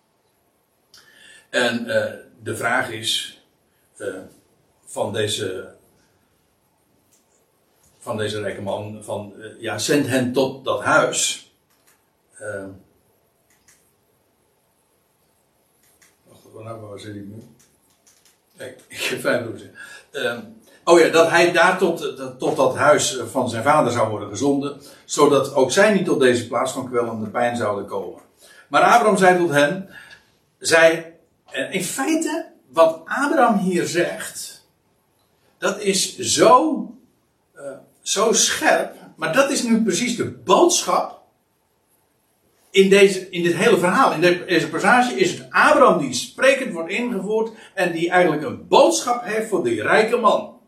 En 1.54 1.88
eh, 1.88 2.14
de 2.44 2.56
vraag 2.56 2.90
is 2.90 3.42
eh, 3.98 4.08
van 4.86 5.14
deze 5.14 5.74
van 8.00 8.18
deze 8.18 8.42
rijke 8.42 8.62
man 8.62 9.04
van 9.04 9.34
eh, 9.42 9.62
ja, 9.62 9.78
zend 9.78 10.08
hen 10.08 10.34
tot 10.34 10.66
dat 10.66 10.84
huis. 10.84 11.52
Uh, 12.42 12.66
wacht, 16.28 16.42
waar 16.54 16.64
nou, 16.64 16.82
waar 16.82 17.00
zit 17.00 17.16
ik 17.16 17.26
nu? 17.26 17.44
Kijk, 18.58 18.82
ik 18.88 19.00
heb 19.02 19.20
vijf 19.20 19.44
broers. 19.44 19.64
Ehm, 20.12 20.40
oh 20.84 21.00
ja, 21.00 21.10
dat 21.10 21.30
hij 21.30 21.52
daar 21.52 21.78
tot, 21.78 22.00
tot 22.40 22.56
dat 22.56 22.76
huis 22.76 23.20
van 23.32 23.50
zijn 23.50 23.64
vader 23.64 23.92
zou 23.92 24.10
worden 24.10 24.30
gezonden, 24.30 24.82
zodat 25.06 25.54
ook 25.54 25.72
zij 25.72 25.94
niet 25.94 26.06
tot 26.06 26.20
deze 26.20 26.48
plaats 26.48 26.72
van 26.72 26.90
kwellende 26.90 27.30
pijn 27.30 27.56
zouden 27.56 27.86
komen. 27.86 28.22
Maar 28.68 28.82
Abraham 28.82 29.18
zei 29.18 29.38
tot 29.38 29.50
hen, 29.50 29.90
zij, 30.58 31.13
in 31.54 31.84
feite, 31.84 32.46
wat 32.70 33.02
Abraham 33.06 33.58
hier 33.58 33.86
zegt, 33.86 34.66
dat 35.58 35.80
is 35.80 36.18
zo, 36.18 36.88
eh, 37.56 37.64
zo 38.02 38.32
scherp, 38.34 38.96
maar 39.16 39.34
dat 39.34 39.52
is 39.52 39.64
nu 39.64 39.84
precies 39.84 40.16
de 40.16 40.30
boodschap 40.32 41.22
in, 42.70 42.90
deze, 42.90 43.30
in 43.30 43.44
dit 43.44 43.56
hele 43.56 43.78
verhaal, 43.78 44.12
in 44.14 44.22
de- 44.22 44.46
deze 44.46 44.70
passage, 44.70 45.16
is 45.16 45.32
het 45.32 45.48
Abraham 45.50 45.98
die 45.98 46.14
sprekend 46.14 46.74
wordt 46.74 46.90
ingevoerd 46.90 47.52
en 47.74 47.92
die 47.92 48.10
eigenlijk 48.10 48.44
een 48.44 48.68
boodschap 48.68 49.24
heeft 49.24 49.50
voor 49.50 49.64
die 49.64 49.82
rijke 49.82 50.18
man. 50.18 50.60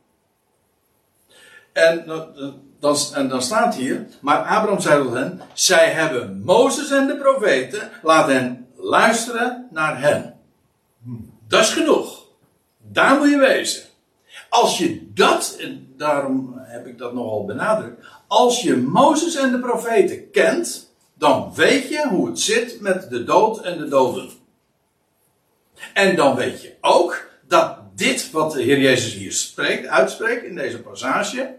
En 1.74 2.06
dan, 2.80 2.96
en 3.14 3.28
dan 3.28 3.42
staat 3.42 3.76
hier, 3.76 4.08
maar 4.22 4.38
Abraham 4.38 4.80
zei 4.80 5.04
tot 5.04 5.14
hen, 5.14 5.42
zij 5.54 5.90
hebben 5.92 6.42
Mozes 6.44 6.92
en 6.92 7.08
de 7.08 7.18
profeten, 7.18 7.92
laat 8.02 8.28
hen 8.28 8.68
luisteren 8.76 9.68
naar 9.72 10.02
hen. 10.02 10.35
Dat 11.48 11.62
is 11.62 11.70
genoeg. 11.70 12.26
Daar 12.78 13.18
moet 13.18 13.30
je 13.30 13.38
wezen. 13.38 13.84
Als 14.50 14.78
je 14.78 15.14
dat, 15.14 15.58
en 15.60 15.94
daarom 15.98 16.54
heb 16.58 16.88
ik 16.88 16.98
dat 16.98 17.14
nogal 17.14 17.46
benadrukt, 17.46 18.06
als 18.28 18.62
je 18.62 18.76
Mozes 18.78 19.36
en 19.36 19.52
de 19.52 19.60
profeten 19.60 20.32
kent, 20.32 20.94
dan 21.14 21.54
weet 21.56 21.90
je 21.90 22.08
hoe 22.08 22.28
het 22.28 22.40
zit 22.40 22.82
met 22.82 23.10
de 23.10 23.24
dood 23.24 23.62
en 23.62 23.78
de 23.78 23.88
doden. 23.88 24.30
En 25.94 26.16
dan 26.16 26.36
weet 26.36 26.62
je 26.62 26.74
ook 26.82 27.30
dat 27.48 27.78
dit 27.96 28.32
wat 28.32 28.52
de 28.52 28.62
Heer 28.62 28.80
Jezus 28.80 29.14
hier 29.14 29.32
spreekt, 29.32 29.88
uitspreekt 29.88 30.44
in 30.44 30.56
deze 30.56 30.82
passage, 30.82 31.56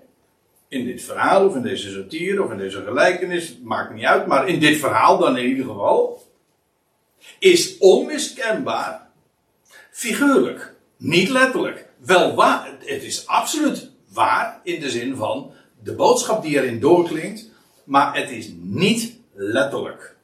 in 0.69 0.85
dit 0.85 1.03
verhaal 1.03 1.47
of 1.47 1.55
in 1.55 1.63
deze 1.63 1.91
satire 1.91 2.43
of 2.43 2.51
in 2.51 2.59
deze 2.59 2.83
gelijkenis, 2.83 3.59
maakt 3.63 3.95
niet 3.95 4.05
uit, 4.05 4.27
maar 4.27 4.49
in 4.49 4.61
dit 4.61 4.79
verhaal 4.79 5.19
dan 5.19 5.39
in 5.39 5.47
ieder 5.47 5.65
geval, 5.65 6.23
is 7.39 7.79
onmiskenbaar 7.79 9.06
figuurlijk, 9.97 10.75
niet 10.97 11.29
letterlijk. 11.29 11.89
Wel 11.99 12.35
waar, 12.35 12.77
het 12.79 13.03
is 13.03 13.27
absoluut 13.27 13.91
waar 14.13 14.61
in 14.63 14.81
de 14.81 14.91
zin 14.91 15.17
van 15.17 15.53
de 15.83 15.95
boodschap 15.95 16.43
die 16.43 16.57
erin 16.57 16.81
doorklinkt, 16.81 17.51
maar 17.85 18.17
het 18.17 18.31
is 18.31 18.51
niet 18.61 19.17
letterlijk. 19.33 20.17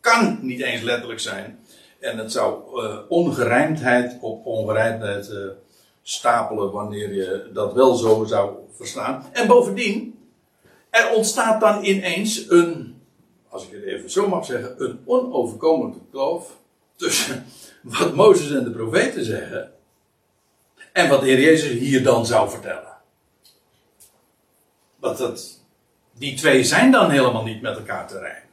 Kan 0.00 0.38
niet 0.40 0.60
eens 0.60 0.82
letterlijk 0.82 1.20
zijn. 1.20 1.58
En 2.00 2.18
het 2.18 2.32
zou 2.32 2.82
eh, 2.82 2.98
ongerijmdheid 3.08 4.16
op 4.20 4.46
ongerijmdheid 4.46 5.30
eh, 5.30 5.38
stapelen 6.02 6.72
wanneer 6.72 7.14
je 7.14 7.50
dat 7.52 7.72
wel 7.72 7.94
zo 7.94 8.24
zou 8.24 8.56
verstaan. 8.76 9.26
En 9.32 9.46
bovendien, 9.46 10.18
er 10.90 11.12
ontstaat 11.14 11.60
dan 11.60 11.84
ineens 11.84 12.50
een, 12.50 13.00
als 13.48 13.66
ik 13.66 13.72
het 13.72 13.82
even 13.82 14.10
zo 14.10 14.28
mag 14.28 14.44
zeggen, 14.44 14.74
een 14.84 14.98
onoverkomelijke 15.04 16.00
kloof 16.10 16.56
tussen 16.96 17.46
wat 17.86 18.14
Mozes 18.14 18.50
en 18.50 18.64
de 18.64 18.70
profeten 18.70 19.24
zeggen 19.24 19.72
en 20.92 21.08
wat 21.08 21.20
de 21.20 21.26
Heer 21.26 21.40
Jezus 21.40 21.70
hier 21.70 22.02
dan 22.02 22.26
zou 22.26 22.50
vertellen. 22.50 22.96
Want 24.96 25.18
dat, 25.18 25.60
die 26.18 26.36
twee 26.36 26.64
zijn 26.64 26.90
dan 26.90 27.10
helemaal 27.10 27.44
niet 27.44 27.60
met 27.60 27.76
elkaar 27.76 28.08
te 28.08 28.18
rijmen. 28.18 28.44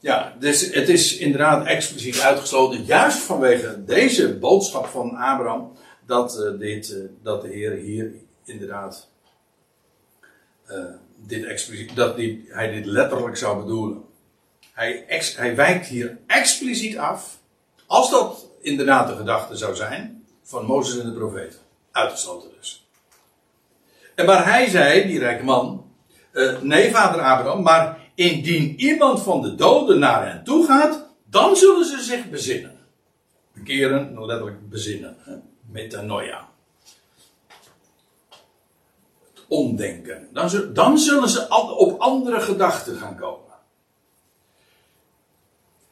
Ja, 0.00 0.36
dus 0.38 0.74
het 0.74 0.88
is 0.88 1.16
inderdaad 1.16 1.66
expliciet 1.66 2.20
uitgesloten, 2.20 2.84
juist 2.84 3.18
vanwege 3.18 3.84
deze 3.84 4.38
boodschap 4.38 4.86
van 4.86 5.16
Abraham, 5.16 5.72
dat, 6.06 6.42
eh, 6.42 6.58
dit, 6.58 6.90
eh, 6.90 6.98
dat 7.22 7.42
de 7.42 7.48
Heer 7.48 7.72
hier 7.72 8.12
inderdaad 8.44 9.08
eh, 10.66 10.84
dit 11.16 11.44
expliciet, 11.44 11.96
dat 11.96 12.16
die, 12.16 12.44
hij 12.48 12.70
dit 12.70 12.86
letterlijk 12.86 13.36
zou 13.36 13.62
bedoelen. 13.62 14.04
Hij, 14.76 15.04
hij 15.36 15.56
wijkt 15.56 15.86
hier 15.86 16.18
expliciet 16.26 16.98
af, 16.98 17.38
als 17.86 18.10
dat 18.10 18.46
inderdaad 18.60 19.08
de 19.08 19.16
gedachte 19.16 19.56
zou 19.56 19.74
zijn, 19.74 20.24
van 20.42 20.64
Mozes 20.64 20.98
en 20.98 21.06
de 21.08 21.14
profeten. 21.16 21.58
Uitgesloten 21.90 22.50
dus. 22.58 22.86
En 24.14 24.26
waar 24.26 24.44
hij 24.44 24.68
zei, 24.68 25.06
die 25.06 25.18
rijke 25.18 25.44
man, 25.44 25.90
eh, 26.32 26.60
nee 26.60 26.90
vader 26.90 27.20
Abraham, 27.20 27.62
maar 27.62 27.98
indien 28.14 28.80
iemand 28.80 29.22
van 29.22 29.42
de 29.42 29.54
doden 29.54 29.98
naar 29.98 30.26
hen 30.26 30.44
toe 30.44 30.66
gaat, 30.66 31.06
dan 31.24 31.56
zullen 31.56 31.84
ze 31.86 32.02
zich 32.02 32.30
bezinnen. 32.30 32.78
Bekeren, 33.52 34.26
letterlijk 34.26 34.68
bezinnen. 34.68 35.16
hè. 35.18 35.34
Metanoia. 35.70 36.48
Het 39.34 39.44
omdenken. 39.48 40.28
Dan, 40.32 40.50
zul- 40.50 40.72
dan 40.72 40.98
zullen 40.98 41.28
ze 41.28 41.46
op 41.76 42.00
andere 42.00 42.40
gedachten 42.40 42.96
gaan 42.96 43.16
komen. 43.16 43.45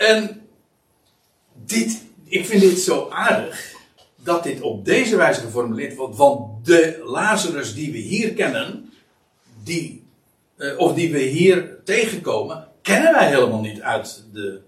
En 0.05 0.49
dit, 1.65 2.03
ik 2.25 2.47
vind 2.47 2.61
dit 2.61 2.79
zo 2.79 3.09
aardig 3.11 3.73
dat 4.17 4.43
dit 4.43 4.61
op 4.61 4.85
deze 4.85 5.17
wijze 5.17 5.41
geformuleerd 5.41 5.95
wordt. 5.95 6.17
Want 6.17 6.67
de 6.67 7.03
Lazarus 7.05 7.75
die 7.75 7.93
we 7.93 7.99
hier 7.99 8.33
kennen, 8.33 8.93
die, 9.63 10.05
eh, 10.57 10.79
of 10.79 10.95
die 10.95 11.13
we 11.13 11.19
hier 11.19 11.79
tegenkomen, 11.85 12.69
kennen 12.83 13.13
wij 13.13 13.29
helemaal 13.29 13.61
niet 13.61 13.81
uit 13.81 14.25
de. 14.33 14.61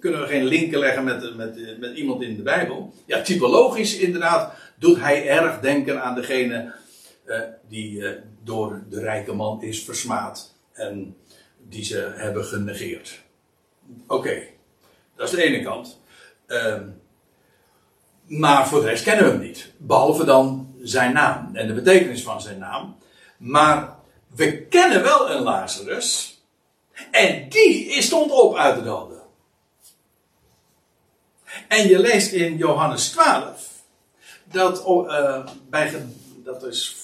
Kunnen 0.00 0.20
we 0.20 0.26
geen 0.26 0.44
linken 0.44 0.78
leggen 0.78 1.04
met, 1.04 1.36
met, 1.36 1.78
met 1.78 1.96
iemand 1.96 2.22
in 2.22 2.36
de 2.36 2.42
Bijbel? 2.42 2.94
Ja, 3.06 3.22
typologisch 3.22 3.96
inderdaad 3.96 4.54
doet 4.78 5.00
hij 5.00 5.28
erg 5.28 5.60
denken 5.60 6.02
aan 6.02 6.14
degene 6.14 6.72
eh, 7.24 7.40
die 7.68 8.06
eh, 8.06 8.20
door 8.44 8.82
de 8.90 9.00
rijke 9.00 9.32
man 9.32 9.62
is 9.62 9.84
versmaad 9.84 10.54
en 10.72 11.16
die 11.68 11.84
ze 11.84 12.12
hebben 12.14 12.44
genegeerd. 12.44 13.22
Oké, 14.06 14.42
dat 15.16 15.28
is 15.28 15.34
de 15.34 15.42
ene 15.42 15.62
kant. 15.62 16.00
Ehm, 16.46 16.88
maar 18.26 18.68
voor 18.68 18.80
de 18.80 18.86
rest 18.86 19.04
kennen 19.04 19.24
we 19.24 19.30
hem 19.30 19.40
niet. 19.40 19.72
Behalve 19.76 20.24
dan 20.24 20.74
zijn 20.82 21.12
naam 21.12 21.56
en 21.56 21.66
de 21.66 21.72
betekenis 21.72 22.22
van 22.22 22.40
zijn 22.40 22.58
naam. 22.58 22.96
Maar 23.36 23.96
we 24.34 24.66
kennen 24.66 25.02
wel 25.02 25.30
een 25.30 25.42
Lazarus. 25.42 26.40
En 27.10 27.48
die 27.48 28.02
stond 28.02 28.30
op 28.30 28.56
uit 28.56 28.74
de 28.74 28.82
doden. 28.82 29.20
En 31.68 31.88
je 31.88 31.98
leest 31.98 32.32
in 32.32 32.56
Johannes 32.56 33.10
12. 33.10 33.70
Dat, 34.44 34.82
oh, 34.82 35.14
eh, 35.14 35.46
bij, 35.68 36.06
dat 36.44 36.62
is 36.62 36.96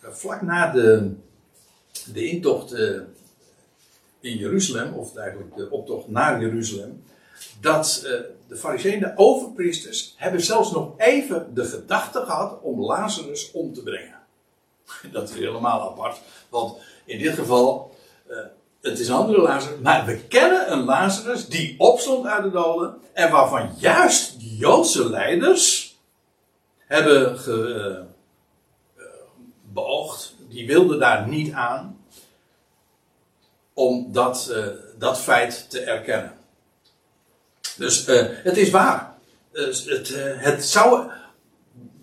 eh, 0.00 0.10
vlak 0.10 0.42
na 0.42 0.70
de, 0.70 1.14
de 2.12 2.26
intocht 2.26 2.72
eh, 2.72 3.00
in 4.22 4.36
Jeruzalem. 4.36 4.94
Of 4.94 5.16
eigenlijk 5.16 5.56
de 5.56 5.70
optocht 5.70 6.08
naar 6.08 6.40
Jeruzalem 6.40 7.02
dat 7.60 8.02
eh, 8.04 8.12
de 8.48 8.56
fariseeën, 8.56 9.00
de 9.00 9.12
overpriesters, 9.16 10.14
hebben 10.16 10.40
zelfs 10.40 10.72
nog 10.72 10.92
even 10.96 11.54
de 11.54 11.64
gedachte 11.64 12.20
gehad 12.20 12.58
om 12.62 12.80
Lazarus 12.80 13.50
om 13.50 13.72
te 13.72 13.82
brengen. 13.82 14.20
Dat 15.12 15.28
is 15.28 15.34
helemaal 15.34 15.90
apart, 15.90 16.20
want 16.48 16.78
in 17.04 17.18
dit 17.18 17.34
geval, 17.34 17.94
eh, 18.26 18.36
het 18.80 18.98
is 18.98 19.08
een 19.08 19.14
andere 19.14 19.40
Lazarus, 19.40 19.78
maar 19.82 20.06
we 20.06 20.18
kennen 20.18 20.72
een 20.72 20.84
Lazarus 20.84 21.48
die 21.48 21.74
opstond 21.78 22.26
uit 22.26 22.42
de 22.42 22.50
doden 22.50 22.96
en 23.12 23.30
waarvan 23.30 23.70
juist 23.78 24.40
de 24.40 24.56
Joodse 24.56 25.10
leiders 25.10 25.96
hebben 26.78 27.38
ge, 27.38 28.04
eh, 28.96 29.04
beoogd, 29.72 30.34
die 30.48 30.66
wilden 30.66 30.98
daar 30.98 31.28
niet 31.28 31.52
aan, 31.52 32.01
om 33.74 34.12
dat, 34.12 34.48
eh, 34.52 34.66
dat 34.98 35.18
feit 35.18 35.70
te 35.70 35.80
erkennen. 35.80 36.32
Dus 37.76 38.04
eh, 38.04 38.26
het 38.28 38.56
is 38.56 38.70
waar. 38.70 39.14
Dus 39.52 39.84
het, 39.84 40.14
eh, 40.14 40.24
het 40.36 40.64
zou, 40.64 41.10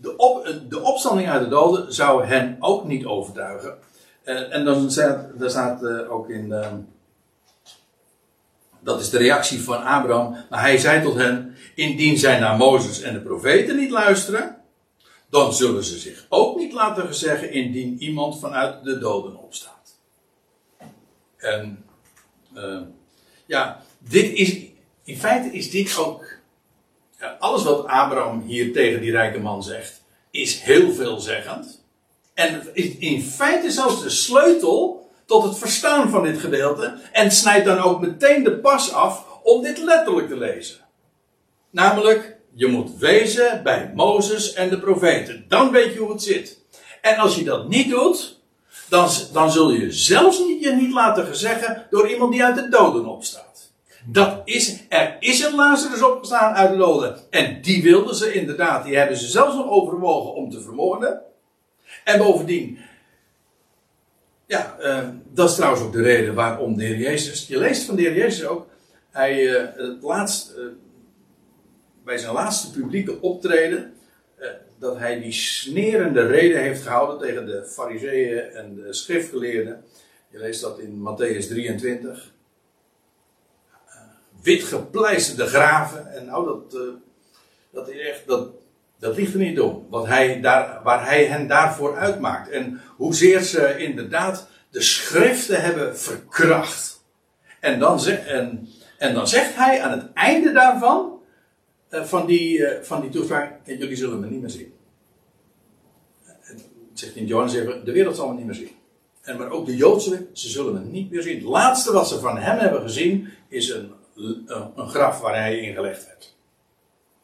de, 0.02 0.16
op, 0.18 0.54
de 0.70 0.80
opstanding 0.80 1.30
uit 1.30 1.44
de 1.44 1.50
doden 1.50 1.94
zou 1.94 2.26
hen 2.26 2.58
ook 2.60 2.84
niet 2.86 3.06
overtuigen. 3.06 3.78
En 4.24 4.66
dan 4.66 4.92
staat, 4.92 5.40
daar 5.40 5.50
staat 5.50 5.86
ook 6.08 6.30
in. 6.30 6.52
ehm, 6.52 6.76
dat 8.80 9.02
is 9.02 9.10
de 9.10 9.18
reactie 9.18 9.64
van 9.64 9.84
Abraham. 9.84 10.36
Maar 10.50 10.62
hij 10.62 10.78
zei 10.78 11.04
tot 11.04 11.16
hen: 11.16 11.56
Indien 11.76 12.18
zij 12.18 12.40
naar 12.40 12.58
Mozes 12.58 13.02
en 13.02 13.14
de 13.14 13.20
profeten 13.20 13.76
niet 13.76 13.92
luisteren. 13.92 14.58
dan 15.30 15.54
zullen 15.54 15.84
ze 15.84 15.98
zich 15.98 16.26
ook 16.30 16.58
niet 16.58 16.74
laten 16.74 17.16
zeggen. 17.16 17.52
indien 17.52 18.02
iemand 18.02 18.40
vanuit 18.40 18.84
de 18.84 19.00
doden 19.00 19.38
opstaat. 19.38 19.79
En. 21.40 21.86
eh, 22.56 22.82
ja, 23.46 23.82
dit 23.98 24.34
is. 24.34 24.58
In 25.04 25.18
feite 25.18 25.52
is 25.52 25.70
dit 25.70 25.98
ook. 25.98 26.38
alles 27.40 27.64
wat 27.64 27.86
Abraham 27.86 28.42
hier 28.42 28.74
tegen 28.74 29.02
die 29.02 29.12
rijke 29.12 29.40
man 29.40 29.64
zegt. 29.64 30.04
is 30.32 30.60
heel 30.60 30.92
veelzeggend. 30.94 31.84
En 32.34 32.76
in 33.00 33.22
feite 33.22 33.72
zelfs 33.72 34.04
de 34.04 34.10
sleutel 34.10 35.10
tot 35.26 35.44
het 35.44 35.58
verstaan 35.58 36.10
van 36.10 36.24
dit 36.24 36.40
gedeelte. 36.40 37.00
En 37.12 37.32
snijdt 37.32 37.66
dan 37.66 37.78
ook 37.78 38.02
meteen 38.02 38.44
de 38.44 38.60
pas 38.60 38.92
af 38.94 39.26
om 39.44 39.62
dit 39.62 39.78
letterlijk 39.78 40.28
te 40.28 40.38
lezen. 40.38 40.78
Namelijk, 41.70 42.38
je 42.54 42.68
moet 42.68 42.98
wezen 42.98 43.64
bij 43.64 43.92
Mozes 43.96 44.54
en 44.54 44.70
de 44.70 44.80
profeten. 44.80 45.46
Dan 45.48 45.72
weet 45.72 45.94
je 45.94 46.00
hoe 46.00 46.12
het 46.12 46.24
zit. 46.24 46.60
En 47.02 47.18
als 47.18 47.36
je 47.36 47.44
dat 47.44 47.68
niet 47.70 47.90
doet, 47.90 48.39
dan, 48.90 49.10
dan 49.34 49.52
zul 49.52 49.72
je 49.72 49.92
zelfs 49.92 50.40
niet, 50.40 50.64
je 50.64 50.72
niet 50.72 50.94
laten 50.94 51.36
zeggen 51.36 51.86
door 51.90 52.10
iemand 52.10 52.32
die 52.32 52.44
uit 52.44 52.56
de 52.56 52.70
doden 52.70 53.06
opstaat. 53.06 53.72
Dat 54.06 54.42
is, 54.46 54.84
er 54.90 55.18
is 55.20 55.44
een 55.44 55.56
Lazarus 55.56 56.02
opgestaan 56.02 56.54
uit 56.54 56.72
de 56.72 56.78
doden. 56.78 57.20
En 57.30 57.62
die 57.62 57.84
wilden 57.84 58.16
ze 58.16 58.34
inderdaad, 58.34 58.84
die 58.86 58.98
hebben 58.98 59.18
ze 59.18 59.28
zelfs 59.28 59.56
nog 59.56 59.70
overwogen 59.70 60.34
om 60.34 60.50
te 60.50 60.62
vermoorden. 60.62 61.22
En 62.04 62.18
bovendien, 62.18 62.78
ja, 64.46 64.78
eh, 64.80 65.08
dat 65.34 65.50
is 65.50 65.56
trouwens 65.56 65.84
ook 65.84 65.94
de 65.94 66.02
reden 66.02 66.34
waarom 66.34 66.78
de 66.78 66.84
Heer 66.84 66.98
Jezus, 66.98 67.48
je 67.48 67.58
leest 67.58 67.86
van 67.86 67.96
de 67.96 68.02
Heer 68.02 68.16
Jezus 68.16 68.46
ook, 68.46 68.68
hij, 69.12 69.56
eh, 69.56 69.76
het 69.76 70.02
laatst, 70.02 70.50
eh, 70.50 70.64
bij 72.04 72.18
zijn 72.18 72.34
laatste 72.34 72.72
publieke 72.72 73.22
optreden, 73.22 73.94
dat 74.80 74.98
hij 74.98 75.20
die 75.20 75.32
snerende 75.32 76.26
reden 76.26 76.62
heeft 76.62 76.82
gehouden 76.82 77.28
tegen 77.28 77.46
de 77.46 77.66
fariseeën 77.66 78.40
en 78.40 78.76
de 78.76 78.94
schriftgeleerden. 78.94 79.84
Je 80.30 80.40
leest 80.40 80.62
dat 80.62 80.80
in 80.80 81.00
Matthäus 81.00 81.48
23. 81.48 82.32
Eh, 83.86 83.96
wit 84.42 84.64
gepleisterde 84.64 85.46
graven. 85.46 86.14
En 86.14 86.26
nou, 86.26 86.46
dat, 86.46 86.74
eh, 86.74 86.88
dat 87.72 87.92
dat, 88.26 88.50
dat 89.00 89.16
ligt 89.16 89.34
er 89.34 89.40
niet 89.40 89.60
om. 89.60 89.88
Wat 89.90 90.08
hij 90.08 90.42
daar, 90.42 90.80
waar 90.84 91.06
hij 91.06 91.26
hen 91.26 91.48
daarvoor 91.48 91.98
uitmaakt. 91.98 92.50
En 92.50 92.82
hoezeer 92.96 93.42
ze 93.42 93.78
inderdaad 93.78 94.48
de 94.70 94.82
schriften 94.82 95.62
hebben 95.62 95.98
verkracht. 95.98 97.04
En 97.60 97.80
dan, 97.80 98.06
en, 98.08 98.70
en 98.98 99.14
dan 99.14 99.28
zegt 99.28 99.56
hij 99.56 99.82
aan 99.82 99.92
het 99.92 100.14
einde 100.14 100.52
daarvan, 100.52 101.19
van 101.90 102.26
die, 102.26 102.66
eh, 102.66 102.84
van 102.84 103.02
die 103.02 103.10
toespraak, 103.10 103.60
en 103.64 103.78
jullie 103.78 103.96
zullen 103.96 104.20
me 104.20 104.28
niet 104.28 104.42
meer 104.42 104.50
zien. 104.50 104.74
En 106.42 106.60
zegt 106.94 107.16
in 107.16 107.26
Johannes 107.26 107.54
even, 107.54 107.86
de 107.86 107.92
wereld 107.92 108.16
zal 108.16 108.28
me 108.28 108.38
niet 108.38 108.46
meer 108.46 108.56
zien. 108.56 108.72
En 109.22 109.38
maar 109.38 109.50
ook 109.50 109.66
de 109.66 109.76
Joodse, 109.76 110.26
ze 110.34 110.50
zullen 110.50 110.74
me 110.74 110.80
niet 110.80 111.12
meer 111.12 111.22
zien. 111.22 111.36
Het 111.36 111.44
laatste 111.44 111.92
wat 111.92 112.08
ze 112.08 112.20
van 112.20 112.38
hem 112.38 112.58
hebben 112.58 112.82
gezien, 112.82 113.30
is 113.48 113.70
een, 113.70 113.92
een, 114.76 114.90
graf 114.90 115.20
waar 115.20 115.36
hij 115.36 115.60
in 115.60 115.74
gelegd 115.74 116.06
werd. 116.06 116.36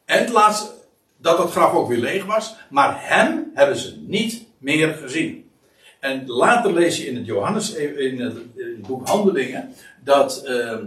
En 0.06 0.20
het 0.20 0.30
laatste, 0.30 0.72
dat 1.18 1.38
het 1.38 1.52
graf 1.52 1.74
ook 1.74 1.88
weer 1.88 1.98
leeg 1.98 2.26
was, 2.26 2.56
maar 2.70 3.10
hem 3.10 3.52
hebben 3.54 3.78
ze 3.78 3.98
niet 4.00 4.46
meer 4.58 4.94
gezien. 4.94 5.50
En 6.00 6.28
later 6.28 6.74
lees 6.74 6.98
je 6.98 7.06
in 7.06 7.16
het 7.16 7.26
Johannes, 7.26 7.74
in 7.74 8.22
het, 8.22 8.36
in 8.56 8.66
het 8.66 8.88
boek 8.88 9.08
Handelingen, 9.08 9.74
dat, 10.04 10.44
ehm, 10.46 10.86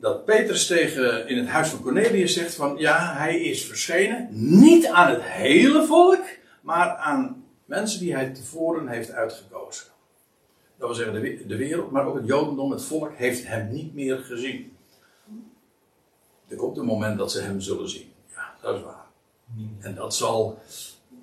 dat 0.00 0.24
Petrus 0.24 0.66
tegen 0.66 1.28
in 1.28 1.38
het 1.38 1.48
huis 1.48 1.68
van 1.68 1.82
Cornelius 1.82 2.34
zegt 2.34 2.54
van 2.54 2.76
ja, 2.76 3.14
hij 3.16 3.40
is 3.40 3.64
verschenen. 3.64 4.28
Niet 4.30 4.86
aan 4.86 5.10
het 5.10 5.22
hele 5.22 5.86
volk, 5.86 6.24
maar 6.60 6.88
aan 6.88 7.44
mensen 7.64 8.00
die 8.00 8.14
hij 8.14 8.30
tevoren 8.30 8.88
heeft 8.88 9.10
uitgekozen. 9.10 9.86
Dat 10.78 10.88
wil 10.88 10.96
zeggen 10.96 11.22
de, 11.22 11.46
de 11.46 11.56
wereld, 11.56 11.90
maar 11.90 12.06
ook 12.06 12.14
het 12.14 12.26
Jodendom, 12.26 12.70
het 12.70 12.84
volk, 12.84 13.12
heeft 13.14 13.46
hem 13.46 13.72
niet 13.72 13.94
meer 13.94 14.18
gezien. 14.18 14.76
Er 16.48 16.56
komt 16.56 16.76
een 16.76 16.84
moment 16.84 17.18
dat 17.18 17.32
ze 17.32 17.40
hem 17.40 17.60
zullen 17.60 17.88
zien. 17.88 18.12
Ja, 18.34 18.54
dat 18.62 18.76
is 18.76 18.82
waar. 18.82 19.04
En 19.80 19.94
dat 19.94 20.14
zal, 20.14 20.58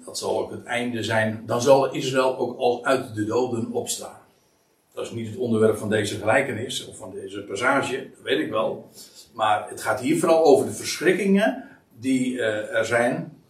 dat 0.05 0.17
zal 0.17 0.39
ook 0.39 0.51
het 0.51 0.63
einde 0.63 1.03
zijn. 1.03 1.43
Dan 1.45 1.61
zal 1.61 1.93
Israël 1.93 2.37
ook 2.37 2.57
al 2.57 2.85
uit 2.85 3.15
de 3.15 3.25
doden 3.25 3.71
opstaan. 3.71 4.21
Dat 4.93 5.05
is 5.05 5.11
niet 5.11 5.27
het 5.27 5.37
onderwerp 5.37 5.77
van 5.77 5.89
deze 5.89 6.17
gelijkenis 6.17 6.85
of 6.85 6.97
van 6.97 7.11
deze 7.11 7.43
passage, 7.43 8.09
dat 8.09 8.23
weet 8.23 8.39
ik 8.39 8.49
wel. 8.49 8.89
Maar 9.33 9.69
het 9.69 9.81
gaat 9.81 9.99
hier 9.99 10.19
vooral 10.19 10.43
over 10.43 10.65
de 10.65 10.73
verschrikkingen 10.73 11.63
die 11.99 12.41
eh, 12.41 12.77
er 12.77 12.85
zijn. 12.85 13.41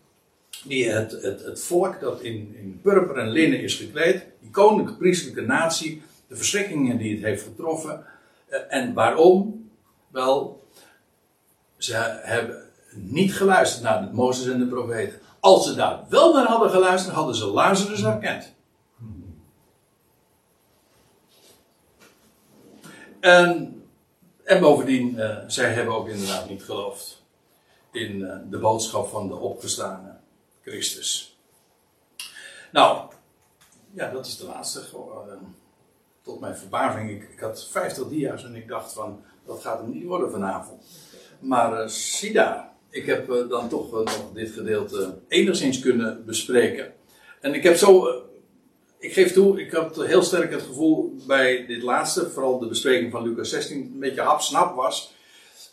Die 0.64 0.90
het, 0.90 1.11
het, 1.11 1.44
het 1.44 1.61
volk 1.61 1.99
dat 1.99 2.22
in, 2.22 2.56
in 2.56 2.80
purper 2.82 3.18
en 3.18 3.30
linnen 3.30 3.61
is 3.61 3.76
gekleed, 3.76 4.26
die 4.41 4.49
koninklijke 4.49 4.98
priestelijke 4.98 5.41
natie, 5.41 6.02
de 6.28 6.36
verschrikkingen 6.36 6.98
die 6.98 7.15
het 7.15 7.24
heeft 7.24 7.44
getroffen. 7.44 8.06
Eh, 8.48 8.60
en 8.68 8.94
waarom? 8.94 9.70
Wel, 10.11 10.68
ze 11.78 11.94
hebben 12.22 12.64
niet 12.95 13.36
geluisterd 13.36 13.84
naar 13.84 14.10
Mozes 14.11 14.53
en 14.53 14.60
de 14.60 14.68
profeten. 14.68 15.20
Als 15.40 15.68
ze 15.68 15.76
daar 15.76 15.99
wel 16.10 16.34
naar 16.34 16.45
hadden 16.45 16.70
geluisterd, 16.70 17.15
hadden 17.15 17.36
ze 17.36 17.45
Lazarus 17.45 18.02
herkend. 18.02 18.52
En, 23.23 23.83
en 24.43 24.59
bovendien, 24.59 25.19
eh, 25.19 25.37
zij 25.47 25.73
hebben 25.73 25.95
ook 25.95 26.07
inderdaad 26.07 26.49
niet 26.49 26.63
geloofd 26.63 27.23
in 27.91 28.25
eh, 28.25 28.37
de 28.49 28.57
boodschap 28.57 29.07
van 29.07 29.27
de 29.27 29.35
opgestane 29.35 30.15
Christus. 30.61 31.37
Nou, 32.71 33.11
ja, 33.93 34.11
dat 34.11 34.25
is 34.25 34.37
de 34.37 34.45
laatste. 34.45 34.79
Eh, 34.79 35.33
tot 36.21 36.39
mijn 36.39 36.57
verbazing, 36.57 37.09
ik, 37.09 37.29
ik 37.29 37.39
had 37.39 37.67
50 37.67 38.07
dia's 38.07 38.43
en 38.43 38.55
ik 38.55 38.67
dacht 38.67 38.93
van, 38.93 39.23
dat 39.45 39.61
gaat 39.61 39.79
hem 39.79 39.89
niet 39.89 40.05
worden 40.05 40.31
vanavond. 40.31 40.83
Maar 41.39 41.89
zie 41.89 42.39
ik 42.89 43.05
heb 43.05 43.27
dan 43.49 43.69
toch 43.69 43.91
nog 43.91 44.31
dit 44.33 44.51
gedeelte 44.51 45.19
enigszins 45.27 45.79
kunnen 45.79 46.25
bespreken. 46.25 46.93
En 47.41 47.53
ik 47.53 47.63
heb 47.63 47.75
zo, 47.75 48.21
ik 49.03 49.13
geef 49.13 49.34
toe, 49.34 49.61
ik 49.61 49.71
had 49.71 49.95
heel 49.95 50.23
sterk 50.23 50.51
het 50.51 50.61
gevoel 50.61 51.15
bij 51.27 51.65
dit 51.65 51.81
laatste, 51.81 52.30
vooral 52.30 52.59
de 52.59 52.67
bespreking 52.67 53.11
van 53.11 53.23
Lucas 53.23 53.49
16, 53.49 53.77
een 53.77 53.99
beetje 53.99 54.21
hap-snap 54.21 54.75
was. 54.75 55.13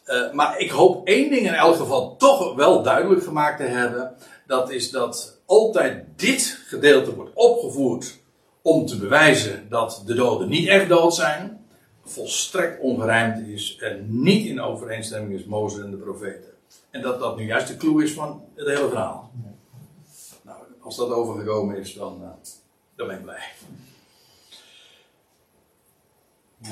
Eh, 0.05 0.32
maar 0.32 0.59
ik 0.59 0.70
hoop 0.70 1.07
één 1.07 1.31
ding 1.31 1.47
in 1.47 1.55
elk 1.55 1.77
geval 1.77 2.16
toch 2.16 2.55
wel 2.55 2.82
duidelijk 2.82 3.23
gemaakt 3.23 3.59
te 3.59 3.62
hebben. 3.62 4.16
Dat 4.47 4.70
is 4.70 4.90
dat 4.90 5.40
altijd 5.47 6.05
dit 6.16 6.62
gedeelte 6.66 7.15
wordt 7.15 7.31
opgevoerd 7.35 8.19
om 8.62 8.86
te 8.86 8.98
bewijzen 8.98 9.66
dat 9.69 10.02
de 10.07 10.15
doden 10.15 10.48
niet 10.48 10.69
echt 10.69 10.89
dood 10.89 11.15
zijn. 11.15 11.66
Volstrekt 12.05 12.81
ongerijmd 12.81 13.48
is 13.48 13.77
en 13.81 14.07
niet 14.23 14.47
in 14.47 14.61
overeenstemming 14.61 15.40
is 15.40 15.44
Mozes 15.44 15.85
en 15.85 15.90
de 15.90 15.97
profeten. 15.97 16.51
En 16.90 17.02
dat 17.02 17.19
dat 17.20 17.36
nu 17.36 17.44
juist 17.44 17.69
de 17.69 17.77
clue 17.77 18.02
is 18.05 18.12
van 18.12 18.44
het 18.55 18.69
hele 18.69 18.89
verhaal. 18.89 19.31
Nou, 20.43 20.59
als 20.81 20.97
dat 20.97 21.11
overgekomen 21.11 21.77
is, 21.77 21.94
dan, 21.94 22.23
eh, 22.23 22.28
dan 23.01 23.09
ben 23.09 23.16
ik 23.18 23.22
blij. 23.22 23.43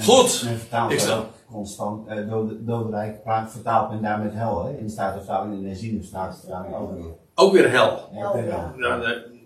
Goed. 0.05 0.43
Men 0.45 0.59
vertaalt 0.59 0.93
Ik 0.93 1.01
ook 1.11 1.27
constant, 1.51 2.09
eh, 2.09 2.29
dode, 2.29 2.65
dodenrijk, 2.65 3.17
vertaalt 3.47 3.91
men 3.91 4.03
daar 4.03 4.19
met 4.19 4.33
hel, 4.35 4.65
hè? 4.65 4.77
In 4.79 4.85
de 4.87 4.91
Statenvertaling 4.93 5.51
en 5.53 5.57
in 5.57 5.63
de 5.63 5.69
Herziene 5.69 6.03
Statenvertaling 6.03 6.75
ook 6.75 6.93
weer. 6.95 7.05
Ook 7.35 7.53
weer 7.53 7.71
hel. 7.71 8.09
Ja, 8.13 8.27
ook 8.27 8.35
weer 8.35 8.53
hel. 8.53 8.73
De- 9.01 9.37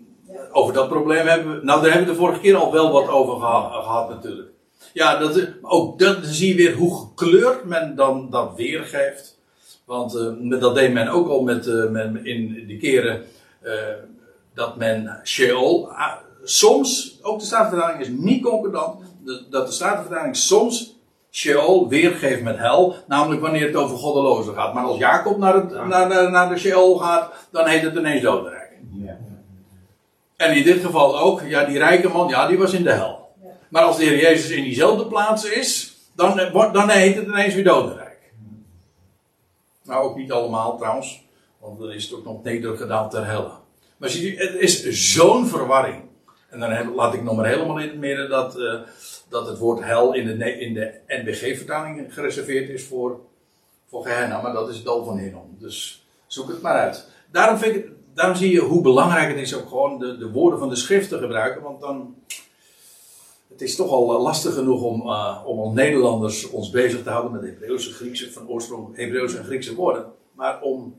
over 0.51 0.73
dat 0.73 0.87
probleem 0.87 1.27
hebben 1.27 1.59
we. 1.59 1.63
Nou, 1.65 1.81
daar 1.81 1.89
hebben 1.91 2.07
we 2.07 2.13
de 2.13 2.19
vorige 2.19 2.39
keer 2.39 2.55
al 2.55 2.71
wel 2.71 2.91
wat 2.91 3.07
over 3.07 3.33
geha- 3.39 3.81
gehad, 3.81 4.09
natuurlijk. 4.09 4.49
Ja, 4.93 5.17
dat, 5.17 5.35
is- 5.35 5.47
ook 5.61 5.99
dan 5.99 6.15
zie 6.23 6.47
je 6.47 6.55
weer 6.55 6.73
hoe 6.75 6.99
gekleurd 6.99 7.63
men 7.65 7.95
dan 7.95 8.29
dat 8.29 8.55
weergeeft. 8.55 9.39
Want 9.85 10.15
eh, 10.15 10.29
met- 10.39 10.61
dat 10.61 10.75
deed 10.75 10.93
men 10.93 11.07
ook 11.07 11.29
al 11.29 11.41
met, 11.43 11.67
eh, 11.67 11.89
met 11.89 12.15
in 12.25 12.65
die 12.67 12.77
keren 12.77 13.23
eh, 13.61 13.73
dat 14.53 14.77
men 14.77 15.19
Sheol. 15.23 15.91
Soms, 16.43 17.19
ook 17.21 17.39
de 17.39 17.45
Statenvertaling 17.45 17.99
is 18.01 18.07
niet 18.09 18.43
concordant. 18.43 19.01
de- 19.25 19.45
dat 19.49 19.67
de 19.67 19.73
Statenvertaling 19.73 20.35
soms 20.35 20.95
Sheol 21.31 21.87
weergeeft 21.87 22.41
met 22.41 22.57
hel. 22.57 22.95
Namelijk 23.07 23.41
wanneer 23.41 23.65
het 23.67 23.75
over 23.75 23.97
goddelozen 23.97 24.53
gaat. 24.53 24.73
Maar 24.73 24.83
als 24.83 24.97
Jacob 24.97 25.37
naar, 25.37 25.53
het, 25.55 25.71
naar, 25.71 26.07
naar, 26.07 26.31
naar 26.31 26.49
de 26.49 26.57
Sheol 26.57 26.97
gaat, 26.97 27.31
dan 27.51 27.67
heet 27.67 27.81
het 27.81 27.95
ineens 27.95 28.21
dodenrijk. 28.21 28.71
Ja. 28.91 29.17
En 30.37 30.55
in 30.57 30.63
dit 30.63 30.83
geval 30.83 31.19
ook, 31.19 31.41
ja, 31.41 31.63
die 31.65 31.77
rijke 31.77 32.09
man, 32.09 32.27
ja, 32.27 32.47
die 32.47 32.57
was 32.57 32.73
in 32.73 32.83
de 32.83 32.91
hel. 32.91 33.31
Maar 33.69 33.83
als 33.83 33.97
de 33.97 34.03
Heer 34.03 34.19
Jezus 34.21 34.49
in 34.49 34.63
diezelfde 34.63 35.05
plaats 35.05 35.45
is, 35.45 35.95
dan, 36.15 36.39
eh, 36.39 36.51
wordt- 36.51 36.73
dan 36.73 36.89
heet 36.89 37.15
het 37.15 37.25
ineens 37.27 37.53
weer 37.53 37.63
dodenrijk. 37.63 38.31
Nou, 39.83 40.03
ook 40.03 40.15
niet 40.17 40.31
allemaal 40.31 40.77
trouwens, 40.77 41.23
want 41.59 41.79
dan 41.79 41.91
is 41.91 42.03
het 42.03 42.13
ook 42.13 42.25
nog 42.25 42.43
nedergedaald 42.43 43.11
ter 43.11 43.25
helle. 43.25 43.51
Maar 43.97 44.09
zie 44.09 44.31
je, 44.31 44.37
het 44.37 44.55
is 44.55 45.13
zo'n 45.13 45.47
verwarring. 45.47 46.11
En 46.53 46.59
dan 46.59 46.71
heb, 46.71 46.93
laat 46.95 47.13
ik 47.13 47.23
nog 47.23 47.35
maar 47.35 47.45
helemaal 47.45 47.79
in 47.79 47.87
het 47.87 47.97
midden 47.97 48.29
dat, 48.29 48.59
eh, 48.59 48.79
dat 49.29 49.47
het 49.47 49.57
woord 49.57 49.83
hel 49.83 50.13
in 50.13 50.25
de, 50.25 50.59
in 50.59 50.73
de 50.73 50.99
NBG-vertaling 51.07 52.13
gereserveerd 52.13 52.69
is 52.69 52.83
voor, 52.83 53.19
voor 53.87 54.03
Gehenna, 54.03 54.41
maar 54.41 54.53
dat 54.53 54.69
is 54.69 54.75
het 54.75 54.85
dal 54.85 55.03
van 55.03 55.17
Hinnom. 55.17 55.55
Dus 55.59 56.05
zoek 56.27 56.47
het 56.47 56.61
maar 56.61 56.75
uit. 56.75 57.07
Daarom, 57.31 57.57
vind 57.57 57.75
ik, 57.75 57.87
daarom 58.13 58.35
zie 58.35 58.51
je 58.51 58.59
hoe 58.59 58.81
belangrijk 58.81 59.29
het 59.29 59.39
is 59.39 59.55
ook 59.55 59.67
gewoon 59.67 59.99
de, 59.99 60.17
de 60.17 60.31
woorden 60.31 60.59
van 60.59 60.69
de 60.69 60.75
schrift 60.75 61.09
te 61.09 61.17
gebruiken, 61.17 61.61
want 61.61 61.81
dan. 61.81 62.15
Het 63.49 63.61
is 63.61 63.75
toch 63.75 63.89
al 63.89 64.21
lastig 64.21 64.53
genoeg 64.53 64.81
om, 64.81 65.01
eh, 65.01 65.43
om 65.45 65.59
als 65.59 65.73
Nederlanders 65.73 66.49
ons 66.49 66.69
bezig 66.69 67.03
te 67.03 67.09
houden 67.09 67.31
met 67.31 67.41
Hebreeuwse, 67.41 67.93
Griekse, 67.93 68.31
van 68.31 68.47
oorsprong 68.47 68.95
Hebreeuwse 68.95 69.37
en 69.37 69.43
Griekse 69.43 69.75
woorden. 69.75 70.05
Maar 70.31 70.61
om 70.61 70.95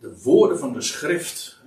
de 0.00 0.20
woorden 0.22 0.58
van 0.58 0.72
de 0.72 0.80
schrift, 0.80 1.58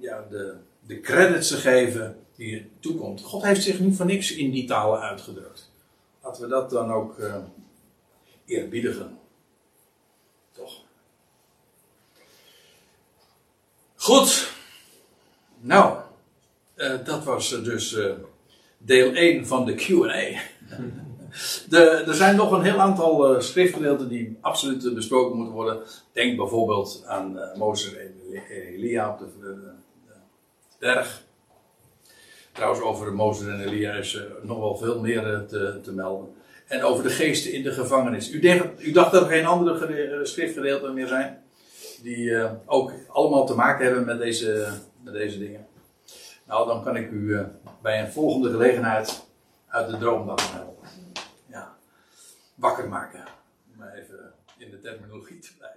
ja, 0.00 0.26
de, 0.30 0.54
de 0.86 1.00
credits 1.00 1.48
te 1.48 1.56
geven 1.56 2.25
die 2.36 2.70
toekomt. 2.80 3.22
God 3.22 3.42
heeft 3.42 3.62
zich 3.62 3.78
niet 3.80 3.96
voor 3.96 4.06
niks 4.06 4.32
in 4.32 4.50
die 4.50 4.66
talen 4.66 5.00
uitgedrukt. 5.00 5.70
Laten 6.22 6.42
we 6.42 6.48
dat 6.48 6.70
dan 6.70 6.92
ook 6.92 7.18
eh 7.18 7.36
eerbiedigen. 8.44 9.18
Toch? 10.52 10.72
Goed. 13.96 14.50
Nou, 15.60 15.98
eh, 16.74 17.04
dat 17.04 17.24
was 17.24 17.52
eh, 17.52 17.64
dus 17.64 17.96
deel 18.78 19.12
1 19.14 19.46
van 19.46 19.64
de 19.64 19.74
QA. 19.74 20.40
De, 21.68 21.80
er 22.06 22.14
zijn 22.14 22.36
nog 22.36 22.50
een 22.50 22.62
heel 22.62 22.80
aantal 22.80 23.40
schriftgedeelten 23.42 24.08
die 24.08 24.38
absoluut 24.40 24.94
besproken 24.94 25.36
moeten 25.36 25.54
worden. 25.54 25.82
Denk 26.12 26.36
bijvoorbeeld 26.36 27.02
aan 27.06 27.38
eh, 27.38 27.58
Mozes 27.58 27.94
en 27.94 28.14
Elia 28.48 29.10
op 29.10 29.18
de, 29.18 29.26
de- 29.40 29.72
de 30.06 30.12
berg. 30.78 31.24
Trouwens, 32.56 32.82
over 32.82 33.14
Mozes 33.14 33.46
en 33.46 33.60
Elia 33.60 33.92
is 33.92 34.14
eh, 34.14 34.22
nog 34.42 34.58
wel 34.58 34.76
veel 34.76 35.00
meer 35.00 35.34
eh, 35.34 35.40
te, 35.40 35.80
te 35.82 35.92
melden. 35.92 36.34
En 36.66 36.82
over 36.82 37.02
de 37.02 37.10
geesten 37.10 37.52
in 37.52 37.62
de 37.62 37.72
gevangenis. 37.72 38.30
U, 38.30 38.40
denkt, 38.40 38.82
u 38.82 38.92
dacht 38.92 39.12
dat 39.12 39.22
er 39.22 39.28
geen 39.28 39.46
andere 39.46 39.86
eh, 39.86 40.24
schriftgedeelten 40.24 40.94
meer 40.94 41.06
zijn? 41.06 41.42
Die 42.02 42.48
ook 42.66 42.92
allemaal 43.08 43.46
te 43.46 43.54
maken 43.54 43.84
hebben 43.84 44.04
met 44.04 44.18
deze, 44.18 44.68
met 45.02 45.12
deze 45.12 45.38
dingen. 45.38 45.66
Nou, 46.46 46.66
dan 46.66 46.82
kan 46.82 46.96
ik 46.96 47.10
u 47.10 47.38
bij 47.82 48.00
een 48.00 48.12
volgende 48.12 48.50
gelegenheid 48.50 49.26
uit 49.66 49.90
de 49.90 49.98
droom. 49.98 50.34
Ja, 51.46 51.76
wakker 52.54 52.88
maken. 52.88 53.24
Om 53.74 53.82
even 53.82 54.32
in 54.58 54.70
de 54.70 54.80
terminologie 54.80 55.38
te 55.38 55.50
blijven. 55.58 55.75